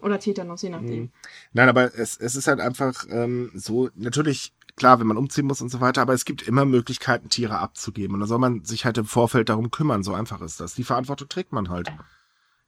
Oder 0.03 0.19
Tetanus, 0.21 0.63
je 0.63 0.71
nachdem. 0.71 1.03
Mhm. 1.03 1.11
Nein, 1.53 1.69
aber 1.69 1.95
es, 1.99 2.17
es 2.17 2.37
ist 2.37 2.47
halt 2.49 2.61
einfach 2.61 3.05
ähm, 3.11 3.51
so, 3.55 3.91
natürlich, 3.95 4.53
klar, 4.77 5.01
wenn 5.01 5.07
man 5.07 5.17
umziehen 5.17 5.47
muss 5.47 5.61
und 5.61 5.71
so 5.71 5.81
weiter, 5.81 6.03
aber 6.03 6.15
es 6.15 6.25
gibt 6.25 6.43
immer 6.43 6.65
Möglichkeiten, 6.65 7.29
Tiere 7.29 7.59
abzugeben. 7.59 8.15
Und 8.15 8.21
da 8.21 8.27
soll 8.27 8.39
man 8.39 8.65
sich 8.65 8.85
halt 8.85 8.99
im 8.99 9.07
Vorfeld 9.07 9.49
darum 9.49 9.71
kümmern, 9.71 10.03
so 10.03 10.15
einfach 10.15 10.41
ist 10.41 10.61
das. 10.61 10.75
Die 10.75 10.85
Verantwortung 10.85 11.29
trägt 11.29 11.53
man 11.53 11.69
halt. 11.69 11.91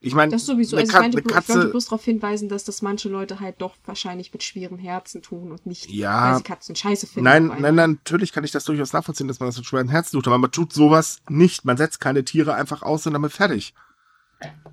Ich 0.03 0.15
meine, 0.15 0.33
Das 0.33 0.47
sowieso. 0.47 0.77
eine, 0.77 0.85
Also 0.85 0.97
ich, 0.97 0.99
meinte, 1.03 1.19
blo- 1.19 1.29
ich 1.29 1.35
wollte 1.35 1.53
Katze, 1.53 1.69
bloß 1.69 1.85
darauf 1.85 2.03
hinweisen, 2.05 2.49
dass 2.49 2.65
das 2.65 2.81
manche 2.81 3.11
Leute 3.11 3.39
halt 3.39 3.57
doch 3.61 3.75
wahrscheinlich 3.85 4.33
mit 4.33 4.43
schwerem 4.43 4.79
Herzen 4.79 5.21
tun 5.21 5.53
und 5.53 5.67
nicht, 5.67 5.89
weil 5.91 5.95
ja, 5.95 6.37
sie 6.39 6.43
Katzen 6.43 6.75
scheiße 6.75 7.07
finden. 7.07 7.25
nein, 7.25 7.47
nein, 7.49 7.75
nein, 7.75 7.91
natürlich 8.03 8.33
kann 8.33 8.43
ich 8.43 8.51
das 8.51 8.65
durchaus 8.65 8.95
nachvollziehen, 8.95 9.29
dass 9.29 9.41
man 9.41 9.51
das 9.51 9.59
mit 9.59 9.67
schweren 9.67 9.89
Herzen 9.91 10.17
tut, 10.17 10.27
aber 10.27 10.39
man 10.39 10.51
tut 10.51 10.73
sowas 10.73 11.21
nicht. 11.29 11.67
Man 11.67 11.77
setzt 11.77 12.01
keine 12.01 12.25
Tiere 12.25 12.55
einfach 12.55 12.81
aus 12.81 13.07
und 13.07 13.13
damit 13.13 13.33
fertig. 13.33 13.75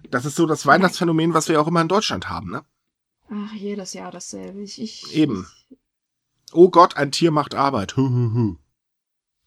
Das 0.10 0.26
ist 0.26 0.36
so 0.36 0.46
das 0.46 0.66
Weihnachtsphänomen, 0.66 1.34
was 1.34 1.50
wir 1.50 1.62
auch 1.62 1.68
immer 1.68 1.82
in 1.82 1.88
Deutschland 1.88 2.30
haben, 2.30 2.52
ne? 2.52 2.64
Ach, 3.30 3.54
jedes 3.54 3.94
Jahr 3.94 4.12
dasselbe. 4.12 4.62
Ich, 4.62 4.82
ich, 4.82 5.14
Eben. 5.16 5.48
Oh 6.54 6.70
Gott, 6.70 6.96
ein 6.96 7.12
Tier 7.12 7.32
macht 7.32 7.56
Arbeit. 7.56 7.98
Hu, 7.98 8.10
hu, 8.10 8.34
hu. 8.34 8.56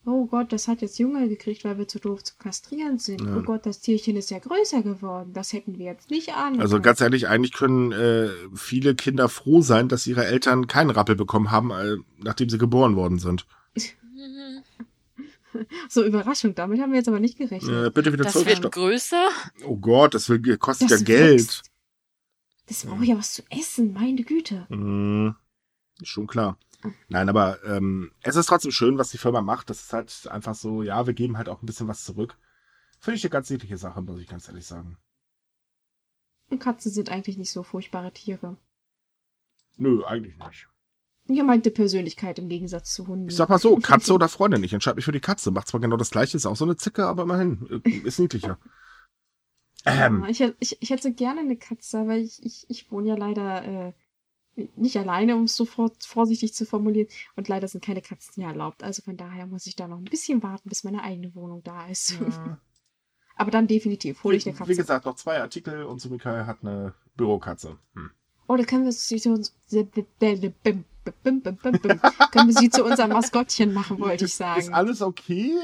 oh 0.04 0.26
Gott, 0.26 0.52
das 0.52 0.68
hat 0.68 0.82
jetzt 0.82 0.98
Junge 0.98 1.28
gekriegt, 1.28 1.64
weil 1.64 1.78
wir 1.78 1.88
zu 1.88 1.98
doof 1.98 2.22
zu 2.22 2.34
kastrieren 2.36 2.98
sind. 2.98 3.22
Ja. 3.22 3.38
Oh 3.38 3.42
Gott, 3.42 3.64
das 3.64 3.80
Tierchen 3.80 4.16
ist 4.16 4.30
ja 4.30 4.38
größer 4.38 4.82
geworden. 4.82 5.32
Das 5.32 5.54
hätten 5.54 5.78
wir 5.78 5.86
jetzt 5.86 6.10
nicht 6.10 6.34
an. 6.34 6.60
Also 6.60 6.80
ganz 6.80 7.00
ehrlich, 7.00 7.28
eigentlich 7.28 7.54
können 7.54 7.92
äh, 7.92 8.28
viele 8.54 8.94
Kinder 8.94 9.30
froh 9.30 9.62
sein, 9.62 9.88
dass 9.88 10.06
ihre 10.06 10.26
Eltern 10.26 10.66
keinen 10.66 10.90
Rappel 10.90 11.16
bekommen 11.16 11.50
haben, 11.50 11.70
äh, 11.70 11.96
nachdem 12.18 12.50
sie 12.50 12.58
geboren 12.58 12.96
worden 12.96 13.18
sind. 13.18 13.46
So, 15.88 16.04
Überraschung, 16.04 16.54
damit 16.54 16.80
haben 16.80 16.92
wir 16.92 16.98
jetzt 16.98 17.08
aber 17.08 17.20
nicht 17.20 17.38
gerechnet. 17.38 17.86
Äh, 17.86 17.90
bitte 17.90 18.12
wieder 18.12 18.24
Das 18.24 18.34
wird 18.46 18.70
größer. 18.72 19.28
Oh 19.64 19.76
Gott, 19.76 20.14
das 20.14 20.28
will, 20.28 20.56
kostet 20.58 20.90
Das 20.90 21.00
ja 21.00 21.04
Geld. 21.04 21.40
wächst. 21.40 21.70
Das 22.66 22.84
braucht 22.84 23.04
ja 23.04 23.18
was 23.18 23.32
zu 23.32 23.42
essen, 23.50 23.92
meine 23.92 24.22
Güte. 24.22 24.66
Ist 26.00 26.08
schon 26.08 26.26
klar. 26.28 26.56
Nein, 27.08 27.28
aber 27.28 27.62
ähm, 27.64 28.12
es 28.22 28.36
ist 28.36 28.46
trotzdem 28.46 28.70
schön, 28.70 28.96
was 28.96 29.10
die 29.10 29.18
Firma 29.18 29.42
macht. 29.42 29.68
Das 29.70 29.80
ist 29.82 29.92
halt 29.92 30.28
einfach 30.30 30.54
so, 30.54 30.82
ja, 30.82 31.06
wir 31.06 31.12
geben 31.14 31.36
halt 31.36 31.48
auch 31.48 31.62
ein 31.62 31.66
bisschen 31.66 31.88
was 31.88 32.04
zurück. 32.04 32.38
Finde 33.00 33.16
ich 33.18 33.24
eine 33.24 33.30
ganz 33.30 33.50
niedliche 33.50 33.76
Sache, 33.76 34.00
muss 34.02 34.20
ich 34.20 34.28
ganz 34.28 34.48
ehrlich 34.48 34.66
sagen. 34.66 34.96
Und 36.48 36.58
Katzen 36.60 36.90
sind 36.92 37.10
eigentlich 37.10 37.38
nicht 37.38 37.52
so 37.52 37.62
furchtbare 37.62 38.12
Tiere. 38.12 38.56
Nö, 39.76 40.04
eigentlich 40.04 40.36
nicht. 40.38 40.68
Eine 41.38 41.70
Persönlichkeit 41.70 42.38
im 42.38 42.48
Gegensatz 42.48 42.92
zu 42.92 43.06
Hunden. 43.06 43.28
Ich 43.28 43.36
sag 43.36 43.48
mal 43.48 43.58
so, 43.58 43.76
Katze 43.76 44.12
oder 44.12 44.28
Freundin. 44.28 44.64
Ich 44.64 44.72
entscheide 44.72 44.96
mich 44.96 45.04
für 45.04 45.12
die 45.12 45.20
Katze. 45.20 45.50
Macht 45.50 45.68
zwar 45.68 45.80
genau 45.80 45.96
das 45.96 46.10
gleiche, 46.10 46.36
ist 46.36 46.46
auch 46.46 46.56
so 46.56 46.64
eine 46.64 46.76
Zicke, 46.76 47.06
aber 47.06 47.22
immerhin, 47.22 47.82
äh, 47.84 47.90
ist 47.90 48.18
niedlicher. 48.18 48.58
Ähm, 49.86 50.24
Ja, 50.24 50.28
ich, 50.28 50.54
ich, 50.60 50.82
ich 50.82 50.90
hätte 50.90 51.10
gerne 51.10 51.40
eine 51.40 51.56
Katze, 51.56 52.00
aber 52.00 52.16
ich, 52.16 52.44
ich, 52.44 52.66
ich 52.68 52.90
wohne 52.92 53.08
ja 53.08 53.14
leider 53.16 53.64
äh, 53.64 53.92
nicht 54.76 54.98
alleine, 54.98 55.36
um 55.36 55.44
es 55.44 55.56
so 55.56 55.64
vor, 55.64 55.90
vorsichtig 56.00 56.52
zu 56.52 56.66
formulieren. 56.66 57.08
Und 57.34 57.48
leider 57.48 57.66
sind 57.66 57.82
keine 57.82 58.02
Katzen 58.02 58.34
hier 58.34 58.48
erlaubt. 58.48 58.82
Also 58.82 59.00
von 59.02 59.16
daher 59.16 59.46
muss 59.46 59.66
ich 59.66 59.76
da 59.76 59.88
noch 59.88 59.96
ein 59.96 60.04
bisschen 60.04 60.42
warten, 60.42 60.68
bis 60.68 60.84
meine 60.84 61.02
eigene 61.02 61.34
Wohnung 61.34 61.62
da 61.62 61.86
ist. 61.86 62.20
ja. 62.20 62.58
aber 63.36 63.50
dann 63.50 63.66
definitiv 63.68 64.22
hole 64.22 64.36
ich 64.36 64.46
eine 64.46 64.54
Wie 64.54 64.58
Katze. 64.58 64.74
gesagt, 64.76 65.06
noch 65.06 65.14
zwei 65.16 65.40
Artikel 65.40 65.84
und 65.84 65.98
Sumika 65.98 66.46
hat 66.46 66.58
eine 66.60 66.92
Bürokatze. 67.16 67.78
Hm. 67.94 68.10
Oh, 68.48 68.56
da 68.56 68.64
können 68.64 68.84
wir 68.84 68.92
sie 71.24 71.40
zu 71.42 71.50
uns. 71.50 72.30
Können 72.30 72.48
wir 72.48 72.54
sie 72.54 72.70
zu 72.70 72.84
unserem 72.84 73.10
Maskottchen 73.10 73.72
machen, 73.72 73.98
wollte 73.98 74.24
ich 74.24 74.30
Ist 74.30 74.38
sagen. 74.38 74.72
alles 74.72 75.02
okay? 75.02 75.54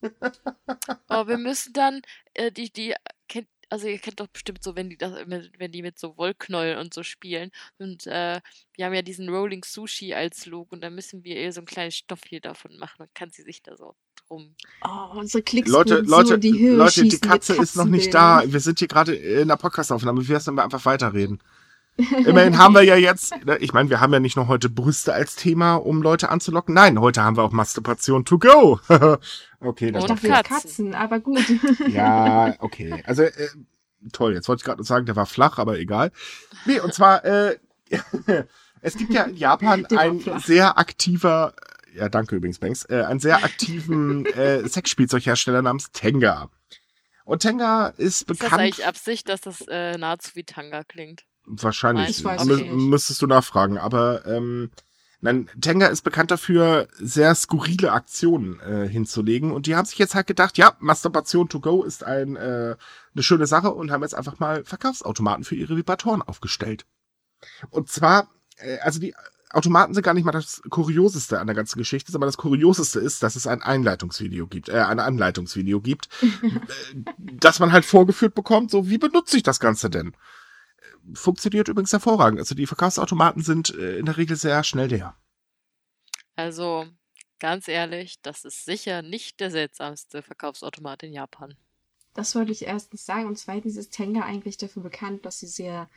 Oh, 1.10 1.26
wir 1.26 1.38
müssen 1.38 1.72
dann 1.72 2.02
äh, 2.34 2.52
die, 2.52 2.72
die 2.72 2.94
kennt, 3.26 3.48
also 3.68 3.88
ihr 3.88 3.98
kennt 3.98 4.20
doch 4.20 4.28
bestimmt 4.28 4.62
so, 4.62 4.76
wenn 4.76 4.88
die 4.88 4.96
das, 4.96 5.12
wenn 5.26 5.72
die 5.72 5.82
mit 5.82 5.98
so 5.98 6.16
Wollknäueln 6.16 6.78
und 6.78 6.94
so 6.94 7.02
spielen. 7.02 7.50
Und 7.78 8.06
äh, 8.06 8.40
wir 8.76 8.86
haben 8.86 8.94
ja 8.94 9.02
diesen 9.02 9.28
Rolling 9.28 9.64
Sushi 9.64 10.14
als 10.14 10.46
Look 10.46 10.72
und 10.72 10.82
dann 10.82 10.94
müssen 10.94 11.24
wir 11.24 11.36
ihr 11.36 11.52
so 11.52 11.60
ein 11.60 11.66
kleines 11.66 11.96
Stoffchen 11.96 12.40
davon 12.40 12.76
machen 12.78 13.02
und 13.02 13.14
kann 13.14 13.30
sie 13.30 13.42
sich 13.42 13.62
da 13.62 13.76
so 13.76 13.96
drum. 14.28 14.54
Oh, 14.84 15.18
unsere 15.18 15.42
Klicks 15.42 15.68
Leute, 15.68 16.00
Leute, 16.00 16.28
so 16.28 16.36
die 16.36 16.58
Höhe 16.58 16.76
Leute, 16.76 17.02
die 17.02 17.18
Katze 17.18 17.56
ist 17.56 17.76
noch 17.76 17.86
nicht 17.86 18.14
da. 18.14 18.42
Wir 18.46 18.60
sind 18.60 18.78
hier 18.78 18.88
gerade 18.88 19.14
in 19.14 19.48
der 19.48 19.56
Podcastaufnahme. 19.56 20.26
Wir 20.26 20.36
einfach 20.36 20.84
weiterreden? 20.84 21.40
Immerhin 21.98 22.58
haben 22.58 22.74
wir 22.74 22.82
ja 22.84 22.94
jetzt, 22.94 23.34
ne, 23.44 23.56
ich 23.58 23.72
meine, 23.72 23.90
wir 23.90 24.00
haben 24.00 24.12
ja 24.12 24.20
nicht 24.20 24.36
nur 24.36 24.46
heute 24.46 24.70
Brüste 24.70 25.12
als 25.12 25.34
Thema, 25.34 25.74
um 25.74 26.00
Leute 26.00 26.28
anzulocken. 26.28 26.72
Nein, 26.72 27.00
heute 27.00 27.24
haben 27.24 27.36
wir 27.36 27.42
auch 27.42 27.50
Masturbation 27.50 28.24
to 28.24 28.38
go. 28.38 28.78
okay, 29.60 29.90
das 29.90 30.04
Und 30.04 30.10
Dafür 30.10 30.30
Katzen. 30.30 30.48
Katzen, 30.48 30.94
aber 30.94 31.18
gut. 31.18 31.44
Ja, 31.88 32.54
okay. 32.60 33.02
Also, 33.04 33.22
äh, 33.24 33.48
toll. 34.12 34.34
Jetzt 34.34 34.48
wollte 34.48 34.60
ich 34.60 34.64
gerade 34.64 34.84
sagen, 34.84 35.06
der 35.06 35.16
war 35.16 35.26
flach, 35.26 35.58
aber 35.58 35.78
egal. 35.78 36.12
Nee, 36.66 36.78
und 36.78 36.94
zwar, 36.94 37.24
äh, 37.24 37.58
es 38.80 38.96
gibt 38.96 39.12
ja 39.12 39.24
in 39.24 39.36
Japan 39.36 39.84
ein 39.86 40.22
sehr 40.38 40.78
aktiver, 40.78 41.54
ja, 41.94 42.08
danke 42.08 42.36
übrigens, 42.36 42.60
Banks, 42.60 42.84
äh, 42.84 43.02
einen 43.08 43.18
sehr 43.18 43.42
aktiven 43.42 44.24
äh, 44.26 44.68
Sexspielzeughersteller 44.68 45.62
namens 45.62 45.90
Tenga. 45.90 46.48
Und 47.24 47.42
Tenga 47.42 47.88
ist 47.88 48.22
Ist 48.22 48.30
das 48.30 48.38
bekannt. 48.38 48.62
eigentlich 48.62 48.86
Absicht, 48.86 49.28
dass 49.28 49.40
das 49.40 49.62
äh, 49.68 49.98
nahezu 49.98 50.30
wie 50.34 50.44
Tanga 50.44 50.84
klingt? 50.84 51.24
Wahrscheinlich. 51.48 52.22
Müsstest 52.72 53.22
du 53.22 53.26
nachfragen. 53.26 53.78
Aber 53.78 54.26
ähm, 54.26 54.70
nein, 55.20 55.48
Tenga 55.60 55.86
ist 55.86 56.02
bekannt 56.02 56.30
dafür, 56.30 56.88
sehr 56.98 57.34
skurrile 57.34 57.92
Aktionen 57.92 58.60
äh, 58.60 58.88
hinzulegen. 58.88 59.50
Und 59.50 59.66
die 59.66 59.76
haben 59.76 59.86
sich 59.86 59.98
jetzt 59.98 60.14
halt 60.14 60.26
gedacht, 60.26 60.58
ja, 60.58 60.76
Masturbation 60.78 61.48
to 61.48 61.60
go 61.60 61.82
ist 61.82 62.04
ein, 62.04 62.36
äh, 62.36 62.76
eine 63.14 63.22
schöne 63.22 63.46
Sache 63.46 63.72
und 63.72 63.90
haben 63.90 64.02
jetzt 64.02 64.14
einfach 64.14 64.38
mal 64.38 64.64
Verkaufsautomaten 64.64 65.44
für 65.44 65.56
ihre 65.56 65.76
Vibratoren 65.76 66.22
aufgestellt. 66.22 66.86
Und 67.70 67.88
zwar, 67.88 68.28
äh, 68.58 68.78
also 68.78 69.00
die 69.00 69.14
Automaten 69.50 69.94
sind 69.94 70.02
gar 70.02 70.14
nicht 70.14 70.24
mal 70.24 70.32
das 70.32 70.60
Kurioseste 70.68 71.40
an 71.40 71.46
der 71.46 71.56
ganzen 71.56 71.78
Geschichte, 71.78 72.12
sondern 72.12 72.28
das 72.28 72.36
Kurioseste 72.36 73.00
ist, 73.00 73.22
dass 73.22 73.34
es 73.34 73.46
ein 73.46 73.62
Einleitungsvideo 73.62 74.46
gibt, 74.46 74.68
äh, 74.68 74.80
ein 74.80 75.00
Anleitungsvideo 75.00 75.80
gibt, 75.80 76.08
äh, 76.22 77.12
das 77.16 77.58
man 77.58 77.72
halt 77.72 77.84
vorgeführt 77.84 78.34
bekommt, 78.34 78.70
so 78.70 78.90
wie 78.90 78.98
benutze 78.98 79.36
ich 79.36 79.42
das 79.42 79.60
Ganze 79.60 79.88
denn? 79.88 80.12
Funktioniert 81.14 81.68
übrigens 81.68 81.92
hervorragend. 81.92 82.38
Also 82.38 82.54
die 82.54 82.66
Verkaufsautomaten 82.66 83.42
sind 83.42 83.74
äh, 83.74 83.98
in 83.98 84.06
der 84.06 84.16
Regel 84.16 84.36
sehr 84.36 84.64
schnell 84.64 84.88
leer. 84.88 85.16
Also, 86.36 86.86
ganz 87.40 87.66
ehrlich, 87.66 88.20
das 88.22 88.44
ist 88.44 88.64
sicher 88.64 89.02
nicht 89.02 89.40
der 89.40 89.50
seltsamste 89.50 90.22
Verkaufsautomat 90.22 91.02
in 91.02 91.12
Japan. 91.12 91.56
Das 92.14 92.34
wollte 92.34 92.52
ich 92.52 92.62
erstens 92.62 93.04
sagen. 93.04 93.26
Und 93.26 93.38
zweitens 93.38 93.76
ist 93.76 93.92
Tenga 93.92 94.22
eigentlich 94.22 94.56
dafür 94.56 94.82
bekannt, 94.82 95.24
dass 95.24 95.40
sie 95.40 95.46
sehr, 95.46 95.88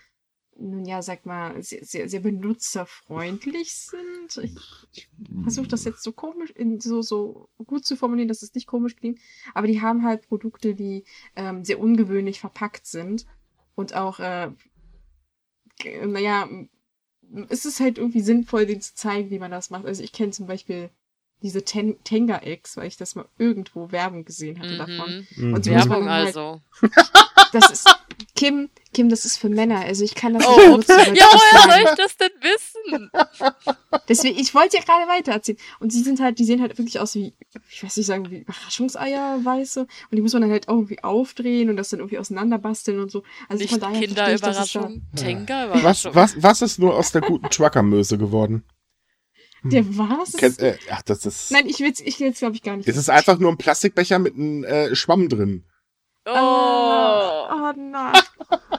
nun 0.56 0.86
ja, 0.86 1.02
sag 1.02 1.26
mal, 1.26 1.62
sehr, 1.64 1.86
sehr, 1.86 2.10
sehr 2.10 2.20
benutzerfreundlich 2.20 3.76
sind. 3.76 4.38
Ich, 4.38 4.56
ich 4.94 5.10
versuche 5.44 5.68
das 5.68 5.84
jetzt 5.84 6.04
so 6.04 6.12
komisch, 6.12 6.52
in, 6.52 6.80
so, 6.80 7.02
so 7.02 7.50
gut 7.66 7.86
zu 7.86 7.96
formulieren, 7.96 8.28
dass 8.28 8.44
es 8.44 8.54
nicht 8.54 8.68
komisch 8.68 8.96
klingt. 8.96 9.20
Aber 9.54 9.68
die 9.68 9.82
haben 9.82 10.04
halt 10.04 10.28
Produkte, 10.28 10.76
die 10.76 11.06
ähm, 11.36 11.66
sehr 11.66 11.80
ungewöhnlich 11.80 12.40
verpackt 12.40 12.86
sind. 12.86 13.26
Und 13.74 13.96
auch, 13.96 14.20
äh, 14.20 14.52
naja, 16.06 16.48
es 17.50 17.66
ist 17.66 17.80
halt 17.80 17.98
irgendwie 17.98 18.22
sinnvoll, 18.22 18.66
denen 18.66 18.82
zu 18.82 18.94
zeigen, 18.96 19.30
wie 19.30 19.40
man 19.40 19.52
das 19.52 19.70
macht. 19.70 19.86
Also 19.86 20.04
ich 20.04 20.12
kenne 20.12 20.32
zum 20.32 20.48
Beispiel 20.48 20.90
diese 21.42 21.64
Ten 21.64 21.96
Tenga-Eggs, 22.04 22.78
weil 22.78 22.88
ich 22.88 22.98
das 22.98 23.16
mal 23.16 23.26
irgendwo 23.38 23.92
Werbung 23.92 24.26
gesehen 24.26 24.60
hatte 24.60 24.78
davon. 24.78 25.28
Mhm. 25.36 25.54
Und 25.54 25.66
die 25.66 25.70
Mhm. 25.72 25.76
muss 25.78 25.86
man 25.88 25.90
Werbung 26.06 26.10
halt 26.10 26.28
also. 26.28 26.62
das 27.54 27.70
ist 27.72 27.90
Kim, 28.36 28.70
Kim, 28.94 29.10
das 29.10 29.24
ist 29.24 29.38
für 29.38 29.50
Männer. 29.50 29.80
Also 29.80 30.04
ich 30.04 30.16
kann 30.16 30.34
das 30.34 30.46
Oh, 30.46 30.56
nicht 30.58 30.88
benutzen. 30.88 31.16
Ja, 31.16 31.26
woher 31.32 31.62
soll 31.62 31.92
ich 31.92 31.98
das 31.98 32.18
denn 32.18 32.32
wissen? 32.42 33.10
Deswegen, 34.10 34.38
ich 34.38 34.54
wollte 34.54 34.78
ja 34.78 34.84
gerade 34.84 35.08
weiter 35.10 35.32
erzählen. 35.32 35.58
Und 35.80 35.94
die 35.94 36.02
sind 36.02 36.20
halt, 36.20 36.40
die 36.40 36.44
sehen 36.46 36.62
halt 36.62 36.78
wirklich 36.78 37.00
aus 37.00 37.16
wie, 37.16 37.34
ich 37.70 37.84
weiß 37.84 37.96
nicht 37.98 38.06
sagen, 38.06 38.30
wie 38.30 38.40
Überraschungseier, 38.40 39.40
weiße. 39.44 39.82
Und 39.82 39.90
die 40.12 40.22
muss 40.22 40.34
man 40.34 40.42
dann 40.42 40.52
halt 40.52 40.68
auch 40.68 40.76
irgendwie 40.76 41.04
aufdrehen 41.04 41.70
und 41.70 41.78
das 41.78 41.90
dann 41.90 42.00
irgendwie 42.00 42.20
auseinanderbasteln 42.20 43.00
und 43.00 43.12
so. 43.12 43.24
Also 43.48 43.62
Nicht 43.62 43.72
von 43.72 43.80
daher 43.80 44.02
Kinderüberraschung, 44.02 45.04
Tenga 45.16 45.84
Was, 45.84 46.06
was, 46.14 46.42
was 46.42 46.62
ist 46.62 46.80
nur 46.80 46.96
aus 46.96 47.12
der 47.12 47.22
guten 47.22 47.50
Truckermöse 47.50 48.18
geworden? 48.18 48.64
der 49.64 49.86
was? 49.98 50.34
Kennt, 50.34 50.60
äh, 50.60 50.78
ach, 50.90 51.04
das 51.04 51.26
ist. 51.26 51.52
Nein, 51.52 51.68
ich 51.68 51.80
will's, 51.80 52.00
ich 52.00 52.20
will's, 52.20 52.40
glaube 52.40 52.56
ich, 52.56 52.64
gar 52.64 52.78
nicht. 52.78 52.90
Es 52.90 52.98
ist 52.98 53.10
einfach 53.10 53.38
nur 53.38 53.52
ein 53.52 53.58
Plastikbecher 53.58 54.18
mit 54.20 54.34
einem 54.34 54.64
äh, 54.64 54.96
Schwamm 54.96 55.30
drin. 55.30 55.66
Oh. 56.26 56.32
Ah, 56.32 57.72
oh 57.72 57.80
nein. 57.80 58.14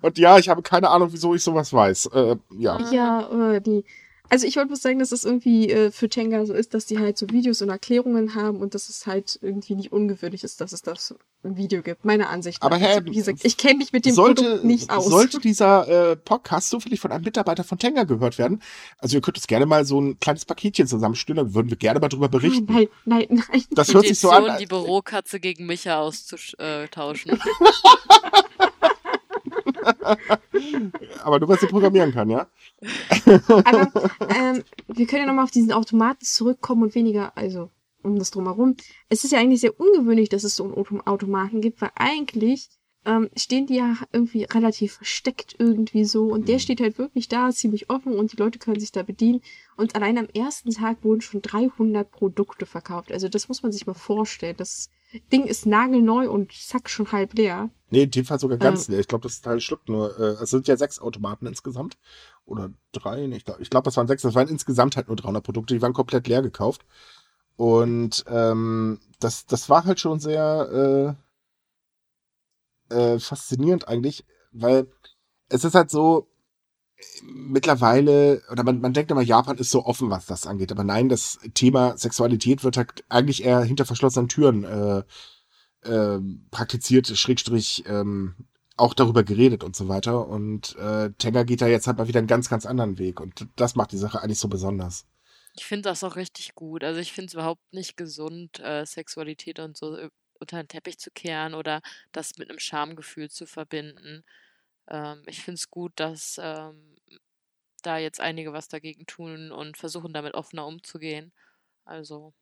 Und 0.00 0.18
ja, 0.18 0.38
ich 0.38 0.48
habe 0.48 0.62
keine 0.62 0.90
Ahnung, 0.90 1.08
wieso 1.12 1.34
ich 1.34 1.42
sowas 1.42 1.72
weiß. 1.72 2.06
Äh, 2.06 2.36
ja. 2.58 2.78
Ja, 2.90 3.52
äh, 3.54 3.60
die. 3.60 3.84
Also 4.28 4.46
ich 4.46 4.56
wollte 4.56 4.68
bloß 4.68 4.80
sagen, 4.80 4.98
dass 4.98 5.10
das 5.10 5.26
irgendwie 5.26 5.68
äh, 5.68 5.90
für 5.90 6.08
Tenga 6.08 6.46
so 6.46 6.54
ist, 6.54 6.72
dass 6.72 6.86
die 6.86 6.98
halt 6.98 7.18
so 7.18 7.28
Videos 7.28 7.60
und 7.60 7.68
Erklärungen 7.68 8.34
haben 8.34 8.60
und 8.60 8.74
dass 8.74 8.88
es 8.88 9.06
halt 9.06 9.38
irgendwie 9.42 9.74
nicht 9.74 9.92
ungewöhnlich 9.92 10.42
ist, 10.42 10.62
dass 10.62 10.72
es 10.72 10.80
das 10.80 11.14
im 11.42 11.58
Video 11.58 11.82
gibt. 11.82 12.06
Meiner 12.06 12.30
Ansicht 12.30 12.62
nach. 12.62 12.68
Aber 12.68 12.78
Herr, 12.78 12.96
also, 12.96 13.04
wie 13.04 13.10
gesagt, 13.16 13.40
ich 13.42 13.58
kenne 13.58 13.76
mich 13.76 13.92
mit 13.92 14.06
dem 14.06 14.14
sollte, 14.14 14.42
Produkt 14.42 14.64
nicht 14.64 14.88
aus. 14.88 15.04
sollte 15.04 15.38
dieser 15.38 16.12
äh, 16.12 16.16
Podcast 16.16 16.70
zufällig 16.70 16.98
von 16.98 17.12
einem 17.12 17.24
Mitarbeiter 17.24 17.62
von 17.62 17.78
Tenga 17.78 18.04
gehört 18.04 18.38
werden, 18.38 18.62
also 18.96 19.18
ihr 19.18 19.20
könnt 19.20 19.36
uns 19.36 19.46
gerne 19.46 19.66
mal 19.66 19.84
so 19.84 20.00
ein 20.00 20.18
kleines 20.18 20.46
Paketchen 20.46 20.86
zusammenstellen, 20.86 21.36
dann 21.36 21.54
würden 21.54 21.68
wir 21.68 21.76
gerne 21.76 22.00
mal 22.00 22.08
drüber 22.08 22.30
berichten. 22.30 22.72
Nein, 22.72 22.88
nein, 23.04 23.26
nein. 23.28 23.44
nein. 23.52 23.64
Das 23.72 23.92
hört 23.92 24.06
sich 24.06 24.18
so 24.18 24.30
an. 24.30 24.56
Die 24.58 24.64
Bürokatze 24.64 25.40
gegen 25.40 25.66
Micha 25.66 25.98
auszutauschen. 25.98 27.38
Aber 31.22 31.38
nur, 31.40 31.48
weil 31.48 31.58
sie 31.58 31.66
programmieren 31.66 32.12
kann, 32.12 32.30
ja? 32.30 32.46
Aber 33.48 33.92
ähm, 34.28 34.62
wir 34.86 35.06
können 35.06 35.22
ja 35.22 35.26
nochmal 35.26 35.44
auf 35.44 35.50
diesen 35.50 35.72
Automaten 35.72 36.24
zurückkommen 36.24 36.82
und 36.84 36.94
weniger, 36.94 37.36
also 37.36 37.70
um 38.02 38.18
das 38.18 38.30
drumherum. 38.30 38.76
Es 39.08 39.24
ist 39.24 39.32
ja 39.32 39.38
eigentlich 39.38 39.60
sehr 39.60 39.78
ungewöhnlich, 39.78 40.28
dass 40.28 40.44
es 40.44 40.56
so 40.56 40.64
einen 40.64 40.74
Auto 40.74 40.98
Automaten 41.04 41.60
gibt, 41.60 41.80
weil 41.80 41.90
eigentlich 41.94 42.68
ähm, 43.04 43.30
stehen 43.36 43.66
die 43.66 43.76
ja 43.76 43.96
irgendwie 44.12 44.44
relativ 44.44 44.94
versteckt 44.94 45.56
irgendwie 45.58 46.04
so 46.04 46.26
und 46.26 46.48
der 46.48 46.58
steht 46.58 46.80
halt 46.80 46.98
wirklich 46.98 47.28
da, 47.28 47.50
ziemlich 47.50 47.90
offen 47.90 48.14
und 48.14 48.32
die 48.32 48.36
Leute 48.36 48.58
können 48.58 48.78
sich 48.78 48.92
da 48.92 49.02
bedienen. 49.02 49.40
Und 49.76 49.96
allein 49.96 50.18
am 50.18 50.28
ersten 50.28 50.70
Tag 50.70 51.02
wurden 51.02 51.20
schon 51.20 51.42
300 51.42 52.10
Produkte 52.10 52.66
verkauft. 52.66 53.10
Also 53.10 53.28
das 53.28 53.48
muss 53.48 53.62
man 53.62 53.72
sich 53.72 53.86
mal 53.86 53.94
vorstellen. 53.94 54.56
Das 54.56 54.88
Ding 55.32 55.46
ist 55.46 55.66
nagelneu 55.66 56.30
und 56.30 56.52
zack, 56.52 56.88
schon 56.88 57.10
halb 57.12 57.34
leer. 57.34 57.70
Nee, 57.90 58.04
in 58.04 58.10
dem 58.10 58.24
Fall 58.24 58.38
sogar 58.38 58.58
ganz 58.58 58.88
Ähm. 58.88 58.92
leer. 58.92 59.00
Ich 59.00 59.08
glaube, 59.08 59.22
das 59.24 59.40
Teil 59.40 59.60
schluckt 59.60 59.88
nur. 59.88 60.18
Äh, 60.18 60.42
es 60.42 60.50
sind 60.50 60.66
ja 60.68 60.76
sechs 60.76 60.98
Automaten 60.98 61.46
insgesamt. 61.46 61.98
Oder 62.44 62.70
drei. 62.92 63.24
Ich 63.26 63.44
glaube, 63.44 63.62
ich 63.62 63.70
glaub, 63.70 63.86
es 63.86 63.96
waren 63.96 64.08
sechs. 64.08 64.22
Das 64.22 64.34
waren 64.34 64.48
insgesamt 64.48 64.96
halt 64.96 65.08
nur 65.08 65.16
300 65.16 65.44
Produkte. 65.44 65.74
Die 65.74 65.82
waren 65.82 65.92
komplett 65.92 66.26
leer 66.28 66.42
gekauft. 66.42 66.84
Und 67.56 68.24
ähm, 68.28 68.98
das, 69.20 69.46
das 69.46 69.68
war 69.68 69.84
halt 69.84 70.00
schon 70.00 70.18
sehr 70.20 71.16
äh, 72.90 72.94
äh, 72.94 73.18
faszinierend 73.18 73.88
eigentlich, 73.88 74.24
weil 74.52 74.86
es 75.48 75.64
ist 75.64 75.74
halt 75.74 75.90
so, 75.90 76.28
mittlerweile, 77.22 78.42
oder 78.50 78.64
man, 78.64 78.80
man 78.80 78.92
denkt 78.92 79.10
immer, 79.10 79.22
Japan 79.22 79.58
ist 79.58 79.70
so 79.70 79.84
offen, 79.84 80.10
was 80.10 80.26
das 80.26 80.46
angeht. 80.46 80.72
Aber 80.72 80.84
nein, 80.84 81.08
das 81.08 81.38
Thema 81.54 81.96
Sexualität 81.96 82.64
wird 82.64 82.76
halt 82.76 83.04
eigentlich 83.08 83.44
eher 83.44 83.62
hinter 83.62 83.84
verschlossenen 83.84 84.28
Türen 84.28 84.64
äh, 84.64 85.02
ähm, 85.84 86.46
praktiziert, 86.50 87.06
Schrägstrich, 87.06 87.84
ähm, 87.86 88.34
auch 88.76 88.94
darüber 88.94 89.22
geredet 89.22 89.64
und 89.64 89.76
so 89.76 89.88
weiter. 89.88 90.26
Und 90.26 90.76
äh, 90.76 91.10
Tenga 91.18 91.42
geht 91.44 91.60
da 91.62 91.66
jetzt 91.66 91.86
halt 91.86 91.98
mal 91.98 92.08
wieder 92.08 92.18
einen 92.18 92.28
ganz, 92.28 92.48
ganz 92.48 92.66
anderen 92.66 92.98
Weg. 92.98 93.20
Und 93.20 93.46
das 93.56 93.74
macht 93.74 93.92
die 93.92 93.98
Sache 93.98 94.22
eigentlich 94.22 94.38
so 94.38 94.48
besonders. 94.48 95.06
Ich 95.54 95.64
finde 95.64 95.88
das 95.88 96.02
auch 96.02 96.16
richtig 96.16 96.54
gut. 96.54 96.82
Also 96.82 97.00
ich 97.00 97.12
finde 97.12 97.26
es 97.26 97.34
überhaupt 97.34 97.72
nicht 97.72 97.96
gesund, 97.96 98.60
äh, 98.60 98.86
Sexualität 98.86 99.58
und 99.58 99.76
so 99.76 99.96
äh, 99.96 100.08
unter 100.40 100.62
den 100.62 100.68
Teppich 100.68 100.98
zu 100.98 101.10
kehren 101.10 101.54
oder 101.54 101.82
das 102.10 102.38
mit 102.38 102.50
einem 102.50 102.58
Schamgefühl 102.58 103.30
zu 103.30 103.46
verbinden. 103.46 104.24
Ähm, 104.92 105.22
ich 105.26 105.42
finde 105.42 105.56
es 105.56 105.70
gut, 105.70 105.92
dass 105.96 106.38
ähm, 106.40 106.96
da 107.82 107.98
jetzt 107.98 108.20
einige 108.20 108.52
was 108.52 108.68
dagegen 108.68 109.06
tun 109.06 109.50
und 109.50 109.76
versuchen, 109.76 110.12
damit 110.12 110.34
offener 110.34 110.66
umzugehen. 110.66 111.32
Also, 111.84 112.32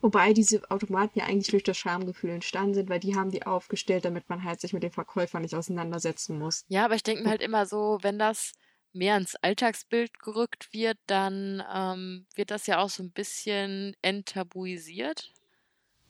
Wobei 0.00 0.32
diese 0.32 0.68
Automaten 0.70 1.18
ja 1.18 1.24
eigentlich 1.26 1.50
durch 1.50 1.62
das 1.62 1.78
Schamgefühl 1.78 2.30
entstanden 2.30 2.74
sind, 2.74 2.90
weil 2.90 3.00
die 3.00 3.16
haben 3.16 3.30
die 3.30 3.46
aufgestellt, 3.46 4.04
damit 4.04 4.28
man 4.28 4.44
halt 4.44 4.60
sich 4.60 4.72
mit 4.72 4.82
dem 4.82 4.92
Verkäufer 4.92 5.40
nicht 5.40 5.54
auseinandersetzen 5.54 6.38
muss. 6.38 6.64
ja, 6.68 6.84
aber 6.84 6.96
ich 6.96 7.02
denke 7.02 7.22
mir 7.22 7.30
halt 7.30 7.42
immer 7.42 7.66
so, 7.66 7.98
wenn 8.02 8.18
das 8.18 8.52
mehr 8.92 9.16
ins 9.16 9.36
Alltagsbild 9.36 10.18
gerückt 10.18 10.72
wird, 10.72 10.98
dann 11.06 11.62
ähm, 11.72 12.26
wird 12.34 12.50
das 12.50 12.66
ja 12.66 12.78
auch 12.78 12.90
so 12.90 13.02
ein 13.02 13.12
bisschen 13.12 13.94
enttabuisiert. 14.02 15.32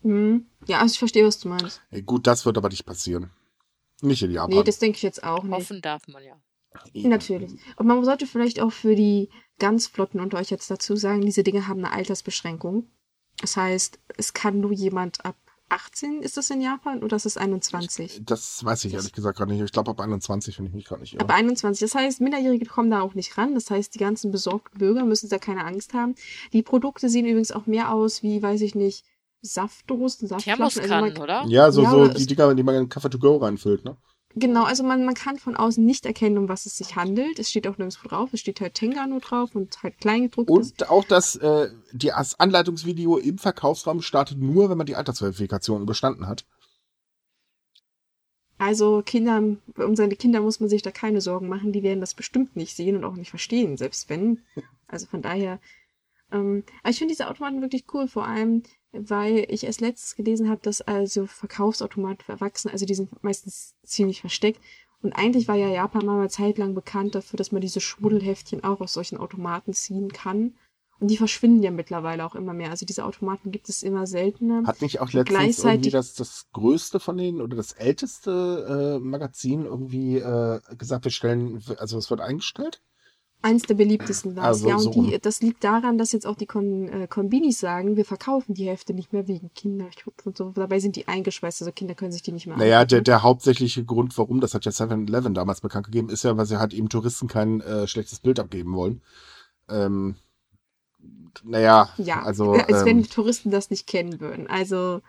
Hm. 0.02 0.46
Ja, 0.66 0.80
also 0.80 0.92
ich 0.92 0.98
verstehe, 0.98 1.24
was 1.24 1.38
du 1.38 1.48
meinst. 1.48 1.80
Gut, 2.04 2.26
das 2.26 2.44
wird 2.44 2.58
aber 2.58 2.68
nicht 2.68 2.86
passieren. 2.86 3.30
Nicht 4.02 4.22
in 4.22 4.30
Japan. 4.30 4.50
Nee, 4.50 4.62
das 4.62 4.78
denke 4.78 4.96
ich 4.96 5.02
jetzt 5.02 5.24
auch 5.24 5.42
nicht. 5.42 5.52
Hoffen 5.52 5.80
darf 5.80 6.06
man 6.08 6.22
ja. 6.22 6.40
Natürlich. 6.94 7.52
Und 7.76 7.86
man 7.86 8.04
sollte 8.04 8.26
vielleicht 8.26 8.60
auch 8.60 8.72
für 8.72 8.94
die 8.94 9.30
ganz 9.58 9.86
Flotten 9.86 10.20
unter 10.20 10.38
euch 10.38 10.50
jetzt 10.50 10.70
dazu 10.70 10.96
sagen, 10.96 11.22
diese 11.22 11.42
Dinge 11.42 11.68
haben 11.68 11.84
eine 11.84 11.94
Altersbeschränkung. 11.94 12.90
Das 13.40 13.56
heißt, 13.56 13.98
es 14.16 14.32
kann 14.32 14.60
nur 14.60 14.72
jemand 14.72 15.24
ab 15.24 15.36
18, 15.68 16.22
ist 16.22 16.36
das 16.36 16.50
in 16.50 16.60
Japan, 16.60 17.02
oder 17.02 17.16
ist 17.16 17.26
es 17.26 17.36
21? 17.36 18.22
Das 18.24 18.64
weiß 18.64 18.84
ich 18.84 18.94
ehrlich 18.94 19.12
gesagt 19.12 19.36
gerade 19.36 19.52
nicht. 19.52 19.62
Ich 19.62 19.72
glaube 19.72 19.90
ab 19.90 20.00
21, 20.00 20.58
wenn 20.58 20.66
ich 20.66 20.72
mich 20.72 20.84
gerade 20.84 21.00
nicht 21.00 21.14
irre. 21.14 21.24
Ab 21.24 21.30
21. 21.32 21.80
Das 21.80 21.94
heißt, 21.94 22.20
Minderjährige 22.20 22.66
kommen 22.66 22.90
da 22.90 23.00
auch 23.00 23.14
nicht 23.14 23.36
ran. 23.36 23.54
Das 23.54 23.70
heißt, 23.70 23.94
die 23.94 23.98
ganzen 23.98 24.30
besorgten 24.30 24.78
Bürger 24.78 25.04
müssen 25.04 25.28
da 25.28 25.38
keine 25.38 25.64
Angst 25.64 25.92
haben. 25.92 26.14
Die 26.52 26.62
Produkte 26.62 27.08
sehen 27.08 27.26
übrigens 27.26 27.50
auch 27.50 27.66
mehr 27.66 27.92
aus 27.92 28.22
wie, 28.22 28.40
weiß 28.42 28.60
ich 28.60 28.74
nicht, 28.74 29.04
Saftdosen, 29.42 30.28
Saftflaschen. 30.28 30.62
Also 30.62 30.80
Thermoskannen, 30.80 31.14
man, 31.14 31.22
oder? 31.22 31.44
Ja, 31.48 31.70
so, 31.70 31.82
Ja, 31.82 31.90
so 31.90 32.08
die 32.08 32.26
Dinger, 32.26 32.54
die 32.54 32.62
man 32.62 32.74
in 32.74 32.88
Kaffee 32.88 33.10
to 33.10 33.18
go 33.18 33.36
reinfüllt, 33.36 33.84
ne? 33.84 33.96
genau, 34.36 34.64
also 34.64 34.84
man, 34.84 35.04
man 35.04 35.14
kann 35.14 35.38
von 35.38 35.56
außen 35.56 35.84
nicht 35.84 36.06
erkennen, 36.06 36.38
um 36.38 36.48
was 36.48 36.66
es 36.66 36.76
sich 36.76 36.94
handelt. 36.94 37.38
Es 37.38 37.50
steht 37.50 37.66
auch 37.66 37.78
nirgendwo 37.78 38.08
drauf. 38.08 38.32
Es 38.32 38.40
steht 38.40 38.60
halt 38.60 38.74
Tenga 38.74 39.06
nur 39.06 39.20
drauf 39.20 39.54
und 39.54 39.82
halt 39.82 39.98
kleingedruckt 39.98 40.48
ist. 40.50 40.82
Und 40.82 40.90
auch 40.90 41.04
das, 41.04 41.36
äh, 41.36 41.70
die, 41.92 42.08
das 42.08 42.38
Anleitungsvideo 42.38 43.16
im 43.16 43.38
Verkaufsraum 43.38 44.02
startet 44.02 44.38
nur, 44.38 44.70
wenn 44.70 44.78
man 44.78 44.86
die 44.86 44.96
Altersverifikation 44.96 45.86
bestanden 45.86 46.28
hat. 46.28 46.44
Also 48.58 49.02
Kinder, 49.04 49.42
um 49.76 49.96
seine 49.96 50.16
Kinder 50.16 50.40
muss 50.40 50.60
man 50.60 50.68
sich 50.68 50.80
da 50.80 50.90
keine 50.90 51.20
Sorgen 51.20 51.48
machen. 51.48 51.72
Die 51.72 51.82
werden 51.82 52.00
das 52.00 52.14
bestimmt 52.14 52.56
nicht 52.56 52.74
sehen 52.74 52.96
und 52.96 53.04
auch 53.04 53.16
nicht 53.16 53.30
verstehen, 53.30 53.76
selbst 53.76 54.08
wenn. 54.08 54.42
Also 54.88 55.08
von 55.08 55.20
daher. 55.20 55.58
Ähm, 56.30 56.62
aber 56.84 56.90
ich 56.90 56.98
finde 56.98 57.12
diese 57.12 57.28
Automaten 57.28 57.60
wirklich 57.60 57.86
cool, 57.92 58.06
vor 58.06 58.24
allem, 58.24 58.62
weil 59.00 59.46
ich 59.48 59.64
erst 59.64 59.80
letztes 59.80 60.16
gelesen 60.16 60.48
habe, 60.48 60.60
dass 60.62 60.80
also 60.80 61.26
Verkaufsautomaten 61.26 62.24
für 62.24 62.32
Erwachsene, 62.32 62.72
also 62.72 62.86
die 62.86 62.94
sind 62.94 63.22
meistens 63.22 63.74
ziemlich 63.84 64.20
versteckt. 64.20 64.60
Und 65.02 65.12
eigentlich 65.12 65.46
war 65.46 65.56
ja 65.56 65.68
Japan 65.68 66.06
mal 66.06 66.18
eine 66.18 66.28
Zeit 66.28 66.58
lang 66.58 66.74
bekannt 66.74 67.14
dafür, 67.14 67.36
dass 67.36 67.52
man 67.52 67.60
diese 67.60 67.80
Schmuddelheftchen 67.80 68.64
auch 68.64 68.80
aus 68.80 68.94
solchen 68.94 69.18
Automaten 69.18 69.72
ziehen 69.72 70.12
kann. 70.12 70.54
Und 70.98 71.08
die 71.08 71.18
verschwinden 71.18 71.62
ja 71.62 71.70
mittlerweile 71.70 72.24
auch 72.24 72.34
immer 72.34 72.54
mehr. 72.54 72.70
Also 72.70 72.86
diese 72.86 73.04
Automaten 73.04 73.50
gibt 73.50 73.68
es 73.68 73.82
immer 73.82 74.06
seltener. 74.06 74.66
Hat 74.66 74.80
nicht 74.80 75.00
auch 75.00 75.12
letztens 75.12 75.62
irgendwie 75.62 75.90
das, 75.90 76.14
das 76.14 76.46
größte 76.52 77.00
von 77.00 77.18
denen 77.18 77.42
oder 77.42 77.54
das 77.54 77.72
älteste 77.72 78.96
äh, 78.96 79.04
Magazin 79.04 79.66
irgendwie 79.66 80.16
äh, 80.16 80.60
gesagt, 80.78 81.04
wir 81.04 81.12
stellen, 81.12 81.62
also 81.78 81.98
es 81.98 82.08
wird 82.08 82.20
eingestellt? 82.20 82.82
Eins 83.46 83.62
der 83.62 83.74
beliebtesten 83.74 84.34
war. 84.34 84.42
Also 84.42 84.68
ja, 84.68 84.76
so 84.76 84.88
und 84.88 84.94
die, 84.96 85.12
rum. 85.12 85.18
das 85.22 85.40
liegt 85.40 85.62
daran, 85.62 85.98
dass 85.98 86.10
jetzt 86.10 86.26
auch 86.26 86.34
die 86.34 86.46
Kon 86.46 86.88
äh, 86.88 87.06
Konbinis 87.06 87.60
sagen, 87.60 87.96
wir 87.96 88.04
verkaufen 88.04 88.54
die 88.54 88.66
Hefte 88.66 88.92
nicht 88.92 89.12
mehr 89.12 89.28
wegen 89.28 89.52
Kinderschutz 89.54 90.26
und 90.26 90.36
so. 90.36 90.50
Dabei 90.50 90.80
sind 90.80 90.96
die 90.96 91.06
eingeschweißt, 91.06 91.62
also 91.62 91.70
Kinder 91.70 91.94
können 91.94 92.10
sich 92.10 92.22
die 92.22 92.32
nicht 92.32 92.48
mehr 92.48 92.56
Naja, 92.56 92.84
der, 92.84 93.02
der 93.02 93.22
hauptsächliche 93.22 93.84
Grund, 93.84 94.18
warum, 94.18 94.40
das 94.40 94.52
hat 94.54 94.64
ja 94.64 94.72
7-Eleven 94.72 95.32
damals 95.32 95.60
bekannt 95.60 95.86
gegeben, 95.86 96.08
ist 96.08 96.24
ja, 96.24 96.36
weil 96.36 96.46
sie 96.46 96.58
halt 96.58 96.74
eben 96.74 96.88
Touristen 96.88 97.28
kein 97.28 97.60
äh, 97.60 97.86
schlechtes 97.86 98.18
Bild 98.18 98.40
abgeben 98.40 98.74
wollen. 98.74 99.00
Ähm, 99.68 100.16
naja, 101.44 101.90
Ja, 101.98 102.22
also 102.22 102.54
als 102.54 102.84
wenn 102.84 102.98
ähm, 102.98 103.08
Touristen 103.08 103.52
das 103.52 103.70
nicht 103.70 103.86
kennen 103.86 104.18
würden. 104.18 104.48
Also, 104.48 105.02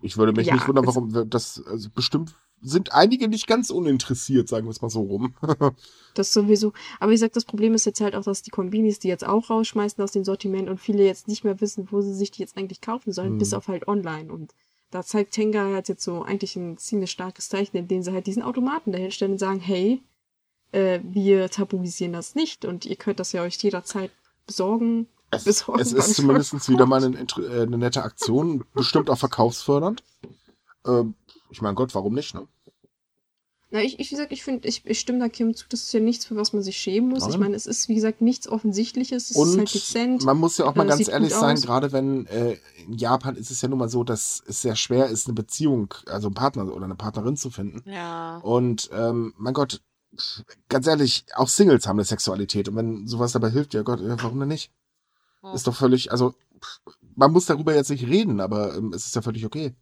ich 0.00 0.16
würde 0.16 0.32
mich 0.32 0.46
ja, 0.46 0.54
nicht 0.54 0.66
wundern, 0.68 0.86
warum 0.86 1.28
das, 1.28 1.62
also 1.66 1.90
bestimmt 1.94 2.34
sind 2.64 2.92
einige 2.92 3.28
nicht 3.28 3.46
ganz 3.46 3.70
uninteressiert, 3.70 4.48
sagen 4.48 4.66
wir 4.66 4.70
es 4.70 4.82
mal 4.82 4.90
so 4.90 5.02
rum. 5.02 5.34
das 6.14 6.32
sowieso. 6.32 6.72
Aber 6.98 7.10
wie 7.10 7.14
gesagt, 7.14 7.36
das 7.36 7.44
Problem 7.44 7.74
ist 7.74 7.84
jetzt 7.86 8.00
halt 8.00 8.16
auch, 8.16 8.24
dass 8.24 8.42
die 8.42 8.50
Kombinis 8.50 8.98
die 8.98 9.08
jetzt 9.08 9.26
auch 9.26 9.50
rausschmeißen 9.50 10.02
aus 10.02 10.12
dem 10.12 10.24
Sortiment 10.24 10.68
und 10.68 10.80
viele 10.80 11.04
jetzt 11.04 11.28
nicht 11.28 11.44
mehr 11.44 11.60
wissen, 11.60 11.88
wo 11.90 12.00
sie 12.00 12.14
sich 12.14 12.30
die 12.30 12.40
jetzt 12.40 12.56
eigentlich 12.56 12.80
kaufen 12.80 13.12
sollen, 13.12 13.32
Hm. 13.32 13.38
bis 13.38 13.52
auf 13.54 13.68
halt 13.68 13.86
online. 13.86 14.32
Und 14.32 14.54
da 14.90 15.02
zeigt 15.02 15.34
Tenga 15.34 15.72
halt 15.72 15.88
jetzt 15.88 16.04
so 16.04 16.22
eigentlich 16.22 16.56
ein 16.56 16.78
ziemlich 16.78 17.10
starkes 17.10 17.48
Zeichen, 17.48 17.76
indem 17.76 18.02
sie 18.02 18.12
halt 18.12 18.26
diesen 18.26 18.42
Automaten 18.42 18.92
dahinstellen 18.92 19.32
und 19.32 19.38
sagen, 19.38 19.60
hey, 19.60 20.02
äh, 20.72 21.00
wir 21.02 21.50
tabuisieren 21.50 22.12
das 22.12 22.34
nicht 22.34 22.64
und 22.64 22.86
ihr 22.86 22.96
könnt 22.96 23.20
das 23.20 23.32
ja 23.32 23.42
euch 23.42 23.56
jederzeit 23.56 24.10
besorgen. 24.46 25.06
Es, 25.30 25.44
Besorgen 25.44 25.80
es 25.80 25.92
ist 25.92 26.14
zumindest 26.14 26.68
wieder 26.68 26.86
mal 26.86 27.04
eine, 27.04 27.18
äh, 27.18 27.62
eine 27.62 27.78
nette 27.78 28.02
Aktion, 28.02 28.64
bestimmt 28.72 29.10
auch 29.10 29.18
verkaufsfördernd. 29.18 30.02
Ähm, 30.86 31.14
ich 31.54 31.62
meine 31.62 31.74
Gott, 31.76 31.94
warum 31.94 32.14
nicht, 32.14 32.34
ne? 32.34 32.46
Na, 33.70 33.80
ich, 33.80 33.98
ich 33.98 34.10
wie 34.10 34.14
gesagt, 34.14 34.32
ich 34.32 34.42
finde, 34.42 34.68
ich, 34.68 34.84
ich 34.84 35.00
stimme 35.00 35.18
da 35.18 35.28
Kim 35.28 35.54
zu, 35.54 35.66
das 35.68 35.82
ist 35.82 35.92
ja 35.92 36.00
nichts, 36.00 36.24
für 36.24 36.36
was 36.36 36.52
man 36.52 36.62
sich 36.62 36.76
schämen 36.76 37.10
muss. 37.10 37.24
Ich 37.24 37.30
Nein. 37.30 37.40
meine, 37.40 37.56
es 37.56 37.66
ist, 37.66 37.88
wie 37.88 37.94
gesagt, 37.94 38.20
nichts 38.20 38.48
Offensichtliches, 38.48 39.24
es 39.24 39.30
ist 39.30 39.36
Und 39.36 39.58
halt 39.58 39.74
dezent. 39.74 40.24
man 40.24 40.36
muss 40.36 40.58
ja 40.58 40.66
auch 40.66 40.74
mal 40.74 40.84
äh, 40.84 40.88
ganz 40.90 41.08
ehrlich 41.08 41.32
sein, 41.32 41.56
aus. 41.56 41.62
gerade 41.62 41.92
wenn 41.92 42.26
äh, 42.26 42.56
in 42.86 42.94
Japan 42.94 43.36
ist 43.36 43.50
es 43.50 43.62
ja 43.62 43.68
nun 43.68 43.78
mal 43.78 43.88
so, 43.88 44.04
dass 44.04 44.42
es 44.46 44.62
sehr 44.62 44.76
schwer 44.76 45.06
ist, 45.06 45.26
eine 45.26 45.34
Beziehung, 45.34 45.94
also 46.06 46.28
einen 46.28 46.34
Partner 46.34 46.72
oder 46.72 46.84
eine 46.84 46.94
Partnerin 46.96 47.36
zu 47.36 47.50
finden. 47.50 47.88
Ja. 47.88 48.38
Und 48.38 48.90
ähm, 48.92 49.32
mein 49.38 49.54
Gott, 49.54 49.80
ganz 50.68 50.86
ehrlich, 50.86 51.26
auch 51.34 51.48
Singles 51.48 51.86
haben 51.86 51.98
eine 51.98 52.04
Sexualität. 52.04 52.68
Und 52.68 52.76
wenn 52.76 53.06
sowas 53.06 53.32
dabei 53.32 53.50
hilft, 53.50 53.74
ja 53.74 53.82
Gott, 53.82 54.00
warum 54.02 54.38
denn 54.40 54.48
nicht? 54.48 54.72
Oh. 55.42 55.52
Ist 55.52 55.66
doch 55.66 55.74
völlig, 55.74 56.10
also 56.10 56.34
man 57.16 57.32
muss 57.32 57.46
darüber 57.46 57.74
jetzt 57.74 57.90
nicht 57.90 58.06
reden, 58.06 58.40
aber 58.40 58.76
ähm, 58.76 58.92
es 58.92 59.06
ist 59.06 59.14
ja 59.14 59.22
völlig 59.22 59.44
okay. 59.44 59.74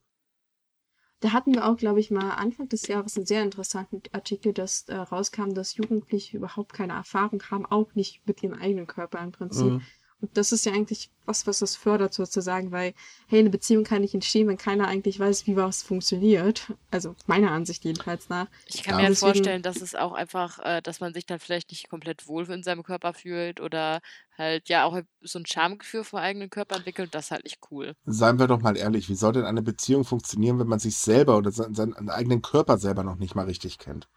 Da 1.23 1.33
hatten 1.33 1.55
wir 1.55 1.69
auch, 1.69 1.77
glaube 1.77 2.01
ich, 2.01 2.11
mal 2.11 2.31
Anfang 2.31 2.69
des 2.69 2.89
Jahres 2.89 3.17
einen 3.17 3.27
sehr 3.27 3.45
interessanten 3.45 4.03
Artikel, 4.11 4.53
dass 4.53 4.89
äh, 4.89 4.97
rauskam, 4.97 5.55
dass 5.55 5.77
Jugendliche 5.77 6.37
überhaupt 6.37 6.73
keine 6.73 6.95
Erfahrung 6.95 7.41
haben, 7.49 7.65
auch 7.65 7.95
nicht 7.95 8.27
mit 8.27 8.43
ihrem 8.43 8.59
eigenen 8.59 8.89
Körper 8.89 9.21
im 9.21 9.31
Prinzip. 9.31 9.75
Mhm. 9.75 9.83
Und 10.23 10.37
das 10.37 10.53
ist 10.53 10.65
ja 10.65 10.73
eigentlich 10.73 11.11
was, 11.27 11.47
was 11.49 11.59
das 11.59 11.77
fördert 11.77 12.15
sozusagen, 12.15 12.71
weil, 12.73 12.95
hey, 13.27 13.41
eine 13.41 13.51
Beziehung 13.51 13.83
kann 13.85 14.03
nicht 14.03 14.15
entstehen, 14.15 14.47
wenn 14.49 14.57
keiner 14.57 14.87
eigentlich 14.89 15.19
weiß, 15.19 15.47
wie 15.49 15.57
was 15.57 15.83
funktioniert. 15.83 16.73
Also 16.93 17.15
meiner 17.27 17.51
Ansicht 17.51 17.85
jedenfalls 17.85 18.29
nach. 18.29 18.47
Ich 18.67 18.83
kann 18.85 18.93
Ja. 18.95 18.97
mir 18.99 19.03
halt 19.05 19.13
Deswegen- 19.17 19.33
vorstellen, 19.35 19.63
dass 19.63 19.83
es 19.83 19.95
auch 19.97 20.13
einfach, 20.13 20.61
äh, 20.61 20.81
dass 20.81 21.01
man 21.01 21.13
sich 21.13 21.27
dann 21.27 21.41
vielleicht 21.41 21.71
nicht 21.73 21.91
komplett 21.91 22.27
wohl 22.29 22.49
in 22.51 22.63
seinem 22.63 22.85
Körper 22.85 23.15
fühlt 23.15 23.61
oder 23.61 24.01
halt 24.39 24.69
ja 24.69 24.85
auch 24.85 24.99
so 25.23 25.39
ein 25.41 25.47
Schamgefühl 25.47 26.05
vom 26.05 26.21
eigenen 26.21 26.51
Körper 26.51 26.77
entwickelt. 26.77 27.15
Das 27.15 27.27
ist 27.27 27.31
halt 27.33 27.45
nicht 27.45 27.59
cool. 27.73 27.95
Seien 28.07 28.39
wir 28.39 28.47
doch 28.47 28.61
mal 28.61 28.77
ehrlich, 28.77 29.09
wie 29.09 29.15
soll 29.17 29.33
denn 29.33 29.45
eine 29.45 29.63
Beziehung 29.63 30.05
funktionieren, 30.05 30.59
wenn 30.61 30.69
man 30.69 30.79
sich 30.79 30.97
selber 30.97 31.37
oder 31.37 31.51
seinen, 31.51 31.75
seinen 31.75 32.09
eigenen 32.11 32.43
Körper 32.43 32.79
selber 32.79 33.03
noch 33.03 33.17
nicht 33.17 33.35
mal 33.35 33.47
richtig 33.47 33.79
kennt? 33.79 34.09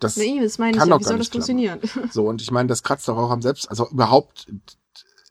Das 0.00 0.16
Nee, 0.16 0.40
das 0.40 0.58
meine 0.58 0.72
ich 0.72 0.78
kann 0.78 0.88
ja, 0.88 0.94
doch 0.94 1.00
wie 1.00 1.04
gar 1.04 1.08
soll 1.10 1.18
das 1.18 1.32
nicht 1.32 1.44
klappen. 1.46 1.80
funktionieren? 1.80 2.10
So, 2.12 2.26
und 2.28 2.42
ich 2.42 2.50
meine, 2.50 2.68
das 2.68 2.82
kratzt 2.82 3.06
doch 3.08 3.16
auch 3.16 3.30
am 3.30 3.42
Selbst, 3.42 3.68
also 3.68 3.88
überhaupt 3.90 4.46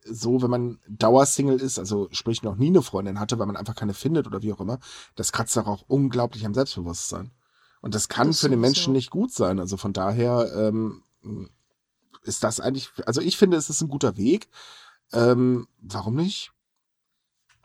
so, 0.04 0.42
wenn 0.42 0.50
man 0.50 0.80
Dauersingle 0.88 1.58
ist, 1.58 1.78
also 1.80 2.08
sprich 2.12 2.42
noch 2.44 2.56
nie 2.56 2.68
eine 2.68 2.82
Freundin 2.82 3.20
hatte, 3.20 3.38
weil 3.40 3.46
man 3.48 3.56
einfach 3.58 3.76
keine 3.76 3.94
findet 3.94 4.28
oder 4.28 4.42
wie 4.42 4.52
auch 4.54 4.60
immer, 4.60 4.80
das 5.16 5.32
kratzt 5.32 5.56
doch 5.58 5.68
auch 5.68 5.84
unglaublich 5.88 6.46
am 6.46 6.54
Selbstbewusstsein. 6.54 7.32
Und 7.82 7.96
das 7.96 8.10
kann 8.10 8.28
Das 8.28 8.40
für 8.42 8.50
den. 8.50 8.60
Menschen 8.60 8.94
nicht 8.94 9.10
gut 9.10 9.32
sein. 9.34 9.60
Also 9.60 9.78
von 9.78 9.94
daher 9.94 10.52
ähm, 10.56 11.04
ist 12.24 12.44
das 12.44 12.60
eigentlich, 12.60 12.90
also 13.06 13.22
ich 13.22 13.38
finde, 13.38 13.58
es 13.58 13.70
ist 13.70 13.82
ein 13.82 13.90
guter 13.90 14.18
Weg. 14.18 14.48
Ähm, 15.14 15.68
warum 15.82 16.16
nicht? 16.16 16.52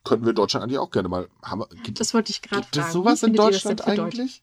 Könnten 0.04 0.24
wir 0.26 0.32
Deutschland 0.32 0.62
eigentlich 0.64 0.78
auch 0.78 0.90
gerne 0.90 1.08
mal 1.08 1.28
haben. 1.42 1.64
Gibt, 1.82 2.00
Das 2.00 2.14
wollte 2.14 2.30
ich 2.30 2.40
gerade 2.42 2.62
gibt 2.62 2.76
es 2.76 2.82
fragen. 2.82 2.92
sowas 2.92 3.22
in 3.22 3.34
Deutschland 3.34 3.80
Deutsch- 3.80 3.88
eigentlich? 3.88 4.38
Äh, 4.38 4.42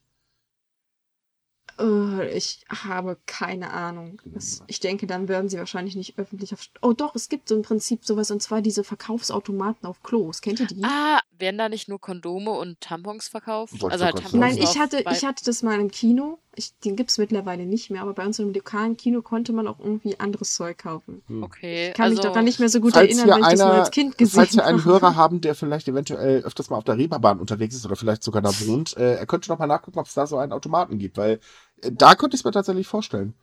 ich 2.31 2.65
habe 2.69 3.17
keine 3.25 3.71
Ahnung. 3.71 4.21
Ich 4.67 4.79
denke, 4.79 5.07
dann 5.07 5.27
werden 5.27 5.49
sie 5.49 5.57
wahrscheinlich 5.57 5.95
nicht 5.95 6.19
öffentlich 6.19 6.53
auf. 6.53 6.67
Oh 6.81 6.93
doch, 6.93 7.15
es 7.15 7.29
gibt 7.29 7.49
so 7.49 7.55
im 7.55 7.63
Prinzip 7.63 8.05
sowas 8.05 8.29
und 8.31 8.41
zwar 8.41 8.61
diese 8.61 8.83
Verkaufsautomaten 8.83 9.87
auf 9.87 10.03
Klos. 10.03 10.41
Kennt 10.41 10.59
ihr 10.59 10.67
die? 10.67 10.83
Ah, 10.83 11.19
werden 11.43 11.57
da 11.57 11.67
nicht 11.67 11.89
nur 11.89 11.99
Kondome 11.99 12.51
und 12.51 12.79
Tampons 12.79 13.27
verkauft? 13.27 13.79
Wollte 13.81 13.93
Also 13.93 14.05
halt 14.05 14.15
Tampons 14.15 14.33
Nein, 14.33 14.57
ich 14.57 14.79
hatte, 14.79 15.03
ich 15.11 15.25
hatte 15.25 15.43
das 15.43 15.61
mal 15.61 15.79
im 15.79 15.91
Kino. 15.91 16.39
Ich, 16.55 16.77
den 16.79 16.95
gibt's 16.95 17.17
mittlerweile 17.17 17.65
nicht 17.65 17.89
mehr, 17.89 18.01
aber 18.01 18.13
bei 18.13 18.25
uns 18.25 18.39
im 18.39 18.53
lokalen 18.53 18.95
Kino 18.95 19.21
konnte 19.21 19.53
man 19.53 19.67
auch 19.67 19.79
irgendwie 19.79 20.19
anderes 20.19 20.53
Zeug 20.53 20.77
kaufen. 20.77 21.21
Okay, 21.41 21.89
Ich 21.89 21.93
kann 21.95 22.05
also 22.05 22.15
mich 22.15 22.23
daran 22.23 22.45
nicht 22.45 22.59
mehr 22.59 22.69
so 22.69 22.79
gut 22.79 22.95
erinnern, 22.95 23.29
weil 23.29 23.41
ich 23.41 23.47
das 23.47 23.59
mal 23.59 23.79
als 23.81 23.91
Kind 23.91 24.17
gesehen 24.17 24.35
Falls 24.35 24.55
wir 24.55 24.65
einen 24.65 24.79
habe. 24.85 24.89
Hörer 24.89 25.15
haben, 25.15 25.41
der 25.41 25.55
vielleicht 25.55 25.87
eventuell 25.87 26.43
öfters 26.43 26.69
mal 26.69 26.77
auf 26.77 26.83
der 26.85 26.97
Reeperbahn 26.97 27.39
unterwegs 27.39 27.75
ist 27.75 27.85
oder 27.85 27.95
vielleicht 27.95 28.23
sogar 28.23 28.41
da 28.41 28.49
wohnt, 28.65 28.95
äh, 28.97 29.15
er 29.15 29.25
könnte 29.25 29.49
noch 29.49 29.59
mal 29.59 29.67
nachgucken, 29.67 29.99
ob 29.99 30.07
es 30.07 30.13
da 30.13 30.25
so 30.27 30.37
einen 30.37 30.53
Automaten 30.53 30.97
gibt, 30.99 31.17
weil 31.17 31.39
äh, 31.81 31.91
da 31.91 32.15
könnte 32.15 32.35
ich 32.35 32.41
es 32.41 32.45
mir 32.45 32.51
tatsächlich 32.51 32.87
vorstellen. 32.87 33.33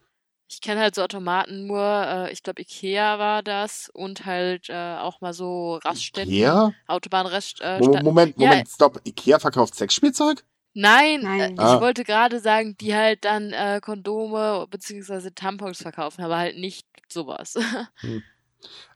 Ich 0.51 0.59
kenne 0.59 0.81
halt 0.81 0.95
so 0.95 1.01
Automaten 1.01 1.65
nur, 1.65 1.79
äh, 1.81 2.31
ich 2.33 2.43
glaube 2.43 2.61
Ikea 2.61 3.17
war 3.19 3.41
das 3.41 3.89
und 3.93 4.25
halt 4.25 4.69
äh, 4.69 4.97
auch 4.97 5.21
mal 5.21 5.33
so 5.33 5.75
Raststätten, 5.77 6.29
Ikea? 6.33 6.73
Autobahnraststätten. 6.87 7.85
Mo 7.87 7.97
Moment, 8.03 8.37
Ja. 8.37 8.49
Moment, 8.49 8.67
stopp. 8.69 8.99
Ikea 9.05 9.39
verkauft 9.39 9.75
Sexspielzeug? 9.75 10.43
Nein, 10.73 11.21
Nein. 11.21 11.39
Äh, 11.51 11.53
ich 11.53 11.59
Ah. 11.59 11.79
wollte 11.81 12.03
gerade 12.03 12.39
sagen, 12.41 12.75
die 12.79 12.93
halt 12.93 13.23
dann 13.25 13.53
äh, 13.53 13.79
Kondome 13.81 14.67
beziehungsweise 14.69 15.33
Tampons 15.33 15.81
verkaufen, 15.81 16.21
aber 16.23 16.37
halt 16.37 16.57
nicht 16.57 16.85
sowas. 17.07 17.55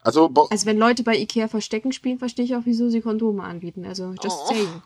Also, 0.02 0.30
bo- 0.30 0.48
Also 0.52 0.68
wenn 0.68 0.78
Leute 0.78 1.02
bei 1.02 1.18
Ikea 1.18 1.48
Verstecken 1.48 1.92
spielen, 1.92 2.20
verstehe 2.20 2.46
ich 2.46 2.56
auch, 2.56 2.62
wieso 2.66 2.90
sie 2.90 3.02
Kondome 3.02 3.42
anbieten. 3.42 3.84
Also 3.86 4.14
just 4.22 4.38
Oh. 4.44 4.48
saying. 4.54 4.82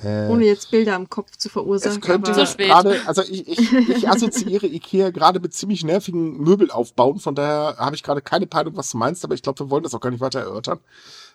Hä? 0.00 0.28
Ohne 0.28 0.44
jetzt 0.44 0.70
Bilder 0.70 0.96
im 0.96 1.08
Kopf 1.08 1.36
zu 1.36 1.48
verursachen. 1.48 2.00
es 2.00 2.06
könnte 2.06 2.32
aber 2.32 2.44
Zu 2.44 2.52
spät. 2.52 2.68
gerade, 2.68 3.00
also 3.06 3.22
ich, 3.22 3.48
ich, 3.48 3.72
ich 3.72 4.08
assoziiere 4.08 4.66
Ikea 4.66 5.10
gerade 5.10 5.40
mit 5.40 5.54
ziemlich 5.54 5.84
nervigen 5.84 6.38
Möbelaufbauen, 6.38 7.18
von 7.18 7.34
daher 7.34 7.76
habe 7.78 7.96
ich 7.96 8.02
gerade 8.02 8.22
keine 8.22 8.46
Peilung, 8.46 8.76
was 8.76 8.90
du 8.90 8.98
meinst, 8.98 9.24
aber 9.24 9.34
ich 9.34 9.42
glaube, 9.42 9.60
wir 9.60 9.70
wollen 9.70 9.82
das 9.82 9.94
auch 9.94 10.00
gar 10.00 10.10
nicht 10.10 10.20
weiter 10.20 10.40
erörtern. 10.40 10.80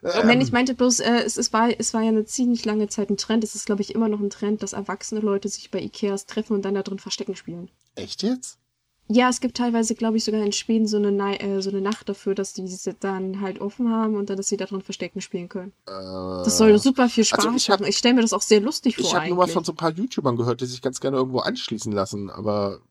Nein, 0.02 0.40
ich 0.40 0.52
meinte 0.52 0.76
bloß, 0.76 1.02
äh, 1.02 1.24
es, 1.26 1.38
es, 1.38 1.52
war, 1.52 1.70
es 1.78 1.94
war 1.94 2.02
ja 2.02 2.10
eine 2.10 2.24
ziemlich 2.24 2.64
lange 2.64 2.88
Zeit 2.88 3.10
ein 3.10 3.18
Trend. 3.18 3.44
Es 3.44 3.56
ist, 3.56 3.66
glaube 3.66 3.82
ich, 3.82 3.94
immer 3.94 4.08
noch 4.08 4.22
ein 4.22 4.30
Trend, 4.30 4.64
dass 4.64 4.72
erwachsene 4.72 5.20
Leute 5.20 5.50
sich 5.50 5.72
bei 5.72 5.82
Ikeas 5.82 6.26
treffen 6.26 6.54
und 6.54 6.64
dann 6.64 6.76
da 6.76 6.84
drin 6.84 7.00
Verstecken 7.00 7.36
spielen. 7.36 7.70
Echt 7.96 8.24
jetzt? 8.24 8.60
Ja, 9.12 9.28
es 9.30 9.42
gibt 9.42 9.58
teilweise, 9.58 9.96
glaube 9.96 10.18
ich, 10.18 10.24
sogar 10.24 10.42
in 10.44 10.52
Schweden 10.52 10.86
so 10.86 10.98
eine, 10.98 11.12
Nei- 11.12 11.38
äh, 11.38 11.62
so 11.64 11.72
eine 11.72 11.82
Nacht 11.82 12.08
dafür, 12.10 12.36
dass 12.36 12.54
die 12.54 12.68
sie 12.68 12.94
dann 13.00 13.42
halt 13.42 13.60
offen 13.60 13.92
haben 13.92 14.16
und 14.16 14.30
dann, 14.30 14.38
dass 14.38 14.48
sie 14.50 14.58
da 14.58 14.66
drin 14.66 14.82
Verstecken 14.82 15.20
spielen 15.20 15.50
können. 15.50 15.74
Äh, 15.88 15.92
Das 16.44 16.60
soll 16.60 16.78
super 16.78 17.10
viel 17.10 17.24
Spaß 17.24 17.46
also 17.46 17.58
ich 17.58 17.70
hab- 17.72 17.80
machen. 17.80 17.90
Ich 17.90 17.98
stelle 17.98 18.14
mir 18.14 18.22
das 18.22 18.34
auch 18.34 18.44
sehr 18.44 18.60
lustig 18.62 18.98
vor 18.98 19.06
Ich 19.06 19.16
habe 19.16 19.28
nur 19.30 19.38
mal 19.38 19.48
von 19.48 19.64
so 19.64 19.72
ein 19.72 19.76
paar 19.78 19.92
YouTubern 19.92 20.36
gehört, 20.36 20.62
die 20.62 20.68
sich 20.68 20.82
ganz 20.84 21.00
gerne 21.00 21.18
irgendwo 21.18 21.40
anschließen 21.40 21.92
lassen, 21.92 22.30
aber 22.30 22.82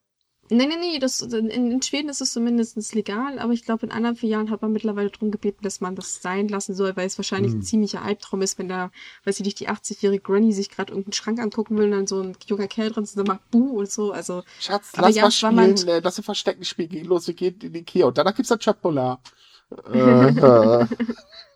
Nee, 0.50 0.66
nee, 0.66 0.76
nee, 0.80 0.98
das, 0.98 1.20
in, 1.20 1.50
in 1.50 1.82
Schweden 1.82 2.08
ist 2.08 2.20
es 2.20 2.32
zumindest 2.32 2.94
legal, 2.94 3.38
aber 3.38 3.52
ich 3.52 3.64
glaube, 3.64 3.84
in 3.86 3.92
anderen 3.92 4.16
Filialen 4.16 4.50
hat 4.50 4.62
man 4.62 4.72
mittlerweile 4.72 5.10
darum 5.10 5.30
gebeten, 5.30 5.62
dass 5.62 5.80
man 5.80 5.94
das 5.94 6.22
sein 6.22 6.48
lassen 6.48 6.74
soll, 6.74 6.96
weil 6.96 7.06
es 7.06 7.18
wahrscheinlich 7.18 7.52
Hm. 7.52 7.58
ein 7.58 7.62
ziemlicher 7.62 8.02
Albtraum 8.02 8.42
ist, 8.42 8.58
wenn 8.58 8.68
da, 8.68 8.90
weiß 9.24 9.40
ich 9.40 9.44
nicht, 9.44 9.60
die 9.60 9.68
80-jährige 9.68 10.22
Granny 10.22 10.52
sich 10.52 10.70
gerade 10.70 10.92
irgendeinen 10.92 11.12
Schrank 11.12 11.38
angucken 11.40 11.76
will 11.76 11.86
und 11.86 11.90
dann 11.92 12.06
so 12.06 12.20
ein 12.22 12.36
junger 12.46 12.66
Kerl 12.68 12.90
drin 12.90 13.04
ist 13.04 13.16
und 13.16 13.26
dann 13.28 13.36
macht 13.36 13.50
Buh 13.50 13.78
und 13.78 13.90
so. 13.90 14.12
Also, 14.12 14.42
Schatz, 14.58 14.92
Aber 14.96 15.08
lass 15.08 15.16
ja, 15.16 15.22
mal 15.24 15.30
spielen, 15.30 15.86
äh, 15.86 16.00
lass 16.02 16.18
uns 16.18 16.24
Verstecken 16.24 16.64
spielen, 16.64 16.88
geh 16.88 17.02
los, 17.02 17.26
wir 17.26 17.34
gehen 17.34 17.58
in 17.62 17.72
die 17.72 17.80
Ikea 17.80 18.06
und 18.06 18.18
danach 18.18 18.34
gibt's 18.34 18.48
dann 18.48 18.58
Chatpolar. 18.58 19.20
äh, 19.92 20.28
äh. 20.28 20.86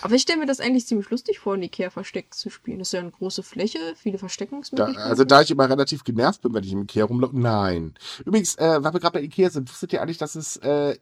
aber 0.00 0.14
ich 0.14 0.22
stelle 0.22 0.38
mir 0.40 0.46
das 0.46 0.60
eigentlich 0.60 0.86
ziemlich 0.86 1.10
lustig 1.10 1.38
vor, 1.38 1.54
in 1.54 1.62
Ikea 1.62 1.90
Versteck 1.90 2.34
zu 2.34 2.50
spielen. 2.50 2.78
Das 2.78 2.88
ist 2.88 2.92
ja 2.92 3.00
eine 3.00 3.10
große 3.10 3.42
Fläche, 3.42 3.78
viele 3.96 4.16
Da, 4.16 4.18
Versteckungsmöglichkeiten. 4.18 5.10
also 5.10 5.24
da 5.24 5.42
ich 5.42 5.50
immer 5.50 5.68
relativ 5.68 6.04
genervt 6.04 6.42
bin, 6.42 6.54
wenn 6.54 6.64
ich 6.64 6.72
im 6.72 6.82
Ikea 6.82 7.04
rumlaufe, 7.04 7.38
nein. 7.38 7.94
Übrigens, 8.24 8.56
äh, 8.56 8.82
weil 8.82 8.92
wir 8.92 9.00
gerade 9.00 9.14
bei 9.18 9.22
Ikea 9.22 9.50
sind, 9.50 9.70
wusstet 9.70 9.92
ihr 9.92 10.02
eigentlich, 10.02 10.18
dass 10.18 10.34
es 10.34 10.56
äh, 10.58 10.98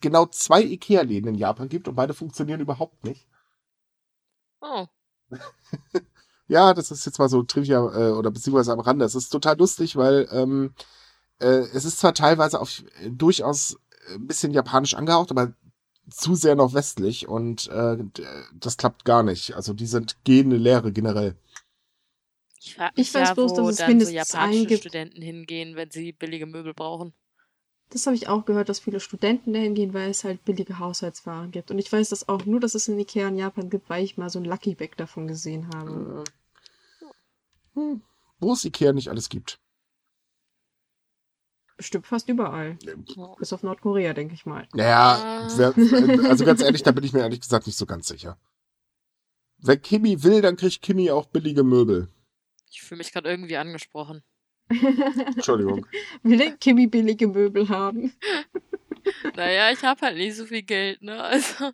genau 0.00 0.26
zwei 0.26 0.62
Ikea-Läden 0.62 1.28
in 1.28 1.34
Japan 1.36 1.68
gibt 1.68 1.88
und 1.88 1.94
beide 1.94 2.14
funktionieren 2.14 2.60
überhaupt 2.60 3.04
nicht? 3.04 3.26
oh, 4.60 4.86
Ja, 6.46 6.74
das 6.74 6.90
ist 6.90 7.06
jetzt 7.06 7.18
mal 7.18 7.28
so 7.28 7.42
Trivia 7.42 7.78
äh, 7.78 8.10
oder 8.12 8.30
beziehungsweise 8.30 8.72
am 8.72 8.80
Rande. 8.80 9.04
Es 9.04 9.14
ist 9.14 9.30
total 9.30 9.56
lustig, 9.58 9.96
weil 9.96 10.28
ähm, 10.30 10.74
äh, 11.40 11.46
es 11.72 11.84
ist 11.86 11.98
zwar 11.98 12.14
teilweise 12.14 12.60
auf 12.60 12.82
äh, 13.00 13.10
durchaus 13.10 13.78
ein 14.14 14.26
bisschen 14.26 14.52
japanisch 14.52 14.94
angehaucht, 14.94 15.30
aber 15.30 15.54
zu 16.10 16.34
sehr 16.34 16.54
noch 16.54 16.74
westlich 16.74 17.28
und 17.28 17.68
äh, 17.68 17.98
das 18.54 18.76
klappt 18.76 19.04
gar 19.04 19.22
nicht. 19.22 19.54
Also 19.54 19.72
die 19.72 19.86
sind 19.86 20.16
gehende 20.24 20.56
Lehre 20.56 20.92
generell. 20.92 21.36
ich 22.58 22.74
frage 22.74 22.92
Ich 22.96 23.14
weiß 23.14 23.28
ja, 23.28 23.34
bloß, 23.34 23.52
wo 23.52 23.56
dass 23.56 23.70
es 23.70 23.76
so 23.78 23.86
mindestens 23.86 24.34
einen 24.34 24.52
japanische 24.52 24.66
gibt. 24.66 24.80
Studenten 24.80 25.22
hingehen, 25.22 25.76
wenn 25.76 25.90
sie 25.90 26.12
billige 26.12 26.46
Möbel 26.46 26.74
brauchen. 26.74 27.12
Das 27.90 28.06
habe 28.06 28.16
ich 28.16 28.28
auch 28.28 28.44
gehört, 28.44 28.68
dass 28.68 28.80
viele 28.80 29.00
Studenten 29.00 29.52
dahin 29.52 29.74
gehen, 29.74 29.94
weil 29.94 30.10
es 30.10 30.24
halt 30.24 30.44
billige 30.44 30.78
Haushaltswaren 30.78 31.50
gibt. 31.50 31.70
Und 31.70 31.78
ich 31.78 31.92
weiß 31.92 32.08
das 32.08 32.28
auch 32.28 32.44
nur, 32.44 32.60
dass 32.60 32.74
es 32.74 32.88
in 32.88 32.98
Ikea 32.98 33.28
in 33.28 33.36
Japan 33.36 33.70
gibt, 33.70 33.88
weil 33.88 34.02
ich 34.02 34.16
mal 34.16 34.30
so 34.30 34.38
ein 34.38 34.44
Lucky 34.44 34.74
Bag 34.74 34.96
davon 34.96 35.28
gesehen 35.28 35.68
habe. 35.74 36.24
Äh, 37.04 37.78
hm, 37.78 38.02
wo 38.40 38.52
es 38.52 38.64
Ikea 38.64 38.92
nicht 38.92 39.08
alles 39.08 39.28
gibt. 39.28 39.60
Bestimmt 41.84 42.06
fast 42.06 42.30
überall. 42.30 42.78
Bis 43.38 43.52
auf 43.52 43.62
Nordkorea, 43.62 44.14
denke 44.14 44.32
ich 44.32 44.46
mal. 44.46 44.66
Naja, 44.72 45.18
Ah. 45.22 45.48
wer, 45.54 46.30
also 46.30 46.46
ganz 46.46 46.62
ehrlich, 46.62 46.82
da 46.82 46.92
bin 46.92 47.04
ich 47.04 47.12
mir 47.12 47.20
ehrlich 47.20 47.42
gesagt 47.42 47.66
nicht 47.66 47.76
so 47.76 47.84
ganz 47.84 48.08
sicher. 48.08 48.38
Wenn 49.58 49.82
Kimi 49.82 50.22
will, 50.22 50.40
dann 50.40 50.56
kriegt 50.56 50.80
Kimi 50.80 51.10
auch 51.10 51.26
billige 51.26 51.62
Möbel. 51.62 52.08
Ich 52.70 52.80
fühle 52.80 53.00
mich 53.00 53.12
gerade 53.12 53.28
irgendwie 53.28 53.58
angesprochen. 53.58 54.22
Entschuldigung. 54.70 55.84
Will 56.22 56.38
denn 56.38 56.58
Kimi 56.58 56.86
billige 56.86 57.28
Möbel 57.28 57.68
haben? 57.68 58.14
naja, 59.36 59.70
ich 59.70 59.82
habe 59.84 60.00
halt 60.00 60.16
nicht 60.16 60.36
so 60.36 60.46
viel 60.46 60.62
Geld, 60.62 61.02
ne? 61.02 61.22
Also, 61.22 61.70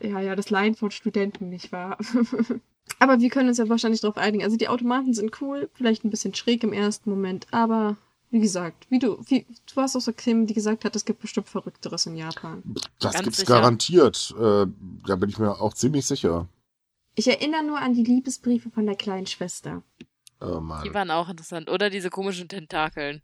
Ja, 0.00 0.20
ja, 0.20 0.36
das 0.36 0.50
Leihen 0.50 0.76
von 0.76 0.92
Studenten, 0.92 1.48
nicht 1.48 1.72
wahr? 1.72 1.98
aber 3.00 3.18
wir 3.18 3.30
können 3.30 3.48
uns 3.48 3.58
ja 3.58 3.68
wahrscheinlich 3.68 4.00
darauf 4.00 4.16
einigen. 4.16 4.44
Also 4.44 4.56
die 4.56 4.68
Automaten 4.68 5.12
sind 5.12 5.40
cool, 5.42 5.68
vielleicht 5.74 6.04
ein 6.04 6.10
bisschen 6.10 6.34
schräg 6.34 6.62
im 6.62 6.72
ersten 6.72 7.10
Moment, 7.10 7.48
aber 7.50 7.96
wie 8.30 8.40
gesagt, 8.40 8.86
wie 8.90 8.98
du, 8.98 9.20
wie, 9.26 9.46
du 9.74 9.80
hast 9.80 9.96
auch 9.96 10.00
so 10.00 10.12
Kim, 10.12 10.46
die 10.46 10.54
gesagt 10.54 10.84
hat, 10.84 10.94
es 10.94 11.04
gibt 11.04 11.20
bestimmt 11.20 11.48
Verrückteres 11.48 12.06
in 12.06 12.16
Japan. 12.16 12.62
Das 13.00 13.12
Ganz 13.12 13.24
gibt's 13.24 13.38
sicher. 13.40 13.54
garantiert. 13.54 14.34
Äh, 14.38 14.66
da 15.06 15.16
bin 15.16 15.28
ich 15.28 15.38
mir 15.38 15.60
auch 15.60 15.74
ziemlich 15.74 16.06
sicher. 16.06 16.48
Ich 17.16 17.26
erinnere 17.26 17.64
nur 17.64 17.78
an 17.78 17.94
die 17.94 18.04
Liebesbriefe 18.04 18.70
von 18.70 18.86
der 18.86 18.94
kleinen 18.94 19.26
Schwester. 19.26 19.82
Oh 20.40 20.60
Mann. 20.60 20.84
Die 20.84 20.94
waren 20.94 21.10
auch 21.10 21.28
interessant. 21.28 21.68
Oder 21.68 21.90
diese 21.90 22.08
komischen 22.08 22.48
Tentakeln. 22.48 23.22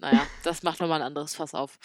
Naja, 0.00 0.22
das 0.42 0.62
macht 0.62 0.80
nochmal 0.80 1.00
ein 1.00 1.06
anderes 1.06 1.34
Fass 1.34 1.54
auf. 1.54 1.78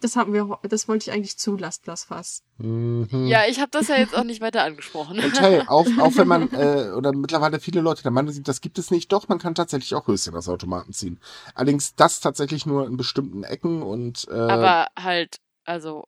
Das 0.00 0.16
haben 0.16 0.32
wir, 0.32 0.58
das 0.62 0.88
wollte 0.88 1.08
ich 1.10 1.14
eigentlich 1.16 1.38
zulassen, 1.38 1.82
das 1.86 2.04
Fass. 2.04 2.42
Mhm. 2.58 3.08
Ja, 3.26 3.42
ich 3.48 3.58
habe 3.60 3.70
das 3.70 3.88
ja 3.88 3.96
jetzt 3.96 4.14
auch 4.16 4.24
nicht 4.24 4.40
weiter 4.40 4.62
angesprochen. 4.64 5.18
Und 5.18 5.40
hey, 5.40 5.60
auch, 5.68 5.86
auch 5.98 6.16
wenn 6.16 6.28
man, 6.28 6.50
äh, 6.52 6.90
oder 6.96 7.12
mittlerweile 7.12 7.60
viele 7.60 7.80
Leute 7.80 8.02
der 8.02 8.10
Meinung 8.10 8.32
sind, 8.32 8.48
das 8.48 8.60
gibt 8.60 8.78
es 8.78 8.90
nicht, 8.90 9.12
doch, 9.12 9.28
man 9.28 9.38
kann 9.38 9.54
tatsächlich 9.54 9.94
auch 9.94 10.06
Höschen 10.06 10.34
aus 10.36 10.48
Automaten 10.48 10.92
ziehen. 10.92 11.20
Allerdings 11.54 11.94
das 11.94 12.20
tatsächlich 12.20 12.66
nur 12.66 12.86
in 12.86 12.96
bestimmten 12.96 13.44
Ecken 13.44 13.82
und 13.82 14.26
äh, 14.28 14.34
Aber 14.34 14.86
halt, 14.98 15.38
also. 15.64 16.04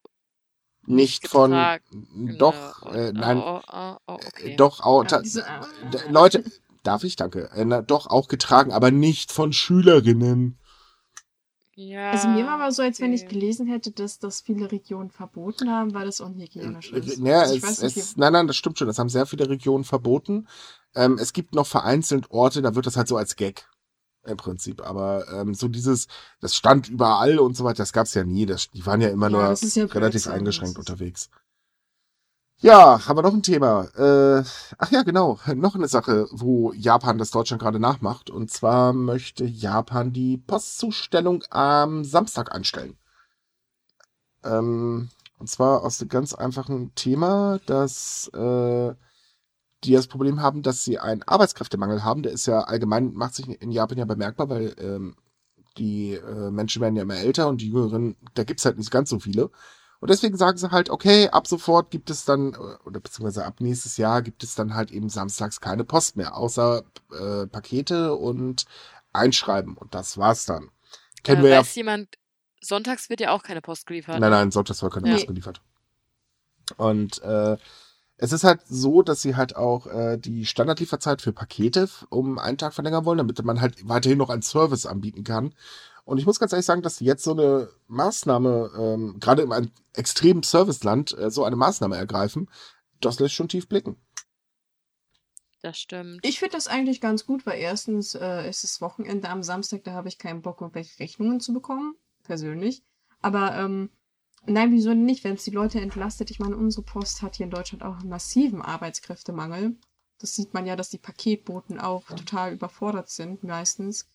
nicht 0.87 1.29
von, 1.29 1.53
doch, 2.39 2.83
und- 2.83 2.95
äh, 2.95 3.13
nein, 3.13 3.39
Oh, 3.39 3.61
oh, 3.73 3.97
oh, 4.07 4.13
äh, 4.21 4.27
okay. 4.27 4.57
doch, 4.57 4.81
auch, 4.81 5.03
Ja, 5.05 5.09
ta- 5.09 5.23
diese, 5.23 5.43
äh, 5.43 6.11
Leute, 6.11 6.45
darf 6.83 7.05
ich, 7.05 7.17
danke, 7.17 7.51
äh, 7.53 7.65
na, 7.65 7.83
doch 7.83 8.07
auch 8.09 8.29
getragen, 8.29 8.73
aber 8.73 8.91
nicht 8.91 9.33
von 9.33 9.53
Schülerinnen. 9.53 10.59
Ja. 11.89 12.11
Also 12.11 12.29
mir 12.29 12.45
war 12.45 12.61
aber 12.61 12.73
so, 12.73 12.83
als 12.83 13.01
wenn 13.01 13.13
ich 13.13 13.27
gelesen 13.27 13.67
hätte, 13.67 13.91
dass 13.91 14.19
das 14.19 14.43
viele 14.43 14.71
Regionen 14.71 15.11
verboten 15.11 15.71
haben, 15.71 15.95
weil 15.95 16.05
das 16.07 16.21
unhygienisch 16.21 16.93
ist. 16.93 17.19
Ja, 17.19 17.41
Also 17.41 17.55
ich 17.55 17.63
es, 17.63 17.69
weiß 17.69 17.83
nicht, 17.83 17.97
es, 17.97 18.17
nein, 18.17 18.33
nein, 18.35 18.47
das 18.47 18.57
stimmt 18.57 18.79
schon. 18.79 18.87
Das 18.87 18.99
haben 18.99 19.09
sehr 19.09 19.25
viele 19.27 19.49
Regionen 19.49 19.85
verboten. 19.85 20.47
Ähm, 20.95 21.19
es 21.19 21.33
gibt 21.33 21.55
noch 21.55 21.67
vereinzelt 21.67 22.31
Orte, 22.31 22.61
da 22.61 22.75
wird 22.75 22.87
das 22.87 22.97
halt 22.97 23.09
so 23.09 23.17
als 23.17 23.37
Gag 23.37 23.67
im 24.27 24.37
Prinzip. 24.37 24.83
Aber 24.83 25.27
ähm, 25.33 25.55
so 25.55 25.69
dieses, 25.69 26.07
das 26.41 26.55
stand 26.55 26.89
überall 26.89 27.39
und 27.39 27.57
so 27.57 27.65
weiter, 27.65 27.79
das 27.79 27.93
gab's 27.95 28.13
ja 28.15 28.25
nie. 28.25 28.45
Das, 28.45 28.71
die 28.71 28.85
waren 28.85 29.01
ja 29.01 29.09
immer 29.09 29.31
Ja, 29.31 29.33
nur 29.33 29.43
ja 29.43 29.85
relativ 29.85 30.25
Blödsinn. 30.25 30.33
eingeschränkt 30.33 30.79
unterwegs. 30.79 31.31
Ja, 32.63 33.07
haben 33.07 33.17
wir 33.17 33.23
noch 33.23 33.33
ein 33.33 33.43
Thema. 33.43 33.85
Äh, 33.97 34.45
ach 34.79 34.91
ja, 34.91 35.03
genau. 35.03 35.39
Noch 35.55 35.75
eine 35.75 35.89
Sache, 35.89 36.27
wo 36.31 36.73
Japan 36.73 37.17
das 37.17 37.31
Deutschland 37.31 37.63
gerade 37.63 37.81
nachmacht. 37.81 38.29
Und 38.29 38.51
zwar 38.51 38.93
möchte 38.93 39.45
Japan 39.47 40.13
die 40.13 40.37
Postzustellung 40.37 41.43
am 41.51 42.05
Samstag 42.05 42.53
einstellen. 42.55 42.99
Ähm, 44.45 45.09
und 45.39 45.49
zwar 45.49 45.83
aus 45.83 45.99
dem 45.99 46.09
ganz 46.09 46.35
einfachen 46.35 46.95
Thema, 46.95 47.61
dass 47.67 48.29
äh, 48.35 48.95
die 49.85 49.93
das 49.93 50.07
Problem 50.07 50.43
haben, 50.43 50.63
dass 50.63 50.85
sie 50.85 50.99
einen 50.99 51.23
Arbeitskräftemangel 51.23 52.05
haben. 52.05 52.23
Der 52.23 52.33
ist 52.33 52.47
ja 52.47 52.61
allgemein, 52.61 53.15
macht 53.15 53.35
sich 53.35 53.49
in 53.49 53.71
Japan 53.73 53.99
ja 53.99 54.05
bemerkbar, 54.05 54.51
weil 54.51 54.75
ähm, 54.79 55.17
die 55.79 56.13
äh, 56.15 56.51
Menschen 56.51 56.83
werden 56.83 56.97
ja 56.97 57.03
immer 57.03 57.17
älter 57.17 57.49
und 57.49 57.63
die 57.63 57.69
Jüngeren, 57.71 58.17
da 58.35 58.45
gibt's 58.45 58.67
halt 58.67 58.77
nicht 58.79 58.91
ganz 58.91 59.09
so 59.11 59.19
viele. 59.19 59.51
Und 60.01 60.09
deswegen 60.09 60.37
sagen 60.37 60.57
sie 60.57 60.71
halt, 60.71 60.89
okay, 60.89 61.29
ab 61.29 61.47
sofort 61.47 61.91
gibt 61.91 62.09
es 62.11 62.25
dann, 62.25 62.55
äh, 62.55 62.57
oder 62.87 63.01
beziehungsweise 63.01 63.45
ab 63.45 63.61
nächstes 63.61 63.99
Jahr 63.99 64.23
gibt 64.23 64.43
es 64.43 64.55
dann 64.55 64.75
halt 64.75 64.91
eben 64.91 65.09
samstags 65.11 65.61
keine 65.61 65.85
Post 65.85 66.17
mehr, 66.17 66.37
außer 66.37 66.83
äh, 67.13 67.47
Pakete 67.47 68.15
und 68.15 68.65
Einschreiben. 69.13 69.77
Und 69.77 69.95
das 69.95 70.17
war's 70.17 70.47
dann. 70.47 70.71
Kennen 71.23 71.41
äh, 71.41 71.45
wir 71.45 71.51
ja. 71.51 71.61
weiß 71.61 71.75
jemand, 71.75 72.17
sonntags 72.61 73.11
wird 73.11 73.21
ja 73.21 73.31
auch 73.31 73.43
keine 73.43 73.61
Post 73.61 73.87
geliefert. 73.87 74.19
Nein, 74.21 74.31
nein, 74.31 74.51
sonntags 74.51 74.83
war 74.83 74.91
keine 74.91 75.09
Nee. 75.09 75.15
Post 75.15 75.27
geliefert. 75.27 75.61
Und 76.77 77.23
äh, 77.23 77.59
es 78.23 78.33
ist 78.33 78.45
halt 78.45 78.61
so, 78.67 79.03
dass 79.03 79.23
sie 79.23 79.35
halt 79.35 79.57
auch 79.57 79.87
äh, 79.87 80.19
die 80.19 80.45
Standardlieferzeit 80.45 81.23
für 81.23 81.33
Pakete 81.33 81.89
um 82.11 82.39
einen 82.39 82.59
Tag 82.59 82.75
verlängern 82.75 83.05
wollen, 83.07 83.19
damit 83.19 83.43
man 83.45 83.61
halt 83.61 83.89
weiterhin 83.89 84.19
noch 84.19 84.29
einen 84.29 84.43
Service 84.43 84.87
anbieten 84.87 85.25
kann. 85.25 85.55
Und 86.11 86.19
ich 86.19 86.27
muss 86.27 86.41
ganz 86.41 86.53
ehrlich 86.53 86.67
sagen, 86.67 86.83
dass 86.83 86.97
sie 86.97 87.05
jetzt 87.05 87.23
so 87.23 87.31
eine 87.31 87.71
Maßnahme, 87.87 88.73
ähm, 88.77 89.21
gerade 89.21 89.43
in 89.43 89.53
einem 89.53 89.71
extremen 89.95 90.43
Serviceland, 90.43 91.17
äh, 91.17 91.31
so 91.31 91.45
eine 91.45 91.55
Maßnahme 91.55 91.97
ergreifen, 91.97 92.51
das 93.01 93.21
lässt 93.21 93.35
schon 93.35 93.47
tief 93.47 93.69
blicken. 93.69 93.97
Das 95.63 95.79
stimmt. 95.79 96.19
Ich 96.27 96.41
finde 96.41 96.57
das 96.57 96.67
eigentlich 96.67 97.01
ganz 97.01 97.27
gut, 97.27 97.47
weil 97.47 97.61
erstens 97.61 98.17
äh, 98.17 98.49
ist 98.49 98.65
es 98.65 98.81
Wochenende 98.81 99.29
am 99.29 99.45
Samstag, 99.45 99.85
da 99.85 99.93
habe 99.93 100.09
ich 100.09 100.19
keinen 100.19 100.43
Bock, 100.43 100.61
irgendwelche 100.61 100.99
Rechnungen 100.99 101.39
zu 101.39 101.53
bekommen, 101.53 101.95
persönlich. 102.25 102.83
Aber 103.23 103.55
ähm, 103.55 103.91
nein, 104.47 104.73
wieso 104.73 104.95
nicht, 104.95 105.23
wenn 105.23 105.37
es 105.37 105.45
die 105.45 105.53
Leute 105.53 105.81
entlastet? 105.81 106.33
Ich 106.33 106.41
meine, 106.41 106.57
unsere 106.57 106.83
Post 106.83 107.23
hat 107.23 107.37
hier 107.37 107.45
in 107.45 107.51
Deutschland 107.51 107.85
auch 107.85 108.01
einen 108.01 108.09
massiven 108.09 108.63
Arbeitskräftemangel. 108.63 109.77
Das 110.19 110.35
sieht 110.35 110.55
man 110.55 110.67
ja, 110.67 110.75
dass 110.75 110.91
die 110.91 110.99
Paketboten 110.99 111.79
auch 111.79 112.05
total 112.09 112.53
überfordert 112.53 113.11
sind, 113.11 113.45
meistens. 113.45 114.10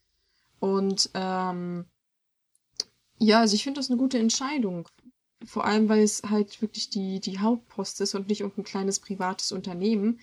Und 0.65 1.11
ähm, 1.13 1.85
ja, 3.19 3.41
also 3.41 3.53
ich 3.53 3.63
finde 3.63 3.79
das 3.79 3.91
eine 3.91 3.99
gute 3.99 4.17
Entscheidung. 4.17 4.89
Vor 5.45 5.63
allem, 5.63 5.89
weil 5.89 6.01
es 6.01 6.23
halt 6.23 6.59
wirklich 6.59 6.89
die, 6.89 7.19
die 7.19 7.37
Hauptpost 7.37 8.01
ist 8.01 8.15
und 8.15 8.29
nicht 8.29 8.41
irgendein 8.41 8.65
kleines 8.65 8.99
privates 8.99 9.51
Unternehmen. 9.51 10.19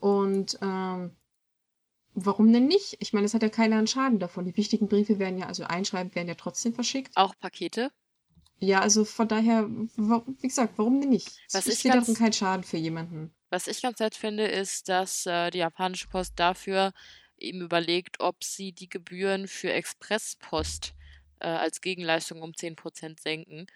Und 0.00 0.58
ähm, 0.62 1.14
warum 2.14 2.50
denn 2.54 2.68
nicht? 2.68 2.96
Ich 3.00 3.12
meine, 3.12 3.26
es 3.26 3.34
hat 3.34 3.42
ja 3.42 3.50
keiner 3.50 3.76
einen 3.76 3.86
Schaden 3.86 4.18
davon. 4.18 4.46
Die 4.46 4.56
wichtigen 4.56 4.88
Briefe 4.88 5.18
werden 5.18 5.38
ja, 5.38 5.46
also 5.46 5.64
einschreiben, 5.64 6.14
werden 6.14 6.28
ja 6.28 6.36
trotzdem 6.36 6.72
verschickt. 6.72 7.14
auch 7.14 7.34
Pakete. 7.38 7.90
Ja, 8.60 8.80
also 8.80 9.04
von 9.04 9.28
daher, 9.28 9.68
wie 9.68 10.48
gesagt, 10.48 10.78
warum 10.78 11.02
denn 11.02 11.10
nicht? 11.10 11.36
Was 11.52 11.66
ich 11.66 11.74
ich 11.74 11.78
sehe 11.80 11.92
darin 11.92 12.14
keinen 12.14 12.32
Schaden 12.32 12.64
für 12.64 12.78
jemanden. 12.78 13.34
Was 13.50 13.66
ich 13.66 13.82
ganz 13.82 13.98
nett 13.98 14.14
finde, 14.14 14.46
ist, 14.46 14.88
dass 14.88 15.26
äh, 15.26 15.50
die 15.50 15.58
japanische 15.58 16.08
Post 16.08 16.32
dafür 16.36 16.94
eben 17.42 17.60
überlegt, 17.62 18.20
ob 18.20 18.44
sie 18.44 18.72
die 18.72 18.88
Gebühren 18.88 19.48
für 19.48 19.72
Expresspost 19.72 20.94
äh, 21.40 21.48
als 21.48 21.80
Gegenleistung 21.80 22.42
um 22.42 22.54
10% 22.54 23.20
senken. 23.20 23.66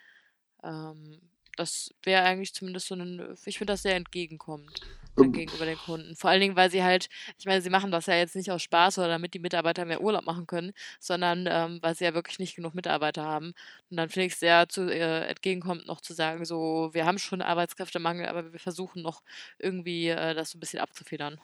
Ähm, 0.65 1.21
das 1.57 1.91
wäre 2.03 2.23
eigentlich 2.25 2.55
zumindest 2.55 2.89
so 2.89 2.95
ein, 2.95 3.37
ich 3.47 3.59
finde 3.59 3.73
das 3.73 3.83
sehr 3.83 3.97
entgegenkommend 3.97 4.83
dann 5.19 5.33
Ähm. 5.33 5.33
gegenüber 5.33 5.65
den 5.65 5.79
Kunden. 5.79 6.15
Vor 6.17 6.29
allen 6.31 6.41
Dingen, 6.43 6.57
weil 6.57 6.71
sie 6.71 6.83
halt, 6.85 7.09
ich 7.39 7.47
meine, 7.47 7.63
sie 7.63 7.71
machen 7.71 7.91
das 7.91 8.05
ja 8.07 8.15
jetzt 8.17 8.37
nicht 8.37 8.51
aus 8.51 8.63
Spaß 8.63 8.99
oder 8.99 9.09
damit 9.09 9.33
die 9.35 9.39
Mitarbeiter 9.39 9.87
mehr 9.87 10.03
Urlaub 10.03 10.27
machen 10.27 10.47
können, 10.47 10.73
sondern 11.01 11.47
ähm, 11.51 11.79
weil 11.83 11.95
sie 11.95 12.05
ja 12.05 12.13
wirklich 12.15 12.39
nicht 12.39 12.55
genug 12.57 12.75
Mitarbeiter 12.75 13.25
haben. 13.25 13.55
Und 13.91 13.97
dann 13.97 14.11
finde 14.11 14.27
ich 14.27 14.35
es 14.35 14.41
sehr 14.41 14.69
zu, 14.69 14.83
äh, 14.93 15.27
entgegenkommt, 15.29 15.87
noch 15.87 16.03
zu 16.03 16.13
sagen, 16.15 16.45
so, 16.45 16.91
wir 16.93 17.07
haben 17.07 17.19
schon 17.19 17.41
Arbeitskräftemangel, 17.43 18.27
aber 18.29 18.53
wir 18.53 18.61
versuchen 18.61 19.03
noch 19.03 19.23
irgendwie 19.59 20.09
äh, 20.09 20.35
das 20.35 20.51
so 20.51 20.59
ein 20.59 20.61
bisschen 20.61 20.81
abzufedern. 20.81 21.41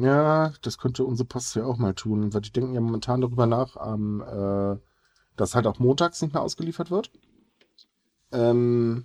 Ja, 0.00 0.52
das 0.62 0.78
könnte 0.78 1.04
unsere 1.04 1.26
Post 1.26 1.56
ja 1.56 1.64
auch 1.64 1.76
mal 1.76 1.94
tun, 1.94 2.32
weil 2.32 2.40
die 2.40 2.52
denken 2.52 2.72
ja 2.72 2.80
momentan 2.80 3.20
darüber 3.20 3.46
nach, 3.46 3.76
ähm, 3.86 4.22
äh, 4.22 4.78
dass 5.36 5.54
halt 5.54 5.66
auch 5.66 5.78
montags 5.78 6.22
nicht 6.22 6.32
mehr 6.32 6.42
ausgeliefert 6.42 6.90
wird. 6.90 7.10
Ähm, 8.32 9.04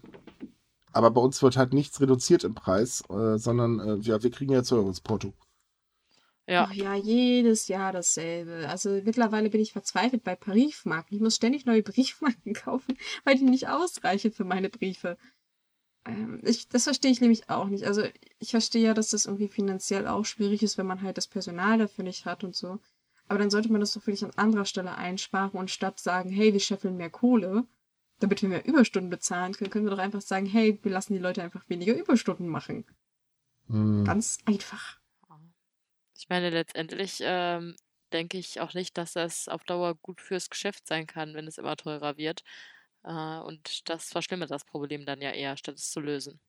aber 0.94 1.12
bei 1.12 1.20
uns 1.20 1.42
wird 1.44 1.58
halt 1.58 1.74
nichts 1.74 2.00
reduziert 2.00 2.46
im 2.46 2.56
Preis, 2.56 3.04
äh, 3.10 3.38
sondern 3.38 3.80
äh, 3.80 3.96
ja, 3.98 4.24
wir 4.24 4.32
kriegen 4.32 4.54
ja 4.54 4.64
Serviceporto. 4.64 5.34
Ja, 6.48 6.68
Ach 6.70 6.74
ja, 6.74 6.94
jedes 6.96 7.68
Jahr 7.68 7.92
dasselbe. 7.92 8.70
Also 8.70 9.02
mittlerweile 9.04 9.50
bin 9.50 9.60
ich 9.60 9.74
verzweifelt 9.74 10.24
bei 10.24 10.36
Briefmarken. 10.36 11.16
Ich 11.16 11.22
muss 11.22 11.36
ständig 11.36 11.66
neue 11.66 11.82
Briefmarken 11.82 12.54
kaufen, 12.54 12.98
weil 13.24 13.36
die 13.36 13.44
nicht 13.44 13.68
ausreichen 13.68 14.32
für 14.32 14.46
meine 14.46 14.70
Briefe. 14.70 15.18
Ähm, 16.06 16.42
ich, 16.44 16.70
das 16.70 16.84
verstehe 16.86 17.12
ich 17.12 17.22
nämlich 17.22 17.50
auch 17.50 17.68
nicht. 17.68 17.86
Also 17.86 18.04
ich 18.40 18.52
verstehe 18.52 18.84
ja, 18.84 18.94
dass 18.94 19.10
das 19.10 19.26
irgendwie 19.26 19.48
finanziell 19.48 20.08
auch 20.08 20.26
schwierig 20.26 20.64
ist, 20.64 20.78
wenn 20.78 20.88
man 20.88 21.02
halt 21.02 21.18
das 21.18 21.28
Personal 21.28 21.78
dafür 21.78 22.04
nicht 22.04 22.26
hat 22.26 22.44
und 22.44 22.56
so. 22.56 22.80
Aber 23.28 23.40
dann 23.40 23.50
sollte 23.50 23.72
man 23.72 23.82
das 23.82 23.94
doch 23.94 24.06
wirklich 24.06 24.24
an 24.24 24.32
anderer 24.36 24.66
Stelle 24.66 24.96
einsparen 24.96 25.52
und 25.52 25.72
statt 25.72 26.00
sagen, 26.00 26.30
hey, 26.30 26.54
wir 26.54 26.60
scheffeln 26.60 26.98
mehr 26.98 27.10
Kohle, 27.10 27.66
damit 28.20 28.42
wir 28.42 28.50
mehr 28.50 28.66
Überstunden 28.66 29.10
bezahlen 29.10 29.54
können, 29.54 29.72
können 29.72 29.86
wir 29.86 29.92
doch 29.92 29.98
einfach 29.98 30.22
sagen, 30.22 30.46
hey, 30.46 30.80
wir 30.84 30.92
lassen 30.92 31.14
die 31.14 31.20
Leute 31.20 31.42
einfach 31.42 31.68
weniger 31.68 31.96
Überstunden 31.96 32.48
machen. 32.48 32.86
Hm. 33.68 34.06
Ganz 34.06 34.38
einfach. 34.46 35.00
ich 36.16 36.30
meine, 36.30 36.52
letztendlich 36.52 37.18
ähm, 37.22 37.76
denke 38.14 38.38
ich 38.38 38.62
auch 38.62 38.74
nicht, 38.76 38.98
dass 38.98 39.14
das 39.14 39.48
auf 39.48 39.64
Dauer 39.64 39.96
gut 39.96 40.22
fürs 40.22 40.50
Geschäft 40.50 40.88
sein 40.88 41.08
kann, 41.08 41.34
wenn 41.34 41.48
es 41.48 41.58
immer 41.58 41.76
teurer 41.76 42.18
wird. 42.18 42.44
Äh, 43.06 43.40
und 43.42 43.90
das 43.90 44.06
verschlimmert 44.10 44.52
das 44.52 44.66
Problem 44.66 45.06
dann 45.06 45.22
ja 45.22 45.32
eher, 45.32 45.56
statt 45.58 45.76
es 45.76 45.92
zu 45.92 46.00
lösen. 46.00 46.40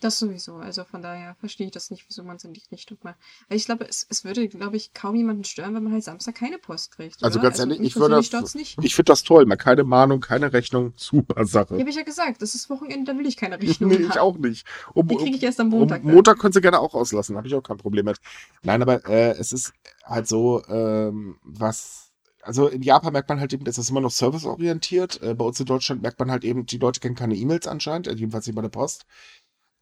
Das 0.00 0.18
sowieso. 0.18 0.56
Also 0.56 0.82
von 0.84 1.00
daher 1.00 1.36
verstehe 1.36 1.66
ich 1.66 1.72
das 1.72 1.90
nicht, 1.90 2.04
wieso 2.08 2.24
man 2.24 2.36
es 2.36 2.44
in 2.44 2.52
die 2.52 2.62
Richtung 2.72 2.98
macht. 3.02 3.14
Weil 3.48 3.56
ich 3.56 3.66
glaube, 3.66 3.84
es, 3.88 4.04
es 4.08 4.24
würde, 4.24 4.48
glaube 4.48 4.76
ich, 4.76 4.94
kaum 4.94 5.14
jemanden 5.14 5.44
stören, 5.44 5.74
wenn 5.76 5.84
man 5.84 5.92
halt 5.92 6.02
Samstag 6.02 6.34
keine 6.34 6.58
Post 6.58 6.90
kriegt. 6.90 7.22
Also 7.22 7.38
oder? 7.38 7.48
ganz 7.48 7.60
ehrlich, 7.60 7.78
mich 7.78 7.88
ich 7.88 7.96
würde 7.96 8.20
das- 8.32 8.54
nicht. 8.56 8.76
Ich 8.82 8.96
finde 8.96 9.12
das 9.12 9.22
toll, 9.22 9.46
mal 9.46 9.54
keine 9.56 9.84
Mahnung, 9.84 10.20
keine 10.20 10.52
Rechnung, 10.52 10.92
super 10.96 11.44
Sache. 11.44 11.74
Ja, 11.74 11.80
habe 11.80 11.90
ich 11.90 11.94
ja 11.96 12.02
gesagt, 12.02 12.42
das 12.42 12.56
ist 12.56 12.68
Wochenende, 12.68 13.12
da 13.12 13.18
will 13.18 13.26
ich 13.26 13.36
keine 13.36 13.58
Rechnung 13.62 13.90
nee, 13.90 13.96
ich 13.98 14.18
auch 14.18 14.36
nicht. 14.38 14.66
Um, 14.92 15.06
Die 15.06 15.16
kriege 15.16 15.36
ich 15.36 15.42
erst 15.44 15.60
am 15.60 15.72
um, 15.72 15.78
Montag. 15.80 16.02
dann. 16.02 16.12
Montag 16.14 16.38
können 16.40 16.52
sie 16.52 16.60
gerne 16.60 16.80
auch 16.80 16.94
auslassen, 16.94 17.36
habe 17.36 17.46
ich 17.46 17.54
auch 17.54 17.62
kein 17.62 17.76
Problem 17.76 18.06
mit. 18.06 18.18
Nein, 18.62 18.82
aber 18.82 19.08
äh, 19.08 19.32
es 19.38 19.52
ist 19.52 19.72
halt 20.04 20.26
so, 20.26 20.64
ähm, 20.66 21.38
was, 21.44 22.09
also 22.42 22.68
in 22.68 22.82
Japan 22.82 23.12
merkt 23.12 23.28
man 23.28 23.40
halt 23.40 23.52
eben, 23.52 23.64
dass 23.64 23.76
das 23.76 23.90
immer 23.90 24.00
noch 24.00 24.10
serviceorientiert. 24.10 25.22
Äh, 25.22 25.34
bei 25.34 25.44
uns 25.44 25.60
in 25.60 25.66
Deutschland 25.66 26.02
merkt 26.02 26.18
man 26.18 26.30
halt 26.30 26.44
eben, 26.44 26.66
die 26.66 26.78
Leute 26.78 27.00
kennen 27.00 27.14
keine 27.14 27.36
E-Mails 27.36 27.66
anscheinend, 27.66 28.06
äh, 28.06 28.14
jedenfalls 28.14 28.46
nicht 28.46 28.56
bei 28.56 28.62
der 28.62 28.68
Post. 28.68 29.06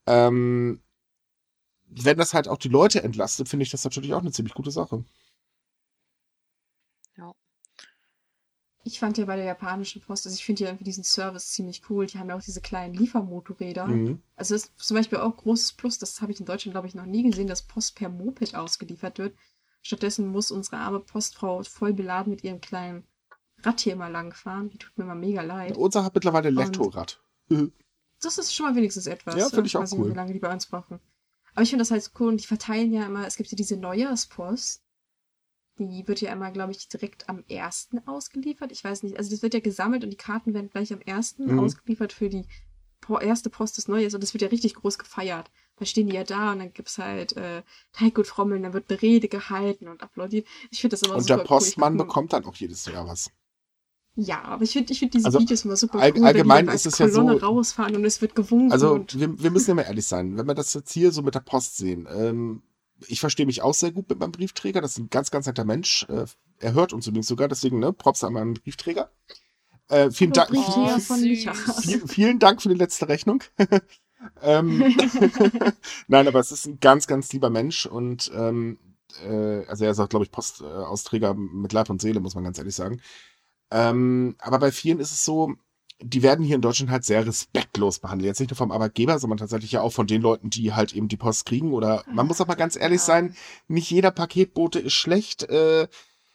Ähm, 0.06 0.80
wenn 1.86 2.18
das 2.18 2.34
halt 2.34 2.48
auch 2.48 2.58
die 2.58 2.68
Leute 2.68 3.02
entlastet, 3.02 3.48
finde 3.48 3.62
ich 3.64 3.70
das 3.70 3.84
natürlich 3.84 4.14
auch 4.14 4.20
eine 4.20 4.32
ziemlich 4.32 4.54
gute 4.54 4.70
Sache. 4.70 5.04
Ich 8.88 9.00
fand 9.00 9.18
ja 9.18 9.26
bei 9.26 9.36
der 9.36 9.44
japanischen 9.44 10.00
Post, 10.00 10.24
also 10.24 10.34
ich 10.34 10.44
finde 10.44 10.64
ja 10.64 10.70
irgendwie 10.70 10.84
diesen 10.84 11.04
Service 11.04 11.50
ziemlich 11.50 11.82
cool. 11.90 12.06
Die 12.06 12.18
haben 12.18 12.30
ja 12.30 12.36
auch 12.36 12.42
diese 12.42 12.62
kleinen 12.62 12.94
Liefermotorräder. 12.94 13.86
Mhm. 13.86 14.22
Also 14.34 14.54
das 14.54 14.64
ist 14.64 14.78
zum 14.78 14.96
Beispiel 14.96 15.18
auch 15.18 15.36
großes 15.36 15.72
Plus, 15.72 15.98
das 15.98 16.22
habe 16.22 16.32
ich 16.32 16.40
in 16.40 16.46
Deutschland, 16.46 16.72
glaube 16.72 16.86
ich, 16.86 16.94
noch 16.94 17.04
nie 17.04 17.22
gesehen, 17.22 17.48
dass 17.48 17.60
Post 17.60 17.96
per 17.96 18.08
Moped 18.08 18.54
ausgeliefert 18.54 19.18
wird. 19.18 19.36
Stattdessen 19.82 20.28
muss 20.28 20.50
unsere 20.50 20.78
arme 20.78 21.00
Postfrau 21.00 21.62
voll 21.62 21.92
beladen 21.92 22.30
mit 22.30 22.44
ihrem 22.44 22.60
kleinen 22.60 23.06
Rad 23.62 23.80
hier 23.80 23.94
immer 23.94 24.10
langfahren. 24.10 24.70
Die 24.70 24.78
tut 24.78 24.96
mir 24.98 25.04
mal 25.04 25.14
mega 25.14 25.42
leid. 25.42 25.76
Unser 25.76 26.04
hat 26.04 26.14
mittlerweile 26.14 26.48
ein 26.48 26.56
Elektrorad. 26.56 27.22
Das 28.20 28.36
ist 28.36 28.52
schon 28.52 28.66
mal 28.66 28.74
wenigstens 28.74 29.06
etwas. 29.06 29.36
Ja, 29.36 29.48
finde 29.48 29.66
ich 29.66 29.76
auch 29.76 29.86
cool. 29.92 30.10
Wie 30.10 30.14
lange 30.16 30.32
die 30.32 30.40
bei 30.40 30.52
uns 30.52 30.66
brauchen. 30.66 30.98
Aber 31.52 31.62
ich 31.62 31.70
finde 31.70 31.82
das 31.82 31.92
halt 31.92 32.02
so 32.02 32.10
cool 32.18 32.28
und 32.28 32.40
die 32.40 32.46
verteilen 32.46 32.92
ja 32.92 33.06
immer, 33.06 33.26
es 33.26 33.36
gibt 33.36 33.50
ja 33.50 33.56
diese 33.56 33.76
Neujahrspost. 33.76 34.82
Die 35.78 36.08
wird 36.08 36.20
ja 36.20 36.32
immer, 36.32 36.50
glaube 36.50 36.72
ich, 36.72 36.88
direkt 36.88 37.28
am 37.28 37.44
1. 37.48 37.90
ausgeliefert. 38.06 38.72
Ich 38.72 38.82
weiß 38.82 39.04
nicht, 39.04 39.16
also 39.16 39.30
das 39.30 39.42
wird 39.42 39.54
ja 39.54 39.60
gesammelt 39.60 40.02
und 40.02 40.10
die 40.10 40.16
Karten 40.16 40.52
werden 40.52 40.68
gleich 40.68 40.92
am 40.92 41.00
1. 41.06 41.38
Mhm. 41.38 41.60
ausgeliefert 41.60 42.12
für 42.12 42.28
die 42.28 42.44
erste 43.20 43.50
Post 43.50 43.78
des 43.78 43.88
Neujahrs 43.88 44.14
und 44.14 44.22
das 44.22 44.34
wird 44.34 44.42
ja 44.42 44.48
richtig 44.48 44.74
groß 44.74 44.98
gefeiert. 44.98 45.50
Da 45.78 45.84
stehen 45.84 46.08
die 46.08 46.14
ja 46.16 46.24
da 46.24 46.52
und 46.52 46.58
dann 46.58 46.72
gibt's 46.72 46.98
halt 46.98 47.36
äh, 47.36 47.62
Teiggut-Frommeln, 47.92 48.62
dann 48.64 48.72
wird 48.72 48.90
eine 48.90 49.00
Rede 49.00 49.28
gehalten 49.28 49.88
und 49.88 50.02
applaudiert. 50.02 50.46
Ich 50.70 50.80
finde 50.80 50.94
das 50.96 51.02
immer 51.02 51.14
Und 51.16 51.22
super 51.22 51.36
der 51.38 51.44
Postmann 51.44 51.92
cool. 51.94 51.98
Bekommt 52.06 52.32
dann 52.32 52.44
auch 52.44 52.54
jedes 52.56 52.84
Jahr 52.86 53.06
was. 53.06 53.30
Ja, 54.16 54.42
aber 54.42 54.64
ich 54.64 54.72
finde 54.72 54.92
ich 54.92 54.98
find 54.98 55.14
diese 55.14 55.26
Also, 55.26 55.38
Videos 55.38 55.64
immer 55.64 55.76
super 55.76 56.00
all- 56.00 56.12
cool, 56.16 56.24
allgemein 56.26 56.66
wenn 56.66 56.72
die 56.72 56.74
ist 56.74 56.86
es 56.86 56.98
ja 56.98 57.08
so- 57.08 57.20
rausfahren 57.28 57.94
und 57.94 58.04
es 58.04 58.20
wird 58.20 58.34
gewunken 58.34 58.72
Also, 58.72 58.92
und 58.94 59.18
wir, 59.20 59.40
wir 59.40 59.50
müssen 59.52 59.68
ja 59.70 59.74
mal 59.76 59.82
ehrlich 59.82 60.06
sein. 60.06 60.36
Wenn 60.36 60.46
wir 60.46 60.54
das 60.54 60.74
jetzt 60.74 60.90
hier 60.92 61.12
so 61.12 61.22
mit 61.22 61.36
der 61.36 61.40
Post 61.40 61.76
sehen, 61.76 62.08
ähm, 62.10 62.62
ich 63.06 63.20
verstehe 63.20 63.46
mich 63.46 63.62
auch 63.62 63.74
sehr 63.74 63.92
gut 63.92 64.08
mit 64.08 64.18
meinem 64.18 64.32
Briefträger. 64.32 64.80
Das 64.80 64.90
ist 64.92 64.98
ein 64.98 65.08
ganz, 65.10 65.30
ganz 65.30 65.46
netter 65.46 65.64
Mensch. 65.64 66.04
Äh, 66.08 66.24
er 66.58 66.72
hört 66.72 66.92
uns 66.92 67.06
übrigens 67.06 67.28
sogar, 67.28 67.46
deswegen, 67.46 67.78
ne, 67.78 67.92
Props 67.92 68.24
an 68.24 68.32
meinen 68.32 68.54
Briefträger. 68.54 69.12
Äh, 69.88 70.10
vielen, 70.10 70.32
Dank, 70.32 70.50
Oh, 70.52 70.98
von 70.98 71.18
süß. 71.20 71.20
Micha. 71.20 71.54
viel, 71.54 72.02
vielen 72.08 72.40
Dank 72.40 72.60
für 72.60 72.68
die 72.70 72.74
letzte 72.74 73.08
Rechnung. 73.08 73.44
ähm, 74.42 74.84
Nein, 76.08 76.28
aber 76.28 76.40
es 76.40 76.52
ist 76.52 76.66
ein 76.66 76.80
ganz, 76.80 77.06
ganz 77.06 77.32
lieber 77.32 77.50
Mensch 77.50 77.86
und 77.86 78.30
ähm, 78.34 78.78
äh, 79.24 79.64
also 79.66 79.84
er 79.84 79.90
ist 79.92 80.00
auch, 80.00 80.08
glaube 80.08 80.24
ich, 80.24 80.30
Postausträger 80.30 81.34
mit 81.34 81.72
Leib 81.72 81.90
und 81.90 82.00
Seele, 82.00 82.20
muss 82.20 82.34
man 82.34 82.44
ganz 82.44 82.58
ehrlich 82.58 82.74
sagen. 82.74 83.00
Ähm, 83.70 84.36
aber 84.38 84.58
bei 84.58 84.72
vielen 84.72 85.00
ist 85.00 85.12
es 85.12 85.24
so, 85.24 85.54
die 86.00 86.22
werden 86.22 86.44
hier 86.44 86.56
in 86.56 86.62
Deutschland 86.62 86.90
halt 86.90 87.04
sehr 87.04 87.26
respektlos 87.26 87.98
behandelt. 87.98 88.26
Jetzt 88.28 88.40
nicht 88.40 88.50
nur 88.50 88.56
vom 88.56 88.72
Arbeitgeber, 88.72 89.18
sondern 89.18 89.38
tatsächlich 89.38 89.72
ja 89.72 89.82
auch 89.82 89.92
von 89.92 90.06
den 90.06 90.22
Leuten, 90.22 90.48
die 90.50 90.72
halt 90.72 90.92
eben 90.94 91.08
die 91.08 91.16
Post 91.16 91.46
kriegen. 91.46 91.72
Oder 91.72 92.04
man 92.12 92.26
muss 92.26 92.40
auch 92.40 92.46
mal 92.46 92.54
ganz 92.54 92.76
ehrlich 92.76 93.00
Ja. 93.00 93.06
sein, 93.06 93.36
nicht 93.66 93.90
jeder 93.90 94.12
Paketbote 94.12 94.78
ist 94.78 94.92
schlecht. 94.94 95.42
Äh, 95.44 95.88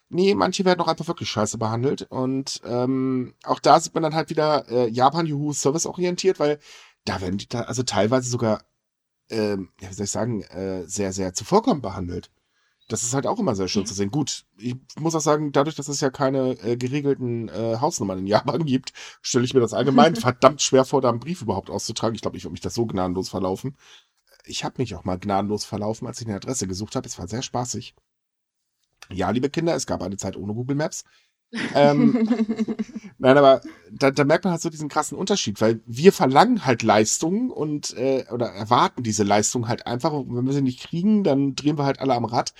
nee, 0.09 0.35
manche 0.35 0.65
werden 0.65 0.81
auch 0.81 0.87
einfach 0.87 1.07
wirklich 1.07 1.29
scheiße 1.29 1.57
behandelt. 1.57 2.03
Und 2.09 2.61
ähm, 2.65 3.35
auch 3.43 3.59
da 3.59 3.79
sieht 3.79 3.93
man 3.93 4.03
dann 4.03 4.15
halt 4.15 4.29
wieder 4.29 4.69
äh, 4.69 4.89
Japan, 4.89 5.25
Juhu, 5.25 5.53
serviceorientiert, 5.53 6.39
weil 6.39 6.59
da 7.05 7.21
werden 7.21 7.37
die 7.37 7.47
da 7.47 7.61
also 7.61 7.83
teilweise 7.83 8.29
sogar, 8.29 8.63
ähm, 9.29 9.69
ja, 9.81 9.89
wie 9.89 9.93
soll 9.93 10.05
ich 10.05 10.11
sagen, 10.11 10.43
äh, 10.43 10.85
sehr, 10.87 11.13
sehr 11.13 11.33
zuvorkommend 11.33 11.83
behandelt. 11.83 12.31
Das 12.89 13.03
ist 13.03 13.13
halt 13.13 13.27
auch 13.27 13.39
immer 13.39 13.55
sehr 13.55 13.67
schön 13.69 13.83
Ja. 13.83 13.87
zu 13.87 13.93
sehen. 13.93 14.11
Gut, 14.11 14.45
ich 14.57 14.75
muss 14.99 15.15
auch 15.15 15.21
sagen, 15.21 15.51
dadurch, 15.53 15.75
dass 15.75 15.87
es 15.87 16.01
ja 16.01 16.09
keine 16.09 16.51
äh, 16.63 16.77
geregelten 16.77 17.49
äh, 17.49 17.77
Hausnummern 17.79 18.19
in 18.19 18.27
Japan 18.27 18.65
gibt, 18.65 18.93
stelle 19.21 19.45
ich 19.45 19.53
mir 19.53 19.61
das 19.61 19.73
allgemein 19.73 20.15
verdammt 20.17 20.61
schwer 20.61 20.85
vor, 20.85 21.01
da 21.01 21.09
einen 21.09 21.19
Brief 21.19 21.41
überhaupt 21.41 21.69
auszutragen. 21.69 22.15
Ich 22.15 22.21
glaube, 22.21 22.37
ich 22.37 22.43
würde 22.43 22.53
mich 22.53 22.61
das 22.61 22.75
so 22.75 22.85
gnadenlos 22.85 23.29
verlaufen. 23.29 23.77
Ich 24.45 24.63
habe 24.65 24.75
mich 24.81 24.95
auch 24.95 25.05
mal 25.05 25.17
gnadenlos 25.19 25.65
verlaufen, 25.65 26.07
als 26.07 26.19
ich 26.21 26.27
eine 26.27 26.35
Adresse 26.35 26.67
gesucht 26.67 26.95
habe. 26.95 27.07
Es 27.07 27.17
war 27.19 27.27
sehr 27.27 27.41
spaßig. 27.41 27.95
Ja, 29.09 29.29
liebe 29.31 29.49
Kinder, 29.49 29.75
es 29.75 29.85
gab 29.85 30.01
eine 30.01 30.17
Zeit 30.17 30.35
ohne 30.37 30.53
Google 30.53 30.75
Maps. 30.75 31.03
Ähm, 31.75 32.27
Nein, 33.17 33.37
aber 33.37 33.61
da, 33.91 34.11
da 34.11 34.23
merkt 34.23 34.43
man 34.45 34.51
halt 34.51 34.61
so 34.61 34.69
diesen 34.69 34.89
krassen 34.89 35.17
Unterschied, 35.17 35.61
weil 35.61 35.81
wir 35.85 36.11
verlangen 36.11 36.65
halt 36.65 36.83
Leistungen 36.83 37.51
und 37.51 37.95
äh, 37.97 38.25
oder 38.31 38.47
erwarten 38.47 39.03
diese 39.03 39.23
Leistung 39.23 39.67
halt 39.67 39.85
einfach. 39.87 40.11
Und 40.11 40.35
wenn 40.35 40.45
wir 40.45 40.53
sie 40.53 40.61
nicht 40.61 40.81
kriegen, 40.81 41.23
dann 41.23 41.55
drehen 41.55 41.77
wir 41.77 41.85
halt 41.85 41.99
alle 41.99 42.15
am 42.15 42.25
Rad. 42.25 42.53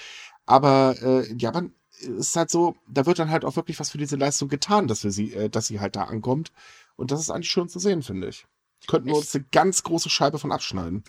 Aber 0.45 0.95
äh, 1.01 1.27
in 1.27 1.39
Japan 1.39 1.73
ist 2.01 2.35
halt 2.35 2.49
so, 2.49 2.75
da 2.87 3.05
wird 3.05 3.19
dann 3.19 3.29
halt 3.29 3.45
auch 3.45 3.55
wirklich 3.55 3.79
was 3.79 3.89
für 3.89 3.97
diese 3.97 4.15
Leistung 4.15 4.49
getan, 4.49 4.87
dass 4.87 5.03
wir 5.03 5.11
sie, 5.11 5.33
äh, 5.33 5.49
dass 5.49 5.67
sie 5.67 5.79
halt 5.79 5.95
da 5.95 6.03
ankommt. 6.03 6.51
Und 6.95 7.11
das 7.11 7.19
ist 7.19 7.29
eigentlich 7.29 7.49
schön 7.49 7.69
zu 7.69 7.79
sehen, 7.79 8.03
finde 8.03 8.27
ich. 8.27 8.45
Könnten 8.87 9.07
wir 9.07 9.15
uns 9.15 9.33
eine 9.33 9.45
ganz 9.51 9.83
große 9.83 10.09
Scheibe 10.09 10.39
von 10.39 10.51
abschneiden. 10.51 11.03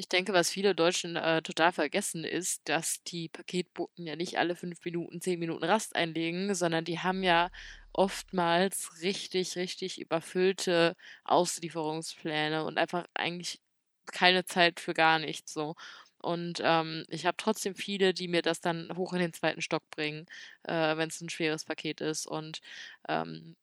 Ich 0.00 0.08
denke, 0.08 0.32
was 0.32 0.48
viele 0.48 0.74
Deutschen 0.74 1.16
äh, 1.16 1.42
total 1.42 1.72
vergessen 1.72 2.24
ist, 2.24 2.66
dass 2.70 3.02
die 3.02 3.28
Paketboten 3.28 4.06
ja 4.06 4.16
nicht 4.16 4.38
alle 4.38 4.56
fünf 4.56 4.82
Minuten, 4.82 5.20
zehn 5.20 5.38
Minuten 5.38 5.62
Rast 5.62 5.94
einlegen, 5.94 6.54
sondern 6.54 6.86
die 6.86 7.00
haben 7.00 7.22
ja 7.22 7.50
oftmals 7.92 9.02
richtig, 9.02 9.56
richtig 9.56 10.00
überfüllte 10.00 10.96
Auslieferungspläne 11.24 12.64
und 12.64 12.78
einfach 12.78 13.04
eigentlich 13.12 13.60
keine 14.06 14.46
Zeit 14.46 14.80
für 14.80 14.94
gar 14.94 15.18
nichts 15.18 15.52
so. 15.52 15.76
Und 16.16 16.62
ähm, 16.64 17.04
ich 17.08 17.26
habe 17.26 17.36
trotzdem 17.36 17.74
viele, 17.74 18.14
die 18.14 18.28
mir 18.28 18.40
das 18.40 18.62
dann 18.62 18.96
hoch 18.96 19.12
in 19.12 19.20
den 19.20 19.34
zweiten 19.34 19.60
Stock 19.60 19.82
bringen, 19.90 20.24
äh, 20.62 20.96
wenn 20.96 21.10
es 21.10 21.20
ein 21.20 21.28
schweres 21.28 21.66
Paket 21.66 22.00
ist. 22.00 22.26
Und 22.26 22.62
ähm, 23.06 23.54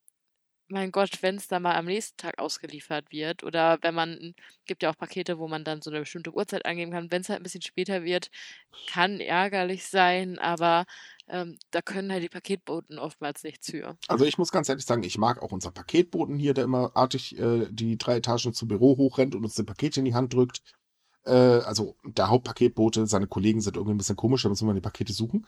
mein 0.69 0.91
Gott, 0.91 1.21
wenn 1.21 1.35
es 1.35 1.47
dann 1.47 1.63
mal 1.63 1.75
am 1.75 1.85
nächsten 1.85 2.17
Tag 2.17 2.39
ausgeliefert 2.39 3.11
wird 3.11 3.43
oder 3.43 3.77
wenn 3.81 3.95
man, 3.95 4.35
gibt 4.65 4.83
ja 4.83 4.89
auch 4.89 4.97
Pakete, 4.97 5.39
wo 5.39 5.47
man 5.47 5.63
dann 5.63 5.81
so 5.81 5.89
eine 5.89 6.01
bestimmte 6.01 6.33
Uhrzeit 6.33 6.65
angeben 6.65 6.91
kann, 6.91 7.11
wenn 7.11 7.21
es 7.21 7.29
halt 7.29 7.39
ein 7.39 7.43
bisschen 7.43 7.61
später 7.61 8.03
wird, 8.03 8.29
kann 8.89 9.19
ärgerlich 9.19 9.85
sein, 9.85 10.39
aber 10.39 10.85
ähm, 11.29 11.57
da 11.71 11.81
können 11.81 12.11
halt 12.11 12.23
die 12.23 12.29
Paketboten 12.29 12.99
oftmals 12.99 13.43
nichts 13.43 13.71
für. 13.71 13.97
Also 14.07 14.25
ich 14.25 14.37
muss 14.37 14.51
ganz 14.51 14.69
ehrlich 14.69 14.85
sagen, 14.85 15.03
ich 15.03 15.17
mag 15.17 15.41
auch 15.41 15.51
unseren 15.51 15.73
Paketboten 15.73 16.37
hier, 16.37 16.53
der 16.53 16.63
immer 16.63 16.91
artig 16.95 17.37
äh, 17.37 17.67
die 17.69 17.97
drei 17.97 18.17
Etagen 18.17 18.53
zum 18.53 18.67
Büro 18.67 18.97
hochrennt 18.97 19.35
und 19.35 19.43
uns 19.43 19.55
den 19.55 19.65
Paket 19.65 19.97
in 19.97 20.05
die 20.05 20.13
Hand 20.13 20.33
drückt. 20.33 20.61
Äh, 21.25 21.31
also 21.31 21.95
der 22.03 22.29
Hauptpaketbote, 22.29 23.07
seine 23.07 23.27
Kollegen 23.27 23.61
sind 23.61 23.75
irgendwie 23.75 23.93
ein 23.93 23.97
bisschen 23.97 24.15
komisch, 24.15 24.43
da 24.43 24.49
müssen 24.49 24.67
wir 24.67 24.73
die 24.73 24.81
Pakete 24.81 25.13
suchen. 25.13 25.45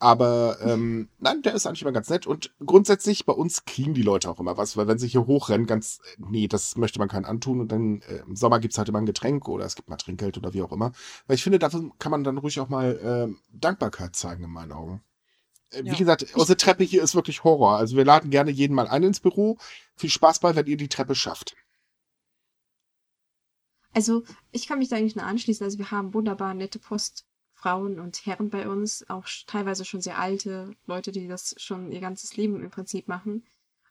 Aber 0.00 0.58
ähm, 0.62 1.08
nein, 1.18 1.42
der 1.42 1.54
ist 1.54 1.66
eigentlich 1.66 1.82
immer 1.82 1.90
ganz 1.92 2.08
nett. 2.08 2.26
Und 2.26 2.54
grundsätzlich, 2.64 3.26
bei 3.26 3.32
uns 3.32 3.64
kriegen 3.64 3.94
die 3.94 4.02
Leute 4.02 4.30
auch 4.30 4.38
immer 4.38 4.56
was, 4.56 4.76
weil 4.76 4.86
wenn 4.86 4.98
sie 4.98 5.08
hier 5.08 5.26
hochrennen, 5.26 5.66
ganz, 5.66 6.00
nee, 6.18 6.46
das 6.46 6.76
möchte 6.76 7.00
man 7.00 7.08
keinen 7.08 7.24
antun. 7.24 7.60
Und 7.60 7.72
dann 7.72 8.00
äh, 8.02 8.18
im 8.18 8.36
Sommer 8.36 8.60
gibt's 8.60 8.78
halt 8.78 8.88
immer 8.88 9.00
ein 9.00 9.06
Getränk 9.06 9.48
oder 9.48 9.64
es 9.64 9.74
gibt 9.74 9.88
mal 9.88 9.96
Trinkgeld 9.96 10.38
oder 10.38 10.54
wie 10.54 10.62
auch 10.62 10.70
immer. 10.70 10.92
Weil 11.26 11.34
ich 11.34 11.42
finde, 11.42 11.58
dafür 11.58 11.90
kann 11.98 12.12
man 12.12 12.22
dann 12.22 12.38
ruhig 12.38 12.60
auch 12.60 12.68
mal 12.68 13.28
äh, 13.30 13.34
Dankbarkeit 13.52 14.14
zeigen, 14.14 14.44
in 14.44 14.50
meinen 14.50 14.70
Augen. 14.72 15.02
Äh, 15.70 15.82
Wie 15.82 15.88
Ja. 15.88 15.94
gesagt, 15.96 16.26
unsere 16.34 16.56
Treppe 16.56 16.84
hier 16.84 17.02
ist 17.02 17.16
wirklich 17.16 17.42
Horror. 17.42 17.76
Also 17.76 17.96
wir 17.96 18.04
laden 18.04 18.30
gerne 18.30 18.52
jeden 18.52 18.74
mal 18.74 18.86
ein 18.86 19.02
ins 19.02 19.18
Büro. 19.18 19.58
Viel 19.96 20.10
Spaß 20.10 20.38
bei, 20.38 20.54
wenn 20.54 20.66
ihr 20.66 20.76
die 20.76 20.88
Treppe 20.88 21.16
schafft. 21.16 21.56
Also, 23.94 24.22
ich 24.52 24.68
kann 24.68 24.78
mich 24.78 24.88
da 24.90 24.96
eigentlich 24.96 25.16
nur 25.16 25.24
anschließen. 25.24 25.64
Also, 25.64 25.78
wir 25.78 25.90
haben 25.90 26.14
wunderbar 26.14 26.54
nette 26.54 26.78
Postfrauen 27.58 27.98
und 27.98 28.24
Herren 28.24 28.50
bei 28.50 28.68
uns, 28.68 29.08
auch 29.10 29.26
teilweise 29.46 29.84
schon 29.84 30.00
sehr 30.00 30.18
alte 30.18 30.70
Leute, 30.86 31.12
die 31.12 31.28
das 31.28 31.54
schon 31.58 31.90
ihr 31.90 32.00
ganzes 32.00 32.36
Leben 32.36 32.62
im 32.62 32.70
Prinzip 32.70 33.08
machen. 33.08 33.44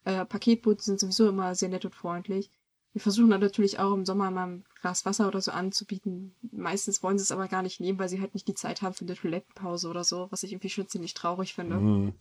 Äh, 0.06 0.26
Paketboote 0.26 0.82
sind 0.82 1.00
sowieso 1.00 1.30
immer 1.30 1.54
sehr 1.56 1.70
nett 1.70 1.86
und 1.86 1.96
freundlich. 1.96 2.50
Wir 2.94 3.02
versuchen 3.02 3.30
dann 3.30 3.42
natürlich 3.42 3.78
auch 3.80 3.94
im 3.94 4.06
Sommer 4.06 4.32
mal 4.32 4.48
ein 4.48 4.66
Glas 4.82 5.06
Wasser 5.06 5.28
oder 5.28 5.42
so 5.42 5.52
anzubieten. 5.52 6.36
Meistens 6.52 7.04
wollen 7.04 7.18
sie 7.18 7.24
es 7.24 7.32
aber 7.32 7.48
gar 7.48 7.62
nicht 7.62 7.80
nehmen, 7.80 8.00
weil 8.00 8.10
sie 8.10 8.22
halt 8.22 8.34
nicht 8.34 8.48
die 8.48 8.56
Zeit 8.56 8.82
haben 8.82 8.94
für 8.94 9.06
eine 9.06 9.16
Toilettenpause 9.16 9.90
oder 9.90 10.04
so, 10.04 10.28
was 10.32 10.44
ich 10.44 10.54
irgendwie 10.54 10.70
schon 10.70 10.88
ziemlich 10.88 11.14
traurig 11.14 11.54
finde. 11.54 11.76
Mhm. 11.76 12.14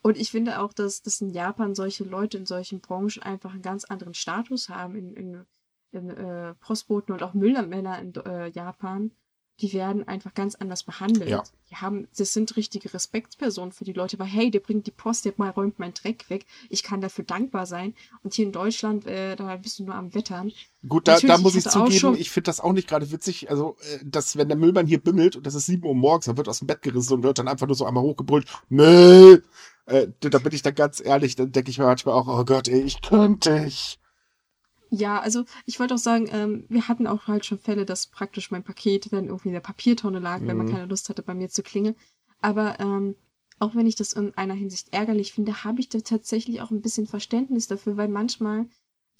Und 0.00 0.16
ich 0.18 0.30
finde 0.30 0.60
auch, 0.60 0.72
dass, 0.72 1.02
dass 1.02 1.20
in 1.20 1.30
Japan 1.30 1.74
solche 1.74 2.04
Leute 2.04 2.38
in 2.38 2.46
solchen 2.46 2.80
Branchen 2.80 3.22
einfach 3.22 3.52
einen 3.52 3.62
ganz 3.62 3.84
anderen 3.84 4.14
Status 4.14 4.68
haben. 4.68 4.96
In, 4.96 5.14
in, 5.14 5.46
in 5.92 6.10
äh, 6.10 6.54
Postboten 6.54 7.12
und 7.14 7.22
auch 7.22 7.34
Müllmänner 7.34 7.98
in 8.00 8.14
äh, 8.14 8.48
Japan, 8.48 9.12
die 9.60 9.72
werden 9.72 10.06
einfach 10.08 10.34
ganz 10.34 10.56
anders 10.56 10.82
behandelt. 10.82 11.30
Ja. 11.30 11.42
Die 11.70 11.76
haben, 11.76 12.08
das 12.16 12.32
sind 12.32 12.56
richtige 12.56 12.92
Respektspersonen 12.92 13.72
für 13.72 13.84
die 13.84 13.92
Leute, 13.92 14.18
weil 14.18 14.26
hey, 14.26 14.50
der 14.50 14.60
bringt 14.60 14.86
die 14.86 14.90
Post, 14.90 15.24
der 15.24 15.34
mal 15.36 15.50
räumt 15.50 15.78
meinen 15.78 15.94
Dreck 15.94 16.28
weg. 16.28 16.46
Ich 16.70 16.82
kann 16.82 17.00
dafür 17.00 17.24
dankbar 17.24 17.66
sein. 17.66 17.94
Und 18.22 18.34
hier 18.34 18.46
in 18.46 18.52
Deutschland, 18.52 19.06
äh, 19.06 19.36
da 19.36 19.56
bist 19.56 19.78
du 19.78 19.84
nur 19.84 19.94
am 19.94 20.14
Wettern. 20.14 20.52
Gut, 20.86 21.06
da, 21.06 21.12
Natürlich, 21.12 21.36
da 21.36 21.40
muss 21.40 21.54
ich 21.54 21.64
zugeben, 21.64 22.16
ich 22.18 22.30
finde 22.30 22.46
das 22.46 22.60
auch 22.60 22.72
nicht 22.72 22.88
gerade 22.88 23.10
witzig. 23.12 23.48
Also, 23.48 23.76
äh, 23.80 24.04
dass 24.04 24.36
wenn 24.36 24.48
der 24.48 24.56
Müllmann 24.56 24.86
hier 24.86 25.00
bimmelt 25.00 25.36
und 25.36 25.46
das 25.46 25.54
ist 25.54 25.66
7 25.66 25.84
Uhr 25.84 25.94
morgens, 25.94 26.26
dann 26.26 26.36
wird 26.36 26.48
aus 26.48 26.58
dem 26.58 26.66
Bett 26.66 26.82
gerissen 26.82 27.14
und 27.14 27.22
wird 27.22 27.38
dann 27.38 27.48
einfach 27.48 27.66
nur 27.66 27.76
so 27.76 27.86
einmal 27.86 28.02
hochgebrüllt, 28.02 28.46
Müll! 28.68 29.44
Äh, 29.86 30.08
da 30.20 30.38
bin 30.38 30.52
ich 30.52 30.62
dann 30.62 30.74
ganz 30.74 31.00
ehrlich, 31.04 31.36
dann 31.36 31.52
denke 31.52 31.70
ich 31.70 31.78
mir 31.78 31.84
manchmal 31.84 32.14
auch, 32.14 32.26
oh 32.26 32.44
Gott, 32.44 32.68
ey, 32.68 32.82
ich 32.82 33.02
könnte 33.02 33.64
ich. 33.66 33.98
Ja, 34.96 35.20
also 35.20 35.44
ich 35.66 35.80
wollte 35.80 35.94
auch 35.94 35.98
sagen, 35.98 36.28
ähm, 36.30 36.64
wir 36.68 36.88
hatten 36.88 37.06
auch 37.06 37.26
halt 37.26 37.44
schon 37.44 37.58
Fälle, 37.58 37.84
dass 37.84 38.06
praktisch 38.06 38.50
mein 38.50 38.62
Paket 38.62 39.12
dann 39.12 39.26
irgendwie 39.26 39.48
in 39.48 39.54
der 39.54 39.60
Papiertonne 39.60 40.18
lag, 40.20 40.40
wenn 40.42 40.56
man 40.56 40.66
Mhm. 40.66 40.70
keine 40.70 40.86
Lust 40.86 41.08
hatte, 41.08 41.22
bei 41.22 41.34
mir 41.34 41.48
zu 41.48 41.62
klingeln. 41.62 41.96
Aber 42.40 42.78
ähm, 42.80 43.16
auch 43.58 43.74
wenn 43.74 43.86
ich 43.86 43.96
das 43.96 44.12
in 44.12 44.34
einer 44.36 44.54
Hinsicht 44.54 44.92
ärgerlich 44.92 45.32
finde, 45.32 45.64
habe 45.64 45.80
ich 45.80 45.88
da 45.88 46.00
tatsächlich 46.00 46.60
auch 46.60 46.70
ein 46.70 46.82
bisschen 46.82 47.06
Verständnis 47.06 47.66
dafür, 47.66 47.96
weil 47.96 48.08
manchmal 48.08 48.66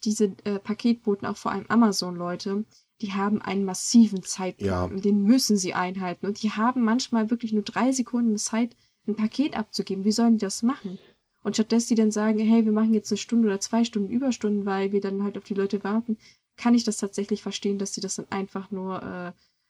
diese 0.05 0.33
äh, 0.45 0.59
Paketboten, 0.59 1.27
auch 1.27 1.37
vor 1.37 1.53
allem 1.53 1.67
Amazon-Leute, 1.69 2.65
die 3.01 3.13
haben 3.13 3.41
einen 3.43 3.65
massiven 3.65 4.23
Zeitplan 4.23 4.67
Ja. 4.69 4.85
und 4.85 5.05
den 5.05 5.23
müssen 5.23 5.57
sie 5.57 5.75
einhalten. 5.75 6.27
Und 6.27 6.43
die 6.43 6.51
haben 6.51 6.83
manchmal 6.83 7.31
wirklich 7.31 7.53
nur 7.53 7.63
drei 7.63 7.91
Sekunden 7.93 8.37
Zeit, 8.39 8.77
ein 9.07 9.17
Paket 9.17 9.57
abzugeben. 9.57 10.05
Wie 10.05 10.13
sollen 10.13 10.35
die 10.39 10.45
das 10.45 10.63
machen? 10.63 10.99
Und 11.45 11.55
stattdessen 11.55 11.89
die 11.91 11.95
dann 11.95 12.11
sagen, 12.11 12.39
hey, 12.41 12.65
wir 12.65 12.73
machen 12.73 12.93
jetzt 12.95 13.13
eine 13.13 13.19
Stunde 13.19 13.47
oder 13.47 13.61
zwei 13.61 13.85
Stunden 13.85 14.11
Überstunden, 14.11 14.67
weil 14.67 14.91
wir 14.91 15.01
dann 15.01 15.23
halt 15.23 15.39
auf 15.39 15.45
die 15.45 15.55
Leute 15.55 15.85
warten, 15.85 16.17
kann 16.57 16.75
ich 16.75 16.83
das 16.85 16.97
tatsächlich 16.97 17.43
verstehen, 17.43 17.79
dass 17.79 17.93
sie 17.95 18.01
das 18.01 18.17
dann 18.17 18.27
einfach 18.31 18.71
nur 18.71 19.03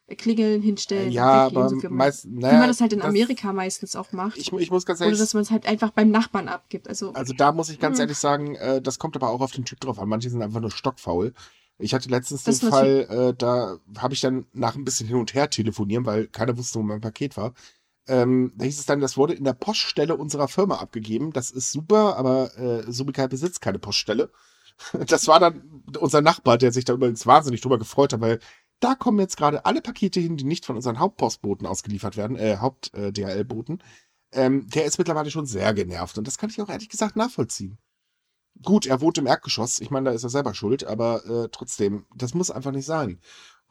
äh, 0.09 0.15
Klingeln 0.15 0.63
hinstellen, 0.63 1.13
Ja, 1.13 1.47
weggehen, 1.47 1.57
aber 1.59 1.69
so 1.71 1.77
wie 1.83 1.89
man, 1.89 1.99
meist, 1.99 2.27
wie 2.27 2.31
naja, 2.31 2.59
man 2.59 2.69
das 2.69 2.81
halt 2.81 2.93
in 2.93 3.01
das- 3.01 3.09
Amerika 3.09 3.53
meistens 3.53 3.97
auch 3.97 4.13
macht. 4.13 4.39
Ich, 4.39 4.53
ich 4.53 4.71
muss 4.71 4.87
ganz 4.87 5.01
Oder 5.01 5.07
ehrlich 5.07 5.21
dass 5.21 5.35
man 5.35 5.43
es 5.43 5.51
halt 5.51 5.67
einfach 5.67 5.91
beim 5.91 6.11
Nachbarn 6.11 6.49
abgibt. 6.49 6.89
Also, 6.89 7.13
Also 7.13 7.33
da 7.33 7.53
muss 7.53 7.71
ich 7.71 7.81
ganz 7.81 7.97
Hm. 7.99 8.03
ehrlich 8.03 8.19
sagen, 8.19 8.55
äh, 8.57 8.81
das 8.81 8.99
kommt 8.99 9.17
aber 9.17 9.31
auch 9.31 9.41
auf 9.41 9.53
den 9.53 9.65
Typ 9.65 9.81
drauf 9.81 9.99
an. 9.99 10.09
Manche 10.09 10.31
sind 10.31 10.43
einfach 10.43 10.61
nur 10.61 10.71
stockfaul. 10.71 11.33
Ich 11.79 11.93
hatte 11.93 12.09
letztens 12.09 12.45
Das 12.45 12.61
den 12.61 12.69
Fall, 12.69 13.07
äh, 13.11 13.35
da 13.37 13.79
habe 13.99 14.15
ich 14.15 14.21
dann 14.21 14.47
nach 14.53 14.77
ein 14.77 14.85
bisschen 14.85 15.09
hin 15.09 15.17
und 15.17 15.35
her 15.35 15.51
telefonieren, 15.51 16.07
weil 16.07 16.29
keiner 16.29 16.57
wusste, 16.57 16.79
wo 16.79 16.83
mein 16.85 17.01
Paket 17.01 17.37
war. 17.37 17.53
Ähm, 18.07 18.53
da 18.57 18.65
hieß 18.65 18.79
es 18.81 18.87
dann, 18.87 19.01
das 19.01 19.17
wurde 19.17 19.35
in 19.35 19.45
der 19.45 19.55
Poststelle 19.55 20.17
unserer 20.17 20.49
Firma 20.49 20.77
abgegeben. 20.77 21.33
Das 21.33 21.51
ist 21.51 21.73
super, 21.73 22.17
aber 22.17 22.57
äh, 22.59 22.91
Subikai 22.91 23.29
besitzt 23.29 23.61
keine 23.61 23.79
Poststelle. 23.79 24.31
Das 25.07 25.29
war 25.29 25.39
dann 25.39 25.85
unser 26.01 26.21
Nachbar, 26.21 26.59
der 26.59 26.73
sich 26.73 26.85
da 26.85 26.95
übrigens 26.95 27.27
wahnsinnig 27.27 27.61
drüber 27.61 27.79
gefreut 27.79 28.13
hat, 28.13 28.21
weil 28.21 28.41
da 28.81 28.97
kommen 28.97 29.21
jetzt 29.21 29.37
gerade 29.37 29.65
alle 29.65 29.81
Pakete 29.81 30.19
hin, 30.19 30.37
die 30.37 30.45
nicht 30.45 30.67
von 30.67 30.75
unseren 30.75 30.99
Hauptpostboten 30.99 31.67
ausgeliefert 31.67 32.17
werden, 32.17 32.37
äh, 32.37 32.59
Haupt-DHL-Boten. 32.61 33.83
Ähm, 34.33 34.67
der 34.69 34.85
ist 34.85 34.99
mittlerweile 34.99 35.31
schon 35.31 35.47
sehr 35.47 35.73
genervt 35.75 36.19
und 36.19 36.27
das 36.27 36.39
kann 36.39 36.51
ich 36.51 36.61
auch 36.61 36.69
ehrlich 36.69 36.89
gesagt 36.89 37.15
nachvollziehen. 37.15 37.79
Gut, 38.63 38.87
er 38.87 39.01
wohnt 39.01 39.19
im 39.19 39.27
Erdgeschoss, 39.27 39.81
ich 39.81 39.91
meine, 39.91 40.11
da 40.11 40.15
ist 40.15 40.25
er 40.25 40.31
selber 40.31 40.55
schuld, 40.55 40.85
aber 40.85 41.25
äh, 41.27 41.49
trotzdem, 41.51 42.07
das 42.15 42.35
muss 42.35 42.51
einfach 42.51 42.73
nicht 42.73 42.87
sein. 42.87 43.21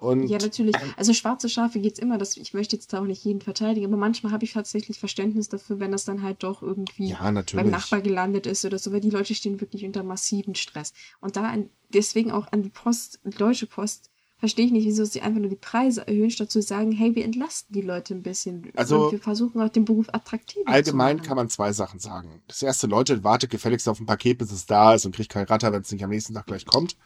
Und 0.04 0.28
ja, 0.28 0.38
natürlich. 0.38 0.76
Also 0.98 1.14
schwarze 1.14 1.48
Schafe 1.48 1.80
geht's 1.80 1.98
immer. 1.98 2.18
Das, 2.18 2.36
ich 2.36 2.54
möchte 2.54 2.76
jetzt 2.76 2.92
da 2.92 3.00
auch 3.00 3.06
nicht 3.06 3.24
jeden 3.24 3.40
verteidigen, 3.40 3.86
aber 3.86 3.96
manchmal 3.96 4.34
habe 4.34 4.44
ich 4.44 4.52
tatsächlich 4.52 5.00
Verständnis 5.00 5.48
dafür, 5.48 5.80
wenn 5.80 5.94
das 5.94 6.04
dann 6.04 6.22
halt 6.22 6.44
doch 6.44 6.62
irgendwie 6.62 7.08
ja, 7.08 7.32
beim. 7.54 7.70
Nachbar 7.70 8.02
gelandet 8.02 8.46
ist 8.46 8.66
oder 8.66 8.78
so, 8.78 8.92
weil 8.92 9.00
die 9.00 9.10
Leute 9.10 9.34
stehen 9.34 9.62
wirklich 9.62 9.86
unter 9.86 10.04
massiven 10.04 10.56
Stress. 10.56 10.92
Und 11.22 11.38
da 11.38 11.44
an, 11.44 11.70
deswegen 11.94 12.32
auch 12.32 12.52
an 12.52 12.64
die 12.64 12.70
Post, 12.70 13.22
Deutsche 13.24 13.66
Post, 13.66 14.12
verstehe 14.38 14.66
ich 14.66 14.74
nicht, 14.74 14.86
wieso 14.86 15.06
sie 15.06 15.22
einfach 15.22 15.40
nur 15.40 15.50
die 15.50 15.56
Preise 15.56 16.06
erhöhen, 16.06 16.30
statt 16.30 16.52
zu 16.52 16.62
sagen, 16.62 16.92
hey, 16.92 17.16
wir 17.16 17.24
entlasten 17.24 17.74
die 17.74 17.82
Leute 17.82 18.14
ein 18.14 18.24
bisschen. 18.24 18.70
Also- 18.76 19.06
und 19.06 19.12
wir 19.14 19.20
versuchen 19.20 19.62
auch 19.62 19.70
den 19.70 19.86
Beruf 19.86 20.08
attraktiver 20.12 20.70
Allgemein 20.70 21.16
zu 21.16 21.22
machen. 21.22 21.28
kann 21.28 21.38
man 21.38 21.50
zwei 21.50 21.72
Sachen 21.72 22.00
sagen. 22.00 22.42
Das 22.48 22.62
erste, 22.62 22.88
Leute, 22.88 23.24
wartet 23.24 23.52
gefälligst 23.52 23.88
auf 23.88 24.02
ein 24.02 24.06
Paket, 24.06 24.40
bis 24.40 24.52
es 24.52 24.66
da 24.66 24.96
ist 24.96 25.06
und 25.06 25.16
kriegt 25.16 25.32
kein 25.32 25.46
Ratter, 25.46 25.72
wenn 25.72 25.84
es 25.84 25.92
nicht 25.94 26.04
am 26.04 26.10
nächsten 26.10 26.34
Tag 26.34 26.46
gleich 26.46 26.66
kommt. 26.66 26.98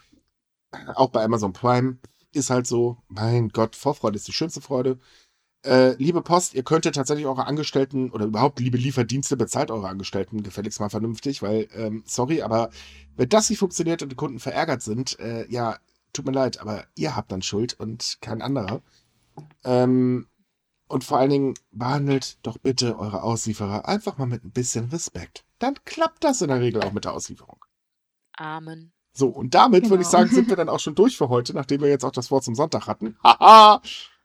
Auch 0.95 1.09
bei 1.09 1.23
Amazon 1.23 1.53
Prime 1.53 1.97
ist 2.37 2.49
halt 2.49 2.67
so, 2.67 2.97
mein 3.09 3.49
Gott, 3.49 3.75
Vorfreude 3.75 4.15
ist 4.15 4.27
die 4.27 4.33
schönste 4.33 4.61
Freude. 4.61 4.99
Äh, 5.65 5.95
liebe 5.95 6.21
Post, 6.21 6.53
ihr 6.53 6.63
könntet 6.63 6.95
tatsächlich 6.95 7.25
eure 7.25 7.45
Angestellten 7.45 8.11
oder 8.11 8.25
überhaupt 8.25 8.59
liebe 8.59 8.77
Lieferdienste 8.77 9.35
bezahlt 9.35 9.71
eure 9.71 9.89
Angestellten 9.89 10.43
gefälligst 10.43 10.79
mal 10.79 10.89
vernünftig, 10.89 11.41
weil, 11.41 11.67
ähm, 11.73 12.03
sorry, 12.05 12.41
aber 12.41 12.69
wenn 13.15 13.27
das 13.29 13.49
nicht 13.49 13.59
funktioniert 13.59 14.01
und 14.01 14.09
die 14.09 14.15
Kunden 14.15 14.39
verärgert 14.39 14.81
sind, 14.81 15.19
äh, 15.19 15.45
ja, 15.51 15.77
tut 16.13 16.25
mir 16.25 16.31
leid, 16.31 16.59
aber 16.59 16.85
ihr 16.95 17.15
habt 17.15 17.31
dann 17.31 17.41
Schuld 17.41 17.77
und 17.79 18.19
kein 18.21 18.41
anderer. 18.41 18.81
Ähm, 19.63 20.27
und 20.87 21.03
vor 21.03 21.17
allen 21.17 21.31
Dingen 21.31 21.53
behandelt 21.71 22.37
doch 22.43 22.57
bitte 22.59 22.97
eure 22.97 23.23
Auslieferer 23.23 23.87
einfach 23.87 24.17
mal 24.17 24.25
mit 24.25 24.45
ein 24.45 24.51
bisschen 24.51 24.85
Respekt. 24.89 25.43
Dann 25.59 25.75
klappt 25.85 26.23
das 26.23 26.41
in 26.41 26.47
der 26.47 26.61
Regel 26.61 26.81
auch 26.83 26.93
mit 26.93 27.05
der 27.05 27.13
Auslieferung. 27.13 27.59
Amen. 28.37 28.93
So, 29.17 29.29
und 29.29 29.55
damit 29.55 29.89
würde 29.89 30.03
ich 30.03 30.09
Genau. 30.09 30.19
sagen, 30.23 30.29
sind 30.29 30.47
wir 30.47 30.55
dann 30.55 30.69
auch 30.69 30.79
schon 30.79 30.93
durch 30.93 31.17
für 31.17 31.27
heute, 31.29 31.53
nachdem 31.55 31.81
wir 31.81 31.89
jetzt 31.89 32.05
auch 32.05 32.11
das 32.11 32.29
Wort 32.29 32.43
zum 32.43 32.53
Sonntag 32.53 32.85
hatten. 32.85 33.17
Haha! 33.23 33.81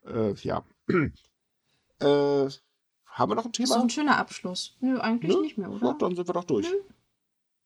äh, 0.06 0.34
ja. 0.42 0.62
äh, 0.88 2.48
haben 3.06 3.30
wir 3.30 3.34
noch 3.34 3.46
ein 3.46 3.52
Thema? 3.52 3.80
ein 3.80 3.88
schöner 3.90 4.18
Abschluss. 4.18 4.76
Nö, 4.80 4.98
eigentlich 4.98 5.34
Nö? 5.34 5.40
nicht 5.40 5.56
mehr, 5.58 5.68
Ja, 5.68 5.74
oder? 5.76 5.94
dann 5.98 6.14
sind 6.14 6.28
wir 6.28 6.34
doch 6.34 6.44
durch. 6.44 6.70
Nö. 6.70 6.76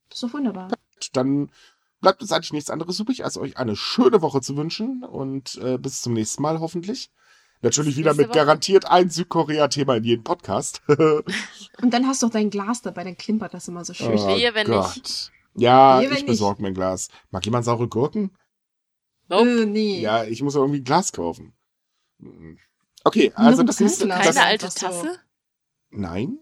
Das 0.08 0.18
ist 0.18 0.22
doch 0.22 0.34
wunderbar. 0.34 0.68
Dann 1.14 1.50
bleibt 2.00 2.22
uns 2.22 2.30
eigentlich 2.30 2.52
nichts 2.52 2.70
anderes 2.70 3.00
übrig, 3.00 3.24
als 3.24 3.36
euch 3.38 3.56
eine 3.56 3.74
schöne 3.74 4.22
Woche 4.22 4.40
zu 4.40 4.56
wünschen 4.56 5.02
und 5.02 5.56
äh, 5.56 5.78
bis 5.78 6.02
zum 6.02 6.12
nächsten 6.12 6.42
Mal 6.42 6.60
hoffentlich. 6.60 7.10
Natürlich 7.62 7.96
wieder 7.96 8.14
mit 8.14 8.28
Woche. 8.28 8.36
garantiert 8.38 8.84
ein 8.88 9.08
Südkorea-Thema 9.10 9.96
in 9.96 10.04
jedem 10.04 10.24
Podcast. 10.24 10.82
Und 10.88 11.24
dann 11.90 12.06
hast 12.06 12.22
du 12.22 12.26
doch 12.26 12.32
dein 12.34 12.50
Glas 12.50 12.82
dabei, 12.82 13.02
dann 13.02 13.16
klimpert 13.16 13.54
das 13.54 13.66
immer 13.66 13.82
so 13.82 13.94
schön. 13.94 14.12
Oh 14.18 14.28
Wehe, 14.28 14.54
wenn 14.54 14.66
Gott. 14.66 15.32
Ja, 15.56 16.00
wenn 16.00 16.12
ich 16.12 16.26
besorge 16.26 16.62
mir 16.62 16.68
ein 16.68 16.74
Glas. 16.74 17.08
Mag 17.30 17.44
jemand 17.44 17.64
saure 17.64 17.88
Gurken? 17.88 18.36
Nope. 19.28 19.62
Äh, 19.62 19.66
nee. 19.66 20.00
Ja, 20.00 20.24
ich 20.24 20.42
muss 20.42 20.54
irgendwie 20.54 20.80
ein 20.80 20.84
Glas 20.84 21.12
kaufen. 21.12 21.54
Mhm. 22.18 22.58
Okay, 23.04 23.32
also 23.34 23.58
Nur 23.62 23.66
das. 23.66 23.76
Glas. 23.78 23.98
Keine 24.00 24.24
Das, 24.24 24.36
alte. 24.36 24.68
Tasse? 24.68 25.18
nein. 25.90 26.38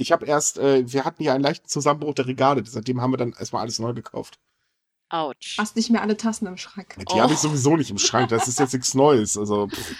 Ich 0.00 0.12
habe 0.12 0.26
erst, 0.26 0.58
äh, 0.58 0.90
wir 0.92 1.04
hatten 1.04 1.24
ja 1.24 1.34
einen 1.34 1.42
leichten 1.42 1.68
Zusammenbruch 1.68 2.14
der 2.14 2.26
Regale. 2.28 2.64
Seitdem 2.64 3.00
haben 3.00 3.12
wir 3.12 3.16
dann 3.16 3.32
erstmal 3.32 3.62
alles 3.62 3.80
neu 3.80 3.92
gekauft. 3.94 4.38
Autsch. 5.08 5.58
Hast 5.58 5.74
nicht 5.74 5.90
mehr 5.90 6.02
alle 6.02 6.16
Tassen 6.16 6.46
im 6.46 6.56
Schrank. 6.56 6.94
Die 6.98 7.04
Oh. 7.14 7.20
habe 7.20 7.32
ich 7.32 7.38
sowieso 7.40 7.76
nicht 7.76 7.90
im 7.90 7.98
Schrank. 7.98 8.28
Das 8.28 8.46
ist 8.46 8.60
jetzt 8.60 8.74
nichts 8.74 8.94
Neues. 8.94 9.36
Also, 9.36 9.66
pff, 9.66 9.96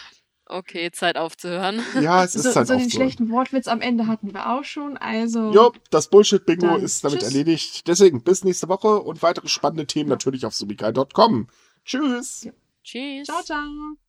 Okay, 0.48 0.90
Zeit 0.92 1.16
aufzuhören. 1.16 1.82
ja, 2.00 2.24
es 2.24 2.34
ist 2.34 2.44
So, 2.44 2.54
halt 2.54 2.66
so 2.68 2.74
auch 2.74 2.78
den 2.78 2.90
schlechten 2.90 3.30
Wortwitz 3.30 3.68
am 3.68 3.80
Ende 3.80 4.06
hatten 4.06 4.32
wir 4.32 4.50
auch 4.50 4.64
schon, 4.64 4.96
also. 4.96 5.52
Jo, 5.52 5.72
das 5.90 6.08
Bullshit-Bingo 6.08 6.76
ist 6.76 7.04
damit 7.04 7.20
tschüss. 7.20 7.28
erledigt. 7.28 7.86
Deswegen 7.86 8.22
bis 8.22 8.44
nächste 8.44 8.68
Woche 8.68 9.00
und 9.00 9.22
weitere 9.22 9.48
spannende 9.48 9.86
Themen 9.86 10.08
natürlich 10.08 10.46
auf 10.46 10.54
subikai.com. 10.54 11.48
Tschüss. 11.84 12.44
Ja. 12.44 12.52
Tschüss. 12.82 13.26
Ciao, 13.26 13.42
ciao. 13.42 14.07